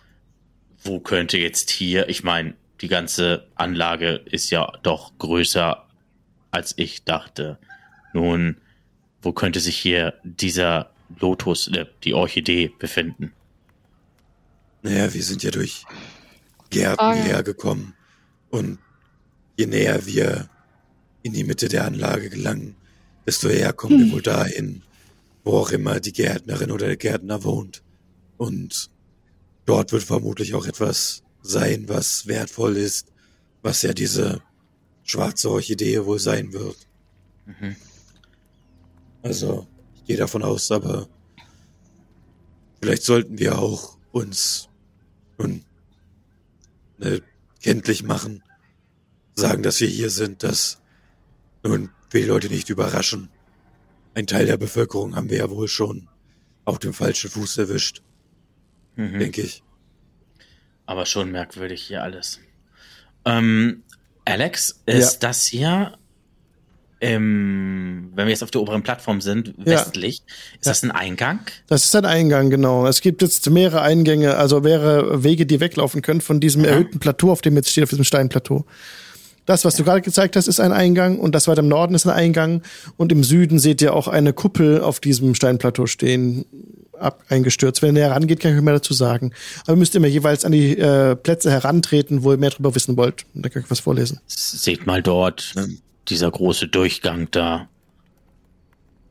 wo 0.82 1.00
könnte 1.00 1.38
jetzt 1.38 1.70
hier, 1.70 2.10
ich 2.10 2.22
meine, 2.24 2.54
die 2.80 2.88
ganze 2.88 3.46
Anlage 3.54 4.22
ist 4.24 4.50
ja 4.50 4.72
doch 4.82 5.16
größer, 5.18 5.86
als 6.50 6.74
ich 6.76 7.04
dachte. 7.04 7.58
Nun, 8.12 8.58
wo 9.22 9.32
könnte 9.32 9.60
sich 9.60 9.76
hier 9.76 10.14
dieser 10.22 10.90
Lotus, 11.18 11.68
äh, 11.68 11.86
die 12.04 12.14
Orchidee 12.14 12.70
befinden? 12.78 13.32
Naja, 14.82 15.12
wir 15.12 15.22
sind 15.22 15.42
ja 15.42 15.50
durch 15.50 15.84
Gärten 16.70 17.02
ja. 17.02 17.14
hergekommen. 17.14 17.94
Und 18.50 18.78
je 19.56 19.66
näher 19.66 20.06
wir 20.06 20.48
in 21.22 21.32
die 21.32 21.44
Mitte 21.44 21.68
der 21.68 21.86
Anlage 21.86 22.28
gelangen, 22.28 22.76
desto 23.26 23.48
eher 23.48 23.72
kommen 23.72 24.06
wir 24.06 24.12
wohl 24.12 24.22
dahin, 24.22 24.82
wo 25.42 25.58
auch 25.58 25.70
immer 25.70 26.00
die 26.00 26.12
Gärtnerin 26.12 26.70
oder 26.70 26.86
der 26.86 26.96
Gärtner 26.96 27.42
wohnt. 27.44 27.82
Und 28.36 28.90
dort 29.64 29.92
wird 29.92 30.02
vermutlich 30.02 30.54
auch 30.54 30.66
etwas 30.66 31.23
sein, 31.44 31.88
was 31.88 32.26
wertvoll 32.26 32.76
ist, 32.76 33.12
was 33.62 33.82
ja 33.82 33.92
diese 33.92 34.42
schwarze 35.02 35.50
Orchidee 35.50 36.04
wohl 36.04 36.18
sein 36.18 36.52
wird. 36.52 36.76
Mhm. 37.46 37.76
Also, 39.22 39.66
ich 39.96 40.04
gehe 40.04 40.16
davon 40.16 40.42
aus, 40.42 40.70
aber 40.70 41.06
vielleicht 42.80 43.02
sollten 43.02 43.38
wir 43.38 43.58
auch 43.58 43.98
uns 44.10 44.68
nun 45.38 45.64
ne, 46.98 47.22
kenntlich 47.62 48.02
machen, 48.02 48.42
sagen, 49.34 49.62
dass 49.62 49.80
wir 49.80 49.88
hier 49.88 50.10
sind, 50.10 50.42
dass 50.42 50.78
nun 51.62 51.90
wir 52.10 52.22
die 52.22 52.28
Leute 52.28 52.48
nicht 52.48 52.70
überraschen. 52.70 53.28
Ein 54.14 54.26
Teil 54.26 54.46
der 54.46 54.56
Bevölkerung 54.56 55.16
haben 55.16 55.28
wir 55.28 55.38
ja 55.38 55.50
wohl 55.50 55.68
schon 55.68 56.08
auf 56.64 56.78
dem 56.78 56.94
falschen 56.94 57.30
Fuß 57.30 57.58
erwischt, 57.58 58.02
Mhm. 58.96 59.18
denke 59.18 59.42
ich. 59.42 59.63
Aber 60.86 61.06
schon 61.06 61.30
merkwürdig 61.32 61.82
hier 61.82 62.02
alles. 62.02 62.40
Ähm, 63.24 63.82
Alex, 64.26 64.80
ist 64.86 65.18
das 65.22 65.44
hier, 65.46 65.92
ähm, 67.00 68.10
wenn 68.14 68.26
wir 68.26 68.30
jetzt 68.30 68.42
auf 68.42 68.50
der 68.50 68.60
oberen 68.62 68.82
Plattform 68.82 69.20
sind, 69.20 69.48
Ja. 69.58 69.64
westlich, 69.66 70.22
ist 70.60 70.66
Ja. 70.66 70.70
das 70.70 70.82
ein 70.82 70.90
Eingang? 70.90 71.40
Das 71.66 71.84
ist 71.84 71.94
ein 71.96 72.04
Eingang, 72.06 72.50
genau. 72.50 72.86
Es 72.86 73.00
gibt 73.00 73.22
jetzt 73.22 73.48
mehrere 73.50 73.82
Eingänge, 73.82 74.36
also 74.36 74.60
mehrere 74.60 75.22
Wege, 75.24 75.46
die 75.46 75.60
weglaufen 75.60 76.02
können 76.02 76.20
von 76.20 76.40
diesem 76.40 76.64
erhöhten 76.64 77.00
Plateau, 77.00 77.30
auf 77.32 77.42
dem 77.42 77.56
jetzt 77.56 77.70
stehen, 77.70 77.84
auf 77.84 77.90
diesem 77.90 78.04
Steinplateau. 78.04 78.64
Das, 79.46 79.66
was 79.66 79.76
du 79.76 79.84
gerade 79.84 80.00
gezeigt 80.00 80.36
hast, 80.36 80.46
ist 80.46 80.58
ein 80.60 80.72
Eingang 80.72 81.18
und 81.18 81.34
das 81.34 81.48
weiter 81.48 81.60
im 81.60 81.68
Norden 81.68 81.94
ist 81.94 82.06
ein 82.06 82.14
Eingang 82.14 82.62
und 82.96 83.12
im 83.12 83.22
Süden 83.22 83.58
seht 83.58 83.82
ihr 83.82 83.92
auch 83.92 84.08
eine 84.08 84.32
Kuppel 84.32 84.80
auf 84.80 85.00
diesem 85.00 85.34
Steinplateau 85.34 85.84
stehen, 85.84 86.46
ab, 86.98 87.22
eingestürzt. 87.28 87.82
Wenn 87.82 87.90
ihr 87.90 87.92
näher 88.04 88.10
rangeht, 88.10 88.40
kann 88.40 88.52
ich 88.52 88.58
euch 88.58 88.64
mehr 88.64 88.74
dazu 88.74 88.94
sagen. 88.94 89.32
Aber 89.62 89.72
ihr 89.72 89.76
müsst 89.78 89.94
immer 89.94 90.06
jeweils 90.06 90.44
an 90.44 90.52
die 90.52 90.76
äh, 90.78 91.16
Plätze 91.16 91.50
herantreten, 91.50 92.22
wo 92.22 92.32
ihr 92.32 92.38
mehr 92.38 92.50
darüber 92.50 92.74
wissen 92.74 92.96
wollt. 92.96 93.24
Und 93.34 93.44
dann 93.44 93.52
kann 93.52 93.62
ich 93.62 93.70
was 93.70 93.80
vorlesen. 93.80 94.20
Seht 94.26 94.86
mal 94.86 95.02
dort, 95.02 95.52
Ähm, 95.56 95.78
dieser 96.08 96.30
große 96.30 96.68
Durchgang 96.68 97.28
da. 97.30 97.68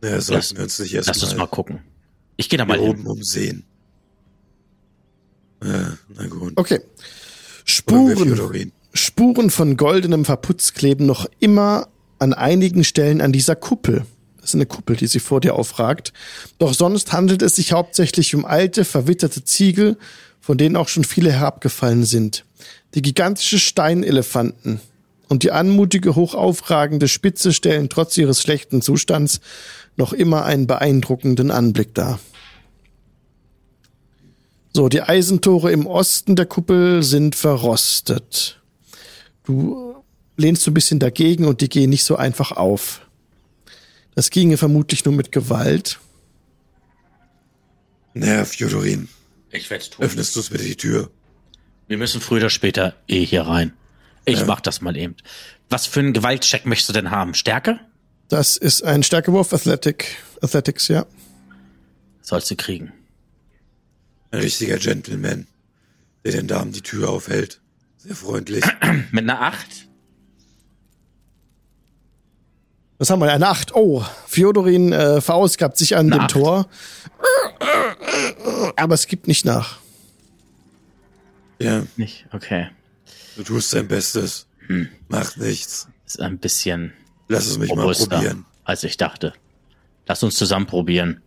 sollten 0.01 0.33
Lass- 0.33 0.55
wir 0.55 0.63
uns 0.63 0.79
nicht 0.79 0.93
Lass 0.93 1.23
uns 1.23 1.35
mal 1.35 1.47
gucken. 1.47 1.79
Ich 2.37 2.49
gehe 2.49 2.57
da 2.57 2.65
hier 2.65 2.75
mal 2.75 2.79
oben 2.79 3.01
hin. 3.01 3.07
umsehen. 3.07 3.63
Äh, 5.61 5.67
na 6.15 6.27
gut. 6.27 6.53
Okay. 6.55 6.79
Spuren. 7.65 8.71
Spuren 8.93 9.49
von 9.49 9.77
goldenem 9.77 10.25
Verputz 10.25 10.73
kleben 10.73 11.05
noch 11.05 11.25
immer 11.39 11.87
an 12.19 12.33
einigen 12.33 12.83
Stellen 12.83 13.21
an 13.21 13.31
dieser 13.31 13.55
Kuppel. 13.55 14.05
Das 14.43 14.49
ist 14.49 14.55
eine 14.55 14.65
Kuppel, 14.65 14.97
die 14.97 15.07
sich 15.07 15.23
vor 15.23 15.39
dir 15.39 15.55
aufragt. 15.55 16.11
Doch 16.57 16.73
sonst 16.73 17.13
handelt 17.13 17.41
es 17.41 17.55
sich 17.55 17.71
hauptsächlich 17.71 18.35
um 18.35 18.43
alte, 18.43 18.83
verwitterte 18.83 19.45
Ziegel, 19.45 19.97
von 20.41 20.57
denen 20.57 20.75
auch 20.75 20.89
schon 20.89 21.05
viele 21.05 21.31
herabgefallen 21.31 22.03
sind. 22.03 22.43
Die 22.93 23.01
gigantische 23.01 23.57
Steinelefanten 23.57 24.81
und 25.29 25.43
die 25.43 25.53
anmutige, 25.53 26.17
hochaufragende 26.17 27.07
Spitze 27.07 27.53
stellen 27.53 27.87
trotz 27.87 28.17
ihres 28.17 28.41
schlechten 28.41 28.81
Zustands 28.81 29.39
noch 29.95 30.11
immer 30.11 30.43
einen 30.43 30.67
beeindruckenden 30.67 31.49
Anblick 31.49 31.95
dar. 31.95 32.19
So, 34.73 34.89
die 34.89 35.03
Eisentore 35.03 35.71
im 35.71 35.87
Osten 35.87 36.35
der 36.35 36.47
Kuppel 36.47 37.01
sind 37.01 37.37
verrostet. 37.37 38.61
Du 39.45 39.95
lehnst 40.35 40.63
so 40.63 40.71
ein 40.71 40.73
bisschen 40.73 40.99
dagegen 40.99 41.45
und 41.45 41.61
die 41.61 41.69
gehen 41.69 41.91
nicht 41.91 42.03
so 42.03 42.17
einfach 42.17 42.51
auf. 42.51 43.02
Das 44.15 44.29
ginge 44.29 44.57
vermutlich 44.57 45.05
nur 45.05 45.13
mit 45.13 45.31
Gewalt. 45.31 45.99
Naja, 48.13 48.45
Fjodorin, 48.45 49.09
Ich 49.51 49.69
werde 49.69 49.89
tun. 49.89 50.05
öffnest 50.05 50.35
du 50.35 50.39
uns 50.39 50.49
bitte 50.49 50.63
die 50.63 50.75
Tür? 50.77 51.09
Wir 51.87 51.97
müssen 51.97 52.21
früher 52.21 52.37
oder 52.41 52.49
später 52.49 52.95
eh 53.07 53.25
hier 53.25 53.41
rein. 53.43 53.73
Ich 54.25 54.39
Ja. 54.39 54.45
mach 54.45 54.61
das 54.61 54.81
mal 54.81 54.95
eben. 54.95 55.15
Was 55.69 55.85
für 55.87 55.99
einen 55.99 56.13
Gewaltcheck 56.13 56.65
möchtest 56.65 56.89
du 56.89 56.93
denn 56.93 57.11
haben? 57.11 57.33
Stärke? 57.33 57.79
Das 58.29 58.55
ist 58.57 58.83
ein 58.83 59.03
Stärkewurf 59.03 59.51
Athletic, 59.53 60.17
Athletics, 60.41 60.87
ja. 60.87 61.05
Sollst 62.21 62.49
du 62.51 62.55
kriegen. 62.55 62.93
Ein 64.31 64.39
richtiger 64.39 64.77
Gentleman, 64.77 65.47
der 66.23 66.31
den 66.33 66.47
Damen 66.47 66.71
die 66.71 66.81
Tür 66.81 67.09
aufhält. 67.09 67.61
Sehr 67.97 68.15
freundlich. 68.15 68.63
Mit 69.11 69.23
einer 69.23 69.41
Acht? 69.41 69.87
Was 73.03 73.09
haben 73.09 73.19
wir? 73.19 73.33
Eine 73.33 73.49
Acht. 73.49 73.75
Oh, 73.75 74.01
Fjodorin 74.27 74.93
äh, 74.93 75.19
verausgabt 75.19 75.75
sich 75.75 75.97
an 75.97 76.05
Eine 76.05 76.11
dem 76.15 76.21
Acht. 76.21 76.31
Tor. 76.31 76.69
Aber 78.77 78.95
es 78.95 79.07
gibt 79.07 79.27
nicht 79.27 79.43
nach. 79.43 79.79
Ja, 81.59 81.83
Nicht? 81.97 82.25
Okay. 82.31 82.69
du 83.35 83.43
tust 83.43 83.73
dein 83.73 83.89
Bestes. 83.89 84.47
Hm. 84.67 84.87
Macht 85.09 85.35
nichts. 85.35 85.89
Ist 86.05 86.21
ein 86.21 86.37
bisschen 86.37 86.93
Lass 87.27 87.45
es 87.47 87.57
mich 87.57 87.75
mal 87.75 87.81
robuster, 87.81 88.07
probieren. 88.07 88.45
als 88.63 88.85
ich 88.85 88.95
dachte. 88.95 89.33
Lass 90.07 90.23
uns 90.23 90.35
zusammen 90.37 90.65
probieren. 90.65 91.21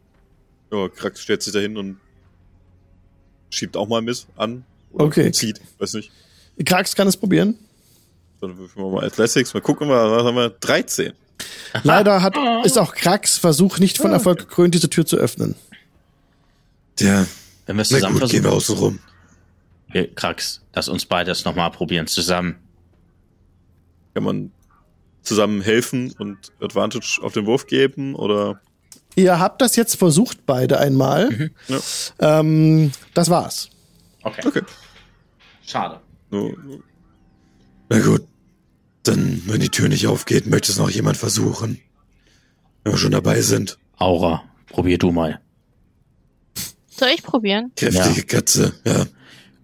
Ja, 0.73 0.89
Krax 0.89 1.21
stellt 1.21 1.43
sich 1.43 1.53
dahin 1.53 1.77
und 1.77 2.01
schiebt 3.51 3.77
auch 3.77 3.87
mal 3.87 4.01
mit 4.01 4.27
an. 4.37 4.65
Oder 4.93 5.05
Okay. 5.05 5.31
Zieht, 5.31 5.61
weiß 5.79 5.93
nicht. 5.93 6.11
Krax 6.65 6.97
kann 6.97 7.07
es 7.07 7.19
probieren. 7.19 7.59
Dann 8.41 8.57
würfeln 8.57 8.83
wir 8.83 8.93
mal 8.93 9.05
Athletics. 9.05 9.53
Mal 9.53 9.61
gucken, 9.61 9.91
was 9.91 10.25
haben 10.25 10.37
wir? 10.37 10.49
13. 10.49 11.13
Leider 11.83 12.23
hat, 12.23 12.37
ist 12.65 12.79
auch 12.79 12.95
Krax 12.95 13.39
Versuch 13.39 13.79
nicht 13.79 13.99
von 13.99 14.13
Erfolg 14.13 14.39
gekrönt, 14.39 14.75
diese 14.75 14.89
Tür 14.89 15.05
zu 15.07 15.17
öffnen. 15.17 15.55
Tja, 16.97 17.27
Wenn 17.67 17.77
wir 17.77 17.83
es 17.83 17.89
zusammen 17.89 18.19
gut, 18.19 18.31
gehen 18.31 18.45
wir 18.45 18.51
versuchen. 18.51 19.01
außen 19.93 19.99
rum. 19.99 20.07
Krax, 20.15 20.63
lass 20.75 20.89
uns 20.89 21.07
beides 21.07 21.45
nochmal 21.45 21.71
probieren 21.71 22.07
zusammen. 22.07 22.57
Kann 24.15 24.25
man 24.25 24.53
zusammen 25.23 25.61
helfen 25.61 26.13
und 26.19 26.53
Advantage 26.61 27.19
auf 27.23 27.33
den 27.35 27.47
Wurf 27.47 27.67
geben 27.67 28.15
oder? 28.15 28.61
Ihr 29.15 29.39
habt 29.39 29.61
das 29.63 29.77
jetzt 29.77 29.97
versucht, 29.97 30.47
beide 30.47 30.79
einmal. 30.79 31.51
Ja. 31.69 32.41
Ähm, 32.41 32.93
das 33.15 33.29
war's. 33.31 33.71
Okay. 34.23 34.43
Okay. 34.47 34.63
Schade. 35.67 36.01
Na 36.31 38.01
gut. 38.01 38.27
Dann, 39.09 39.43
wenn 39.47 39.61
die 39.61 39.69
Tür 39.71 39.89
nicht 39.89 40.07
aufgeht, 40.07 40.47
möchte 40.47 40.71
es 40.73 40.79
noch 40.79 40.91
jemand 40.91 41.17
versuchen. 41.17 41.81
Wenn 42.85 42.93
wir 42.93 42.99
schon 42.99 43.13
dabei 43.13 43.41
sind. 43.41 43.79
Aura, 43.97 44.45
probier 44.69 44.99
du 44.99 45.11
mal. 45.13 45.41
Soll 46.89 47.09
ich 47.15 47.23
probieren? 47.23 47.73
Kräftige 47.77 48.21
Ja. 48.21 48.23
Katze, 48.27 48.73
ja. 48.85 49.07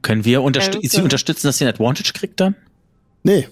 Können 0.02 0.24
wir 0.24 0.43
unterst 0.43 0.74
Ja, 0.74 0.81
sie 0.82 1.01
unterstützen, 1.02 1.47
dass 1.47 1.59
sie 1.59 1.64
ein 1.64 1.69
Advantage 1.69 2.12
kriegt 2.12 2.40
dann? 2.40 2.56
Nee. 3.23 3.48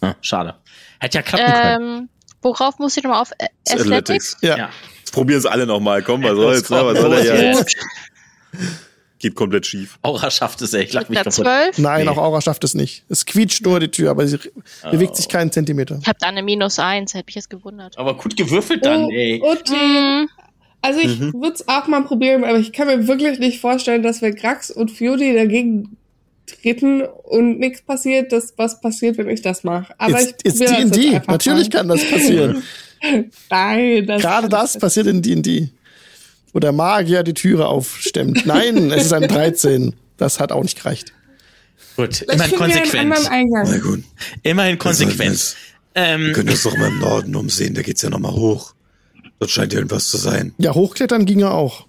Ah, 0.00 0.14
schade. 0.20 0.54
Hätte 1.00 1.18
ja 1.18 1.22
klappen 1.22 1.52
können. 1.52 1.98
Ähm, 2.00 2.08
worauf 2.42 2.78
muss 2.78 2.96
ich 2.96 3.02
nochmal 3.02 3.22
auf? 3.22 3.32
Ä- 3.32 3.46
das 3.64 3.80
Athletics? 3.80 4.36
Ja. 4.42 4.56
Ja. 4.56 4.70
Jetzt 4.98 5.12
probieren 5.12 5.38
es 5.38 5.46
alle 5.46 5.66
nochmal. 5.66 6.02
Komm, 6.02 6.22
was 6.22 6.36
soll's, 6.36 6.64
komm, 6.68 6.86
Was 6.86 7.00
soll 7.00 7.12
er 7.14 7.24
ja? 7.24 7.34
jetzt. 7.58 7.76
Geht 9.20 9.34
komplett 9.34 9.66
schief. 9.66 9.98
Aura 10.02 10.30
schafft 10.30 10.62
es, 10.62 10.72
ey. 10.74 10.84
Ich 10.84 10.92
lach 10.92 11.08
mich 11.08 11.16
Na, 11.18 11.24
kaputt. 11.24 11.34
zwölf? 11.44 11.78
Nein, 11.78 12.04
Nee. 12.04 12.08
auch 12.10 12.18
Aura 12.18 12.40
schafft 12.40 12.62
es 12.64 12.74
nicht. 12.74 13.04
Es 13.08 13.26
quietscht 13.26 13.64
nur 13.64 13.80
die 13.80 13.88
Tür, 13.90 14.10
aber 14.12 14.26
sie 14.26 14.38
bewegt 14.90 15.16
sich 15.16 15.28
keinen 15.28 15.50
Zentimeter. 15.50 15.98
Ich 16.00 16.06
habe 16.06 16.18
da 16.20 16.28
eine 16.28 16.42
minus 16.42 16.78
eins, 16.78 17.14
hätte 17.14 17.26
mich 17.26 17.34
jetzt 17.34 17.50
gewundert. 17.50 17.98
Aber 17.98 18.16
gut 18.16 18.36
gewürfelt 18.36 18.84
dann, 18.86 19.06
oh, 19.06 19.10
ey. 19.10 19.40
okay. 19.42 20.20
Hm, 20.20 20.28
Also 20.80 21.00
ich 21.00 21.18
Mhm. 21.18 21.32
würde 21.34 21.54
es 21.54 21.66
auch 21.66 21.88
mal 21.88 22.02
probieren, 22.04 22.44
aber 22.44 22.58
ich 22.58 22.72
kann 22.72 22.86
mir 22.86 23.08
wirklich 23.08 23.40
nicht 23.40 23.60
vorstellen, 23.60 24.04
dass 24.04 24.22
wenn 24.22 24.36
Grax 24.36 24.70
und 24.70 24.92
Fury 24.92 25.34
dagegen 25.34 25.96
treten 26.46 27.02
und 27.02 27.58
nichts 27.58 27.82
passiert, 27.82 28.30
dass 28.32 28.54
was 28.56 28.80
passiert, 28.80 29.18
wenn 29.18 29.28
ich 29.28 29.42
das 29.42 29.64
mache. 29.64 29.92
Aber 29.98 30.12
It's, 30.20 30.26
ich 30.28 30.34
it's 30.52 30.58
probiere 30.60 30.70
das 30.70 30.78
jetzt 30.84 30.94
D&D. 30.96 31.14
einfach 31.16 31.26
Natürlich 31.32 31.72
mal. 31.72 31.78
kann 31.78 31.88
das 31.88 32.04
passieren. 32.08 32.62
Nein, 33.50 34.06
das 34.06 34.22
Gerade 34.22 34.48
das 34.48 34.78
passiert 34.78 35.06
in 35.08 35.20
D&D. 35.22 35.70
Wo 36.52 36.60
der 36.60 36.72
Magier 36.72 37.22
die 37.22 37.34
Türe 37.34 37.66
aufstemmt. 37.66 38.46
Nein, 38.46 38.90
es 38.90 39.06
ist 39.06 39.12
ein 39.12 39.28
13. 39.28 39.94
Das 40.16 40.40
hat 40.40 40.50
auch 40.52 40.62
nicht 40.62 40.78
gereicht. 40.78 41.12
Gut, 41.96 42.22
immerhin 42.22 42.56
konsequent. 42.56 43.12
anderen. 43.30 43.48
Na 43.70 43.78
gut. 43.78 44.04
Immerhin 44.42 44.78
konsequent. 44.78 45.56
Ähm, 45.94 46.26
Wir 46.26 46.32
können 46.32 46.50
uns 46.50 46.62
doch 46.62 46.76
mal 46.76 46.88
im 46.88 46.98
Norden 47.00 47.34
umsehen, 47.34 47.74
da 47.74 47.82
geht's 47.82 48.02
ja 48.02 48.10
nochmal 48.10 48.32
hoch. 48.32 48.74
Dort 49.40 49.50
scheint 49.50 49.72
ja 49.72 49.78
irgendwas 49.78 50.08
zu 50.08 50.16
sein. 50.16 50.54
Ja, 50.58 50.74
hochklettern 50.74 51.24
ginge 51.26 51.50
auch. 51.50 51.86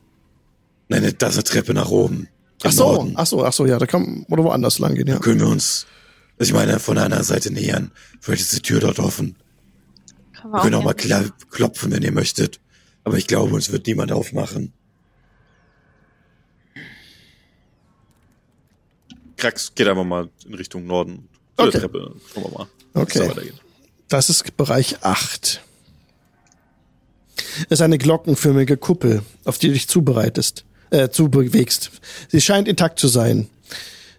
Nein, 0.87 1.13
da 1.17 1.27
ist 1.27 1.35
eine 1.35 1.43
Treppe 1.43 1.73
nach 1.73 1.89
oben. 1.89 2.27
Im 2.63 2.69
Ach 2.69 2.71
so, 2.71 2.91
Norden. 2.91 3.13
ach 3.15 3.25
so, 3.27 3.45
ach 3.45 3.53
so, 3.53 3.65
ja, 3.65 3.77
da 3.77 3.85
kann 3.85 4.25
oder 4.29 4.43
woanders 4.43 4.79
lang 4.79 4.95
gehen, 4.95 5.07
ja. 5.07 5.15
Da 5.15 5.19
können 5.19 5.39
wir 5.39 5.47
uns, 5.47 5.85
also 6.39 6.49
ich 6.49 6.53
meine, 6.53 6.79
von 6.79 6.97
einer 6.97 7.23
Seite 7.23 7.51
nähern. 7.53 7.91
Vielleicht 8.19 8.41
ist 8.41 8.55
die 8.55 8.61
Tür 8.61 8.79
dort 8.79 8.99
offen. 8.99 9.35
können 10.41 10.53
Wir 10.53 10.61
können 10.61 10.75
auch 10.75 10.79
auch 10.79 10.83
mal 10.85 11.31
klopfen, 11.51 11.91
wenn 11.91 12.01
ihr 12.03 12.11
möchtet. 12.11 12.59
Aber 13.09 13.17
ich 13.17 13.27
glaube, 13.27 13.53
uns 13.55 13.71
wird 13.71 13.87
niemand 13.87 14.11
aufmachen. 14.11 14.73
Krax 19.37 19.73
geht 19.73 19.87
einfach 19.87 20.03
mal 20.03 20.29
in 20.45 20.53
Richtung 20.53 20.85
Norden. 20.85 21.27
Zu 21.57 21.63
Okay. 21.65 21.71
der 21.71 21.81
Treppe. 21.81 22.15
Schauen 22.33 22.43
wir 22.43 22.51
mal. 22.59 22.67
Okay. 22.93 23.31
da. 23.35 23.41
Das 24.07 24.29
ist 24.29 24.55
Bereich 24.57 25.03
8. 25.03 25.61
Es 27.63 27.65
ist 27.69 27.81
eine 27.81 27.97
glockenförmige 27.97 28.77
Kuppel, 28.77 29.21
auf 29.45 29.57
die 29.57 29.67
du 29.67 29.73
dich 29.73 29.87
zubereitest, 29.87 30.65
äh, 30.91 31.09
zubewegst. 31.09 31.91
Sie 32.27 32.41
scheint 32.41 32.67
intakt 32.67 32.99
zu 32.99 33.07
sein. 33.07 33.49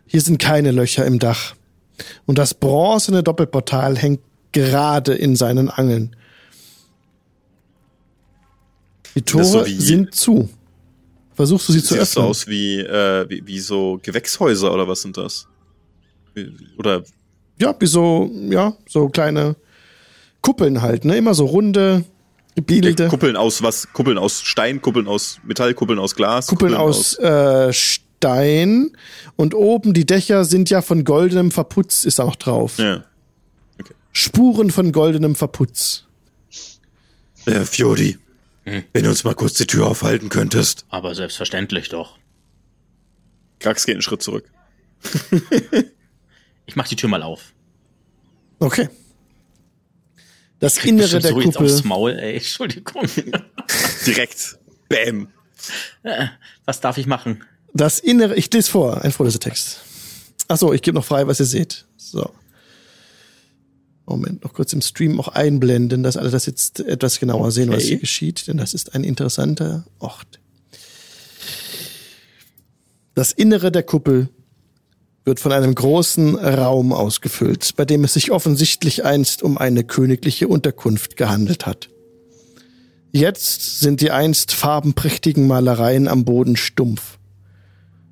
Hier 0.06 0.20
sind 0.20 0.38
keine 0.38 0.70
Löcher 0.70 1.04
im 1.06 1.18
Dach. 1.18 1.54
Und 2.26 2.38
das 2.38 2.54
bronzene 2.54 3.22
Doppelportal 3.22 3.96
hängt 3.96 4.20
gerade 4.52 5.14
in 5.14 5.36
seinen 5.36 5.68
Angeln. 5.70 6.16
Die 9.24 9.32
das 9.32 9.52
so 9.52 9.58
Tore 9.58 9.66
wie- 9.66 9.80
sind 9.80 10.14
zu. 10.14 10.48
Versuchst 11.34 11.68
du 11.68 11.72
sie 11.72 11.82
zu 11.82 11.94
Sieht 11.94 12.02
öffnen? 12.02 12.24
aus 12.26 12.46
wie, 12.48 12.80
äh, 12.80 13.26
wie, 13.28 13.42
wie 13.46 13.60
so 13.60 13.98
Gewächshäuser 14.02 14.72
oder 14.74 14.86
was 14.86 15.02
sind 15.02 15.16
das? 15.16 15.46
Oder 16.78 17.02
Ja, 17.58 17.74
wie 17.78 17.86
so, 17.86 18.30
ja, 18.50 18.74
so 18.88 19.08
kleine 19.08 19.56
Kuppeln 20.42 20.82
halt, 20.82 21.04
ne? 21.04 21.16
Immer 21.16 21.34
so 21.34 21.46
runde, 21.46 22.04
gebiegelte. 22.56 23.08
Kuppeln 23.08 23.36
aus 23.36 23.62
was? 23.62 23.90
Kuppeln 23.92 24.18
aus 24.18 24.42
Stein, 24.42 24.82
Kuppeln 24.82 25.06
aus 25.08 25.38
Metall, 25.44 25.72
Kuppeln 25.74 25.98
aus 25.98 26.14
Glas, 26.14 26.46
Kuppeln 26.46 26.74
aus 26.74 27.18
äh, 27.18 27.72
Stein 27.72 28.90
und 29.36 29.54
oben 29.54 29.94
die 29.94 30.04
Dächer 30.04 30.44
sind 30.44 30.68
ja 30.68 30.82
von 30.82 31.04
goldenem 31.04 31.50
Verputz, 31.50 32.04
ist 32.04 32.18
da 32.18 32.24
noch 32.24 32.36
drauf. 32.36 32.76
Ja. 32.78 33.04
Spuren 34.12 34.70
von 34.70 34.92
goldenem 34.92 35.34
Verputz. 35.36 36.04
Äh, 37.46 37.60
Fjodi, 37.64 38.18
Hm. 38.70 38.84
wenn 38.92 39.04
du 39.04 39.10
uns 39.10 39.24
mal 39.24 39.34
kurz 39.34 39.54
die 39.54 39.66
Tür 39.66 39.86
aufhalten 39.86 40.28
könntest. 40.28 40.84
Aber 40.88 41.14
selbstverständlich 41.14 41.88
doch. 41.88 42.18
Krax 43.58 43.84
geht 43.84 43.96
einen 43.96 44.02
Schritt 44.02 44.22
zurück. 44.22 44.50
Ich 46.66 46.76
mach 46.76 46.86
die 46.86 46.94
Tür 46.94 47.08
mal 47.08 47.24
auf. 47.24 47.52
Okay. 48.60 48.88
Das 50.60 50.76
Krieg 50.76 50.90
Innere 50.90 51.18
der 51.18 51.32
so 51.32 51.40
jetzt 51.40 51.56
Kuppel. 51.56 51.72
aufs 51.72 51.82
Maul, 51.82 52.12
ey. 52.12 52.34
Entschuldigung. 52.36 53.02
Direkt. 54.06 54.56
Bam. 54.88 55.32
Was 56.64 56.80
darf 56.80 56.96
ich 56.96 57.06
machen? 57.08 57.42
Das 57.74 57.98
Innere, 57.98 58.36
ich 58.36 58.52
lese 58.52 58.70
vor, 58.70 59.02
ein 59.02 59.10
Vorlesetext. 59.10 59.80
Achso, 60.46 60.72
ich 60.72 60.82
gebe 60.82 60.94
noch 60.94 61.04
frei, 61.04 61.26
was 61.26 61.40
ihr 61.40 61.46
seht. 61.46 61.86
So. 61.96 62.32
Moment, 64.10 64.44
noch 64.44 64.52
kurz 64.52 64.72
im 64.72 64.82
Stream 64.82 65.18
auch 65.20 65.28
einblenden, 65.28 66.02
dass 66.02 66.16
alle 66.16 66.30
das 66.30 66.46
jetzt 66.46 66.80
etwas 66.80 67.18
genauer 67.20 67.50
sehen, 67.52 67.70
was 67.70 67.78
Okay. 67.78 67.88
hier 67.88 67.98
geschieht, 67.98 68.46
denn 68.48 68.56
das 68.56 68.74
ist 68.74 68.94
ein 68.94 69.04
interessanter 69.04 69.84
Ort. 69.98 70.40
Das 73.14 73.32
Innere 73.32 73.72
der 73.72 73.82
Kuppel 73.82 74.28
wird 75.24 75.40
von 75.40 75.52
einem 75.52 75.74
großen 75.74 76.36
Raum 76.36 76.92
ausgefüllt, 76.92 77.76
bei 77.76 77.84
dem 77.84 78.04
es 78.04 78.14
sich 78.14 78.30
offensichtlich 78.30 79.04
einst 79.04 79.42
um 79.42 79.58
eine 79.58 79.84
königliche 79.84 80.48
Unterkunft 80.48 81.16
gehandelt 81.16 81.66
hat. 81.66 81.88
Jetzt 83.12 83.80
sind 83.80 84.00
die 84.00 84.10
einst 84.12 84.52
farbenprächtigen 84.52 85.46
Malereien 85.46 86.08
am 86.08 86.24
Boden 86.24 86.56
stumpf. 86.56 87.18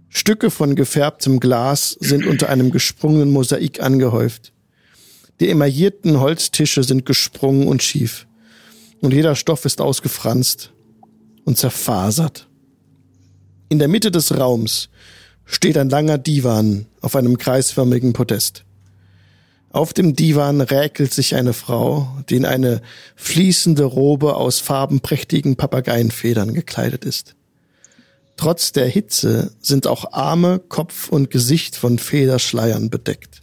Stücke 0.09 0.51
von 0.51 0.75
gefärbtem 0.75 1.39
Glas 1.39 1.97
sind 2.01 2.27
unter 2.27 2.49
einem 2.49 2.71
gesprungenen 2.71 3.31
Mosaik 3.31 3.81
angehäuft. 3.81 4.53
Die 5.41 5.49
emaillierten 5.49 6.21
Holztische 6.21 6.83
sind 6.83 7.07
gesprungen 7.07 7.69
und 7.69 7.83
schief. 7.83 8.27
Und 9.01 9.13
jeder 9.13 9.37
Stoff 9.37 9.65
ist 9.65 9.81
ausgefranst 9.81 10.73
und 11.45 11.57
zerfasert. 11.57 12.49
In 13.69 13.79
der 13.79 13.89
Mitte 13.89 14.11
des 14.11 14.37
Raums 14.37 14.89
steht 15.45 15.79
ein 15.79 15.91
langer 15.91 16.19
Divan 16.19 16.87
auf 17.01 17.15
einem 17.15 17.39
kreisförmigen 17.39 18.13
Podest. 18.13 18.65
Auf 19.71 19.93
dem 19.93 20.17
Divan 20.17 20.61
räkelt 20.61 21.13
sich 21.13 21.35
eine 21.35 21.53
Frau, 21.53 22.09
die 22.29 22.37
in 22.37 22.47
eine 22.47 22.81
fließende 23.17 23.85
Robe 23.85 24.35
aus 24.35 24.61
farbenprächtigen 24.61 25.57
Papageienfedern 25.57 26.55
gekleidet 26.55 27.05
ist. 27.05 27.37
Trotz 28.37 28.73
der 28.73 28.89
Hitze 28.89 29.53
sind 29.61 29.87
auch 29.87 30.13
Arme, 30.13 30.59
Kopf 30.59 31.09
und 31.09 31.31
Gesicht 31.31 31.77
von 31.77 31.99
Federschleiern 31.99 32.89
bedeckt. 32.89 33.43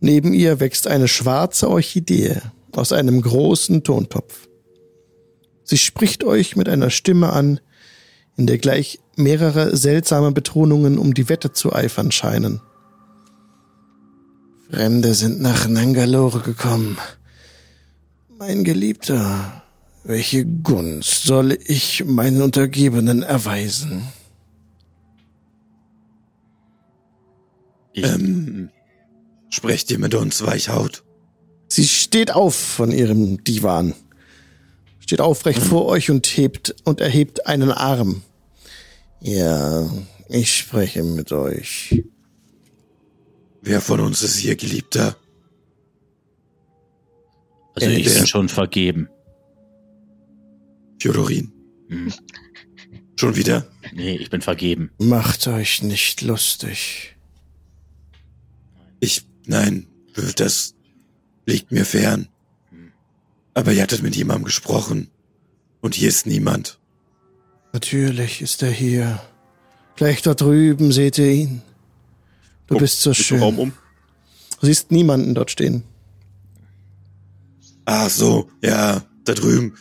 Neben 0.00 0.32
ihr 0.32 0.60
wächst 0.60 0.86
eine 0.86 1.08
schwarze 1.08 1.68
Orchidee 1.68 2.40
aus 2.72 2.92
einem 2.92 3.20
großen 3.20 3.82
Tontopf. 3.82 4.48
Sie 5.64 5.78
spricht 5.78 6.24
euch 6.24 6.56
mit 6.56 6.68
einer 6.68 6.90
Stimme 6.90 7.32
an, 7.32 7.60
in 8.36 8.46
der 8.46 8.58
gleich 8.58 9.00
mehrere 9.16 9.76
seltsame 9.76 10.32
Betonungen 10.32 10.96
um 10.96 11.12
die 11.12 11.28
Wette 11.28 11.52
zu 11.52 11.72
eifern 11.72 12.12
scheinen. 12.12 12.60
Fremde 14.70 15.14
sind 15.14 15.40
nach 15.40 15.66
Nangalore 15.66 16.40
gekommen. 16.40 16.98
Mein 18.38 18.62
Geliebter, 18.64 19.62
welche 20.04 20.44
Gunst 20.44 21.24
soll 21.24 21.58
ich 21.66 22.04
meinen 22.04 22.42
Untergebenen 22.42 23.22
erweisen? 23.22 24.04
Ich, 27.92 28.04
Ähm, 28.04 28.70
sprecht 29.50 29.90
ihr 29.90 29.98
mit 29.98 30.14
uns, 30.14 30.42
Weichhaut? 30.44 31.04
Sie 31.68 31.86
steht 31.86 32.30
auf 32.34 32.54
von 32.54 32.90
ihrem 32.90 33.42
Divan, 33.44 33.94
steht 35.00 35.20
aufrecht 35.20 35.60
vor 35.62 35.86
euch 35.86 36.10
und 36.10 36.26
hebt 36.26 36.74
und 36.84 37.00
erhebt 37.00 37.46
einen 37.46 37.70
Arm. 37.70 38.22
Ja, 39.20 39.90
ich 40.28 40.56
spreche 40.56 41.02
mit 41.02 41.32
euch. 41.32 42.04
Wer 43.60 43.80
von 43.80 44.00
uns 44.00 44.22
ist 44.22 44.42
ihr 44.44 44.56
Geliebter? 44.56 45.16
also 47.74 47.90
ich 47.90 48.06
wer- 48.06 48.14
bin 48.14 48.26
schon 48.26 48.48
vergeben. 48.48 49.08
Fjodorin. 51.00 51.52
Hm. 51.88 52.12
Schon 53.16 53.36
wieder? 53.36 53.66
Nee, 53.92 54.16
ich 54.16 54.30
bin 54.30 54.40
vergeben. 54.40 54.90
Macht 54.98 55.46
euch 55.48 55.82
nicht 55.82 56.22
lustig. 56.22 57.16
Ich, 59.00 59.24
nein, 59.48 59.86
das 60.36 60.74
liegt 61.46 61.72
mir 61.72 61.84
fern. 61.84 62.28
Aber 63.54 63.72
ihr 63.72 63.82
hattet 63.82 64.02
mit 64.02 64.14
jemandem 64.14 64.44
gesprochen. 64.44 65.10
Und 65.80 65.94
hier 65.96 66.08
ist 66.08 66.26
niemand. 66.26 66.78
Natürlich 67.72 68.40
ist 68.42 68.62
er 68.62 68.70
hier. 68.70 69.20
Gleich 69.96 70.22
da 70.22 70.34
drüben 70.34 70.92
seht 70.92 71.18
ihr 71.18 71.30
ihn. 71.32 71.62
Du 72.66 72.74
Guck 72.74 72.80
bist 72.80 73.00
so 73.02 73.10
im 73.10 73.40
Raum 73.42 73.54
schön. 73.54 73.62
um. 73.62 73.72
Du 74.60 74.66
siehst 74.66 74.90
niemanden 74.90 75.34
dort 75.34 75.50
stehen. 75.50 75.82
Ach 77.84 78.10
so, 78.10 78.50
ja, 78.62 79.02
da 79.24 79.34
drüben. 79.34 79.74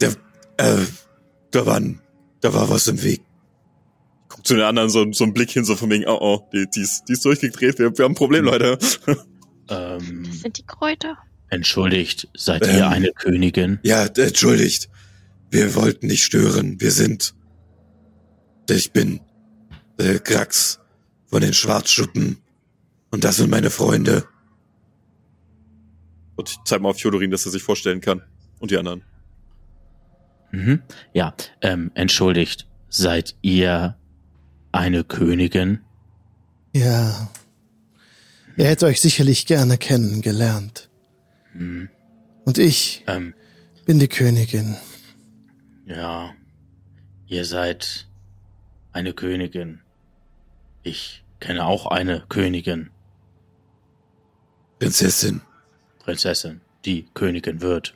Der, 0.00 0.12
äh, 0.56 0.84
da 1.50 1.66
war, 1.66 1.76
ein- 1.76 2.00
da 2.40 2.52
war 2.54 2.68
was 2.70 2.88
im 2.88 3.02
Weg. 3.02 3.22
Zu 4.42 4.54
den 4.54 4.62
anderen 4.64 4.90
so, 4.90 5.10
so 5.12 5.24
einen 5.24 5.34
Blick 5.34 5.50
hin, 5.50 5.64
so 5.64 5.76
von 5.76 5.88
wegen, 5.90 6.04
oh 6.06 6.18
oh, 6.20 6.48
die, 6.52 6.66
die, 6.74 6.80
ist, 6.80 7.04
die 7.08 7.12
ist 7.12 7.24
durchgedreht, 7.24 7.78
wir, 7.78 7.96
wir 7.96 8.04
haben 8.04 8.12
ein 8.12 8.16
Problem, 8.16 8.44
Leute. 8.44 8.78
Ähm, 9.68 10.24
Das 10.26 10.40
sind 10.40 10.58
die 10.58 10.66
Kräuter. 10.66 11.16
entschuldigt, 11.48 12.28
seid 12.34 12.66
Ähm. 12.66 12.76
ihr 12.76 12.88
eine 12.88 13.12
Königin? 13.12 13.78
Ja, 13.82 14.04
entschuldigt. 14.06 14.88
Wir 15.50 15.74
wollten 15.74 16.06
nicht 16.08 16.24
stören. 16.24 16.80
Wir 16.80 16.90
sind. 16.90 17.34
Ich 18.70 18.92
bin 18.92 19.20
äh, 19.98 20.18
Krax 20.18 20.80
von 21.26 21.42
den 21.42 21.52
Schwarzschuppen. 21.52 22.38
Und 23.10 23.22
das 23.24 23.36
sind 23.36 23.50
meine 23.50 23.70
Freunde. 23.70 24.24
Und 26.36 26.48
ich 26.48 26.56
zeig 26.64 26.80
mal 26.80 26.88
auf 26.88 26.98
Fjodorin, 26.98 27.30
dass 27.30 27.44
er 27.44 27.52
sich 27.52 27.62
vorstellen 27.62 28.00
kann. 28.00 28.22
Und 28.58 28.70
die 28.70 28.78
anderen. 28.78 29.04
Mhm. 30.52 30.82
Ja, 31.12 31.34
ähm, 31.60 31.90
entschuldigt, 31.94 32.66
seid 32.88 33.36
ihr 33.42 33.96
eine 34.72 35.04
Königin? 35.04 35.80
Ja. 36.72 37.30
Er 38.56 38.68
hätte 38.68 38.86
euch 38.86 39.00
sicherlich 39.00 39.46
gerne 39.46 39.78
kennengelernt. 39.78 40.90
Hm, 41.52 41.88
Und 42.44 42.58
ich 42.58 43.04
ähm, 43.06 43.34
bin 43.86 43.98
die 43.98 44.08
Königin. 44.08 44.76
ja, 45.86 46.30
ihr 47.26 47.44
seid 47.44 48.08
eine 48.92 49.12
Königin. 49.14 49.80
Ich 50.82 51.24
kenne 51.40 51.64
auch 51.64 51.86
eine 51.86 52.24
Königin, 52.28 52.90
Prinzessin. 54.78 55.40
Prinzessin, 56.00 56.60
die 56.84 57.06
Königin 57.14 57.60
wird. 57.60 57.94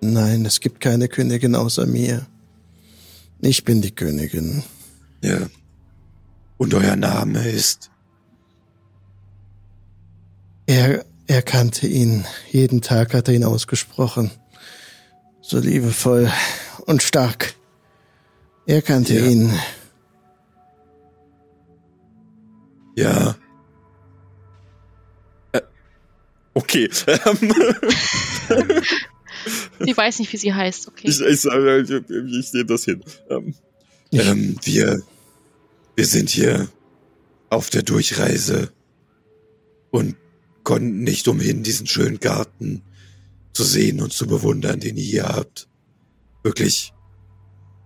Nein, 0.00 0.44
es 0.44 0.60
gibt 0.60 0.80
keine 0.80 1.08
Königin 1.08 1.54
außer 1.54 1.86
mir. 1.86 2.26
Ich 3.44 3.64
bin 3.64 3.82
die 3.82 3.90
Königin. 3.94 4.62
Ja. 5.20 5.48
Und 6.58 6.74
euer 6.74 6.94
Name 6.94 7.46
ist. 7.48 7.90
Er, 10.66 11.04
er 11.26 11.42
kannte 11.42 11.88
ihn. 11.88 12.24
Jeden 12.52 12.82
Tag 12.82 13.14
hat 13.14 13.26
er 13.26 13.34
ihn 13.34 13.42
ausgesprochen. 13.44 14.30
So 15.40 15.58
liebevoll 15.58 16.30
und 16.86 17.02
stark. 17.02 17.54
Er 18.64 18.80
kannte 18.80 19.14
Ja. 19.18 19.26
ihn. 19.26 19.52
Ja. 22.94 23.34
Okay. 26.54 26.88
Sie 29.80 29.96
weiß 29.96 30.18
nicht, 30.18 30.32
wie 30.32 30.36
sie 30.36 30.54
heißt, 30.54 30.88
okay. 30.88 31.08
ich, 31.08 31.20
ich, 31.20 31.44
ich, 31.44 31.90
ich 31.90 32.52
nehme 32.52 32.66
das 32.66 32.84
hin. 32.84 33.02
Ähm, 33.30 33.54
Ähm, 34.12 34.56
wir. 34.62 35.02
Wir 35.94 36.06
sind 36.06 36.30
hier 36.30 36.68
auf 37.50 37.68
der 37.68 37.82
Durchreise 37.82 38.72
und 39.90 40.16
konnten 40.64 41.02
nicht 41.02 41.28
umhin, 41.28 41.62
diesen 41.62 41.86
schönen 41.86 42.18
Garten 42.18 42.82
zu 43.52 43.62
sehen 43.62 44.00
und 44.00 44.12
zu 44.12 44.26
bewundern, 44.26 44.80
den 44.80 44.96
ihr 44.96 45.02
hier 45.02 45.28
habt. 45.28 45.68
Wirklich 46.42 46.94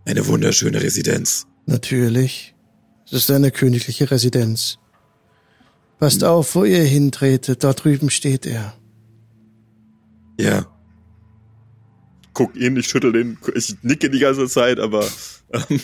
eine 0.04 0.26
wunderschöne 0.28 0.80
Residenz. 0.80 1.46
Natürlich. 1.66 2.54
Es 3.06 3.12
ist 3.12 3.30
eine 3.30 3.50
königliche 3.50 4.08
Residenz. 4.08 4.78
Passt 5.98 6.22
auf, 6.22 6.54
wo 6.54 6.64
ihr 6.64 6.84
hintretet. 6.84 7.64
Dort 7.64 7.82
drüben 7.82 8.10
steht 8.10 8.46
er. 8.46 8.78
Ja, 10.38 10.66
Guck 12.36 12.54
ihn, 12.54 12.76
ich 12.76 12.86
schüttel 12.86 13.12
den, 13.12 13.38
ich 13.54 13.76
nicke 13.80 14.10
die 14.10 14.18
ganze 14.18 14.46
Zeit, 14.46 14.78
aber 14.78 15.08
ähm, 15.54 15.80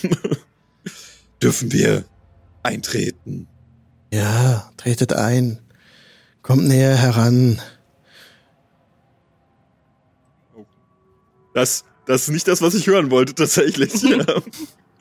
dürfen 1.41 1.71
wir 1.71 2.05
eintreten. 2.61 3.47
Ja, 4.13 4.71
tretet 4.77 5.13
ein. 5.13 5.57
Kommt 6.43 6.67
näher 6.67 6.95
heran. 6.95 7.59
das, 11.55 11.85
das 12.05 12.21
ist 12.21 12.29
nicht 12.29 12.47
das, 12.47 12.61
was 12.61 12.75
ich 12.75 12.85
hören 12.85 13.09
wollte, 13.09 13.33
tatsächlich. 13.33 13.91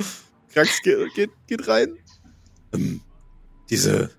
Krax, 0.54 0.80
geht, 0.82 1.14
geht, 1.14 1.30
geht 1.46 1.68
rein. 1.68 1.98
Ähm, 2.72 3.02
diese 3.68 4.10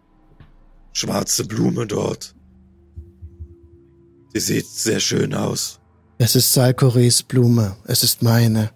schwarze 0.92 1.46
Blume 1.46 1.88
dort. 1.88 2.36
Sie 4.36 4.40
sieht 4.40 4.68
sehr 4.68 5.00
schön 5.00 5.34
aus. 5.34 5.80
Es 6.18 6.36
ist 6.36 6.54
Salkores 6.54 7.24
Blume. 7.24 7.76
Es 7.86 8.04
ist 8.04 8.22
meine. 8.22 8.72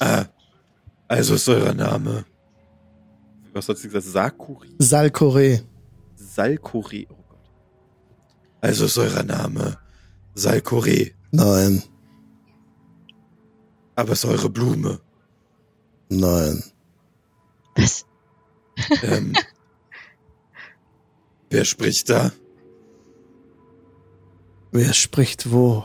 Ah, 0.00 0.26
also 1.08 1.34
ist 1.34 1.48
euer 1.48 1.72
Name. 1.74 2.24
Was 3.52 3.68
hat 3.68 3.78
sie 3.78 3.88
gesagt? 3.88 4.36
Sakuri? 4.38 4.68
Salkore. 4.78 5.62
Salkori. 6.16 7.06
Oh 7.10 7.16
Gott. 7.28 7.50
Also 8.60 8.86
ist 8.86 8.98
euer 8.98 9.22
Name 9.22 9.78
Salkore. 10.34 11.10
Nein, 11.30 11.82
Aber 13.94 14.12
ist 14.12 14.24
eure 14.24 14.50
Blume. 14.50 15.00
nein. 16.08 16.62
Was? 17.76 18.04
Ähm, 19.02 19.32
wer 21.50 21.64
spricht 21.64 22.08
da? 22.10 22.32
Wer 24.72 24.92
spricht 24.94 25.52
wo? 25.52 25.84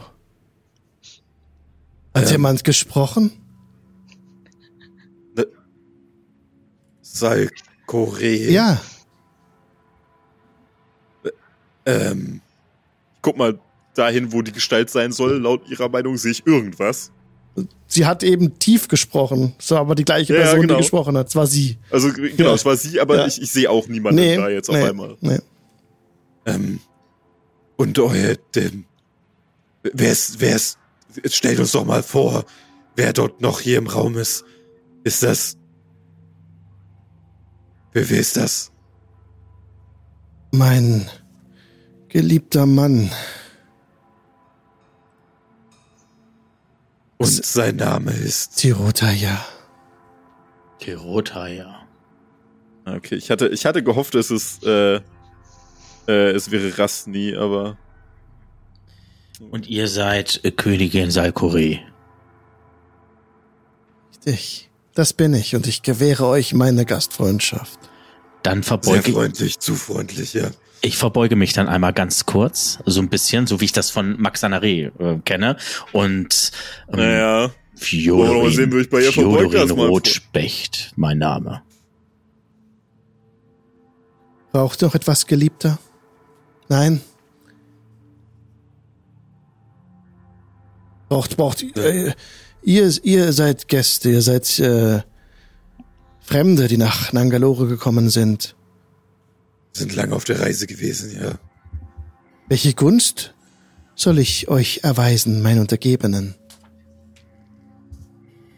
Hat 2.16 2.24
Ähm. 2.26 2.32
jemand 2.32 2.64
gesprochen? 2.64 3.32
Salkore. 7.02 8.26
Ja, 8.52 8.82
Ähm, 11.86 12.42
Guck 13.22 13.38
mal 13.38 13.58
dahin, 13.96 14.32
wo 14.34 14.42
die 14.42 14.52
Gestalt 14.52 14.90
sein 14.90 15.12
soll. 15.14 15.38
Laut 15.42 15.68
ihrer 15.70 15.88
Meinung 15.90 16.18
sehe 16.18 16.32
ich 16.32 16.46
irgendwas. 16.46 17.12
sie 17.88 18.06
hat 18.06 18.24
eben 18.24 18.60
tief 18.60 18.88
gesprochen. 18.90 19.56
Es 19.58 19.72
war 19.72 19.80
aber 19.80 19.96
die 19.96 20.04
gleiche 20.06 20.34
Ja, 20.34 20.40
ja, 20.40 20.46
Person, 20.46 20.62
genau. 20.62 20.74
die 20.76 20.82
gesprochen 20.82 21.18
hat. 21.18 21.30
Es 21.30 21.36
war 21.36 21.48
sie. 21.48 21.78
Also 21.90 22.12
genau, 22.14 22.50
Ja. 22.50 22.54
es 22.54 22.66
war 22.66 22.76
sie, 22.78 23.00
aber 23.00 23.18
Ja. 23.18 23.26
ich, 23.28 23.42
ich 23.42 23.50
sehe 23.52 23.70
auch 23.70 23.88
niemanden 23.88 24.20
Nee, 24.22 24.36
da 24.36 24.50
jetzt 24.50 24.70
auf 24.70 24.76
nee, 24.76 24.84
einmal. 24.84 25.18
nee. 25.22 25.40
ähm, 26.46 26.80
und 27.78 27.98
euer, 28.00 28.36
dem, 28.56 28.86
wer 29.84 30.12
ist, 30.12 30.40
wer 30.40 30.56
ist, 30.56 30.78
jetzt 31.16 31.36
stellt 31.36 31.60
uns 31.60 31.72
doch 31.72 31.86
mal 31.86 32.04
vor, 32.04 32.46
wer 32.96 33.14
dort 33.14 33.42
noch 33.42 33.60
hier 33.62 33.78
im 33.78 33.88
Raum 33.88 34.18
ist. 34.18 34.44
Ist 35.04 35.24
das, 35.24 35.58
wer, 37.94 38.10
wer 38.10 38.20
ist 38.20 38.36
das? 38.38 38.72
Mein 40.52 41.10
geliebter 42.10 42.66
Mann. 42.66 43.12
Und 47.18 47.28
Es- 47.28 47.54
sein 47.54 47.76
Name 47.78 48.12
ist, 48.12 48.58
Tirotaya. 48.58 49.44
Tirota, 50.80 51.48
ja. 51.48 51.82
Okay, 52.86 53.16
ich 53.16 53.30
hatte, 53.32 53.48
ich 53.50 53.66
hatte 53.66 53.84
gehofft, 53.84 54.16
es 54.16 54.32
ist, 54.32 54.64
äh, 54.64 55.02
äh, 56.08 56.32
es 56.32 56.52
wäre 56.52 56.78
Rastni, 56.78 57.36
aber 57.36 57.78
Und 59.52 59.68
ihr 59.68 59.88
seid 59.88 60.40
äh, 60.44 60.52
Königin 60.52 61.12
Salkore. 61.12 61.80
Richtig. 64.16 64.70
Das 64.94 65.14
bin 65.14 65.34
ich 65.34 65.56
und 65.56 65.68
ich 65.68 65.84
gewähre 65.84 66.26
euch 66.26 66.54
meine 66.54 66.86
Gastfreundschaft. 66.86 67.80
Dann 68.42 68.64
sehr 68.64 68.80
verbeuge 68.80 69.12
freundlich, 69.12 69.60
zu 69.60 69.76
freundlich, 69.76 70.34
ja. 70.34 70.50
ich 70.82 70.98
verbeuge 70.98 71.36
mich 71.36 71.54
dann 71.54 71.68
einmal 71.68 71.94
ganz 71.94 72.26
kurz, 72.26 72.80
so 72.86 73.02
ein 73.02 73.10
bisschen, 73.10 73.46
so 73.46 73.60
wie 73.62 73.66
ich 73.66 73.74
das 73.74 73.92
von 73.92 74.20
Max 74.20 74.40
Sanare 74.40 74.68
äh, 74.68 75.20
kenne. 75.24 75.58
Und 75.92 76.52
ähm, 76.92 77.00
naja. 77.00 77.52
Sehen, 77.76 78.72
wie 78.74 78.80
ich 78.80 78.90
bei 78.90 79.02
ihr. 79.02 79.12
Rotspecht, 79.16 80.94
mein 80.96 81.20
Name. 81.20 81.62
Braucht 84.52 84.82
noch 84.82 84.96
etwas, 84.96 85.28
Geliebter? 85.28 85.78
Nein? 86.70 87.02
Braucht, 91.10 91.38
braucht, 91.38 91.64
äh, 91.78 92.14
ihr, 92.62 92.94
ihr 93.04 93.34
seid 93.34 93.68
Gäste, 93.68 94.10
ihr 94.10 94.22
seid 94.22 94.60
äh, 94.60 95.02
Fremde, 96.20 96.68
die 96.68 96.78
nach 96.78 97.14
Nangalore 97.14 97.68
gekommen 97.68 98.10
sind. 98.10 98.56
Sind 99.72 99.96
lange 99.96 100.14
auf 100.14 100.26
der 100.26 100.42
Reise 100.42 100.68
gewesen, 100.68 101.16
ja. 101.16 101.40
Welche 102.50 102.74
Gunst 102.74 103.34
soll 103.96 104.20
ich 104.20 104.50
euch 104.50 104.82
erweisen, 104.84 105.42
mein 105.42 105.60
Untergebenen? 105.60 106.36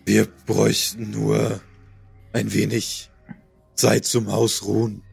Wir 0.06 0.28
bräuchten 0.48 1.12
nur 1.12 1.62
ein 2.34 2.52
wenig 2.54 3.12
Zeit 3.76 4.06
zum 4.06 4.28
Ausruhen 4.28 5.04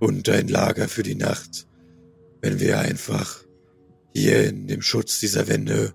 und 0.00 0.28
ein 0.28 0.48
Lager 0.48 0.88
für 0.88 1.04
die 1.04 1.14
Nacht, 1.14 1.68
wenn 2.40 2.60
wir 2.60 2.78
einfach 2.78 3.44
hier 4.14 4.48
in 4.48 4.66
dem 4.66 4.82
Schutz 4.82 5.20
dieser 5.20 5.48
Wände 5.48 5.94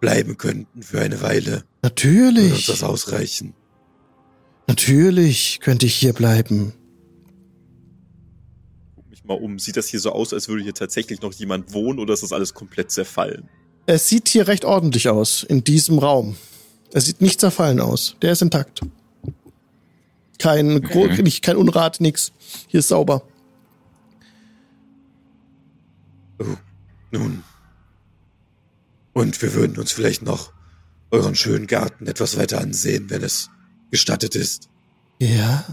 bleiben 0.00 0.36
könnten 0.36 0.82
für 0.82 1.00
eine 1.00 1.20
Weile. 1.20 1.50
Würde 1.50 1.62
uns 1.62 1.82
Natürlich, 1.82 2.66
das 2.66 2.82
ausreichen? 2.82 3.54
natürlich 4.66 5.60
könnte 5.60 5.86
ich 5.86 5.94
hier 5.94 6.12
bleiben. 6.12 6.74
Guck 8.94 9.10
mich 9.10 9.24
mal 9.24 9.34
um. 9.34 9.58
Sieht 9.58 9.76
das 9.76 9.88
hier 9.88 10.00
so 10.00 10.12
aus, 10.12 10.32
als 10.32 10.48
würde 10.48 10.62
hier 10.62 10.74
tatsächlich 10.74 11.22
noch 11.22 11.32
jemand 11.32 11.72
wohnen 11.72 11.98
oder 11.98 12.14
ist 12.14 12.22
das 12.22 12.32
alles 12.32 12.54
komplett 12.54 12.90
zerfallen? 12.90 13.48
Es 13.86 14.08
sieht 14.08 14.28
hier 14.28 14.46
recht 14.46 14.64
ordentlich 14.64 15.08
aus, 15.08 15.42
in 15.42 15.64
diesem 15.64 15.98
Raum. 15.98 16.36
Es 16.92 17.06
sieht 17.06 17.20
nicht 17.20 17.40
zerfallen 17.40 17.80
aus. 17.80 18.16
Der 18.22 18.32
ist 18.32 18.42
intakt. 18.42 18.82
Kein, 20.38 20.80
Gro 20.82 21.06
nicht, 21.06 21.42
kein 21.42 21.56
Unrat, 21.56 22.00
nix. 22.00 22.32
Hier 22.68 22.80
ist 22.80 22.88
sauber. 22.88 23.22
Nun. 27.10 27.42
Und 29.12 29.40
wir 29.42 29.54
würden 29.54 29.78
uns 29.78 29.92
vielleicht 29.92 30.22
noch 30.22 30.52
euren 31.10 31.34
schönen 31.34 31.66
Garten 31.66 32.06
etwas 32.06 32.36
weiter 32.36 32.60
ansehen, 32.60 33.10
wenn 33.10 33.22
es 33.22 33.50
gestattet 33.90 34.36
ist. 34.36 34.68
Ja. 35.18 35.64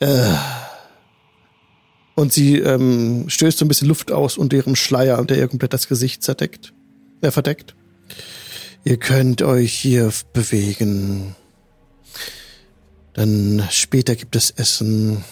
Äh. 0.00 0.34
Und 2.14 2.32
sie 2.32 2.58
ähm, 2.58 3.28
stößt 3.28 3.58
so 3.58 3.64
ein 3.64 3.68
bisschen 3.68 3.88
Luft 3.88 4.12
aus 4.12 4.36
unter 4.36 4.56
ihrem 4.56 4.76
Schleier, 4.76 5.24
der 5.24 5.38
ihr 5.38 5.48
komplett 5.48 5.72
das 5.72 5.88
Gesicht 5.88 6.22
zerdeckt. 6.22 6.72
Äh, 7.20 7.30
verdeckt. 7.30 7.74
Ihr 8.84 8.96
könnt 8.96 9.42
euch 9.42 9.72
hier 9.72 10.12
bewegen. 10.32 11.34
Dann 13.14 13.66
später 13.70 14.14
gibt 14.14 14.36
es 14.36 14.50
Essen. 14.50 15.24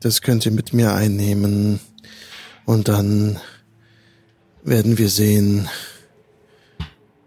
Das 0.00 0.20
könnt 0.20 0.44
ihr 0.44 0.52
mit 0.52 0.72
mir 0.72 0.94
einnehmen. 0.94 1.80
Und 2.64 2.88
dann 2.88 3.40
werden 4.64 4.98
wir 4.98 5.08
sehen, 5.08 5.68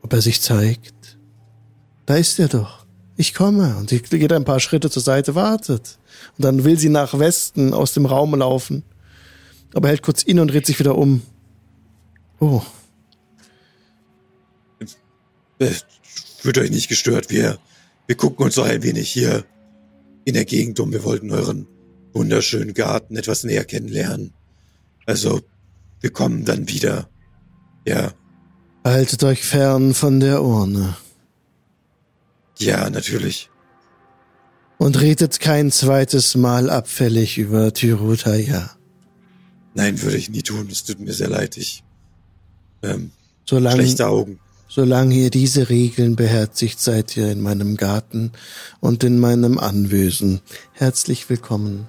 ob 0.01 0.13
er 0.13 0.21
sich 0.21 0.41
zeigt. 0.41 1.17
Da 2.05 2.15
ist 2.15 2.39
er 2.39 2.47
doch. 2.47 2.85
Ich 3.17 3.33
komme. 3.33 3.77
Und 3.77 3.89
sie 3.89 3.99
geht 3.99 4.33
ein 4.33 4.45
paar 4.45 4.59
Schritte 4.59 4.89
zur 4.89 5.01
Seite, 5.01 5.35
wartet. 5.35 5.97
Und 6.37 6.45
dann 6.45 6.63
will 6.63 6.77
sie 6.77 6.89
nach 6.89 7.17
Westen 7.17 7.73
aus 7.73 7.93
dem 7.93 8.05
Raum 8.05 8.35
laufen. 8.35 8.83
Aber 9.73 9.87
hält 9.89 10.01
kurz 10.01 10.23
inne 10.23 10.41
und 10.41 10.49
dreht 10.49 10.65
sich 10.65 10.79
wieder 10.79 10.97
um. 10.97 11.21
Oh, 12.39 12.61
Fühlt 16.37 16.57
euch 16.57 16.69
nicht 16.69 16.89
gestört. 16.89 17.29
Wir, 17.29 17.57
wir 18.07 18.15
gucken 18.15 18.45
uns 18.45 18.57
noch 18.57 18.65
ein 18.65 18.83
wenig 18.83 19.09
hier 19.09 19.45
in 20.25 20.33
der 20.33 20.45
Gegend 20.45 20.79
um. 20.79 20.91
Wir 20.91 21.03
wollten 21.03 21.31
euren 21.31 21.67
wunderschönen 22.13 22.73
Garten 22.73 23.15
etwas 23.15 23.43
näher 23.43 23.65
kennenlernen. 23.65 24.33
Also, 25.05 25.41
wir 26.01 26.11
kommen 26.11 26.45
dann 26.45 26.69
wieder. 26.69 27.09
Ja, 27.85 28.13
haltet 28.83 29.23
euch 29.23 29.43
fern 29.43 29.93
von 29.93 30.19
der 30.19 30.43
Urne. 30.43 30.95
ja, 32.57 32.89
natürlich. 32.89 33.49
Und 34.77 34.99
redet 34.99 35.39
kein 35.39 35.71
zweites 35.71 36.35
Mal 36.35 36.69
abfällig 36.69 37.37
über 37.37 37.73
Tyrutaya. 37.73 38.71
Nein, 39.73 40.01
würde 40.01 40.17
ich 40.17 40.29
nie 40.29 40.41
tun. 40.41 40.67
Es 40.69 40.83
tut 40.83 40.99
mir 40.99 41.13
sehr 41.13 41.29
leid. 41.29 41.55
Ich, 41.57 41.83
ähm, 42.81 43.11
Solange, 43.45 43.77
schlechte 43.77 44.07
Augen. 44.07 44.39
solange 44.67 45.15
ihr 45.15 45.29
diese 45.29 45.69
Regeln 45.69 46.15
beherzigt, 46.15 46.79
seid 46.81 47.15
ihr 47.15 47.31
in 47.31 47.41
meinem 47.41 47.77
Garten 47.77 48.31
und 48.81 49.03
in 49.03 49.19
meinem 49.19 49.59
Anwesen. 49.59 50.41
Herzlich 50.73 51.29
willkommen. 51.29 51.87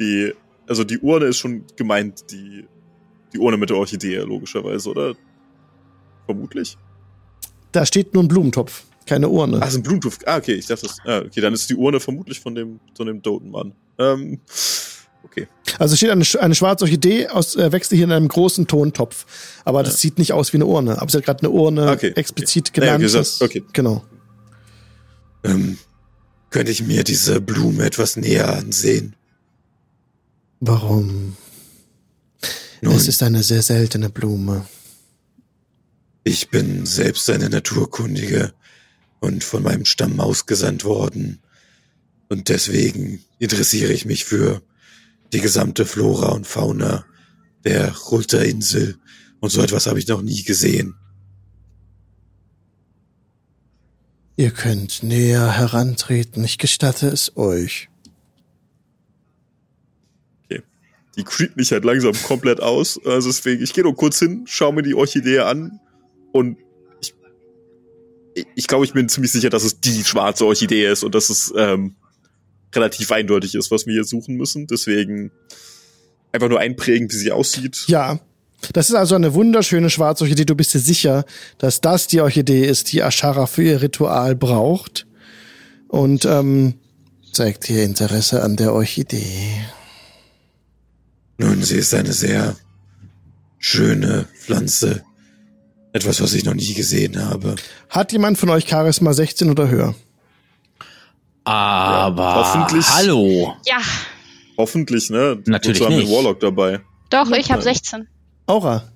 Die, 0.00 0.32
also 0.66 0.84
die 0.84 0.98
Urne 0.98 1.26
ist 1.26 1.38
schon 1.38 1.64
gemeint, 1.76 2.30
die, 2.30 2.64
die 3.34 3.38
Urne 3.38 3.56
mit 3.56 3.70
der 3.70 3.76
Orchidee, 3.76 4.18
logischerweise, 4.18 4.88
oder? 4.90 5.14
Vermutlich. 6.26 6.76
Da 7.72 7.84
steht 7.84 8.14
nur 8.14 8.22
ein 8.22 8.28
Blumentopf, 8.28 8.84
keine 9.06 9.28
Urne. 9.28 9.58
Ach, 9.60 9.68
ist 9.68 9.74
ein 9.76 9.82
Blumentopf. 9.82 10.18
Ah, 10.26 10.36
okay, 10.36 10.54
ich 10.54 10.66
dachte 10.66 10.86
das. 10.86 10.98
Ah, 11.04 11.18
okay, 11.26 11.40
dann 11.40 11.52
ist 11.52 11.68
die 11.68 11.74
Urne 11.74 12.00
vermutlich 12.00 12.40
von 12.40 12.54
dem, 12.54 12.80
von 12.96 13.06
dem 13.06 13.20
Dotenmann. 13.20 13.72
Ähm, 13.98 14.40
okay. 15.24 15.48
Also 15.78 15.96
steht 15.96 16.10
eine, 16.10 16.24
eine 16.40 16.54
schwarze 16.54 16.84
Orchidee 16.84 17.26
aus 17.28 17.56
äh, 17.56 17.72
wächst 17.72 17.90
hier 17.90 18.04
in 18.04 18.12
einem 18.12 18.28
großen 18.28 18.66
Tontopf. 18.68 19.26
Aber 19.64 19.82
das 19.82 20.00
sieht 20.00 20.18
nicht 20.18 20.32
aus 20.32 20.52
wie 20.52 20.58
eine 20.58 20.66
Urne. 20.66 21.00
Aber 21.02 21.10
sie 21.10 21.16
hat 21.18 21.24
gerade 21.24 21.40
eine 21.40 21.50
Urne 21.50 21.90
Okay, 21.90 22.12
explizit 22.14 22.70
okay. 22.70 22.80
Naja, 22.80 22.96
genannt. 22.96 23.10
okay, 23.12 23.18
Das- 23.18 23.38
so- 23.38 23.44
okay. 23.44 23.62
Genau. 23.72 24.04
Ähm, 25.42 25.78
könnte 26.50 26.70
ich 26.70 26.82
mir 26.86 27.02
diese 27.04 27.40
Blume 27.40 27.84
etwas 27.84 28.16
näher 28.16 28.54
ansehen? 28.56 29.16
Warum? 30.60 31.36
Nun, 32.84 32.96
Es 32.96 33.08
ist 33.08 33.22
eine 33.22 33.42
sehr 33.42 33.62
seltene 33.62 34.10
Blume. 34.10 34.66
ich 36.22 36.48
bin 36.50 36.84
selbst 36.86 37.28
eine 37.30 37.48
Naturkundige 37.48 38.52
und 39.20 39.42
von 39.42 39.62
meinem 39.62 39.84
Stamm 39.86 40.20
ausgesandt 40.20 40.84
worden. 40.84 41.40
Und 42.28 42.48
deswegen 42.50 43.22
interessiere 43.38 43.92
ich 43.92 44.04
mich 44.04 44.24
für 44.24 44.62
die 45.32 45.40
gesamte 45.40 45.84
Flora 45.86 46.28
und 46.32 46.46
Fauna 46.46 47.04
der 47.64 47.94
Rulterinsel. 47.94 48.96
Und 49.40 49.50
so 49.50 49.62
etwas 49.62 49.86
habe 49.86 49.98
ich 49.98 50.06
noch 50.08 50.22
nie 50.22 50.42
gesehen. 50.42 50.94
Ihr 54.36 54.50
könnt 54.50 55.02
näher 55.02 55.52
herantreten. 55.52 56.44
Ich 56.44 56.58
gestatte 56.58 57.08
es 57.08 57.36
euch. 57.36 57.88
Die 61.16 61.24
creept 61.24 61.56
mich 61.56 61.70
halt 61.72 61.84
langsam 61.84 62.14
komplett 62.22 62.60
aus. 62.60 63.00
Also 63.04 63.28
deswegen, 63.28 63.62
ich 63.62 63.72
gehe 63.72 63.84
nur 63.84 63.94
kurz 63.94 64.18
hin, 64.18 64.44
schaue 64.46 64.74
mir 64.74 64.82
die 64.82 64.94
Orchidee 64.94 65.40
an 65.40 65.80
und 66.32 66.58
ich, 67.00 67.14
ich, 68.54 68.66
glaube, 68.66 68.84
ich 68.84 68.92
bin 68.92 69.08
ziemlich 69.08 69.32
sicher, 69.32 69.50
dass 69.50 69.64
es 69.64 69.80
die 69.80 70.02
schwarze 70.04 70.44
Orchidee 70.44 70.90
ist 70.90 71.04
und 71.04 71.14
dass 71.14 71.30
es 71.30 71.52
ähm, 71.56 71.94
relativ 72.74 73.12
eindeutig 73.12 73.54
ist, 73.54 73.70
was 73.70 73.86
wir 73.86 73.94
hier 73.94 74.04
suchen 74.04 74.36
müssen. 74.36 74.66
Deswegen 74.66 75.30
einfach 76.32 76.48
nur 76.48 76.58
einprägen, 76.58 77.10
wie 77.10 77.16
sie 77.16 77.32
aussieht. 77.32 77.84
Ja. 77.86 78.18
Das 78.72 78.88
ist 78.88 78.94
also 78.94 79.14
eine 79.14 79.34
wunderschöne 79.34 79.90
schwarze 79.90 80.24
Orchidee. 80.24 80.46
Du 80.46 80.54
bist 80.54 80.72
dir 80.72 80.78
sicher, 80.78 81.26
dass 81.58 81.82
das 81.82 82.06
die 82.06 82.22
Orchidee 82.22 82.64
ist, 82.64 82.92
die 82.92 83.00
Ashara 83.00 83.46
für 83.46 83.62
ihr 83.62 83.82
Ritual 83.82 84.34
braucht. 84.34 85.06
Und 85.88 86.24
ähm, 86.24 86.74
zeigt 87.32 87.68
ihr 87.68 87.84
Interesse 87.84 88.42
an 88.42 88.56
der 88.56 88.72
Orchidee. 88.72 89.50
Nun, 91.38 91.62
sie 91.62 91.76
ist 91.76 91.94
eine 91.94 92.12
sehr 92.12 92.56
schöne 93.58 94.26
Pflanze. 94.38 95.02
Etwas, 95.92 96.20
was 96.20 96.32
ich 96.34 96.44
noch 96.44 96.54
nie 96.54 96.74
gesehen 96.74 97.24
habe. 97.28 97.56
Hat 97.88 98.12
jemand 98.12 98.38
von 98.38 98.50
euch 98.50 98.68
Charisma 98.68 99.12
16 99.12 99.50
oder 99.50 99.68
höher? 99.68 99.94
Aber 101.44 102.34
hoffentlich- 102.36 102.88
hallo. 102.90 103.54
Ja, 103.66 103.78
Hoffentlich, 104.56 105.10
ne? 105.10 105.42
Natürlich 105.46 105.80
Wozu 105.80 105.86
haben 105.86 105.94
wir 105.96 105.98
nicht. 106.04 106.06
einen 106.08 106.16
Warlock 106.16 106.38
dabei. 106.40 106.80
doch, 107.10 107.28
ich 107.32 107.50
habe 107.50 107.60
16. 107.60 108.06
Aura. 108.46 108.88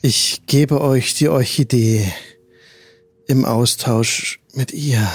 Ich 0.00 0.42
gebe 0.46 0.80
euch 0.80 1.12
die 1.14 1.28
Orchidee 1.28 2.10
im 3.26 3.44
Austausch 3.44 4.40
mit 4.54 4.72
ihr. 4.72 5.06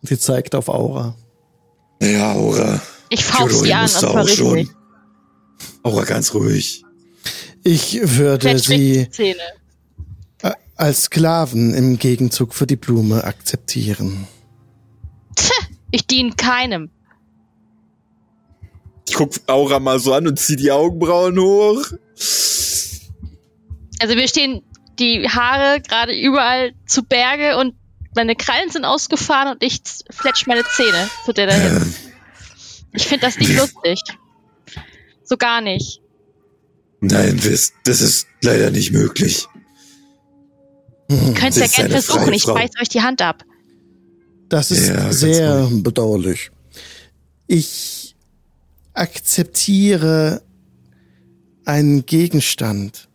Sie 0.00 0.18
zeigt 0.18 0.54
auf 0.54 0.68
Aura. 0.70 1.14
Ja, 2.00 2.32
Aura. 2.32 2.80
Ich 3.12 3.24
faust 3.24 3.64
die 3.64 3.68
ihr 3.68 3.76
an 3.76 3.82
und 3.82 4.30
schon. 4.30 4.54
richtig. 4.54 4.74
Aura, 5.82 6.04
ganz 6.04 6.32
ruhig. 6.32 6.82
Ich 7.62 8.00
würde 8.02 8.58
sie 8.58 9.06
als 10.76 11.04
Sklaven 11.04 11.74
im 11.74 11.98
Gegenzug 11.98 12.54
für 12.54 12.66
die 12.66 12.76
Blume 12.76 13.24
akzeptieren. 13.24 14.26
Ich 15.90 16.06
diene 16.06 16.32
keinem. 16.32 16.90
Ich 19.06 19.14
guck 19.14 19.34
Aura 19.46 19.78
mal 19.78 19.98
so 19.98 20.14
an 20.14 20.26
und 20.26 20.38
zieh 20.38 20.56
die 20.56 20.72
Augenbrauen 20.72 21.38
hoch. 21.38 21.84
Also 24.00 24.16
wir 24.16 24.26
stehen 24.26 24.62
die 24.98 25.28
Haare 25.28 25.82
gerade 25.82 26.18
überall 26.18 26.72
zu 26.86 27.02
Berge 27.02 27.58
und 27.58 27.74
meine 28.16 28.36
Krallen 28.36 28.70
sind 28.70 28.86
ausgefahren 28.86 29.52
und 29.52 29.62
ich 29.62 29.82
fletsch 30.10 30.46
meine 30.46 30.64
Zähne 30.64 31.10
zu 31.26 31.34
der 31.34 31.46
dahin. 31.48 31.94
Ich 32.92 33.06
finde 33.06 33.26
das 33.26 33.38
nicht 33.38 33.54
lustig. 33.56 34.00
So 35.24 35.36
gar 35.36 35.60
nicht. 35.60 36.00
nein, 37.00 37.42
wisst, 37.42 37.74
das 37.84 38.00
ist 38.00 38.26
leider 38.42 38.70
nicht 38.70 38.92
möglich. 38.92 39.46
Ihr 41.08 41.34
könnt 41.34 41.54
Sie 41.54 41.60
ja 41.60 41.66
gerne 41.66 41.90
versuchen, 41.90 42.32
ich 42.32 42.44
beiß 42.44 42.70
euch 42.80 42.88
die 42.88 43.02
Hand 43.02 43.20
ab. 43.22 43.44
Das 44.48 44.70
ist 44.70 44.88
Ja, 44.88 45.12
sehr 45.12 45.68
bedauerlich. 45.70 46.50
Ich 47.46 48.14
akzeptiere 48.94 50.42
einen 51.64 52.04
Gegenstand 52.06 53.08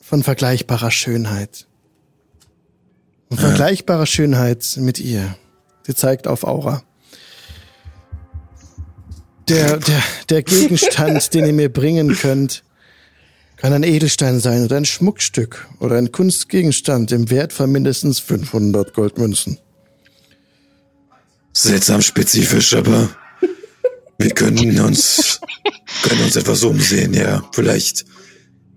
von 0.00 0.22
vergleichbarer 0.22 0.90
Schönheit. 0.90 1.66
Von 3.28 3.38
vergleichbarer 3.38 4.06
Schönheit 4.06 4.76
mit 4.76 4.98
ihr. 4.98 5.36
Sie 5.86 5.94
zeigt 5.94 6.26
auf 6.26 6.44
Aura. 6.44 6.82
Der, 9.50 9.78
der, 9.78 10.02
der 10.28 10.42
Gegenstand, 10.44 11.34
den 11.34 11.44
ihr 11.44 11.52
mir 11.52 11.72
bringen 11.72 12.14
könnt, 12.14 12.62
kann 13.56 13.72
ein 13.72 13.82
Edelstein 13.82 14.38
sein 14.38 14.64
oder 14.64 14.76
ein 14.76 14.84
Schmuckstück 14.84 15.68
oder 15.80 15.96
ein 15.96 16.12
Kunstgegenstand 16.12 17.10
im 17.10 17.30
Wert 17.30 17.52
von 17.52 17.72
mindestens 17.72 18.20
500 18.20 18.94
Goldmünzen. 18.94 19.58
Seltsam 21.52 22.00
spezifisch, 22.00 22.74
aber 22.74 23.08
wir 24.18 24.30
können 24.30 24.78
uns, 24.78 25.40
können 26.04 26.22
uns 26.22 26.36
etwas 26.36 26.62
umsehen, 26.62 27.12
ja. 27.12 27.42
Vielleicht 27.52 28.04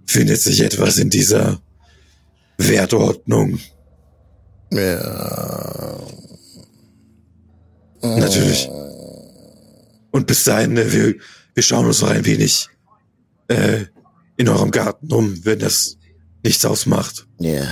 findet 0.07 0.41
sich 0.41 0.59
etwas 0.61 0.97
in 0.97 1.11
dieser 1.11 1.61
Wertordnung. 2.57 3.59
Ja. 4.71 5.99
Natürlich. 8.01 8.67
Und 10.13 10.27
bis 10.27 10.43
dahin, 10.43 10.77
äh, 10.77 10.91
wir, 10.93 11.15
wir 11.55 11.63
schauen 11.63 11.87
uns 11.87 12.01
noch 12.01 12.09
ein 12.11 12.23
wenig 12.25 12.69
äh, 13.47 13.85
in 14.37 14.47
eurem 14.47 14.69
Garten 14.71 15.11
um, 15.11 15.43
wenn 15.43 15.59
das 15.59 15.97
nichts 16.43 16.63
ausmacht. 16.65 17.27
Ja, 17.39 17.65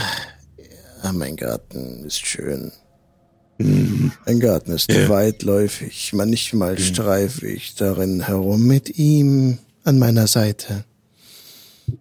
ja, 1.03 1.11
mein 1.13 1.35
Garten 1.35 2.03
ist 2.03 2.25
schön. 2.25 2.71
Mhm. 3.59 4.11
Mein 4.25 4.39
Garten 4.39 4.71
ist 4.71 4.91
Ja. 4.91 5.07
weitläufig. 5.07 6.13
Manchmal 6.13 6.79
streife 6.79 7.45
ich 7.47 7.75
darin 7.75 8.21
herum 8.25 8.65
mit 8.65 8.97
ihm 8.97 9.59
an 9.83 9.99
meiner 9.99 10.25
Seite. 10.25 10.83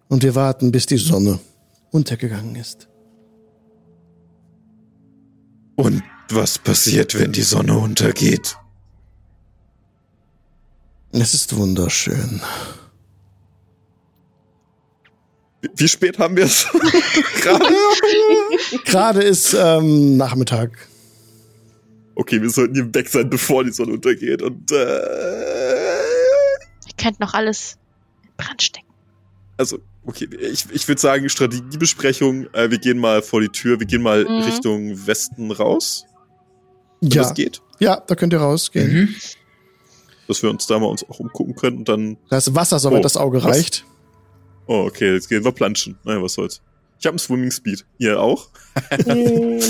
Und 0.07 0.23
wir 0.23 0.33
warten, 0.33 0.71
bis 0.71 0.87
die 0.87 0.97
Sonne 0.97 1.39
untergegangen 1.91 2.55
ist. 2.55 2.87
Und 5.75 6.01
was 6.29 6.57
passiert, 6.57 7.19
wenn 7.19 7.31
die 7.31 7.41
Sonne 7.43 7.77
untergeht? 7.77 8.55
Es 11.13 11.33
ist 11.33 11.55
wunderschön. 11.55 12.41
Wie, 15.61 15.69
wie 15.75 15.87
spät 15.87 16.17
haben 16.19 16.35
wir 16.35 16.45
es? 16.45 16.67
Gerade? 17.41 17.65
Gerade 18.85 19.23
ist 19.23 19.53
ähm, 19.53 20.17
Nachmittag. 20.17 20.71
Okay, 22.15 22.41
wir 22.41 22.49
sollten 22.49 22.75
hier 22.75 22.93
weg 22.93 23.09
sein, 23.09 23.29
bevor 23.29 23.63
die 23.63 23.71
Sonne 23.71 23.93
untergeht. 23.93 24.41
Und 24.41 24.71
äh, 24.71 24.75
Ihr 26.87 26.93
könnt 26.97 27.19
noch 27.19 27.33
alles 27.33 27.77
in 28.23 28.29
Brand 28.37 28.61
stecken. 28.61 28.87
also, 29.57 29.79
okay, 30.05 30.27
ich, 30.39 30.65
ich 30.71 30.87
würde 30.87 31.01
sagen, 31.01 31.29
Strategiebesprechung, 31.29 32.47
äh, 32.53 32.69
wir 32.71 32.77
gehen 32.79 32.99
mal 32.99 33.21
vor 33.21 33.41
die 33.41 33.49
Tür, 33.49 33.79
wir 33.79 33.87
gehen 33.87 34.01
mal 34.01 34.23
Mhm. 34.23 34.43
Richtung 34.43 35.07
Westen 35.07 35.51
raus, 35.51 36.05
wenn 37.01 37.09
Ja, 37.11 37.23
das 37.23 37.33
geht. 37.33 37.61
ja, 37.79 37.99
da 38.07 38.15
könnt 38.15 38.33
ihr 38.33 38.39
rausgehen. 38.41 38.93
Mhm. 38.93 39.15
Dass 40.31 40.41
wir 40.43 40.49
uns 40.49 40.65
da 40.65 40.79
mal 40.79 40.85
uns 40.87 41.03
auch 41.09 41.19
umgucken 41.19 41.55
können 41.55 41.79
und 41.79 41.89
dann. 41.89 42.15
Das 42.29 42.55
Wasser, 42.55 42.79
soweit 42.79 42.99
Oh, 42.99 43.03
das 43.03 43.17
Auge 43.17 43.43
was? 43.43 43.57
reicht. 43.57 43.83
Oh, 44.65 44.85
okay, 44.87 45.13
jetzt 45.13 45.27
gehen 45.27 45.43
wir 45.43 45.51
planschen. 45.51 45.97
Naja, 46.05 46.23
was 46.23 46.35
soll's. 46.35 46.61
Ich 46.99 47.05
habe 47.05 47.13
einen 47.15 47.19
Swimming 47.19 47.51
Speed. 47.51 47.83
Ihr 47.97 48.17
auch? 48.21 48.47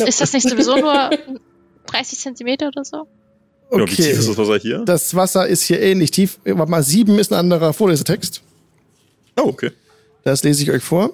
Ist 0.06 0.22
das 0.22 0.34
nicht 0.34 0.48
sowieso 0.48 0.76
nur 0.78 1.10
30 1.88 2.20
Zentimeter 2.20 2.68
oder 2.68 2.84
so? 2.86 3.08
Genau, 3.72 3.86
wie 3.86 3.90
tief 3.96 4.06
Okay. 4.06 4.12
ist 4.12 4.30
das 4.30 4.38
Wasser 4.38 4.58
hier? 4.60 4.80
Das 4.86 5.16
Wasser 5.16 5.48
ist 5.48 5.64
hier 5.64 5.82
ähnlich 5.82 6.12
tief. 6.12 6.40
Warte 6.46 6.70
mal, 6.70 6.84
sieben 6.84 7.18
ist 7.18 7.32
ein 7.34 7.40
anderer 7.40 7.74
Vorlesetext. 7.74 8.44
Oh, 9.38 9.48
okay. 9.48 9.72
Das 10.24 10.44
lese 10.44 10.62
ich 10.62 10.70
euch 10.72 10.84
vor. 10.84 11.12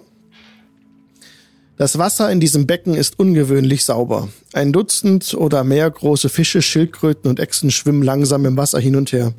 Das 1.77 1.99
Wasser 1.99 2.31
in 2.31 2.39
diesem 2.39 2.65
Becken 2.65 2.95
ist 2.95 3.19
ungewöhnlich 3.19 3.85
sauber. 3.85 4.29
Ein 4.51 4.73
Dutzend 4.73 5.35
oder 5.35 5.63
mehr 5.63 5.89
große 5.89 6.27
Fische, 6.27 6.63
Schildkröten 6.63 7.29
und 7.29 7.39
Echsen 7.39 7.69
schwimmen 7.69 8.01
langsam 8.01 8.45
im 8.45 8.57
Wasser 8.57 8.79
hin 8.79 8.95
und 8.95 9.11
her. 9.11 9.35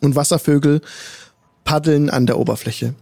Und 0.00 0.14
Wasservögel 0.14 0.80
paddeln 1.64 2.08
an 2.08 2.26
der 2.26 2.38
Oberfläche. 2.38 2.94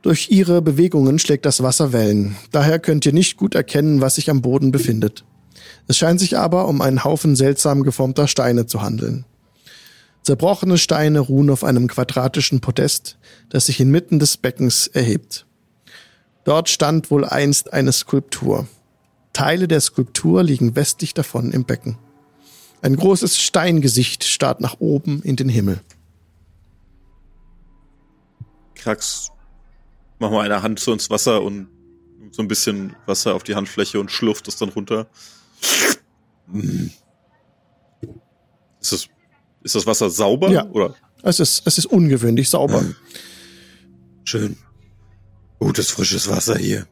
Durch 0.00 0.30
ihre 0.30 0.62
Bewegungen 0.62 1.18
schlägt 1.18 1.44
das 1.44 1.62
Wasser 1.62 1.92
Wellen. 1.92 2.36
Daher 2.50 2.78
könnt 2.78 3.04
ihr 3.04 3.12
nicht 3.12 3.36
gut 3.36 3.54
erkennen, 3.54 4.00
was 4.00 4.14
sich 4.14 4.30
am 4.30 4.40
Boden 4.40 4.72
befindet. 4.72 5.24
Es 5.86 5.98
scheint 5.98 6.18
sich 6.18 6.38
aber 6.38 6.68
um 6.68 6.80
einen 6.80 7.04
Haufen 7.04 7.36
seltsam 7.36 7.82
geformter 7.82 8.26
Steine 8.26 8.66
zu 8.66 8.80
handeln. 8.80 9.26
Zerbrochene 10.22 10.78
Steine 10.78 11.20
ruhen 11.20 11.50
auf 11.50 11.62
einem 11.62 11.88
quadratischen 11.88 12.60
Podest, 12.60 13.18
das 13.50 13.66
sich 13.66 13.80
inmitten 13.80 14.18
des 14.18 14.38
Beckens 14.38 14.86
erhebt. 14.86 15.46
Dort 16.46 16.68
stand 16.68 17.10
wohl 17.10 17.24
einst 17.24 17.72
eine 17.72 17.90
Skulptur. 17.90 18.68
Teile 19.32 19.66
der 19.66 19.80
Skulptur 19.80 20.44
liegen 20.44 20.76
westlich 20.76 21.12
davon 21.12 21.50
im 21.50 21.64
Becken. 21.64 21.98
Ein 22.82 22.94
großes 22.94 23.36
Steingesicht 23.36 24.22
starrt 24.22 24.60
nach 24.60 24.76
oben 24.78 25.22
in 25.22 25.34
den 25.34 25.48
Himmel. 25.48 25.80
Krax, 28.76 29.32
mach 30.20 30.30
mal 30.30 30.44
eine 30.44 30.62
Hand 30.62 30.78
so 30.78 30.92
ins 30.92 31.10
Wasser 31.10 31.42
und 31.42 31.66
so 32.30 32.42
ein 32.42 32.48
bisschen 32.48 32.94
Wasser 33.06 33.34
auf 33.34 33.42
die 33.42 33.56
Handfläche 33.56 33.98
und 33.98 34.12
schlurft 34.12 34.46
es 34.46 34.56
dann 34.56 34.68
runter. 34.68 35.08
Ist 38.80 38.92
das, 38.92 39.08
ist 39.64 39.74
das 39.74 39.84
Wasser 39.84 40.10
sauber? 40.10 40.50
Ja. 40.50 40.64
Oder? 40.66 40.94
Es 41.24 41.40
ist, 41.40 41.66
es 41.66 41.76
ist 41.76 41.86
ungewöhnlich 41.86 42.50
sauber. 42.50 42.84
Schön. 44.22 44.56
Gutes, 45.58 45.90
frisches 45.90 46.28
Wasser 46.28 46.56
hier. 46.58 46.86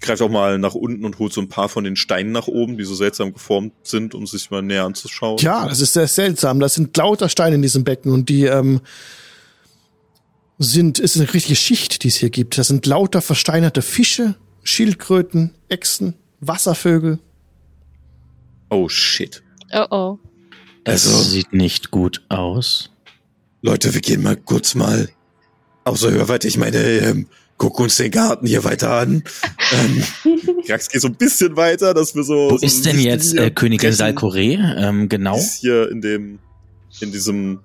Greift 0.00 0.20
auch 0.22 0.28
mal 0.30 0.58
nach 0.58 0.74
unten 0.74 1.04
und 1.04 1.18
holt 1.18 1.32
so 1.32 1.40
ein 1.40 1.48
paar 1.48 1.68
von 1.68 1.82
den 1.84 1.96
Steinen 1.96 2.30
nach 2.32 2.46
oben, 2.46 2.76
die 2.76 2.84
so 2.84 2.94
seltsam 2.94 3.32
geformt 3.32 3.72
sind, 3.84 4.14
um 4.14 4.26
sich 4.26 4.50
mal 4.50 4.60
näher 4.62 4.84
anzuschauen. 4.84 5.38
Tja, 5.38 5.66
das 5.66 5.80
ist 5.80 5.94
sehr 5.94 6.06
seltsam. 6.08 6.60
Das 6.60 6.74
sind 6.74 6.94
lauter 6.96 7.28
Steine 7.28 7.56
in 7.56 7.62
diesem 7.62 7.84
Becken 7.84 8.12
und 8.12 8.28
die 8.28 8.44
ähm, 8.44 8.82
sind, 10.58 10.98
ist 10.98 11.16
eine 11.16 11.32
richtige 11.32 11.56
Schicht, 11.56 12.02
die 12.04 12.08
es 12.08 12.16
hier 12.16 12.30
gibt. 12.30 12.58
Das 12.58 12.68
sind 12.68 12.84
lauter 12.86 13.22
versteinerte 13.22 13.80
Fische, 13.82 14.36
Schildkröten, 14.62 15.54
Echsen, 15.68 16.14
Wasservögel. 16.40 17.18
Oh 18.70 18.88
shit. 18.90 19.42
Oh 19.72 19.86
oh. 19.90 20.18
Das 20.84 21.06
Also- 21.06 21.22
sieht 21.30 21.52
nicht 21.54 21.90
gut 21.90 22.22
aus. 22.28 22.90
Leute, 23.62 23.94
wir 23.94 24.02
gehen 24.02 24.22
mal 24.22 24.36
kurz 24.36 24.74
mal 24.74 25.08
außer 25.84 26.10
Hörweite. 26.10 26.48
Ich 26.48 26.58
meine, 26.58 26.78
ähm, 26.78 27.26
guck 27.58 27.78
uns 27.80 27.96
den 27.96 28.10
Garten 28.10 28.46
hier 28.46 28.64
weiter 28.64 28.92
an. 28.92 29.22
Ähm, 29.72 30.04
Krax 30.66 30.88
geht 30.88 31.00
so 31.00 31.08
ein 31.08 31.14
bisschen 31.14 31.56
weiter, 31.56 31.94
dass 31.94 32.14
wir 32.14 32.24
so. 32.24 32.50
Wo 32.50 32.58
so 32.58 32.66
ist 32.66 32.84
denn 32.86 32.98
jetzt 32.98 33.34
äh, 33.36 33.50
Königin. 33.50 33.92
Salkore? 33.92 34.76
Ähm, 34.78 35.08
genau. 35.08 35.36
Ist 35.36 35.60
hier 35.60 35.90
in 35.90 36.00
dem, 36.00 36.38
in 37.00 37.12
diesem 37.12 37.60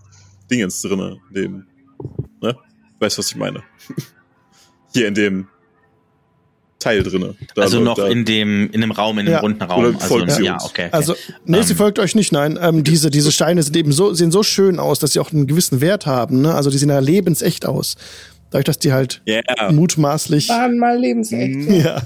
Dingens 0.50 0.82
drinne, 0.82 1.18
dem, 1.32 1.66
ne? 2.42 2.56
Weißt 3.00 3.18
was 3.18 3.30
ich 3.30 3.36
meine? 3.36 3.64
hier 4.94 5.08
in 5.08 5.14
dem 5.14 5.48
Teil 6.80 7.04
drinne. 7.04 7.36
Da 7.56 7.62
Also 7.64 7.80
noch 7.82 7.96
da- 7.96 8.08
in 8.08 8.24
dem, 8.26 8.70
in 8.72 8.82
dem 8.82 8.92
Raum, 8.92 9.20
in 9.20 9.26
dem 9.26 9.34
Ja. 9.34 9.40
runden 9.42 9.62
Raum. 9.62 9.84
Oder 9.86 10.00
Also, 10.24 10.36
sie 10.38 10.46
ja, 10.46 10.54
uns? 10.54 10.64
okay. 10.64 10.86
okay. 10.88 10.90
Also, 10.96 11.14
nee, 11.46 11.62
sie 11.62 11.72
Ähm. 11.74 11.78
folgt 11.78 12.00
euch 12.00 12.16
nicht, 12.16 12.32
nein. 12.32 12.58
Ähm, 12.62 12.84
diese, 12.84 13.10
diese 13.10 13.32
Steine 13.32 13.62
sind 13.64 13.76
eben 13.76 13.92
so, 13.92 14.14
sehen 14.14 14.32
so 14.32 14.44
schön 14.44 14.80
aus, 14.80 15.00
dass 15.00 15.12
sie 15.14 15.20
auch 15.20 15.32
einen 15.32 15.46
gewissen 15.48 15.82
Wert 15.82 16.06
haben. 16.06 16.42
Ne? 16.42 16.54
Also 16.56 16.70
die 16.70 16.78
sehen 16.78 16.90
ja 16.90 17.00
lebensecht 17.00 17.66
aus. 17.66 17.96
Dadurch, 18.52 18.66
dass 18.66 18.80
die 18.80 18.94
halt 18.94 19.22
Ja. 19.26 19.42
mutmaßlich. 19.72 20.50
Waren 20.50 20.78
mal 20.80 20.98
lebensecht. 20.98 21.56
Mhm. 21.56 21.74
Ja. 21.84 22.02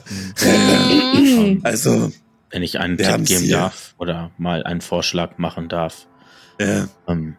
also, 1.64 2.12
Wenn 2.50 2.64
ich 2.64 2.80
einen 2.80 2.98
Tipp 2.98 3.26
geben 3.26 3.50
darf 3.50 3.96
oder 3.98 4.32
mal 4.38 4.64
einen 4.64 4.82
Vorschlag 4.82 5.38
machen 5.38 5.70
darf. 5.70 6.08
äh, 6.60 6.84
Ähm, 7.08 7.36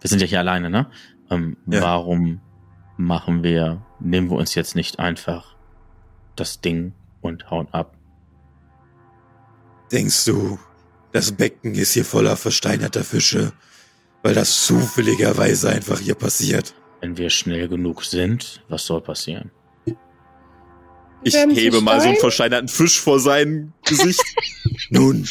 wir 0.00 0.08
sind 0.10 0.20
ja 0.20 0.26
hier 0.26 0.38
alleine, 0.40 0.70
ne? 0.70 0.86
Ähm, 1.30 1.56
Ja. 1.66 1.82
Warum 1.82 2.40
machen 2.96 3.42
wir, 3.42 3.82
nehmen 4.00 4.30
wir 4.30 4.36
uns 4.36 4.54
jetzt 4.54 4.74
nicht 4.74 4.98
einfach 4.98 5.55
das 6.36 6.60
Ding 6.60 6.92
und 7.20 7.50
hauen 7.50 7.68
ab? 7.72 7.92
denkst 9.92 10.24
du, 10.24 10.58
das 11.12 11.30
Becken 11.32 11.74
ist 11.76 11.92
hier 11.92 12.04
voller 12.04 12.36
versteinerter 12.36 13.04
Fische, 13.04 13.52
weil 14.22 14.34
das 14.34 14.66
zufälligerweise 14.66 15.68
einfach 15.70 16.00
hier 16.00 16.16
passiert? 16.16 16.74
Wenn 17.00 17.16
wir 17.16 17.30
schnell 17.30 17.68
genug 17.68 18.04
sind, 18.04 18.64
was 18.68 18.84
soll 18.86 19.00
passieren? 19.00 19.52
Ich 21.22 21.34
hebe 21.36 21.80
mal 21.80 22.00
so 22.00 22.06
einen 22.06 22.14
Stein? 22.16 22.20
versteinerten 22.20 22.68
Fisch 22.68 23.00
vor 23.00 23.20
sein 23.20 23.72
Gesicht. 23.84 24.22
Nun, 24.90 25.28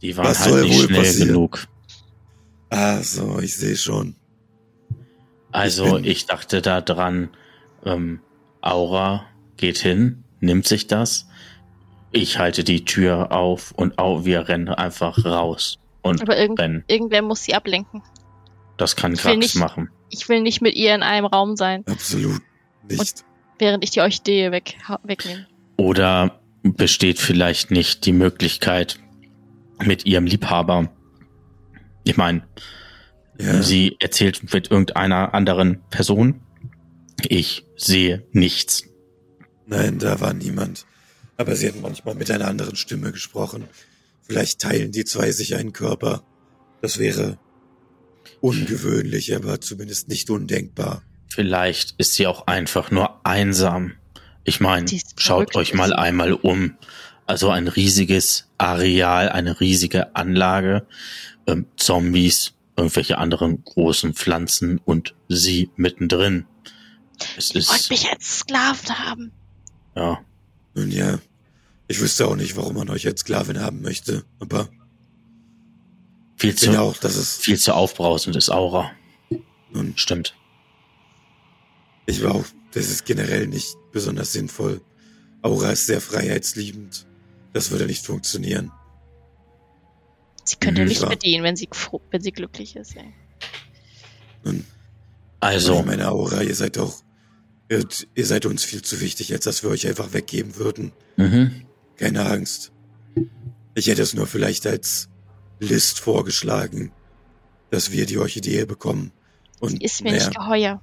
Die 0.00 0.16
waren 0.16 0.26
Was 0.28 0.40
halt 0.40 0.50
soll 0.50 0.62
nicht 0.62 0.78
wohl 0.78 0.86
schnell 0.86 0.98
passieren? 1.02 1.28
genug. 1.28 1.66
ah 2.70 3.02
so, 3.02 3.38
ich 3.40 3.56
sehe 3.56 3.76
schon. 3.76 4.14
Also 5.50 5.94
bin- 5.94 6.04
ich 6.04 6.26
dachte 6.26 6.62
da 6.62 6.80
dran, 6.80 7.30
ähm, 7.84 8.20
Aura 8.60 9.26
geht 9.58 9.78
hin, 9.78 10.24
nimmt 10.40 10.66
sich 10.66 10.86
das. 10.86 11.28
Ich 12.10 12.38
halte 12.38 12.64
die 12.64 12.84
Tür 12.86 13.32
auf 13.32 13.72
und 13.72 13.98
au 13.98 14.24
wir 14.24 14.48
rennen 14.48 14.68
einfach 14.70 15.24
raus 15.26 15.78
und 16.00 16.22
Aber 16.22 16.38
irgend, 16.38 16.58
rennen. 16.58 16.84
irgendwer 16.88 17.20
muss 17.22 17.42
sie 17.44 17.54
ablenken. 17.54 18.02
Das 18.78 18.96
kann 18.96 19.12
Ich 19.12 19.20
Krax 19.20 19.36
nicht- 19.36 19.56
machen. 19.56 19.90
Ich 20.10 20.26
will 20.30 20.40
nicht 20.40 20.62
mit 20.62 20.74
ihr 20.74 20.94
in 20.94 21.02
einem 21.02 21.26
Raum 21.26 21.54
sein, 21.56 21.84
Absolut 21.86 22.40
nicht. 22.88 23.24
während 23.58 23.84
ich 23.84 23.90
die 23.90 24.00
Orchidee 24.00 24.50
weg, 24.52 24.78
wegnehme. 25.02 25.46
Oder 25.76 26.40
besteht 26.62 27.18
vielleicht 27.18 27.70
nicht 27.70 28.06
die 28.06 28.12
Möglichkeit 28.12 28.98
mit 29.84 30.06
ihrem 30.06 30.24
Liebhaber. 30.24 30.90
Ich 32.04 32.16
meine, 32.16 32.42
Ja, 33.38 33.62
sie 33.62 33.96
erzählt 34.00 34.52
mit 34.52 34.70
irgendeiner 34.70 35.34
anderen 35.34 35.82
Person. 35.90 36.40
Ich 37.28 37.64
sehe 37.76 38.26
nichts. 38.32 38.87
Nein, 39.68 39.98
da 39.98 40.20
war 40.20 40.34
niemand. 40.34 40.86
Aber 41.36 41.54
sie 41.54 41.68
hat 41.68 41.80
manchmal 41.80 42.14
mit 42.14 42.30
einer 42.30 42.48
anderen 42.48 42.76
Stimme 42.76 43.12
gesprochen. 43.12 43.64
Vielleicht 44.22 44.60
teilen 44.60 44.92
die 44.92 45.04
zwei 45.04 45.30
sich 45.30 45.54
einen 45.54 45.72
Körper. 45.72 46.22
Das 46.82 46.98
wäre 46.98 47.38
ungewöhnlich, 48.40 49.34
aber 49.34 49.60
zumindest 49.60 50.08
nicht 50.08 50.30
undenkbar. 50.30 51.02
Vielleicht 51.28 51.94
ist 51.98 52.14
sie 52.14 52.26
auch 52.26 52.46
einfach 52.46 52.90
nur 52.90 53.24
einsam. 53.24 53.92
Ich 54.44 54.60
meine, 54.60 54.86
schaut 55.16 55.54
euch 55.56 55.74
mal 55.74 55.92
einmal 55.92 56.32
um. 56.32 56.76
Also 57.26 57.50
ein 57.50 57.68
riesiges 57.68 58.48
Areal, 58.56 59.28
eine 59.28 59.60
riesige 59.60 60.16
Anlage, 60.16 60.86
ähm, 61.46 61.66
Zombies, 61.76 62.54
irgendwelche 62.76 63.18
anderen 63.18 63.62
großen 63.64 64.14
Pflanzen 64.14 64.80
und 64.84 65.14
sie 65.28 65.70
mittendrin. 65.76 66.46
Es 67.36 67.54
Wollt 67.54 67.80
ist, 67.80 67.90
mich 67.90 68.08
als 68.10 68.38
Sklaven 68.38 68.98
haben. 68.98 69.32
Ja, 69.98 70.24
Nun 70.74 70.90
ja, 70.90 71.18
ich 71.88 72.00
wüsste 72.00 72.26
auch 72.28 72.36
nicht, 72.36 72.56
warum 72.56 72.74
man 72.76 72.90
euch 72.90 73.06
als 73.06 73.20
Sklavin 73.20 73.60
haben 73.60 73.80
möchte, 73.82 74.24
aber 74.38 74.68
viel 76.36 76.54
zu, 76.54 76.80
auch, 76.80 76.96
dass 76.98 77.16
es 77.16 77.38
viel 77.38 77.58
zu 77.58 77.74
aufbrausend 77.74 78.36
ist 78.36 78.50
Aura. 78.50 78.92
nun, 79.72 79.94
Stimmt. 79.96 80.34
ich 82.06 82.22
war 82.22 82.34
auch, 82.34 82.44
das 82.72 82.88
ist 82.88 83.04
generell 83.06 83.46
nicht 83.48 83.74
besonders 83.92 84.32
sinnvoll. 84.32 84.80
Aura 85.42 85.70
ist 85.72 85.86
sehr 85.86 86.00
freiheitsliebend. 86.00 87.06
Das 87.52 87.70
würde 87.70 87.86
nicht 87.86 88.04
funktionieren. 88.04 88.70
Sie 90.44 90.56
könnte 90.56 90.82
Mhm, 90.82 90.88
nicht 90.88 91.02
wahr. 91.02 91.10
bedienen, 91.10 91.42
wenn 91.44 91.56
sie, 91.56 91.68
wenn 92.10 92.20
sie 92.22 92.32
glücklich 92.32 92.76
ist. 92.76 92.96
Ey. 92.96 93.12
Nun, 94.44 94.64
Also, 95.40 95.80
ich 95.80 95.86
meine 95.86 96.10
Aura, 96.10 96.42
ihr 96.42 96.54
seid 96.54 96.78
auch, 96.78 97.02
ihr, 97.68 97.86
ihr 98.14 98.26
seid 98.26 98.46
uns 98.46 98.64
viel 98.64 98.82
zu 98.82 99.00
wichtig, 99.00 99.32
als 99.32 99.44
dass 99.44 99.62
wir 99.62 99.70
euch 99.70 99.86
einfach 99.86 100.12
weggeben 100.12 100.56
würden. 100.56 100.92
mhm. 101.16 101.62
Keine 101.96 102.26
Angst. 102.26 102.70
Ich 103.74 103.88
hätte 103.88 104.02
es 104.02 104.14
nur 104.14 104.26
vielleicht 104.28 104.66
als 104.68 105.08
List 105.58 105.98
vorgeschlagen, 105.98 106.92
dass 107.70 107.90
wir 107.90 108.06
die 108.06 108.18
Orchidee 108.18 108.64
bekommen. 108.66 109.10
Und 109.58 109.82
Ist 109.82 110.02
mir 110.04 110.12
naja, 110.12 110.28
nicht 110.28 110.38
geheuer. 110.38 110.80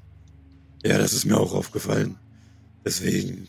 ja, 0.83 0.97
das 0.97 1.13
ist 1.13 1.23
mir 1.25 1.37
auch 1.39 1.53
aufgefallen. 1.53 2.17
Deswegen 2.85 3.47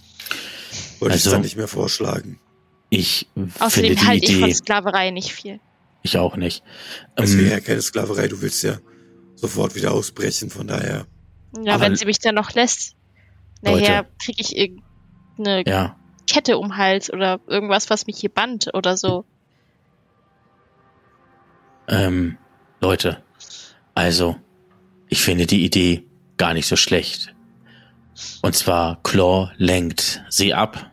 wollte 1.00 1.16
ich 1.16 1.22
es 1.22 1.26
Also- 1.26 1.30
dann 1.32 1.40
nicht 1.42 1.56
mehr 1.56 1.66
vorschlagen. 1.68 2.38
ich 2.88 3.26
Außerdem 3.58 3.70
finde 3.70 3.94
die 4.00 4.06
halte 4.06 4.32
ich 4.32 4.38
von 4.38 4.54
Sklaverei 4.54 5.10
nicht 5.10 5.32
viel. 5.32 5.58
ich 6.02 6.16
auch 6.18 6.36
nicht. 6.36 6.62
Es 7.16 7.32
Ähm, 7.32 7.38
wäre 7.40 7.50
ja 7.50 7.60
keine 7.60 7.82
Sklaverei, 7.82 8.28
du 8.28 8.40
willst 8.40 8.62
ja 8.62 8.78
sofort 9.34 9.74
wieder 9.74 9.90
ausbrechen, 9.92 10.50
von 10.50 10.68
daher. 10.68 11.06
Ja, 11.64 11.74
Aber- 11.74 11.84
wenn 11.86 11.96
sie 11.96 12.04
mich 12.06 12.20
dann 12.20 12.36
noch 12.36 12.52
lässt. 12.54 12.94
Nachher 13.62 14.06
kriege 14.22 14.40
ich 14.40 14.56
irgendeine 14.56 15.64
ja, 15.66 15.96
Kette 16.26 16.58
um 16.58 16.68
den 16.68 16.76
Hals 16.76 17.12
oder 17.12 17.40
irgendwas, 17.46 17.90
was 17.90 18.06
mich 18.06 18.18
hier 18.18 18.30
band 18.30 18.70
oder 18.74 18.96
so. 18.96 19.24
Ähm, 21.88 22.36
Leute, 22.80 23.22
also, 23.94 24.36
ich 25.08 25.22
finde 25.22 25.46
die 25.46 25.64
Idee 25.64 26.04
gar 26.36 26.52
nicht 26.52 26.66
so 26.66 26.76
schlecht. 26.76 27.34
Und 28.42 28.54
zwar 28.54 29.02
Claw 29.02 29.52
lenkt 29.56 30.22
sie 30.28 30.54
ab. 30.54 30.90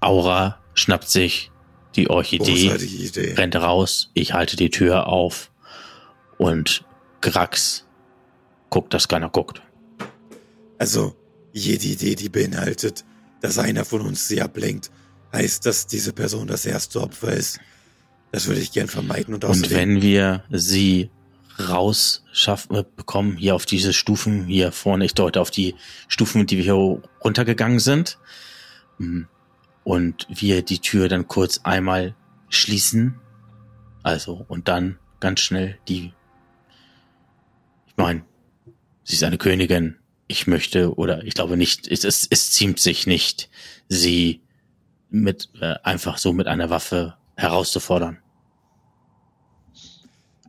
Aura 0.00 0.60
schnappt 0.74 1.08
sich 1.08 1.50
die 1.96 2.10
Orchidee, 2.10 2.74
Idee. 2.74 3.34
rennt 3.34 3.56
raus. 3.56 4.10
Ich 4.14 4.34
halte 4.34 4.56
die 4.56 4.70
Tür 4.70 5.08
auf. 5.08 5.50
Und 6.38 6.84
Grax 7.22 7.86
guckt, 8.68 8.92
dass 8.92 9.08
keiner 9.08 9.30
guckt. 9.30 9.62
Also, 10.78 11.16
jede 11.56 11.86
Idee, 11.86 12.14
die 12.14 12.28
beinhaltet, 12.28 13.04
dass 13.40 13.58
einer 13.58 13.84
von 13.84 14.02
uns 14.02 14.28
sie 14.28 14.42
ablenkt, 14.42 14.90
heißt, 15.32 15.64
dass 15.64 15.86
diese 15.86 16.12
Person 16.12 16.46
das 16.46 16.66
erste 16.66 17.00
Opfer 17.00 17.32
ist. 17.32 17.60
Das 18.30 18.46
würde 18.46 18.60
ich 18.60 18.72
gern 18.72 18.88
vermeiden 18.88 19.34
und 19.34 19.44
Und 19.44 19.50
außerdem. 19.50 19.76
wenn 19.76 20.02
wir 20.02 20.44
sie 20.50 21.10
rausschaffen, 21.58 22.76
äh, 22.76 22.84
bekommen, 22.96 23.38
hier 23.38 23.54
auf 23.54 23.64
diese 23.64 23.94
Stufen, 23.94 24.46
hier 24.46 24.72
vorne, 24.72 25.06
ich 25.06 25.14
deute 25.14 25.40
auf 25.40 25.50
die 25.50 25.74
Stufen, 26.08 26.46
die 26.46 26.58
wir 26.58 26.64
hier 26.64 27.02
runtergegangen 27.24 27.78
sind, 27.78 28.18
mm, 28.98 29.22
und 29.84 30.26
wir 30.28 30.62
die 30.62 30.80
Tür 30.80 31.08
dann 31.08 31.26
kurz 31.26 31.60
einmal 31.62 32.14
schließen, 32.50 33.14
also, 34.02 34.44
und 34.48 34.68
dann 34.68 34.98
ganz 35.20 35.40
schnell 35.40 35.78
die, 35.88 36.12
ich 37.86 37.96
meine, 37.96 38.24
sie 39.04 39.14
ist 39.14 39.24
eine 39.24 39.38
Königin, 39.38 39.96
ich 40.28 40.46
möchte, 40.46 40.94
oder 40.96 41.24
ich 41.24 41.34
glaube 41.34 41.56
nicht, 41.56 41.86
es, 41.88 42.04
es, 42.04 42.26
es 42.28 42.50
ziemt 42.52 42.80
sich 42.80 43.06
nicht, 43.06 43.48
sie 43.88 44.42
mit, 45.08 45.50
äh, 45.60 45.74
einfach 45.82 46.18
so 46.18 46.32
mit 46.32 46.46
einer 46.46 46.70
Waffe 46.70 47.16
herauszufordern. 47.36 48.18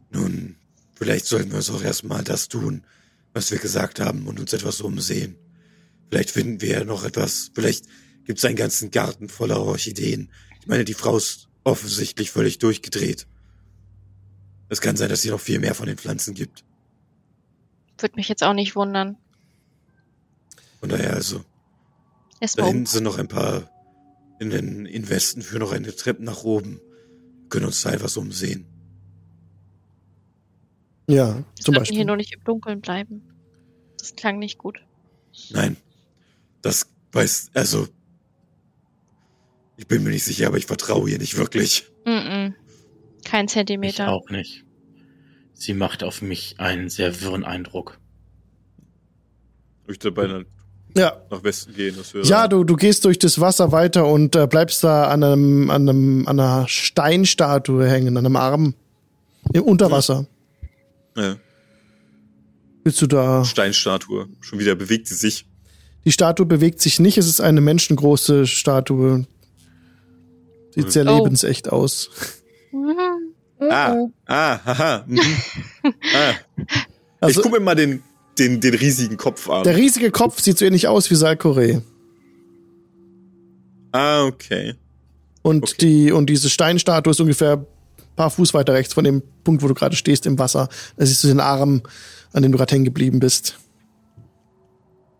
Nun, 0.09 0.55
vielleicht 0.95 1.25
sollten 1.25 1.51
wir 1.51 1.57
uns 1.57 1.69
auch 1.69 1.83
erstmal 1.83 2.23
das 2.23 2.47
tun, 2.47 2.83
was 3.33 3.51
wir 3.51 3.59
gesagt 3.59 3.99
haben 3.99 4.27
und 4.27 4.39
uns 4.39 4.53
etwas 4.53 4.81
umsehen. 4.81 5.35
Vielleicht 6.09 6.31
finden 6.31 6.61
wir 6.61 6.69
ja 6.69 6.83
noch 6.83 7.03
etwas. 7.03 7.51
Vielleicht 7.53 7.85
gibt 8.25 8.39
es 8.39 8.45
einen 8.45 8.55
ganzen 8.55 8.91
Garten 8.91 9.29
voller 9.29 9.61
Orchideen. 9.61 10.31
Ich 10.61 10.67
meine, 10.67 10.85
die 10.85 10.93
Frau 10.93 11.17
ist 11.17 11.49
offensichtlich 11.63 12.31
völlig 12.31 12.59
durchgedreht. 12.59 13.27
Es 14.69 14.81
kann 14.81 14.97
sein, 14.97 15.09
dass 15.09 15.21
sie 15.21 15.29
noch 15.29 15.39
viel 15.39 15.59
mehr 15.59 15.75
von 15.75 15.87
den 15.87 15.97
Pflanzen 15.97 16.33
gibt. 16.33 16.63
Würde 17.99 18.15
mich 18.15 18.29
jetzt 18.29 18.43
auch 18.43 18.53
nicht 18.53 18.75
wundern. 18.75 19.17
Von 20.87 20.97
daher 20.97 21.13
also, 21.15 21.39
da 21.39 21.45
Erstmal 22.39 22.67
hinten 22.67 22.79
um. 22.81 22.85
sind 22.85 23.03
noch 23.03 23.17
ein 23.17 23.27
paar 23.27 23.69
in 24.39 24.49
den 24.51 24.85
in 24.85 25.09
Westen 25.09 25.41
führen 25.41 25.59
noch 25.59 25.73
eine 25.73 25.93
Treppe 25.93 26.23
nach 26.23 26.43
oben. 26.43 26.79
Wir 27.41 27.49
können 27.49 27.65
uns 27.65 27.81
da 27.81 27.91
etwas 27.91 28.15
umsehen. 28.15 28.65
Ja, 31.09 31.35
Wir 31.37 31.43
zum 31.55 31.73
sollten 31.73 31.79
Beispiel. 31.79 31.97
hier 31.97 32.05
nur 32.05 32.15
nicht 32.15 32.33
im 32.33 32.43
Dunkeln 32.45 32.79
bleiben. 32.79 33.21
Das 33.97 34.15
klang 34.15 34.39
nicht 34.39 34.57
gut. 34.59 34.79
Nein, 35.49 35.75
das 36.61 36.89
weiß, 37.11 37.51
also, 37.53 37.87
ich 39.75 39.87
bin 39.87 40.03
mir 40.03 40.11
nicht 40.11 40.23
sicher, 40.23 40.47
aber 40.47 40.57
ich 40.57 40.67
vertraue 40.67 41.09
ihr 41.09 41.17
nicht 41.17 41.35
wirklich. 41.37 41.89
Mm 42.05 42.09
-mm. 42.09 42.53
Kein 43.25 43.45
Ich 43.45 43.51
Zentimeter. 43.51 44.09
auch 44.09 44.29
nicht. 44.29 44.63
Sie 45.53 45.73
macht 45.73 46.03
auf 46.03 46.21
mich 46.21 46.59
einen 46.59 46.89
sehr 46.89 47.19
wirren 47.21 47.43
Eindruck. 47.43 47.99
Ich 49.89 49.99
dabei 49.99 50.45
Ja, 50.97 51.17
nach 51.29 51.43
Westen 51.43 51.73
gehen. 51.73 51.95
Das 51.97 52.13
wäre 52.13 52.25
Ja, 52.25 52.47
du, 52.47 52.63
du 52.63 52.75
gehst 52.75 53.05
durch 53.05 53.19
das 53.19 53.39
Wasser 53.39 53.71
weiter 53.71 54.07
und 54.07 54.35
äh, 54.35 54.47
bleibst 54.47 54.83
da 54.83 55.05
an 55.07 55.23
einem, 55.23 55.69
an 55.69 55.87
einem, 55.89 56.27
an 56.27 56.39
einer 56.39 56.67
Steinstatue 56.67 57.87
hängen, 57.87 58.17
an 58.17 58.25
einem 58.25 58.35
Arm. 58.35 58.73
Im 59.53 59.63
Unterwasser. 59.63 60.25
Ja, 61.15 61.37
Willst 62.83 63.01
du 63.01 63.07
da. 63.07 63.43
Steinstatue. 63.43 64.27
Schon 64.41 64.59
wieder 64.59 64.75
bewegt 64.75 65.07
sie 65.07 65.15
sich. 65.15 65.45
Die 66.05 66.11
Statue 66.11 66.45
bewegt 66.45 66.79
sich 66.81 66.99
nicht, 66.99 67.17
es 67.17 67.27
ist 67.27 67.41
eine 67.41 67.59
menschengroße 67.61 68.47
Statue. 68.47 69.25
Sieht 70.73 70.91
sehr 70.91 71.05
Oh. 71.05 71.17
lebensecht 71.17 71.69
aus. 71.71 72.09
Mhm. 72.71 72.97
Ah, 73.69 73.95
ah, 74.25 74.59
haha. 74.65 75.03
Mhm. 75.07 75.19
ah. 75.83 76.33
Also, 77.19 77.39
ich 77.41 77.43
gucke 77.43 77.59
mir 77.59 77.65
mal 77.65 77.75
den, 77.75 78.03
den, 78.39 78.61
den 78.61 78.73
riesigen 78.75 79.17
Kopf 79.17 79.49
an. 79.49 79.63
der 79.63 79.75
riesige 79.75 80.11
Kopf 80.11 80.41
sieht 80.41 80.57
so 80.57 80.65
ähnlich 80.65 80.87
aus 80.87 81.09
wie 81.09 81.15
Salkore. 81.15 81.81
ah, 83.91 84.23
okay. 84.25 84.75
Und 85.41 85.63
Okay. 85.63 85.75
die, 85.81 86.11
und 86.11 86.29
diese 86.29 86.49
Steinstatue 86.49 87.11
ist 87.11 87.19
ungefähr 87.21 87.53
ein 87.57 87.65
paar 88.15 88.29
Fuß 88.29 88.53
weiter 88.53 88.73
rechts 88.73 88.93
von 88.93 89.03
dem 89.03 89.21
Punkt, 89.43 89.63
wo 89.63 89.67
du 89.67 89.73
gerade 89.73 89.95
stehst 89.95 90.25
im 90.25 90.37
Wasser. 90.39 90.67
Da 90.97 91.05
siehst 91.05 91.23
du 91.23 91.27
den 91.27 91.39
Arm, 91.39 91.81
an 92.33 92.43
dem 92.43 92.51
du 92.51 92.57
gerade 92.57 92.73
hängen 92.73 92.85
geblieben 92.85 93.19
bist. 93.19 93.57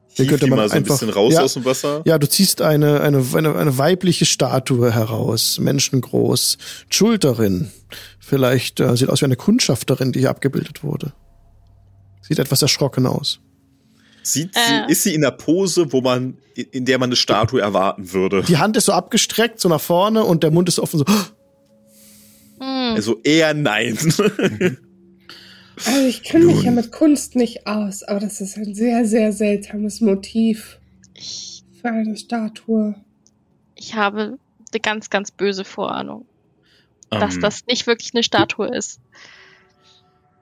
Hier 0.10 0.26
könnte 0.26 0.48
man 0.48 0.58
mal 0.58 0.68
so 0.68 0.74
ein 0.74 0.80
einfach- 0.80 0.96
bisschen 0.96 1.10
raus 1.12 1.34
ja. 1.34 1.42
aus 1.44 1.54
dem 1.54 1.64
Wasser. 1.66 2.02
Ja, 2.06 2.18
du 2.18 2.28
ziehst 2.28 2.62
eine, 2.62 3.02
eine, 3.02 3.24
eine, 3.36 3.56
eine 3.56 3.78
weibliche 3.78 4.26
Statue 4.26 4.92
heraus, 4.92 5.60
menschengroß, 5.60 6.58
Schulterin. 6.90 7.72
Vielleicht 8.20 8.80
äh, 8.80 8.98
sieht 8.98 9.10
aus 9.10 9.22
wie 9.22 9.26
eine 9.26 9.36
Kundschafterin, 9.36 10.12
die 10.12 10.20
hier 10.22 10.32
abgebildet 10.32 10.84
wurde. 10.84 11.14
Sieht 12.22 12.40
etwas 12.40 12.62
erschrocken 12.62 13.06
aus. 13.06 13.40
Sieht 14.24 14.56
Äh. 14.56 14.60
sie, 14.88 14.92
ist 14.92 15.04
sie 15.04 15.14
in 15.14 15.22
der 15.22 15.32
Pose, 15.32 15.92
wo 15.94 16.02
man, 16.02 16.38
in 16.56 16.86
der 16.86 17.00
man 17.00 17.10
eine 17.10 17.16
Statue 17.16 17.62
erwarten 17.62 18.12
würde? 18.12 18.44
Die 18.44 18.58
Hand 18.58 18.76
ist 18.76 18.86
so 18.86 18.92
abgestreckt, 18.92 19.60
so 19.60 19.70
nach 19.70 19.80
vorne 19.82 20.24
und 20.24 20.44
der 20.44 20.52
Mund 20.52 20.68
ist 20.68 20.80
offen 20.80 21.00
so. 21.00 21.06
Hm. 22.60 22.96
Also 22.96 23.20
eher 23.24 23.54
nein. 23.54 23.98
Also 25.86 26.08
ich 26.08 26.24
kenne 26.24 26.46
mich 26.46 26.64
ja 26.64 26.72
mit 26.72 26.92
Kunst 26.92 27.36
nicht 27.36 27.68
aus, 27.68 28.02
aber 28.02 28.20
das 28.20 28.42
ist 28.42 28.58
ein 28.58 28.74
sehr, 28.74 29.06
sehr 29.06 29.32
seltsames 29.32 30.02
Motiv 30.02 30.80
Ich, 31.14 31.64
für 31.80 31.90
eine 31.90 32.18
Statue. 32.18 32.96
ich 33.76 33.94
habe 33.94 34.40
eine 34.74 34.80
ganz, 34.82 35.12
ganz 35.12 35.30
böse 35.30 35.64
Vorahnung, 35.64 36.26
dass 37.12 37.36
Ähm, 37.36 37.42
das 37.42 37.68
nicht 37.68 37.86
wirklich 37.86 38.16
eine 38.16 38.24
Statue 38.24 38.76
ist. 38.76 39.00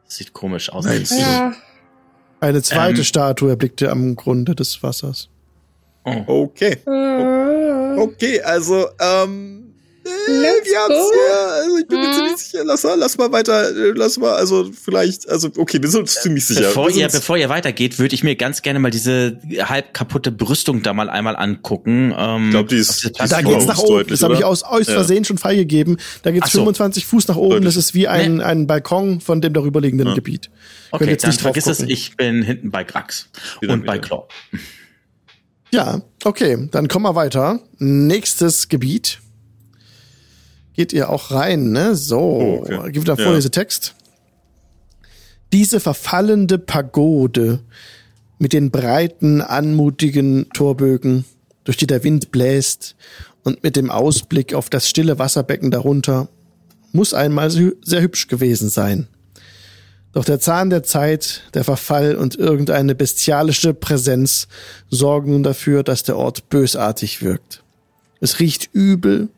Sieht 0.07 0.34
komisch 0.34 0.69
aus. 0.72 0.86
Nein, 0.86 1.06
sie- 1.06 1.19
Ja, 1.19 1.53
Eine 2.40 2.61
zweite 2.61 2.99
Ähm. 2.99 3.03
Statue 3.03 3.49
erblickte 3.49 3.90
am 3.91 4.15
Grunde 4.15 4.56
des 4.56 4.82
Wassers. 4.84 5.30
Oh. 6.03 6.23
okay. 6.27 6.77
äh, 6.86 7.99
Okay, 7.99 8.41
also, 8.41 8.88
ähm. 8.99 9.64
Äh, 10.06 10.32
Let's 10.32 10.69
wir 10.69 10.80
haben's 10.80 10.98
go. 10.98 11.11
ja, 11.30 11.45
also 11.64 11.77
ich 11.77 11.88
bin 11.88 11.99
mir 11.99 12.07
Mhm. 12.07 12.14
ziemlich 12.14 12.38
sicher, 12.38 12.64
lass 12.64 12.84
mal, 12.84 12.94
lass 12.95 13.18
mal 13.18 13.32
weiter, 13.32 13.69
äh, 13.76 13.91
lass 13.95 14.18
mal, 14.19 14.34
also 14.36 14.69
vielleicht, 14.72 15.27
also 15.27 15.49
okay, 15.57 15.82
wir 15.82 15.90
sind 15.90 16.02
uns 16.02 16.22
ziemlich 16.22 16.45
sicher. 16.45 16.61
Bevor 16.61 16.91
ihr, 16.91 17.07
bevor 17.07 17.38
ihr 17.38 17.49
weitergeht, 17.49 17.98
würde 17.98 18.14
ich 18.14 18.23
mir 18.23 18.36
ganz 18.36 18.61
gerne 18.61 18.77
mal 18.80 18.91
diese 18.91 19.40
halb 19.64 19.94
kaputte 19.95 20.32
Brüstung 20.32 20.84
da 20.84 20.94
mal 20.94 21.10
einmal 21.10 21.36
angucken. 21.36 22.14
Ähm, 22.15 22.45
Ich 22.45 22.52
glaub, 22.52 22.68
die 22.68 22.76
ist- 22.76 23.03
die 23.03 23.07
ist. 23.23 23.32
Da 23.32 23.41
geht's 23.41 23.65
nach 23.65 23.80
oben. 23.80 23.88
deutlich, 23.90 24.19
das 24.19 24.23
habe 24.23 24.36
ich 24.36 24.44
aus, 24.44 24.61
aus 24.64 24.86
Ja. 24.88 24.94
Versehen 24.94 25.26
schon 25.26 25.38
freigegeben. 25.40 25.98
Da 26.22 26.30
geht's 26.32 26.52
so. 26.52 26.60
25 26.60 27.06
Fuß 27.07 27.27
nach 27.27 27.36
oben. 27.38 27.49
Deutlich. 27.56 27.73
Das 27.73 27.76
ist 27.84 27.94
wie 27.95 28.07
ein, 28.07 28.41
ein 28.41 28.68
Balkon 28.68 29.22
von 29.22 29.41
dem 29.41 29.53
darüberliegenden 29.53 30.10
Ja. 30.10 30.14
Gebiet. 30.14 30.52
Okay, 30.91 31.06
jetzt 31.10 31.23
dann 31.23 31.32
nicht 31.32 31.38
drauf 31.44 31.53
vergiss 31.53 31.65
es, 31.68 31.77
gucken. 31.80 31.91
ich 31.91 32.15
bin 32.15 32.44
hinten 32.44 32.69
bei 32.69 32.84
Grax 32.84 33.27
Wieder, 33.60 33.73
und 33.73 33.86
bei 33.86 33.94
wieder. 33.95 34.07
Claw. 34.07 34.27
Ja, 35.72 36.02
okay, 36.23 36.69
dann 36.72 36.88
kommen 36.88 37.06
wir 37.06 37.15
weiter. 37.15 37.60
Nächstes 37.80 38.69
Gebiet. 38.69 39.19
Geht 40.76 40.93
ihr 40.93 41.10
auch 41.10 41.31
rein, 41.31 41.72
ne? 41.72 41.95
So, 41.95 42.19
Oh, 42.19 42.60
okay. 42.61 42.91
gib 42.91 43.06
da 43.06 43.15
vor 43.15 43.27
Ja. 43.27 43.35
diese 43.35 43.52
Text. 43.52 43.95
Diese 45.53 45.80
verfallende 45.80 46.57
Pagode 46.57 47.60
mit 48.39 48.52
den 48.52 48.72
breiten, 48.72 49.41
anmutigen 49.41 50.49
Torbögen, 50.53 51.23
durch 51.64 51.77
die 51.77 51.88
der 51.88 52.03
Wind 52.03 52.31
bläst 52.31 52.95
und 53.43 53.64
mit 53.64 53.76
dem 53.76 53.89
Ausblick 53.89 54.53
auf 54.53 54.69
das 54.69 54.89
stille 54.89 55.18
Wasserbecken 55.18 55.72
darunter, 55.72 56.27
muss 56.91 57.14
einmal 57.14 57.49
sehr 57.49 58.02
hübsch 58.02 58.27
gewesen 58.27 58.69
sein. 58.69 59.07
Doch 60.14 60.26
der 60.26 60.39
Zahn 60.39 60.69
der 60.69 60.84
Zeit, 60.84 61.43
der 61.53 61.64
Verfall 61.64 62.15
und 62.15 62.35
irgendeine 62.35 62.95
bestialische 62.95 63.73
Präsenz 63.73 64.47
sorgen 64.89 65.31
nun 65.31 65.43
dafür, 65.43 65.84
dass 65.84 66.03
der 66.03 66.18
Ort 66.18 66.49
bösartig 66.49 67.22
wirkt. 67.22 67.64
Es 68.22 68.39
riecht 68.39 68.69
übel 68.73 69.30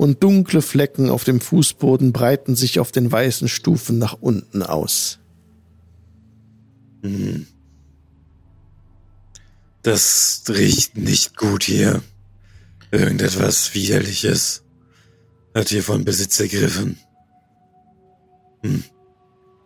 und 0.00 0.22
dunkle 0.22 0.62
Flecken 0.62 1.10
auf 1.10 1.24
dem 1.24 1.42
Fußboden 1.42 2.14
breiten 2.14 2.56
sich 2.56 2.80
auf 2.80 2.90
den 2.90 3.12
weißen 3.12 3.48
Stufen 3.48 3.98
nach 3.98 4.14
unten 4.14 4.62
aus. 4.62 5.18
Hm. 7.02 7.46
Das 9.82 10.42
riecht 10.48 10.96
nicht 10.96 11.36
gut 11.36 11.64
hier. 11.64 12.02
Irgendetwas 12.90 13.74
Widerliches 13.74 14.62
hat 15.54 15.68
hier 15.68 15.82
von 15.82 16.06
Besitz 16.06 16.40
ergriffen. 16.40 16.98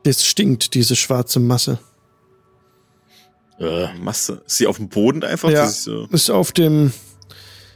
Es 0.02 0.26
stinkt, 0.26 0.74
diese 0.74 0.96
schwarze 0.96 1.38
Masse. 1.38 1.78
Äh, 3.60 3.94
Masse. 3.98 4.42
Ist 4.44 4.56
sie 4.56 4.66
auf 4.66 4.78
dem 4.78 4.88
Boden 4.88 5.22
einfach? 5.22 5.50
Ja. 5.50 5.66
Ist 5.66 5.84
so, 5.84 6.08
Ist 6.10 6.28
auf 6.28 6.50
dem, 6.50 6.92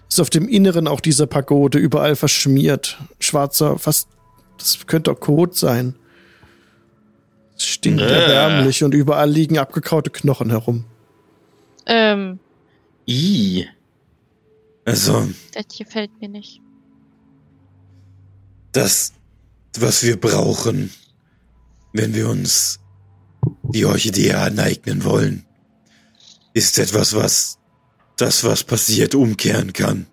ist 0.08 0.20
auf 0.20 0.30
dem 0.30 0.48
Inneren 0.48 0.88
auch 0.88 1.00
dieser 1.00 1.26
Pagode 1.26 1.78
überall 1.78 2.16
verschmiert. 2.16 2.98
Schwarzer, 3.20 3.78
fast, 3.78 4.08
das 4.58 4.86
könnte 4.86 5.12
auch 5.12 5.20
Kot 5.20 5.56
sein. 5.56 5.94
Es 7.56 7.64
stinkt 7.66 8.00
Äh. 8.00 8.08
erbärmlich 8.22 8.82
und 8.84 8.94
überall 8.94 9.30
liegen 9.30 9.58
abgekaute 9.58 10.10
Knochen 10.10 10.50
herum. 10.50 10.84
Ähm, 11.86 12.38
I. 13.06 13.66
Also, 14.84 15.28
Das 15.52 15.64
gefällt 15.76 16.10
mir 16.20 16.28
nicht. 16.28 16.60
das, 18.72 19.12
was 19.78 20.02
wir 20.02 20.18
brauchen, 20.18 20.90
wenn 21.92 22.14
wir 22.14 22.28
uns 22.28 22.80
die 23.64 23.84
Orchidee 23.84 24.32
aneignen 24.34 25.04
wollen, 25.04 25.44
ist 26.54 26.78
etwas, 26.78 27.14
was 27.14 27.57
das, 28.20 28.44
was 28.44 28.64
passiert, 28.64 29.14
umkehren 29.14 29.72
kann. 29.72 30.06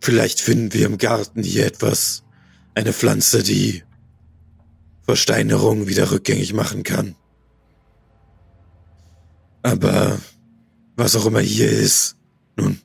Vielleicht 0.00 0.40
finden 0.40 0.72
wir 0.72 0.86
im 0.86 0.98
Garten 0.98 1.42
hier 1.42 1.66
etwas, 1.66 2.22
eine 2.74 2.92
Pflanze, 2.92 3.42
die 3.42 3.82
Versteinerung 5.02 5.86
wieder 5.86 6.10
rückgängig 6.10 6.52
machen 6.52 6.82
kann. 6.82 7.16
Aber 9.62 10.18
was 10.96 11.16
auch 11.16 11.26
immer 11.26 11.40
hier 11.40 11.70
ist, 11.70 12.16
nun, 12.56 12.80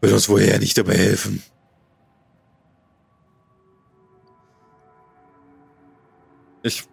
wird 0.00 0.12
uns 0.12 0.28
wohl 0.28 0.40
eher 0.40 0.58
nicht 0.58 0.78
dabei 0.78 0.96
helfen. 0.96 1.42
Ich, 6.62 6.84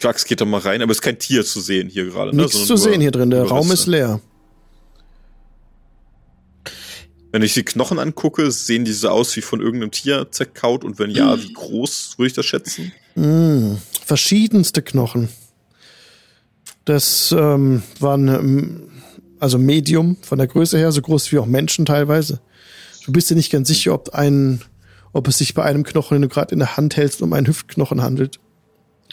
Krax 0.00 0.24
geht 0.24 0.40
da 0.40 0.44
mal 0.44 0.60
rein, 0.60 0.82
aber 0.82 0.90
es 0.90 0.98
ist 0.98 1.02
kein 1.02 1.18
Tier 1.18 1.44
zu 1.44 1.60
sehen 1.60 1.88
hier 1.88 2.06
gerade. 2.06 2.34
Ne? 2.34 2.42
Nichts 2.42 2.52
sondern 2.52 2.76
zu 2.76 2.76
sehen 2.76 3.00
hier 3.00 3.10
drin. 3.10 3.30
Der 3.30 3.44
Raum 3.44 3.70
ist 3.70 3.86
leer. 3.86 4.20
Wenn 7.32 7.42
ich 7.42 7.54
die 7.54 7.62
Knochen 7.62 8.00
angucke, 8.00 8.50
sehen 8.50 8.84
die 8.84 8.92
so 8.92 9.08
aus 9.08 9.36
wie 9.36 9.40
von 9.40 9.60
irgendeinem 9.60 9.92
Tier 9.92 10.28
zerkaut 10.32 10.82
und 10.82 10.98
wenn 10.98 11.10
ja, 11.10 11.40
wie 11.40 11.52
groß 11.52 12.14
würde 12.18 12.26
ich 12.26 12.32
das 12.32 12.46
schätzen? 12.46 12.92
Mm, 13.14 13.74
verschiedenste 14.04 14.82
Knochen. 14.82 15.28
Das 16.84 17.32
ähm, 17.38 17.84
waren 18.00 18.90
also 19.38 19.58
Medium 19.58 20.16
von 20.22 20.38
der 20.38 20.48
Größe 20.48 20.76
her, 20.76 20.90
so 20.90 21.02
groß 21.02 21.30
wie 21.30 21.38
auch 21.38 21.46
Menschen 21.46 21.86
teilweise. 21.86 22.40
Du 23.04 23.12
bist 23.12 23.30
dir 23.30 23.36
nicht 23.36 23.52
ganz 23.52 23.68
sicher, 23.68 23.94
ob 23.94 24.10
ein, 24.10 24.62
ob 25.12 25.28
es 25.28 25.38
sich 25.38 25.54
bei 25.54 25.62
einem 25.62 25.84
Knochen, 25.84 26.16
den 26.16 26.22
du 26.22 26.28
gerade 26.28 26.52
in 26.52 26.58
der 26.58 26.76
Hand 26.76 26.96
hältst, 26.96 27.22
um 27.22 27.32
einen 27.32 27.46
Hüftknochen 27.46 28.02
handelt. 28.02 28.40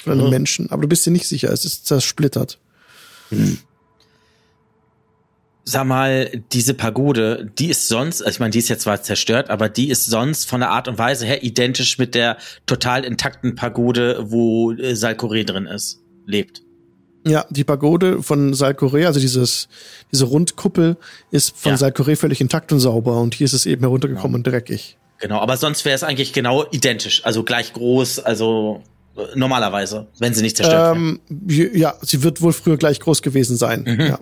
Von 0.07 0.19
einem 0.19 0.25
Mhm. 0.25 0.31
Menschen. 0.31 0.71
Aber 0.71 0.81
du 0.81 0.87
bist 0.87 1.05
dir 1.05 1.11
nicht 1.11 1.27
sicher, 1.27 1.51
es 1.51 1.65
ist 1.65 1.85
zersplittert. 1.85 2.59
Sag 5.69 5.85
mal, 5.85 6.31
diese 6.53 6.73
Pagode, 6.73 7.51
die 7.59 7.67
ist 7.67 7.89
sonst, 7.89 8.21
also 8.21 8.35
ich 8.35 8.39
meine, 8.39 8.51
die 8.51 8.59
ist 8.59 8.69
jetzt 8.69 8.83
zwar 8.83 9.01
zerstört, 9.01 9.49
aber 9.49 9.67
die 9.67 9.89
ist 9.89 10.05
sonst 10.05 10.47
von 10.47 10.61
der 10.61 10.69
Art 10.69 10.87
und 10.87 10.97
Weise 10.97 11.25
her 11.25 11.43
identisch 11.43 11.97
mit 11.97 12.15
der 12.15 12.37
total 12.65 13.03
intakten 13.03 13.55
Pagode, 13.55 14.31
wo 14.31 14.71
äh, 14.71 14.95
Salkore 14.95 15.43
drin 15.43 15.65
ist, 15.65 15.99
lebt. 16.25 16.61
Ja, 17.25 17.45
die 17.49 17.65
Pagode 17.65 18.23
von 18.23 18.53
Salkore, 18.53 19.07
also 19.07 19.19
dieses, 19.19 19.67
diese 20.13 20.23
Rundkuppel, 20.23 20.95
ist 21.31 21.57
von 21.57 21.71
Ja. 21.73 21.77
Salkore 21.77 22.15
völlig 22.15 22.39
intakt 22.39 22.71
und 22.71 22.79
sauber 22.79 23.19
und 23.19 23.35
hier 23.35 23.43
ist 23.43 23.51
es 23.53 23.65
eben 23.65 23.81
heruntergekommen 23.81 24.35
und 24.35 24.47
dreckig. 24.47 24.97
Genau, 25.19 25.39
aber 25.39 25.57
sonst 25.57 25.83
wäre 25.83 25.95
es 25.95 26.03
eigentlich 26.03 26.31
genau 26.31 26.65
identisch, 26.71 27.25
also 27.25 27.43
gleich 27.43 27.73
groß, 27.73 28.19
also 28.19 28.83
normalerweise, 29.35 30.07
wenn 30.19 30.33
sie 30.33 30.41
nicht 30.41 30.57
zerstört. 30.57 30.95
Ähm, 30.95 31.19
ja, 31.47 31.95
sie 32.01 32.23
wird 32.23 32.41
wohl 32.41 32.53
früher 32.53 32.77
gleich 32.77 32.99
groß 32.99 33.21
gewesen 33.21 33.57
sein. 33.57 33.83
Mhm. 33.83 34.01
Ja. 34.01 34.19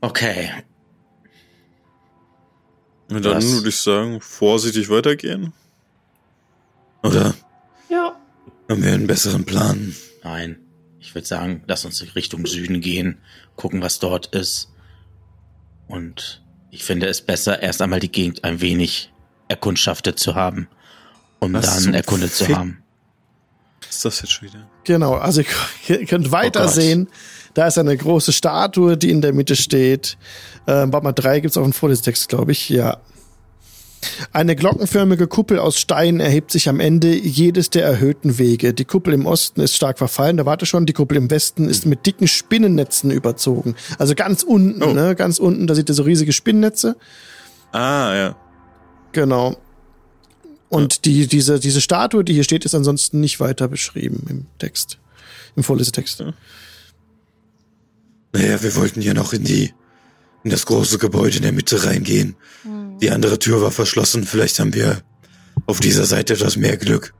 Okay. 0.00 0.50
Und 3.08 3.24
dann 3.24 3.34
Das- 3.34 3.46
würde 3.52 3.68
ich 3.68 3.76
sagen, 3.76 4.20
vorsichtig 4.20 4.88
weitergehen. 4.90 5.52
Oder 7.02 7.34
Ja. 7.88 8.16
haben 8.68 8.82
wir 8.82 8.92
einen 8.92 9.06
besseren 9.06 9.44
Plan? 9.44 9.94
Nein. 10.24 10.58
Ich 10.98 11.14
würde 11.14 11.26
sagen, 11.26 11.62
lass 11.68 11.84
uns 11.84 12.04
Richtung 12.16 12.46
Süden 12.46 12.80
gehen, 12.80 13.18
gucken, 13.54 13.80
was 13.80 14.00
dort 14.00 14.34
ist. 14.34 14.72
Und 15.86 16.42
ich 16.72 16.82
finde 16.82 17.06
es 17.06 17.20
besser, 17.20 17.62
erst 17.62 17.80
einmal 17.80 18.00
die 18.00 18.10
Gegend 18.10 18.42
ein 18.42 18.60
wenig 18.60 19.12
erkundschaftet 19.46 20.18
zu 20.18 20.34
haben, 20.34 20.66
um 21.38 21.52
Was 21.52 21.84
dann 21.84 21.94
erkundet 21.94 22.32
zu 22.34 22.46
Fick? 22.46 22.56
haben. 22.56 22.82
Was 23.88 23.96
ist 23.96 24.04
das 24.04 24.20
jetzt 24.22 24.32
schon 24.32 24.48
wieder? 24.48 24.68
Genau, 24.84 25.14
also 25.14 25.42
ihr 25.88 26.04
könnt 26.06 26.32
weiter 26.32 26.64
Gott. 26.64 26.72
sehen. 26.74 27.08
Da 27.54 27.66
ist 27.66 27.78
eine 27.78 27.96
große 27.96 28.32
Statue, 28.32 28.96
die 28.98 29.10
in 29.10 29.22
der 29.22 29.32
Mitte 29.32 29.56
steht. 29.56 30.18
Ähm, 30.66 30.92
warte 30.92 31.04
mal, 31.04 31.12
drei 31.12 31.40
gibt's 31.40 31.56
auch 31.56 31.64
einen 31.64 31.72
Vorlesetext, 31.72 32.28
glaube 32.28 32.52
ich. 32.52 32.68
Ja. 32.68 32.98
Eine 34.32 34.54
glockenförmige 34.54 35.26
Kuppel 35.26 35.58
aus 35.58 35.78
Stein 35.80 36.20
erhebt 36.20 36.50
sich 36.52 36.68
am 36.68 36.80
Ende 36.80 37.14
jedes 37.16 37.70
der 37.70 37.84
erhöhten 37.84 38.38
Wege. 38.38 38.74
Die 38.74 38.84
Kuppel 38.84 39.14
im 39.14 39.24
Osten 39.26 39.60
ist 39.62 39.74
stark 39.74 39.96
verfallen, 39.98 40.36
da 40.36 40.44
warte 40.46 40.66
schon. 40.66 40.84
Die 40.86 40.92
Kuppel 40.92 41.16
im 41.16 41.30
Westen 41.30 41.68
ist 41.68 41.86
mit 41.86 42.04
dicken 42.06 42.28
Spinnennetzen 42.28 43.10
überzogen. 43.10 43.74
Also 43.98 44.14
ganz 44.14 44.42
unten, 44.42 44.82
Oh. 44.82 44.92
ne? 44.92 45.14
Ganz 45.16 45.38
unten, 45.38 45.66
da 45.66 45.74
seht 45.74 45.88
ihr 45.88 45.94
so 45.94 46.02
riesige 46.02 46.32
Spinnennetze. 46.34 46.96
Ah, 47.72 48.14
ja. 48.14 48.36
Genau. 49.12 49.56
Und 50.68 51.04
die, 51.04 51.26
diese, 51.26 51.60
diese 51.60 51.80
Statue, 51.80 52.24
die 52.24 52.32
hier 52.34 52.44
steht, 52.44 52.64
ist 52.64 52.74
ansonsten 52.74 53.20
nicht 53.20 53.38
weiter 53.40 53.68
beschrieben 53.68 54.26
im 54.28 54.46
Text. 54.58 54.98
Im 55.54 55.62
Vorlesetext. 55.62 56.22
Naja, 58.32 58.62
wir 58.62 58.76
wollten 58.76 59.00
ja 59.00 59.14
noch 59.14 59.32
in 59.32 59.44
die, 59.44 59.72
in 60.44 60.50
das 60.50 60.66
große 60.66 60.98
Gebäude 60.98 61.36
in 61.38 61.42
der 61.42 61.52
Mitte 61.52 61.84
reingehen. 61.84 62.36
Die 63.00 63.10
andere 63.10 63.38
Tür 63.38 63.62
war 63.62 63.70
verschlossen. 63.70 64.24
Vielleicht 64.24 64.58
haben 64.58 64.74
wir 64.74 65.02
auf 65.66 65.80
dieser 65.80 66.04
Seite 66.04 66.34
etwas 66.34 66.56
mehr 66.56 66.76
Glück. 66.76 67.14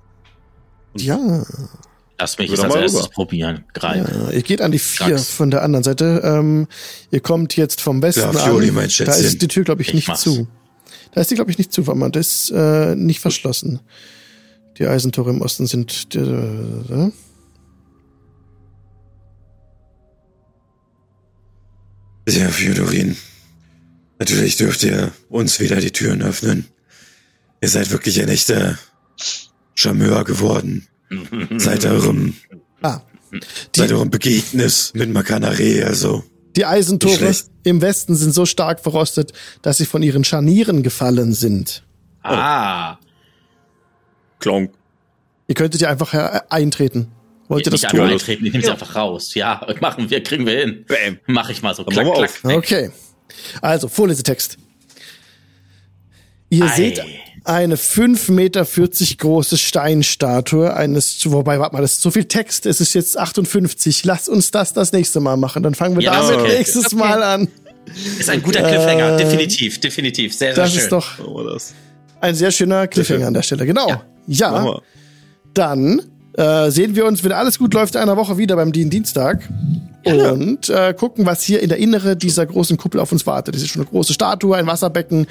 Ja, 0.96 1.44
Lass 2.18 2.38
mich 2.38 2.50
doch 2.50 2.64
als 2.64 2.72
mal 2.74 2.80
erstes 2.82 3.02
rüber. 3.04 3.10
probieren. 3.12 3.64
Greif. 3.74 4.08
ja, 4.08 4.30
ihr 4.30 4.40
geht 4.42 4.62
an 4.62 4.72
die 4.72 4.78
vier 4.78 5.18
Sag's. 5.18 5.28
von 5.30 5.50
der 5.50 5.62
anderen 5.62 5.84
Seite. 5.84 6.22
Ähm, 6.24 6.66
ihr 7.10 7.20
kommt 7.20 7.54
jetzt 7.58 7.82
vom 7.82 8.00
Westen 8.00 8.20
Ja, 8.22 8.32
Fioli, 8.32 8.70
an. 8.70 8.74
mein 8.74 8.88
Da 9.04 9.12
ist 9.14 9.42
die 9.42 9.48
Tür, 9.48 9.64
glaube 9.64 9.82
ich, 9.82 9.88
Ich 9.88 9.94
nicht 9.94 10.08
mach's. 10.08 10.22
zu. 10.22 10.48
Da 11.16 11.22
ist 11.22 11.30
die, 11.30 11.34
glaube 11.34 11.50
ich, 11.50 11.56
nicht 11.56 11.72
zu, 11.72 11.86
weil 11.86 11.94
man 11.94 12.12
das 12.12 12.26
ist 12.28 12.50
äh, 12.50 12.94
nicht 12.94 13.20
verschlossen. 13.20 13.80
Die 14.76 14.86
Eisentore 14.86 15.30
im 15.30 15.40
Osten 15.40 15.66
sind. 15.66 16.14
Äh, 16.14 16.18
äh, 16.20 17.10
Ja, 22.28 22.48
Fjodorin. 22.50 23.16
Natürlich 24.18 24.58
dürft 24.58 24.82
ihr 24.82 25.10
uns 25.30 25.58
wieder 25.58 25.76
die 25.76 25.90
Türen 25.90 26.20
öffnen. 26.20 26.66
Ihr 27.62 27.70
seid 27.70 27.90
wirklich 27.92 28.20
ein 28.20 28.28
echter 28.28 28.78
Charmeur 29.74 30.22
geworden. 30.24 30.86
Seit 31.56 31.86
eurem, 31.86 32.34
ah, 32.82 33.00
seit 33.74 33.88
die, 33.88 33.94
eurem 33.94 34.10
Begegnis 34.10 34.92
mit 34.94 35.10
Makanare, 35.10 35.86
also. 35.86 36.24
Die 36.56 36.64
Eisentore 36.64 37.34
im 37.64 37.82
Westen 37.82 38.16
sind 38.16 38.32
so 38.32 38.46
stark 38.46 38.80
verrostet, 38.80 39.32
dass 39.62 39.76
sie 39.78 39.86
von 39.86 40.02
ihren 40.02 40.24
Scharnieren 40.24 40.82
gefallen 40.82 41.32
sind. 41.32 41.82
Ah, 42.22 42.96
Klonk. 44.38 44.72
Ihr 45.48 45.54
könntet 45.54 45.80
ja 45.80 45.88
einfach 45.88 46.12
äh, 46.14 46.40
eintreten. 46.48 47.12
Wollt 47.48 47.66
ihr 47.66 47.70
das 47.70 47.82
nicht 47.82 47.90
tun? 47.90 48.00
einfach 48.00 48.12
eintreten, 48.14 48.46
ich 48.46 48.52
nehme 48.52 48.64
sie 48.64 48.70
einfach 48.70 48.96
raus. 48.96 49.34
Ja, 49.34 49.66
machen 49.80 50.10
wir, 50.10 50.22
kriegen 50.22 50.46
wir 50.46 50.58
hin. 50.58 50.84
Bam. 50.88 51.18
Mach 51.26 51.48
ich 51.50 51.62
mal 51.62 51.74
so. 51.74 51.84
Klack, 51.84 52.04
klack. 52.04 52.30
auf. 52.30 52.44
weg. 52.44 52.56
Okay. 52.56 52.90
Also, 53.60 53.88
Vorlesetext. 53.88 54.58
Ihr 56.48 56.64
Ei. 56.64 56.68
seht 56.76 57.02
eine 57.46 57.76
5,40 57.76 58.32
Meter 58.32 58.66
große 59.18 59.56
Steinstatue 59.56 60.74
eines, 60.74 61.18
wobei, 61.30 61.58
warte 61.60 61.74
mal, 61.74 61.80
das 61.82 61.94
ist 61.94 62.02
so 62.02 62.10
viel 62.10 62.24
Text, 62.24 62.66
es 62.66 62.80
ist 62.80 62.92
jetzt 62.94 63.18
58. 63.18 64.04
Lass 64.04 64.28
uns 64.28 64.50
das 64.50 64.72
das 64.72 64.92
nächste 64.92 65.20
Mal 65.20 65.36
machen. 65.36 65.62
Dann 65.62 65.74
fangen 65.74 65.96
wir 65.96 66.02
Ja, 66.02 66.20
damit 66.20 66.40
okay. 66.40 66.58
nächstes 66.58 66.86
Okay. 66.86 66.96
Mal 66.96 67.22
an. 67.22 67.48
Ist 68.18 68.28
ein 68.30 68.42
guter 68.42 68.62
Cliffhanger, 68.62 69.14
Äh, 69.14 69.16
definitiv, 69.18 69.78
definitiv. 69.80 70.34
Sehr, 70.34 70.54
sehr 70.54 70.64
Das 70.64 70.72
schön. 70.72 70.82
ist 70.82 70.90
doch 70.92 71.06
das. 71.52 71.72
ein 72.20 72.34
sehr 72.34 72.50
schöner 72.50 72.88
Cliffhanger 72.88 73.28
an 73.28 73.34
der 73.34 73.42
Stelle. 73.42 73.64
Genau. 73.64 73.88
Ja. 73.88 74.02
Ja, 74.28 74.80
dann 75.54 76.02
äh, 76.36 76.70
sehen 76.70 76.96
wir 76.96 77.06
uns, 77.06 77.22
wenn 77.22 77.30
alles 77.30 77.58
gut 77.60 77.74
läuft, 77.74 77.94
in 77.94 78.00
einer 78.00 78.16
Woche 78.16 78.38
wieder 78.38 78.56
beim 78.56 78.72
Dien 78.72 78.90
Dienstag. 78.90 79.48
Und 80.06 80.68
äh, 80.68 80.94
gucken, 80.94 81.26
was 81.26 81.42
hier 81.42 81.60
in 81.60 81.68
der 81.68 81.78
Innere 81.78 82.16
dieser 82.16 82.46
großen 82.46 82.76
Kuppel 82.76 83.00
auf 83.00 83.10
uns 83.12 83.26
wartet. 83.26 83.54
Das 83.54 83.62
ist 83.62 83.70
schon 83.70 83.82
eine 83.82 83.90
große 83.90 84.12
Statue, 84.12 84.56
ein 84.56 84.66
Wasserbecken. 84.66 85.26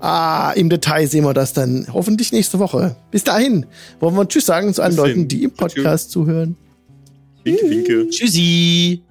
Ah, 0.00 0.52
im 0.52 0.70
Detail 0.70 1.06
sehen 1.06 1.24
wir 1.24 1.34
das 1.34 1.52
dann 1.52 1.86
hoffentlich 1.92 2.32
nächste 2.32 2.58
Woche. 2.58 2.96
Bis 3.10 3.24
dahin 3.24 3.66
wollen 4.00 4.14
wir 4.14 4.26
Tschüss 4.28 4.46
sagen 4.46 4.72
zu 4.72 4.82
allen. 4.82 4.96
Leuten, 4.96 5.28
die 5.28 5.44
im 5.44 5.50
Podcast 5.50 6.10
zuhören. 6.10 6.56
Winke, 7.42 7.68
winke. 7.68 8.08
Tschüssi. 8.08 9.02